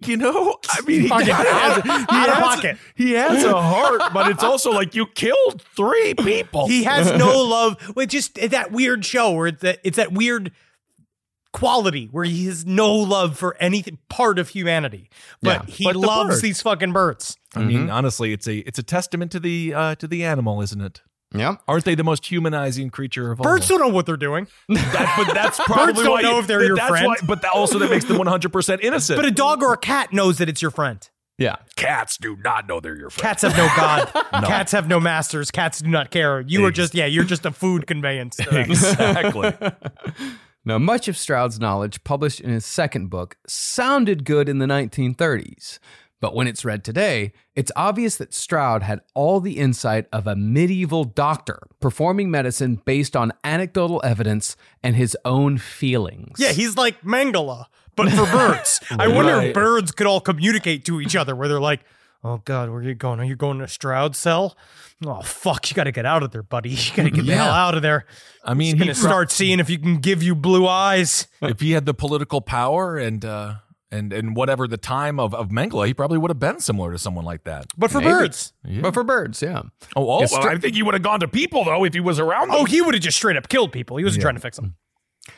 You 0.00 0.18
know, 0.18 0.56
I 0.68 0.80
mean, 0.82 1.00
he, 1.02 1.08
Fucking 1.08 1.26
kinda 1.26 1.42
has, 1.52 1.82
he, 1.82 1.90
out 1.90 2.28
has, 2.28 2.38
pocket. 2.38 2.78
he 2.96 3.12
has 3.12 3.42
a 3.44 3.60
heart, 3.60 4.12
but 4.12 4.30
it's 4.30 4.44
also 4.44 4.70
like 4.70 4.94
you 4.94 5.06
killed 5.06 5.62
three 5.74 6.12
people. 6.14 6.68
He 6.68 6.84
has 6.84 7.10
no 7.18 7.42
love. 7.44 7.96
With 7.96 8.10
just 8.10 8.34
that 8.50 8.72
weird 8.72 9.06
show 9.06 9.32
where 9.32 9.46
it's 9.46 9.62
that 9.62 9.78
it's 9.84 9.96
that 9.96 10.12
weird 10.12 10.52
quality 11.52 12.08
where 12.12 12.24
he 12.24 12.44
has 12.46 12.66
no 12.66 12.92
love 12.94 13.38
for 13.38 13.56
any 13.58 13.82
part 14.10 14.38
of 14.38 14.50
humanity, 14.50 15.08
but 15.42 15.66
Yeah. 15.66 15.74
he 15.74 15.84
But 15.84 15.94
the 15.94 15.98
loves 16.00 16.34
bird. 16.36 16.42
these 16.42 16.60
fucking 16.60 16.92
birds. 16.92 17.38
I 17.54 17.60
mean, 17.60 17.88
honestly, 17.88 18.34
it's 18.34 18.46
a 18.46 18.56
it's 18.58 18.78
a 18.78 18.82
testament 18.82 19.32
to 19.32 19.40
the 19.40 19.72
uh, 19.72 19.94
to 19.94 20.06
the 20.06 20.24
animal, 20.24 20.60
isn't 20.60 20.80
it? 20.82 21.00
Yeah. 21.38 21.56
Aren't 21.68 21.84
they 21.84 21.94
the 21.94 22.04
most 22.04 22.26
humanizing 22.26 22.90
creature 22.90 23.30
of 23.32 23.40
all? 23.40 23.44
Birds 23.44 23.68
don't 23.68 23.80
know 23.80 23.88
what 23.88 24.06
they're 24.06 24.16
doing, 24.16 24.46
That, 24.68 25.14
but 25.26 25.34
that's 25.34 25.58
probably 25.60 25.92
Birds 25.94 26.02
don't 26.04 26.10
why 26.12 26.22
know 26.22 26.32
you- 26.34 26.38
if 26.40 26.46
they're 26.46 26.64
your 26.64 26.76
that's 26.76 26.88
friend. 26.88 27.06
Why, 27.06 27.16
but 27.26 27.42
that 27.42 27.52
also 27.52 27.78
that 27.78 27.90
makes 27.90 28.04
them 28.06 28.18
100 28.18 28.52
percent 28.52 28.82
innocent. 28.82 29.16
but 29.16 29.24
a 29.26 29.30
dog 29.30 29.62
or 29.62 29.72
a 29.72 29.78
cat 29.78 30.12
knows 30.12 30.38
that 30.38 30.48
it's 30.48 30.60
your 30.62 30.70
friend. 30.70 31.08
Yeah. 31.38 31.56
cats 31.76 32.16
do 32.16 32.34
not 32.36 32.66
know 32.66 32.80
they're 32.80 32.96
your 32.96 33.10
friend. 33.10 33.22
Cats 33.28 33.42
have 33.42 33.54
no 33.58 33.66
god. 33.76 34.06
Cats 34.46 34.72
have 34.72 34.88
no 34.88 34.98
masters. 34.98 35.50
Cats 35.50 35.80
do 35.80 35.90
not 35.90 36.10
care. 36.10 36.40
You 36.40 36.64
are 36.64 36.70
just 36.70 36.94
yeah, 36.94 37.04
you're 37.04 37.24
just 37.24 37.44
a 37.44 37.50
food 37.50 37.86
conveyance. 37.86 38.36
to 38.36 38.58
exactly. 38.60 39.52
Now, 40.64 40.78
much 40.78 41.06
of 41.06 41.16
Stroud's 41.16 41.60
knowledge, 41.60 42.02
published 42.02 42.40
in 42.40 42.50
his 42.50 42.66
second 42.66 43.08
book, 43.08 43.36
sounded 43.46 44.24
good 44.24 44.48
in 44.48 44.58
the 44.58 44.66
1930s. 44.66 45.78
But 46.20 46.34
when 46.34 46.46
it's 46.46 46.64
read 46.64 46.82
today, 46.82 47.32
it's 47.54 47.70
obvious 47.76 48.16
that 48.16 48.32
Stroud 48.32 48.82
had 48.82 49.00
all 49.14 49.38
the 49.40 49.58
insight 49.58 50.06
of 50.12 50.26
a 50.26 50.34
medieval 50.34 51.04
doctor 51.04 51.60
performing 51.80 52.30
medicine 52.30 52.80
based 52.84 53.14
on 53.14 53.32
anecdotal 53.44 54.00
evidence 54.02 54.56
and 54.82 54.96
his 54.96 55.16
own 55.26 55.58
feelings. 55.58 56.36
Yeah, 56.38 56.52
he's 56.52 56.76
like 56.76 57.02
Mengele, 57.02 57.66
but 57.96 58.10
for 58.10 58.24
birds. 58.32 58.80
I 58.90 59.08
wonder 59.08 59.36
Right. 59.36 59.48
if 59.48 59.54
birds 59.54 59.92
could 59.92 60.06
all 60.06 60.20
communicate 60.22 60.84
to 60.86 61.00
each 61.02 61.14
other 61.14 61.36
where 61.36 61.48
they're 61.48 61.60
like, 61.60 61.80
oh 62.24 62.38
God, 62.46 62.70
where 62.70 62.78
are 62.78 62.82
you 62.82 62.94
going? 62.94 63.20
Are 63.20 63.24
you 63.24 63.36
going 63.36 63.58
to 63.58 63.68
Stroud's 63.68 64.18
cell? 64.18 64.56
Oh, 65.04 65.20
fuck, 65.20 65.68
you 65.70 65.74
got 65.74 65.84
to 65.84 65.92
get 65.92 66.06
out 66.06 66.22
of 66.22 66.30
there, 66.32 66.42
buddy. 66.42 66.70
You 66.74 66.96
got 66.96 67.02
to 67.04 67.10
get 67.10 67.26
the 67.26 67.36
hell 67.36 67.50
out 67.50 67.74
of 67.74 67.82
there. 67.82 68.06
I 68.42 68.54
mean, 68.54 68.68
He's 68.68 68.72
he 68.72 68.78
going 68.78 68.94
to 68.94 69.00
pro- 69.00 69.10
start 69.10 69.30
seeing 69.30 69.60
if 69.60 69.68
you 69.68 69.78
can 69.78 69.98
give 69.98 70.22
you 70.22 70.34
blue 70.34 70.66
eyes. 70.66 71.26
if 71.42 71.60
he 71.60 71.72
had 71.72 71.84
the 71.84 71.92
political 71.94 72.40
power 72.40 72.96
and 72.96 73.22
uh, 73.22 73.56
and 73.90 74.12
and 74.12 74.36
whatever 74.36 74.66
the 74.66 74.76
time 74.76 75.20
of 75.20 75.34
of 75.34 75.48
Mengele, 75.48 75.86
he 75.86 75.94
probably 75.94 76.18
would 76.18 76.30
have 76.30 76.38
been 76.38 76.60
similar 76.60 76.92
to 76.92 76.98
someone 76.98 77.24
like 77.24 77.44
that. 77.44 77.66
But 77.76 77.90
for 77.90 78.00
Maybe. 78.00 78.10
birds. 78.10 78.52
But 78.64 78.94
for 78.94 79.04
birds, 79.04 79.42
yeah. 79.42 79.62
Oh, 79.94 80.10
oh 80.10 80.20
Yeah, 80.20 80.26
well, 80.30 80.42
Stra- 80.42 80.54
I 80.54 80.58
think 80.58 80.74
he 80.74 80.82
would 80.82 80.94
have 80.94 81.02
gone 81.02 81.20
to 81.20 81.28
people 81.28 81.64
though 81.64 81.84
if 81.84 81.94
he 81.94 82.00
was 82.00 82.18
around. 82.18 82.48
Them. 82.48 82.58
Oh, 82.60 82.64
he 82.64 82.80
would 82.80 82.94
have 82.94 83.02
just 83.02 83.16
straight 83.16 83.36
up 83.36 83.48
killed 83.48 83.72
people. 83.72 83.96
He 83.96 84.04
wasn't 84.04 84.22
trying 84.22 84.34
to 84.34 84.40
fix 84.40 84.56
them. 84.56 84.66
Mm. 84.66 84.74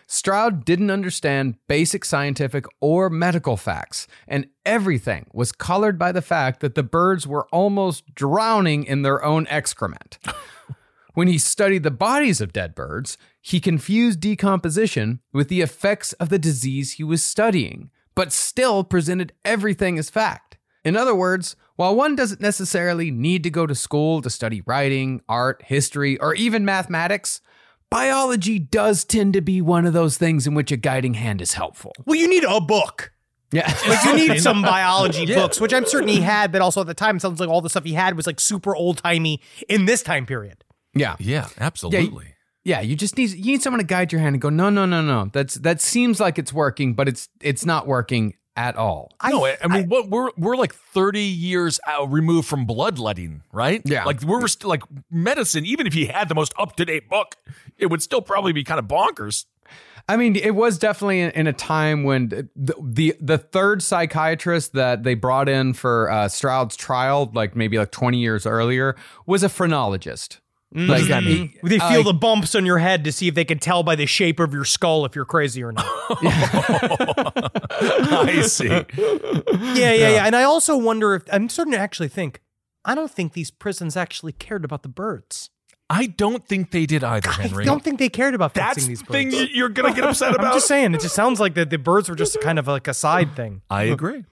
Stroud 0.07 0.65
didn't 0.65 0.91
understand 0.91 1.57
basic 1.67 2.05
scientific 2.05 2.67
or 2.81 3.09
medical 3.09 3.57
facts, 3.57 4.07
and 4.27 4.47
everything 4.67 5.27
was 5.33 5.53
colored 5.53 5.99
by 5.99 6.13
the 6.13 6.23
fact 6.23 6.61
that 6.61 6.75
the 6.75 6.83
birds 6.83 7.27
were 7.27 7.47
almost 7.49 8.15
drowning 8.15 8.85
in 8.85 9.03
their 9.03 9.25
own 9.25 9.47
excrement. 9.49 10.19
when 11.15 11.29
he 11.29 11.39
studied 11.39 11.83
the 11.83 11.91
bodies 11.91 12.41
of 12.41 12.53
dead 12.53 12.75
birds, 12.75 13.17
he 13.41 13.61
confused 13.61 14.21
decomposition 14.21 15.21
with 15.33 15.49
the 15.49 15.63
effects 15.63 16.13
of 16.15 16.29
the 16.29 16.39
disease 16.39 16.93
he 16.93 17.05
was 17.05 17.23
studying, 17.23 17.91
but 18.19 18.33
still 18.33 18.83
presented 18.83 19.33
everything 19.45 19.97
as 19.97 20.11
fact. 20.11 20.59
In 20.85 20.97
other 20.97 21.15
words, 21.15 21.55
while 21.77 21.95
one 21.95 22.17
doesn't 22.17 22.41
necessarily 22.41 23.13
need 23.13 23.45
to 23.45 23.51
go 23.51 23.65
to 23.65 23.77
school 23.77 24.23
to 24.23 24.29
study 24.29 24.61
writing, 24.67 25.21
art, 25.29 25.63
history, 25.65 26.19
or 26.19 26.35
even 26.35 26.65
mathematics, 26.65 27.41
biology 27.91 28.59
does 28.59 29.05
tend 29.05 29.35
to 29.35 29.41
be 29.41 29.63
one 29.63 29.87
of 29.87 29.93
those 29.93 30.19
things 30.19 30.49
in 30.49 30.55
which 30.55 30.73
a 30.73 30.77
guiding 30.77 31.15
hand 31.15 31.41
is 31.41 31.55
helpful. 31.55 31.93
Well, 32.07 32.17
you 32.17 32.27
need 32.27 32.43
a 32.43 32.61
book. 32.61 33.13
Yeah. 33.53 33.73
Like 33.87 34.05
you 34.05 34.17
need 34.17 34.41
some 34.43 34.63
biology 34.63 35.25
books, 35.25 35.61
which 35.61 35.73
I'm 35.73 35.87
certain 35.87 36.09
he 36.09 36.21
had, 36.21 36.51
but 36.51 36.61
also 36.61 36.81
at 36.81 36.89
the 36.89 36.95
time, 36.95 37.19
it 37.19 37.23
sounds 37.23 37.39
like 37.39 37.49
all 37.49 37.61
the 37.61 37.71
stuff 37.71 37.85
he 37.85 37.93
had 37.93 38.17
was 38.17 38.27
like 38.27 38.41
super 38.41 38.75
old 38.75 38.99
timey 38.99 39.41
in 39.69 39.85
this 39.85 40.03
time 40.03 40.27
period. 40.27 40.65
yeah. 40.93 41.15
yeah, 41.21 41.47
absolutely. 41.61 42.25
Yeah, 42.25 42.33
you 42.81 42.97
just 42.97 43.17
need 43.17 43.31
you 43.31 43.53
need 43.53 43.63
someone 43.63 43.79
to 43.79 43.87
guide 43.87 44.13
your 44.13 44.21
hand 44.21 44.35
and 44.35 44.43
go, 44.43 44.51
no, 44.51 44.69
no, 44.69 44.85
no, 44.85 45.01
no. 45.01 45.31
That's 45.33 45.55
that 45.55 45.81
seems 45.81 46.21
like 46.21 46.39
it's 46.39 46.53
working, 46.53 46.93
but 46.93 47.09
it's 47.09 47.31
it's 47.41 47.65
not 47.65 47.87
working 47.87 48.35
at 48.57 48.77
all. 48.77 49.13
no, 49.25 49.47
I, 49.47 49.57
I 49.63 49.69
mean, 49.69 49.89
what 49.89 50.11
we're 50.11 50.31
we're 50.37 50.57
like 50.57 50.75
thirty 50.75 51.23
years 51.23 51.81
out 51.87 52.11
removed 52.11 52.47
from 52.47 52.67
bloodletting, 52.67 53.43
right? 53.53 53.81
Yeah. 53.85 54.05
like 54.05 54.23
we're 54.23 54.47
still 54.49 54.69
like 54.69 54.83
medicine. 55.11 55.65
Even 55.65 55.87
if 55.87 55.95
he 55.95 56.07
had 56.07 56.29
the 56.29 56.35
most 56.35 56.53
up 56.59 56.77
to 56.77 56.85
date 56.85 57.09
book, 57.09 57.37
it 57.79 57.87
would 57.87 58.03
still 58.03 58.21
probably 58.21 58.53
be 58.53 58.65
kind 58.65 58.79
of 58.79 58.87
bonkers. 58.87 59.47
I 60.11 60.17
mean, 60.17 60.37
it 60.37 60.55
was 60.55 60.79
definitely 60.79 61.21
in, 61.21 61.31
in 61.33 61.47
a 61.47 61.53
time 61.53 62.03
when 62.03 62.29
the, 62.29 62.49
the 62.83 63.15
the 63.21 63.39
third 63.39 63.83
psychiatrist 63.83 64.73
that 64.73 65.05
they 65.05 65.15
brought 65.15 65.49
in 65.49 65.73
for 65.73 66.11
uh, 66.11 66.29
Stroud's 66.29 66.77
trial, 66.77 67.31
like 67.33 67.55
maybe 67.55 67.79
like 67.79 67.93
twenty 67.93 68.19
years 68.19 68.45
earlier, 68.45 68.97
was 69.25 69.43
a 69.43 69.49
phrenologist. 69.49 70.41
What 70.71 70.83
Like, 70.89 70.99
does 70.99 71.09
that 71.09 71.23
he- 71.23 71.29
mean? 71.35 71.55
They 71.63 71.79
feel 71.79 72.01
uh, 72.01 72.03
the 72.03 72.13
bumps 72.15 72.55
on 72.55 72.67
your 72.67 72.79
head 72.79 73.05
to 73.05 73.13
see 73.13 73.27
if 73.29 73.35
they 73.35 73.45
can 73.47 73.59
tell 73.59 73.83
by 73.83 73.97
the 73.97 74.05
shape 74.07 74.39
of 74.39 74.53
your 74.53 74.65
skull 74.67 75.05
if 75.07 75.15
you're 75.17 75.25
crazy 75.25 75.63
or 75.63 75.73
not. 75.73 75.87
I 77.11 78.43
see. 78.47 78.69
yeah, 78.69 78.85
yeah, 79.93 79.93
yeah. 79.95 80.27
And 80.27 80.37
I 80.37 80.43
also 80.45 80.77
wonder 80.77 81.15
if 81.15 81.23
I'm 81.33 81.49
starting 81.49 81.73
to 81.73 81.79
actually 81.79 82.09
think 82.09 82.41
I 82.85 82.95
don't 82.95 83.11
think 83.11 83.33
these 83.33 83.51
prisons 83.51 83.97
actually 83.97 84.33
cared 84.33 84.65
about 84.65 84.83
the 84.83 84.89
birds. 84.89 85.51
I 85.91 86.07
don't 86.07 86.47
think 86.47 86.71
they 86.71 86.85
did 86.85 87.03
either, 87.03 87.31
Henry. 87.31 87.65
I 87.65 87.67
don't 87.67 87.83
think 87.83 87.99
they 87.99 88.11
cared 88.11 88.35
about 88.35 88.53
That's 88.53 88.75
fixing 88.75 88.91
these 88.91 88.99
the 89.01 89.05
birds. 89.07 89.35
thing 89.35 89.49
you're 89.55 89.71
gonna 89.71 89.95
get 89.95 90.05
upset 90.05 90.35
about. 90.35 90.47
I'm 90.49 90.53
just 90.55 90.69
saying, 90.69 90.95
it 90.95 91.01
just 91.01 91.15
sounds 91.15 91.41
like 91.41 91.55
the, 91.55 91.65
the 91.65 91.79
birds 91.79 92.11
were 92.11 92.15
just 92.15 92.39
kind 92.43 92.59
of 92.59 92.67
like 92.69 92.87
a 92.89 92.95
side 92.95 93.35
thing. 93.35 93.63
I 93.71 93.85
agree. 93.85 94.25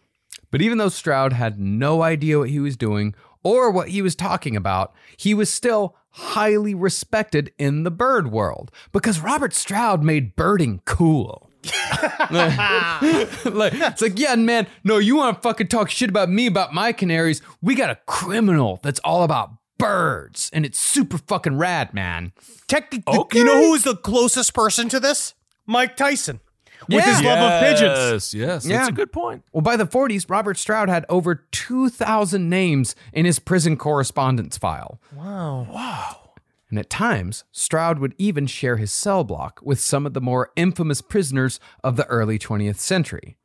But 0.51 0.61
even 0.63 0.77
though 0.79 0.91
Stroud 0.91 1.33
had 1.33 1.59
no 1.59 2.03
idea 2.03 2.39
what 2.39 2.51
he 2.51 2.61
was 2.61 2.77
doing 2.77 3.15
or 3.43 3.71
what 3.71 3.89
he 3.89 4.03
was 4.03 4.15
talking 4.15 4.55
about, 4.55 4.93
he 5.17 5.33
was 5.35 5.53
still 5.53 5.97
highly 6.17 6.75
respected 6.75 7.53
in 7.59 7.83
the 7.83 7.91
bird 7.91 8.33
world 8.33 8.71
because 8.91 9.21
Robert 9.21 9.53
Stroud 9.53 10.03
made 10.03 10.35
birding 10.35 10.81
cool. 10.87 11.51
like, 12.31 13.73
it's 13.75 14.01
like, 14.01 14.19
yeah, 14.19 14.35
man, 14.37 14.67
no, 14.83 14.99
you 14.99 15.17
want 15.17 15.37
to 15.37 15.43
fucking 15.43 15.69
talk 15.69 15.91
shit 15.91 16.09
about 16.09 16.31
me 16.31 16.47
about 16.47 16.73
my 16.73 16.93
canaries? 16.93 17.43
We 17.61 17.75
got 17.75 17.91
a 17.91 17.99
criminal 18.07 18.81
that's 18.83 19.01
all 19.01 19.25
about 19.25 19.51
birds, 19.79 20.49
and 20.53 20.65
it's 20.65 20.79
super 20.79 21.19
fucking 21.19 21.59
rad, 21.59 21.93
man. 21.93 22.33
Technically, 22.67 23.19
you 23.35 23.45
know 23.45 23.59
who's 23.59 23.83
the 23.83 23.97
closest 23.97 24.55
person 24.55 24.89
to 24.89 25.01
this? 25.01 25.35
Mike 25.67 25.97
Tyson. 25.97 26.41
With 26.89 27.05
his 27.05 27.23
love 27.23 27.39
of 27.39 27.61
pigeons. 27.62 28.35
Yes, 28.35 28.35
yes, 28.35 28.65
that's 28.65 28.89
a 28.89 28.93
good 28.93 29.12
point. 29.12 29.44
Well, 29.53 29.62
by 29.62 29.77
the 29.77 29.86
40s, 29.86 30.28
Robert 30.28 30.57
Stroud 30.57 30.89
had 30.89 31.05
over 31.09 31.35
2,000 31.53 32.48
names 32.48 32.94
in 33.12 33.24
his 33.24 33.39
prison 33.39 33.77
correspondence 33.77 34.57
file. 34.59 35.01
Wow. 35.15 35.66
Wow. 35.70 36.31
And 36.69 36.78
at 36.78 36.90
times, 36.90 37.44
Stroud 37.53 37.98
would 38.01 38.15
even 38.19 38.47
share 38.47 38.77
his 38.77 38.90
cell 38.90 39.24
block 39.24 39.61
with 39.62 39.81
some 39.81 40.05
of 40.05 40.15
the 40.15 40.20
more 40.20 40.51
infamous 40.57 41.01
prisoners 41.01 41.61
of 41.85 41.97
the 41.97 42.07
early 42.07 42.39
20th 42.39 42.78
century. 42.78 43.36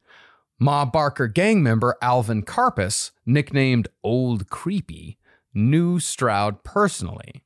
Ma 0.60 0.86
Barker 0.86 1.28
gang 1.28 1.64
member 1.64 1.98
Alvin 2.02 2.44
Karpis, 2.44 3.12
nicknamed 3.26 3.88
Old 4.04 4.50
Creepy, 4.50 5.18
knew 5.54 6.00
Stroud 6.00 6.64
personally. 6.64 7.44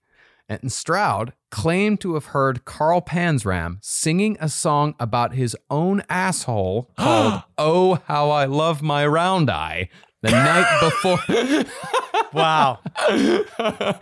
And 0.47 0.71
Stroud 0.71 1.33
claimed 1.55 2.01
to 2.01 2.15
have 2.15 2.25
heard 2.25 2.65
Carl 2.65 3.01
Panzram 3.01 3.77
singing 3.81 4.35
a 4.41 4.49
song 4.49 4.93
about 4.99 5.35
his 5.35 5.55
own 5.69 6.03
asshole 6.09 6.91
called 6.99 7.43
Oh 7.57 8.01
How 8.07 8.29
I 8.29 8.43
Love 8.43 8.81
My 8.81 9.07
Round 9.07 9.49
Eye 9.49 9.87
the 10.25 10.31
night 10.31 10.79
before. 10.81 11.19
Wow. 12.33 12.79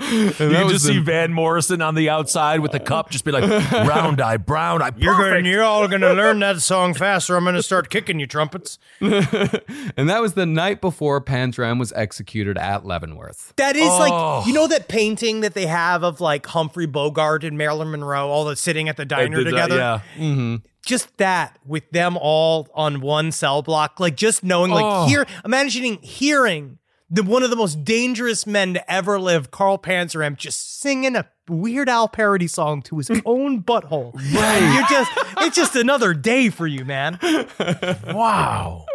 You 0.03 0.31
can 0.59 0.69
just 0.69 0.85
see 0.85 0.99
Van 0.99 1.31
Morrison 1.33 1.81
on 1.81 1.95
the 1.95 2.09
outside 2.09 2.59
with 2.59 2.71
the 2.71 2.79
cup, 2.91 3.09
just 3.09 3.23
be 3.25 3.31
like, 3.31 3.43
round 3.71 4.21
eye, 4.21 4.37
brown 4.37 4.81
eye, 4.81 4.91
You're 4.97 5.13
perfect. 5.15 5.31
going 5.33 5.45
you're 5.45 5.63
all 5.63 5.87
gonna 5.87 6.13
learn 6.13 6.39
that 6.39 6.61
song 6.61 6.93
faster. 6.93 7.35
I'm 7.35 7.45
gonna 7.45 7.63
start 7.63 7.89
kicking 7.89 8.19
you 8.19 8.27
trumpets. 8.27 8.77
and 9.01 10.09
that 10.09 10.21
was 10.21 10.33
the 10.33 10.45
night 10.45 10.81
before 10.81 11.21
Panzram 11.21 11.79
was 11.79 11.91
executed 11.93 12.57
at 12.57 12.85
Leavenworth. 12.85 13.53
That 13.57 13.75
is 13.75 13.87
Oh. 13.89 13.97
like 13.99 14.47
you 14.47 14.53
know 14.53 14.67
that 14.67 14.87
painting 14.87 15.41
that 15.41 15.53
they 15.53 15.65
have 15.67 16.03
of 16.03 16.19
like 16.21 16.45
Humphrey 16.47 16.85
Bogart 16.85 17.43
and 17.43 17.57
Marilyn 17.57 17.91
Monroe 17.91 18.27
all 18.29 18.45
the 18.45 18.55
sitting 18.55 18.89
at 18.89 18.97
the 18.97 19.05
diner 19.05 19.37
did 19.37 19.47
that, 19.47 19.51
together. 19.51 19.75
yeah. 19.77 19.99
Mm-hmm. 20.17 20.55
Just 20.85 21.17
that 21.17 21.59
with 21.65 21.89
them 21.91 22.17
all 22.17 22.67
on 22.73 22.99
one 23.01 23.31
cell 23.31 23.61
block, 23.61 23.99
like 23.99 24.15
just 24.17 24.43
knowing, 24.43 24.71
like 24.71 24.83
Oh. 24.85 25.05
hear, 25.07 25.25
imagining 25.45 25.97
hearing 26.01 26.77
the 27.09 27.23
one 27.23 27.43
of 27.43 27.49
the 27.49 27.55
most 27.55 27.83
dangerous 27.85 28.45
men 28.47 28.73
to 28.73 28.91
ever 28.91 29.19
live, 29.19 29.49
Carl 29.51 29.77
Panzram, 29.77 30.35
just 30.35 30.79
singing 30.81 31.15
a 31.15 31.27
Weird 31.49 31.89
Al 31.89 32.07
parody 32.07 32.47
song 32.47 32.81
to 32.83 32.97
his 32.97 33.09
own 33.25 33.61
butthole. 33.63 34.13
Right. 34.33 34.75
You 34.75 34.85
just 34.89 35.11
it's 35.39 35.55
just 35.55 35.75
another 35.75 36.13
day 36.13 36.49
for 36.49 36.65
you, 36.67 36.85
man. 36.85 37.19
Wow. 38.07 38.85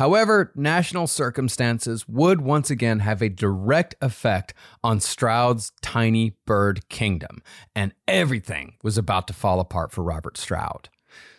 However, 0.00 0.50
national 0.54 1.08
circumstances 1.08 2.08
would 2.08 2.40
once 2.40 2.70
again 2.70 3.00
have 3.00 3.20
a 3.20 3.28
direct 3.28 3.94
effect 4.00 4.54
on 4.82 4.98
Stroud's 4.98 5.72
tiny 5.82 6.36
bird 6.46 6.88
kingdom, 6.88 7.42
and 7.76 7.92
everything 8.08 8.76
was 8.82 8.96
about 8.96 9.26
to 9.26 9.34
fall 9.34 9.60
apart 9.60 9.92
for 9.92 10.02
Robert 10.02 10.38
Stroud. 10.38 10.88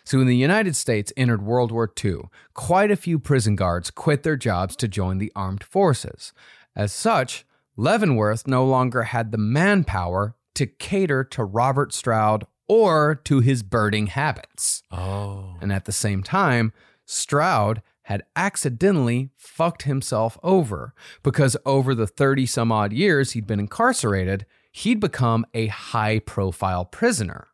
So, 0.04 0.18
when 0.18 0.28
the 0.28 0.36
United 0.36 0.76
States 0.76 1.12
entered 1.16 1.42
World 1.42 1.72
War 1.72 1.92
II, 2.04 2.28
quite 2.54 2.92
a 2.92 2.96
few 2.96 3.18
prison 3.18 3.56
guards 3.56 3.90
quit 3.90 4.22
their 4.22 4.36
jobs 4.36 4.76
to 4.76 4.86
join 4.86 5.18
the 5.18 5.32
armed 5.34 5.64
forces. 5.64 6.32
As 6.76 6.92
such, 6.92 7.44
Leavenworth 7.76 8.46
no 8.46 8.64
longer 8.64 9.02
had 9.02 9.32
the 9.32 9.38
manpower 9.38 10.36
to 10.54 10.66
cater 10.66 11.24
to 11.24 11.42
Robert 11.42 11.92
Stroud 11.92 12.46
or 12.68 13.16
to 13.24 13.40
his 13.40 13.64
birding 13.64 14.06
habits. 14.06 14.84
Oh. 14.92 15.56
And 15.60 15.72
at 15.72 15.84
the 15.84 15.90
same 15.90 16.22
time, 16.22 16.72
Stroud 17.04 17.82
had 18.04 18.22
accidentally 18.34 19.30
fucked 19.36 19.82
himself 19.82 20.38
over 20.42 20.94
because 21.22 21.56
over 21.64 21.94
the 21.94 22.06
30 22.06 22.46
some 22.46 22.72
odd 22.72 22.92
years 22.92 23.32
he'd 23.32 23.46
been 23.46 23.60
incarcerated, 23.60 24.46
he'd 24.72 25.00
become 25.00 25.46
a 25.54 25.68
high 25.68 26.18
profile 26.18 26.84
prisoner. 26.84 27.48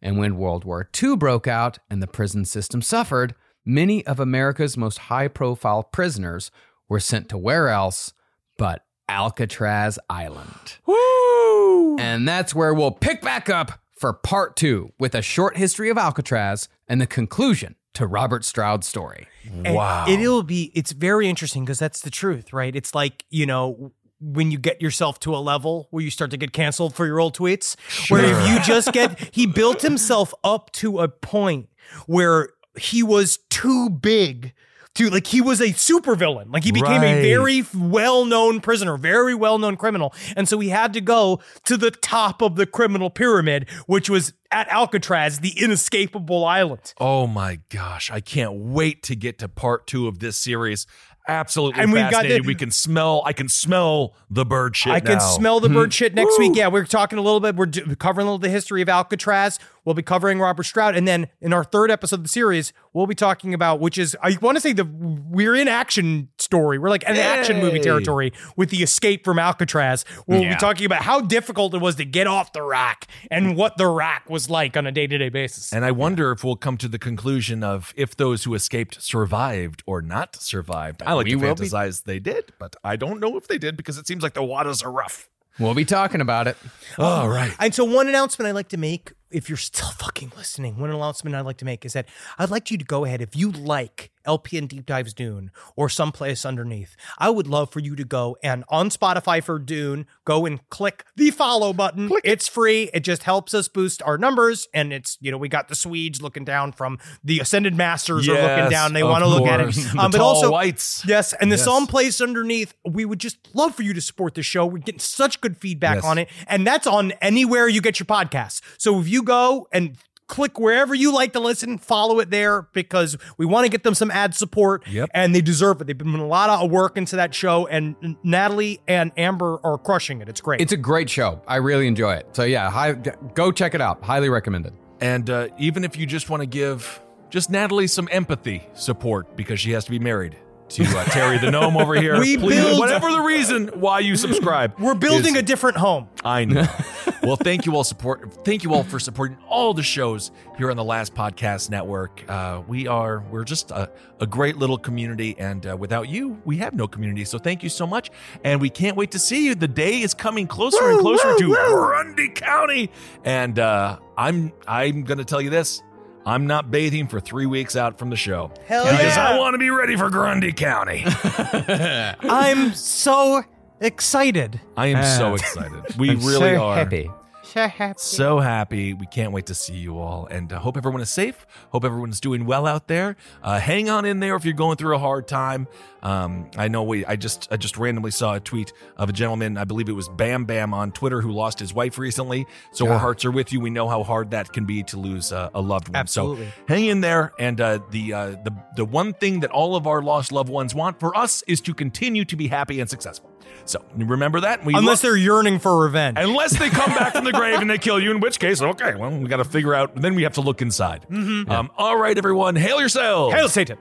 And 0.00 0.18
when 0.18 0.36
World 0.36 0.64
War 0.64 0.88
II 1.02 1.16
broke 1.16 1.48
out 1.48 1.78
and 1.90 2.02
the 2.02 2.06
prison 2.06 2.44
system 2.44 2.82
suffered, 2.82 3.34
many 3.64 4.06
of 4.06 4.20
America's 4.20 4.76
most 4.76 4.98
high 4.98 5.28
profile 5.28 5.82
prisoners 5.82 6.50
were 6.88 7.00
sent 7.00 7.28
to 7.30 7.38
where 7.38 7.68
else 7.68 8.12
but 8.56 8.84
Alcatraz 9.08 9.98
Island. 10.08 10.78
Woo! 10.86 11.96
And 11.98 12.28
that's 12.28 12.54
where 12.54 12.74
we'll 12.74 12.90
pick 12.92 13.22
back 13.22 13.48
up 13.48 13.80
for 13.98 14.12
part 14.12 14.56
two 14.56 14.92
with 14.98 15.14
a 15.14 15.22
short 15.22 15.56
history 15.56 15.90
of 15.90 15.98
Alcatraz 15.98 16.68
and 16.86 17.00
the 17.00 17.06
conclusion 17.06 17.74
to 17.98 18.06
Robert 18.06 18.44
Stroud's 18.44 18.86
story. 18.86 19.26
And 19.64 19.74
Wow. 19.74 20.06
It'll 20.08 20.44
be, 20.44 20.70
it's 20.72 20.92
very 20.92 21.28
interesting 21.28 21.64
because 21.64 21.80
that's 21.80 22.00
the 22.00 22.10
truth, 22.10 22.52
right? 22.52 22.74
It's 22.76 22.94
like, 22.94 23.24
you 23.28 23.44
know, 23.44 23.92
when 24.20 24.52
you 24.52 24.58
get 24.58 24.80
yourself 24.80 25.18
to 25.20 25.34
a 25.34 25.38
level 25.38 25.88
where 25.90 26.02
you 26.04 26.10
start 26.10 26.30
to 26.30 26.36
get 26.36 26.52
canceled 26.52 26.94
for 26.94 27.06
your 27.06 27.18
old 27.18 27.36
tweets, 27.36 27.74
where 28.08 28.24
if 28.24 28.48
you 28.48 28.60
just 28.62 28.92
get, 28.92 29.34
he 29.34 29.46
built 29.46 29.82
himself 29.82 30.32
up 30.44 30.70
to 30.74 31.00
a 31.00 31.08
point 31.08 31.68
where 32.06 32.50
he 32.78 33.02
was 33.02 33.38
too 33.50 33.90
big. 33.90 34.52
To, 34.98 35.10
like 35.10 35.28
he 35.28 35.40
was 35.40 35.60
a 35.60 35.68
supervillain, 35.68 36.52
like 36.52 36.64
he 36.64 36.72
became 36.72 37.02
Right. 37.02 37.18
a 37.18 37.22
very 37.22 37.64
well-known 37.74 38.60
prisoner, 38.60 38.96
very 38.96 39.34
well-known 39.34 39.76
criminal, 39.76 40.12
and 40.36 40.48
so 40.48 40.58
he 40.58 40.70
had 40.70 40.92
to 40.94 41.00
go 41.00 41.40
to 41.66 41.76
the 41.76 41.90
top 41.90 42.42
of 42.42 42.56
the 42.56 42.66
criminal 42.66 43.08
pyramid, 43.08 43.68
which 43.86 44.10
was 44.10 44.32
at 44.50 44.68
Alcatraz, 44.68 45.38
the 45.40 45.50
inescapable 45.62 46.44
island. 46.44 46.94
Oh 46.98 47.26
my 47.26 47.60
gosh, 47.68 48.10
I 48.10 48.20
can't 48.20 48.54
wait 48.54 49.02
to 49.04 49.14
get 49.14 49.38
to 49.38 49.48
part 49.48 49.86
two 49.86 50.08
of 50.08 50.18
this 50.18 50.36
series. 50.36 50.86
Absolutely 51.28 51.82
And 51.82 51.92
we've 51.92 52.10
got 52.10 52.22
the- 52.24 52.40
we 52.40 52.54
can 52.54 52.70
smell. 52.70 53.22
I 53.26 53.34
can 53.34 53.50
smell 53.50 54.14
the 54.30 54.46
bird 54.46 54.74
shit. 54.74 54.94
I 54.94 55.00
can 55.00 55.20
smell 55.20 55.60
the 55.60 55.68
bird 55.68 55.88
hmm. 55.88 55.90
shit 55.90 56.14
next 56.14 56.38
week. 56.38 56.56
Yeah, 56.56 56.68
we're 56.68 56.86
talking 56.86 57.18
a 57.18 57.22
little 57.22 57.40
bit. 57.40 57.54
We're 57.54 57.66
covering 57.96 58.26
a 58.26 58.30
little 58.30 58.38
the 58.38 58.48
history 58.48 58.80
of 58.80 58.88
Alcatraz. 58.88 59.58
We'll 59.84 59.94
be 59.94 60.02
covering 60.02 60.38
Robert 60.40 60.64
Stroud, 60.64 60.96
and 60.96 61.06
then 61.08 61.28
in 61.40 61.52
our 61.52 61.64
third 61.64 61.90
episode 61.90 62.16
of 62.16 62.22
the 62.24 62.28
series, 62.28 62.72
we'll 62.92 63.06
be 63.06 63.14
talking 63.14 63.54
about 63.54 63.80
which 63.80 63.96
is 63.98 64.16
I 64.22 64.36
want 64.42 64.56
to 64.56 64.60
say 64.60 64.72
the 64.72 64.84
we're 64.84 65.54
in 65.54 65.68
action 65.68 66.28
story. 66.38 66.78
We're 66.78 66.90
like 66.90 67.02
in 67.04 67.16
action 67.16 67.58
movie 67.60 67.80
territory 67.80 68.32
with 68.56 68.70
the 68.70 68.82
escape 68.82 69.24
from 69.24 69.38
Alcatraz. 69.38 70.04
We'll 70.26 70.42
Yeah. 70.42 70.54
be 70.54 70.56
talking 70.60 70.84
about 70.86 71.02
how 71.02 71.20
difficult 71.20 71.74
it 71.74 71.78
was 71.80 71.96
to 71.96 72.04
get 72.04 72.26
off 72.26 72.52
the 72.52 72.62
rack 72.62 73.06
and 73.30 73.56
what 73.56 73.76
the 73.76 73.86
rack 73.86 74.28
was 74.28 74.50
like 74.50 74.76
on 74.76 74.86
a 74.86 74.92
day 74.92 75.06
to 75.06 75.16
day 75.18 75.28
basis. 75.28 75.72
And 75.72 75.84
I 75.84 75.90
wonder 75.90 76.32
if 76.32 76.44
we'll 76.44 76.56
come 76.56 76.76
to 76.78 76.88
the 76.88 76.98
conclusion 76.98 77.62
of 77.64 77.92
if 77.96 78.16
those 78.16 78.44
who 78.44 78.54
escaped 78.54 79.02
survived 79.02 79.82
or 79.86 80.02
not 80.02 80.36
survived. 80.36 81.02
I 81.06 81.12
like 81.14 81.24
We 81.26 81.30
to 81.32 81.36
will 81.36 81.54
be- 81.54 81.66
fantasize 81.66 82.04
they 82.04 82.18
did, 82.18 82.52
but 82.58 82.76
I 82.84 82.96
don't 82.96 83.20
know 83.20 83.36
if 83.36 83.48
they 83.48 83.58
did 83.58 83.76
because 83.76 83.98
it 83.98 84.06
seems 84.06 84.22
like 84.22 84.34
the 84.34 84.42
waters 84.42 84.82
are 84.82 84.90
rough. 84.92 85.28
We'll 85.58 85.74
be 85.74 85.84
talking 85.84 86.20
about 86.20 86.46
it. 86.46 86.56
All 86.98 87.28
right. 87.28 87.52
And 87.58 87.74
so, 87.74 87.84
one 87.84 88.06
announcement 88.06 88.48
I'd 88.48 88.52
like 88.54 88.68
to 88.68 88.76
make, 88.76 89.12
if 89.30 89.48
you're 89.48 89.56
still 89.56 89.90
fucking 89.90 90.32
listening, 90.36 90.78
one 90.78 90.90
announcement 90.90 91.36
I'd 91.36 91.44
like 91.44 91.58
to 91.58 91.64
make 91.64 91.84
is 91.84 91.92
that 91.92 92.06
I'd 92.38 92.50
like 92.50 92.70
you 92.70 92.78
to 92.78 92.84
go 92.84 93.04
ahead, 93.04 93.20
if 93.20 93.36
you 93.36 93.50
like 93.50 94.10
LPN 94.28 94.68
Deep 94.68 94.86
Dives 94.86 95.14
Dune 95.14 95.50
or 95.74 95.88
someplace 95.88 96.44
underneath, 96.44 96.94
I 97.18 97.30
would 97.30 97.46
love 97.46 97.70
for 97.70 97.80
you 97.80 97.96
to 97.96 98.04
go 98.04 98.36
and 98.42 98.62
on 98.68 98.90
Spotify 98.90 99.42
for 99.42 99.58
Dune, 99.58 100.06
go 100.24 100.46
and 100.46 100.60
click 100.68 101.04
the 101.16 101.30
follow 101.30 101.72
button. 101.72 102.10
it's 102.22 102.46
free. 102.46 102.90
It 102.92 103.00
just 103.00 103.22
helps 103.24 103.54
us 103.54 103.66
boost 103.68 104.02
our 104.02 104.18
numbers. 104.18 104.68
And 104.74 104.92
it's, 104.92 105.16
you 105.20 105.30
know, 105.32 105.38
we 105.38 105.48
got 105.48 105.68
the 105.68 105.74
Swedes 105.74 106.20
looking 106.22 106.44
down 106.44 106.72
from 106.72 106.98
the 107.24 107.40
Ascended 107.40 107.74
Masters 107.74 108.28
are 108.28 108.34
looking 108.34 108.70
down. 108.70 108.92
They 108.92 109.02
want 109.02 109.24
to 109.24 109.28
look 109.28 109.46
at 109.46 109.60
it. 109.60 109.76
Um, 109.98 110.10
but 110.10 110.20
also, 110.20 110.50
whites. 110.52 111.02
yes, 111.06 111.32
and 111.32 111.50
the 111.50 111.56
Yes. 111.56 111.64
someplace 111.64 112.20
underneath, 112.20 112.74
we 112.84 113.04
would 113.04 113.18
just 113.18 113.38
love 113.54 113.74
for 113.74 113.82
you 113.82 113.94
to 113.94 114.00
support 114.00 114.34
the 114.34 114.42
show. 114.42 114.66
We're 114.66 114.78
getting 114.78 114.98
such 115.00 115.40
good 115.40 115.56
feedback 115.56 115.96
Yes. 115.96 116.04
on 116.04 116.18
it. 116.18 116.28
And 116.46 116.66
that's 116.66 116.86
on 116.86 117.12
anywhere 117.22 117.68
you 117.68 117.80
get 117.80 117.98
your 117.98 118.06
podcasts. 118.06 118.60
So 118.76 119.00
if 119.00 119.08
you 119.08 119.22
go 119.22 119.66
and 119.72 119.96
click 120.28 120.58
wherever 120.58 120.94
you 120.94 121.12
like 121.12 121.32
to 121.32 121.40
listen, 121.40 121.78
follow 121.78 122.20
it 122.20 122.30
there 122.30 122.62
because 122.72 123.16
we 123.36 123.46
want 123.46 123.64
to 123.64 123.70
get 123.70 123.82
them 123.82 123.94
some 123.94 124.10
ad 124.10 124.34
support. 124.34 124.86
Yep. 124.86 125.10
And 125.12 125.34
they 125.34 125.40
deserve 125.40 125.80
it. 125.80 125.86
They've 125.86 125.98
been 125.98 126.12
putting 126.12 126.24
a 126.24 126.28
lot 126.28 126.50
of 126.50 126.70
work 126.70 126.96
into 126.96 127.16
that 127.16 127.34
show, 127.34 127.66
and 127.66 127.96
Natalie 128.22 128.80
and 128.86 129.10
Amber 129.16 129.58
are 129.64 129.78
crushing 129.78 130.20
it. 130.20 130.28
It's 130.28 130.40
great. 130.40 130.60
It's 130.60 130.72
a 130.72 130.76
great 130.76 131.10
show. 131.10 131.42
I 131.48 131.56
really 131.56 131.86
enjoy 131.86 132.14
it. 132.14 132.28
So 132.32 132.44
yeah, 132.44 132.70
hi, 132.70 132.92
go 132.92 133.50
check 133.50 133.74
it 133.74 133.80
out. 133.80 134.02
Highly 134.04 134.28
recommended. 134.28 134.74
And 135.00 135.28
uh, 135.30 135.48
even 135.58 135.84
if 135.84 135.96
you 135.96 136.06
just 136.06 136.28
want 136.28 136.42
to 136.42 136.46
give 136.46 137.00
just 137.30 137.50
Natalie 137.50 137.86
some 137.86 138.08
empathy 138.10 138.66
support 138.74 139.36
because 139.36 139.60
she 139.60 139.72
has 139.72 139.84
to 139.84 139.90
be 139.90 139.98
married 139.98 140.36
to 140.70 140.84
uh, 140.84 141.04
Terry 141.04 141.38
the 141.38 141.50
gnome 141.50 141.76
over 141.76 141.94
here, 141.94 142.18
We 142.18 142.36
please, 142.36 142.60
build- 142.62 142.78
whatever 142.78 143.10
the 143.10 143.20
reason 143.20 143.68
why 143.74 144.00
you 144.00 144.16
subscribe, 144.16 144.78
We're 144.78 144.94
building 144.94 145.34
is- 145.34 145.40
a 145.40 145.42
different 145.42 145.76
home. 145.76 146.08
I 146.24 146.44
know. 146.44 146.66
well, 147.22 147.36
thank 147.36 147.64
you 147.66 147.74
all 147.76 147.84
support. 147.84 148.44
Thank 148.44 148.64
you 148.64 148.74
all 148.74 148.82
for 148.84 148.98
supporting 148.98 149.38
all 149.48 149.72
the 149.74 149.82
shows 149.82 150.30
here 150.56 150.70
on 150.70 150.76
the 150.76 150.84
Last 150.84 151.14
Podcast 151.14 151.70
Network. 151.70 152.22
Uh, 152.28 152.62
we 152.66 152.86
are 152.86 153.20
we're 153.30 153.44
just 153.44 153.70
a, 153.70 153.90
a 154.20 154.26
great 154.26 154.56
little 154.56 154.78
community, 154.78 155.34
and 155.38 155.66
uh, 155.66 155.76
without 155.76 156.08
you, 156.08 156.40
we 156.44 156.56
have 156.58 156.74
no 156.74 156.86
community. 156.88 157.24
So 157.24 157.38
thank 157.38 157.62
you 157.62 157.68
so 157.68 157.86
much, 157.86 158.10
and 158.44 158.60
we 158.60 158.68
can't 158.70 158.96
wait 158.96 159.10
to 159.12 159.18
see 159.18 159.46
you. 159.46 159.54
The 159.54 159.68
day 159.68 160.00
is 160.02 160.12
coming 160.14 160.46
closer 160.46 160.90
and 160.90 161.00
closer 161.00 161.36
to 161.38 161.46
Grundy 161.54 162.28
County, 162.30 162.90
and 163.24 163.58
uh, 163.58 163.98
I'm 164.16 164.52
I'm 164.66 165.02
gonna 165.04 165.24
tell 165.24 165.40
you 165.40 165.50
this. 165.50 165.82
I'm 166.28 166.46
not 166.46 166.70
bathing 166.70 167.08
for 167.08 167.20
three 167.20 167.46
weeks 167.46 167.74
out 167.76 167.98
from 167.98 168.10
the 168.10 168.16
show 168.16 168.52
Hell 168.66 168.84
because 168.84 169.16
yeah. 169.16 169.28
I 169.30 169.38
want 169.38 169.54
to 169.54 169.58
be 169.58 169.70
ready 169.70 169.96
for 169.96 170.10
Grundy 170.10 170.52
County. 170.52 171.02
I'm 171.06 172.74
so 172.74 173.42
excited. 173.80 174.60
I 174.76 174.88
am 174.88 175.02
so 175.18 175.30
Ah. 175.32 175.34
excited. 175.34 175.82
We 175.98 176.10
I'm 176.10 176.18
really 176.18 176.54
so 176.54 176.64
are. 176.64 176.76
happy. 176.76 177.10
So 177.48 177.66
happy. 177.66 177.98
So 177.98 178.40
happy. 178.40 178.92
We 178.92 179.06
can't 179.06 179.32
wait 179.32 179.46
to 179.46 179.54
see 179.54 179.76
you 179.76 179.98
all. 179.98 180.26
And 180.26 180.52
uh, 180.52 180.58
hope 180.58 180.76
everyone 180.76 181.00
is 181.00 181.08
safe. 181.08 181.46
Hope 181.70 181.82
everyone's 181.82 182.20
doing 182.20 182.44
well 182.44 182.66
out 182.66 182.88
there. 182.88 183.16
Uh, 183.42 183.58
hang 183.58 183.88
on 183.88 184.04
in 184.04 184.20
there 184.20 184.36
if 184.36 184.44
you're 184.44 184.52
going 184.52 184.76
through 184.76 184.94
a 184.94 184.98
hard 184.98 185.26
time. 185.26 185.66
Um, 186.02 186.50
I 186.58 186.68
know 186.68 186.82
we 186.82 187.06
I 187.06 187.16
just 187.16 187.48
I 187.50 187.56
just 187.56 187.78
randomly 187.78 188.10
saw 188.10 188.34
a 188.34 188.40
tweet 188.40 188.74
of 188.98 189.08
a 189.08 189.12
gentleman, 189.12 189.56
I 189.56 189.64
believe 189.64 189.88
it 189.88 189.92
was 189.92 190.10
Bam 190.10 190.44
Bam 190.44 190.74
on 190.74 190.92
Twitter, 190.92 191.22
who 191.22 191.32
lost 191.32 191.58
his 191.58 191.72
wife 191.72 191.96
recently. 191.96 192.46
So 192.72 192.88
our 192.88 192.98
hearts 192.98 193.24
are 193.24 193.30
with 193.30 193.52
you. 193.52 193.60
We 193.60 193.70
know 193.70 193.88
how 193.88 194.02
hard 194.02 194.30
that 194.32 194.52
can 194.52 194.66
be 194.66 194.82
to 194.84 194.98
lose 194.98 195.32
uh, 195.32 195.48
a 195.54 195.60
loved 195.60 195.88
one. 195.88 195.96
Absolutely. 195.96 196.46
So 196.46 196.52
hang 196.68 196.84
in 196.84 197.00
there. 197.00 197.32
And 197.38 197.60
uh, 197.60 197.80
the 197.90 198.12
uh, 198.12 198.30
the 198.44 198.54
the 198.76 198.84
one 198.84 199.14
thing 199.14 199.40
that 199.40 199.50
all 199.50 199.74
of 199.74 199.86
our 199.86 200.02
lost 200.02 200.32
loved 200.32 200.50
ones 200.50 200.74
want 200.74 201.00
for 201.00 201.16
us 201.16 201.42
is 201.46 201.62
to 201.62 201.72
continue 201.72 202.26
to 202.26 202.36
be 202.36 202.48
happy 202.48 202.78
and 202.80 202.90
successful. 202.90 203.27
So 203.64 203.82
remember 203.96 204.40
that. 204.40 204.64
We 204.64 204.74
Unless 204.74 204.86
love- 204.86 205.02
they're 205.02 205.16
yearning 205.16 205.58
for 205.58 205.78
revenge. 205.82 206.16
Unless 206.18 206.58
they 206.58 206.70
come 206.70 206.90
back 206.90 207.12
from 207.14 207.24
the 207.24 207.32
grave 207.32 207.58
and 207.60 207.68
they 207.70 207.78
kill 207.78 208.00
you, 208.00 208.10
in 208.10 208.20
which 208.20 208.38
case, 208.38 208.62
okay, 208.62 208.94
well, 208.94 209.10
we 209.10 209.28
got 209.28 209.36
to 209.38 209.44
figure 209.44 209.74
out. 209.74 209.94
Then 209.94 210.14
we 210.14 210.22
have 210.22 210.34
to 210.34 210.40
look 210.40 210.62
inside. 210.62 211.06
Um, 211.10 211.70
all 211.76 211.96
right, 211.98 212.16
everyone, 212.16 212.56
hail 212.56 212.80
yourselves. 212.80 213.34
Hail 213.34 213.48
Satan. 213.48 213.76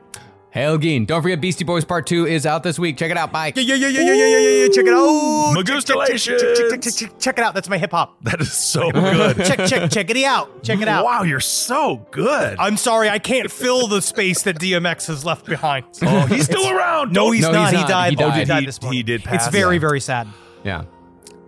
Hail 0.49 0.77
Gein. 0.79 1.05
Don't 1.05 1.21
forget 1.21 1.39
Beastie 1.41 1.65
Boys 1.65 1.83
Part 1.85 2.07
2 2.07 2.25
is 2.25 2.45
out 2.45 2.63
this 2.63 2.79
week. 2.79 2.97
Check 2.97 3.11
it 3.11 3.17
out. 3.17 3.31
Bye. 3.31 3.51
Yeah, 3.55 3.75
yeah, 3.75 3.75
yeah, 3.75 3.87
yeah, 3.89 4.01
yeah, 4.01 4.13
yeah, 4.13 4.37
yeah, 4.37 4.49
yeah. 4.63 4.67
Check 4.69 4.85
it 4.85 4.93
out. 4.93 5.55
Magustalations. 5.55 7.19
Check 7.21 7.37
it 7.37 7.43
out. 7.43 7.53
That's 7.53 7.69
my 7.69 7.77
hip 7.77 7.91
hop. 7.91 8.17
That 8.23 8.39
is 8.41 8.53
so 8.53 8.89
good. 8.89 9.37
check, 9.45 9.67
check, 9.67 9.91
check 9.91 10.09
it 10.09 10.23
out. 10.23 10.63
Check 10.63 10.81
it 10.81 10.87
out. 10.87 11.03
Wow, 11.05 11.23
you're 11.23 11.39
so 11.41 12.07
good. 12.11 12.55
I'm 12.59 12.77
sorry, 12.77 13.09
I 13.09 13.19
can't 13.19 13.51
fill 13.51 13.87
the 13.87 14.01
space 14.01 14.43
that 14.43 14.57
DMX 14.57 15.07
has 15.07 15.25
left 15.25 15.45
behind. 15.45 15.85
Oh, 16.01 16.25
he's 16.27 16.45
still 16.45 16.67
around. 16.69 17.11
No, 17.11 17.27
oh, 17.27 17.31
he's 17.31 17.43
No, 17.43 17.51
not. 17.51 17.71
he's 17.71 17.81
He 17.81 17.87
died. 17.87 18.17
He 18.17 18.23
Oh, 18.23 18.29
died. 18.29 18.47
He- 18.61 18.65
this 18.65 18.81
morning. 18.81 18.97
he 18.97 19.03
did 19.03 19.23
pass. 19.23 19.45
It's 19.47 19.55
very, 19.55 19.77
very 19.77 19.99
sad. 19.99 20.27
Yeah. 20.63 20.83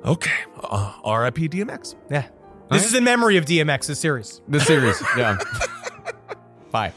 Okay. 0.05 0.31
Uh, 0.61 0.93
R.I.P. 1.03 1.49
DMX. 1.49 1.95
Yeah. 2.11 2.27
This 2.69 2.85
is 2.85 2.93
in 2.93 3.03
memory 3.03 3.38
of 3.38 3.45
DMX's 3.45 3.97
series. 3.99 4.41
The 4.47 4.59
series. 4.59 5.01
Yeah. 5.17 5.38
Bye. 6.71 6.93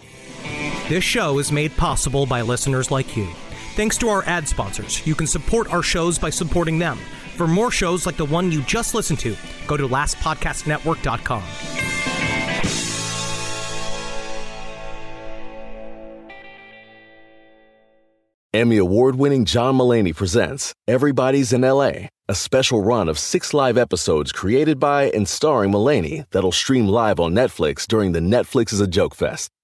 This 0.88 1.04
show 1.04 1.38
is 1.38 1.52
made 1.52 1.76
possible 1.76 2.26
by 2.26 2.42
listeners 2.42 2.90
like 2.90 3.16
you. 3.16 3.28
Thanks 3.76 3.96
to 3.98 4.08
our 4.08 4.24
ad 4.24 4.48
sponsors, 4.48 5.06
you 5.06 5.14
can 5.14 5.28
support 5.28 5.72
our 5.72 5.82
shows 5.82 6.18
by 6.18 6.28
supporting 6.28 6.76
them. 6.76 6.98
For 7.36 7.46
more 7.46 7.70
shows 7.70 8.04
like 8.04 8.16
the 8.16 8.24
one 8.24 8.50
you 8.50 8.62
just 8.62 8.92
listened 8.92 9.20
to, 9.20 9.36
go 9.68 9.76
to 9.76 9.86
lastpodcastnetwork.com. 9.86 11.44
Emmy 18.52 18.76
award 18.76 19.14
winning 19.14 19.44
John 19.44 19.78
Mulaney 19.78 20.14
presents 20.14 20.74
Everybody's 20.88 21.52
in 21.52 21.60
LA, 21.60 22.08
a 22.28 22.34
special 22.34 22.82
run 22.82 23.08
of 23.08 23.20
six 23.20 23.54
live 23.54 23.78
episodes 23.78 24.32
created 24.32 24.80
by 24.80 25.04
and 25.12 25.28
starring 25.28 25.70
Mulaney 25.70 26.24
that'll 26.32 26.52
stream 26.52 26.88
live 26.88 27.20
on 27.20 27.32
Netflix 27.32 27.86
during 27.86 28.10
the 28.10 28.20
Netflix 28.20 28.72
is 28.72 28.80
a 28.80 28.88
Joke 28.88 29.14
Fest. 29.14 29.48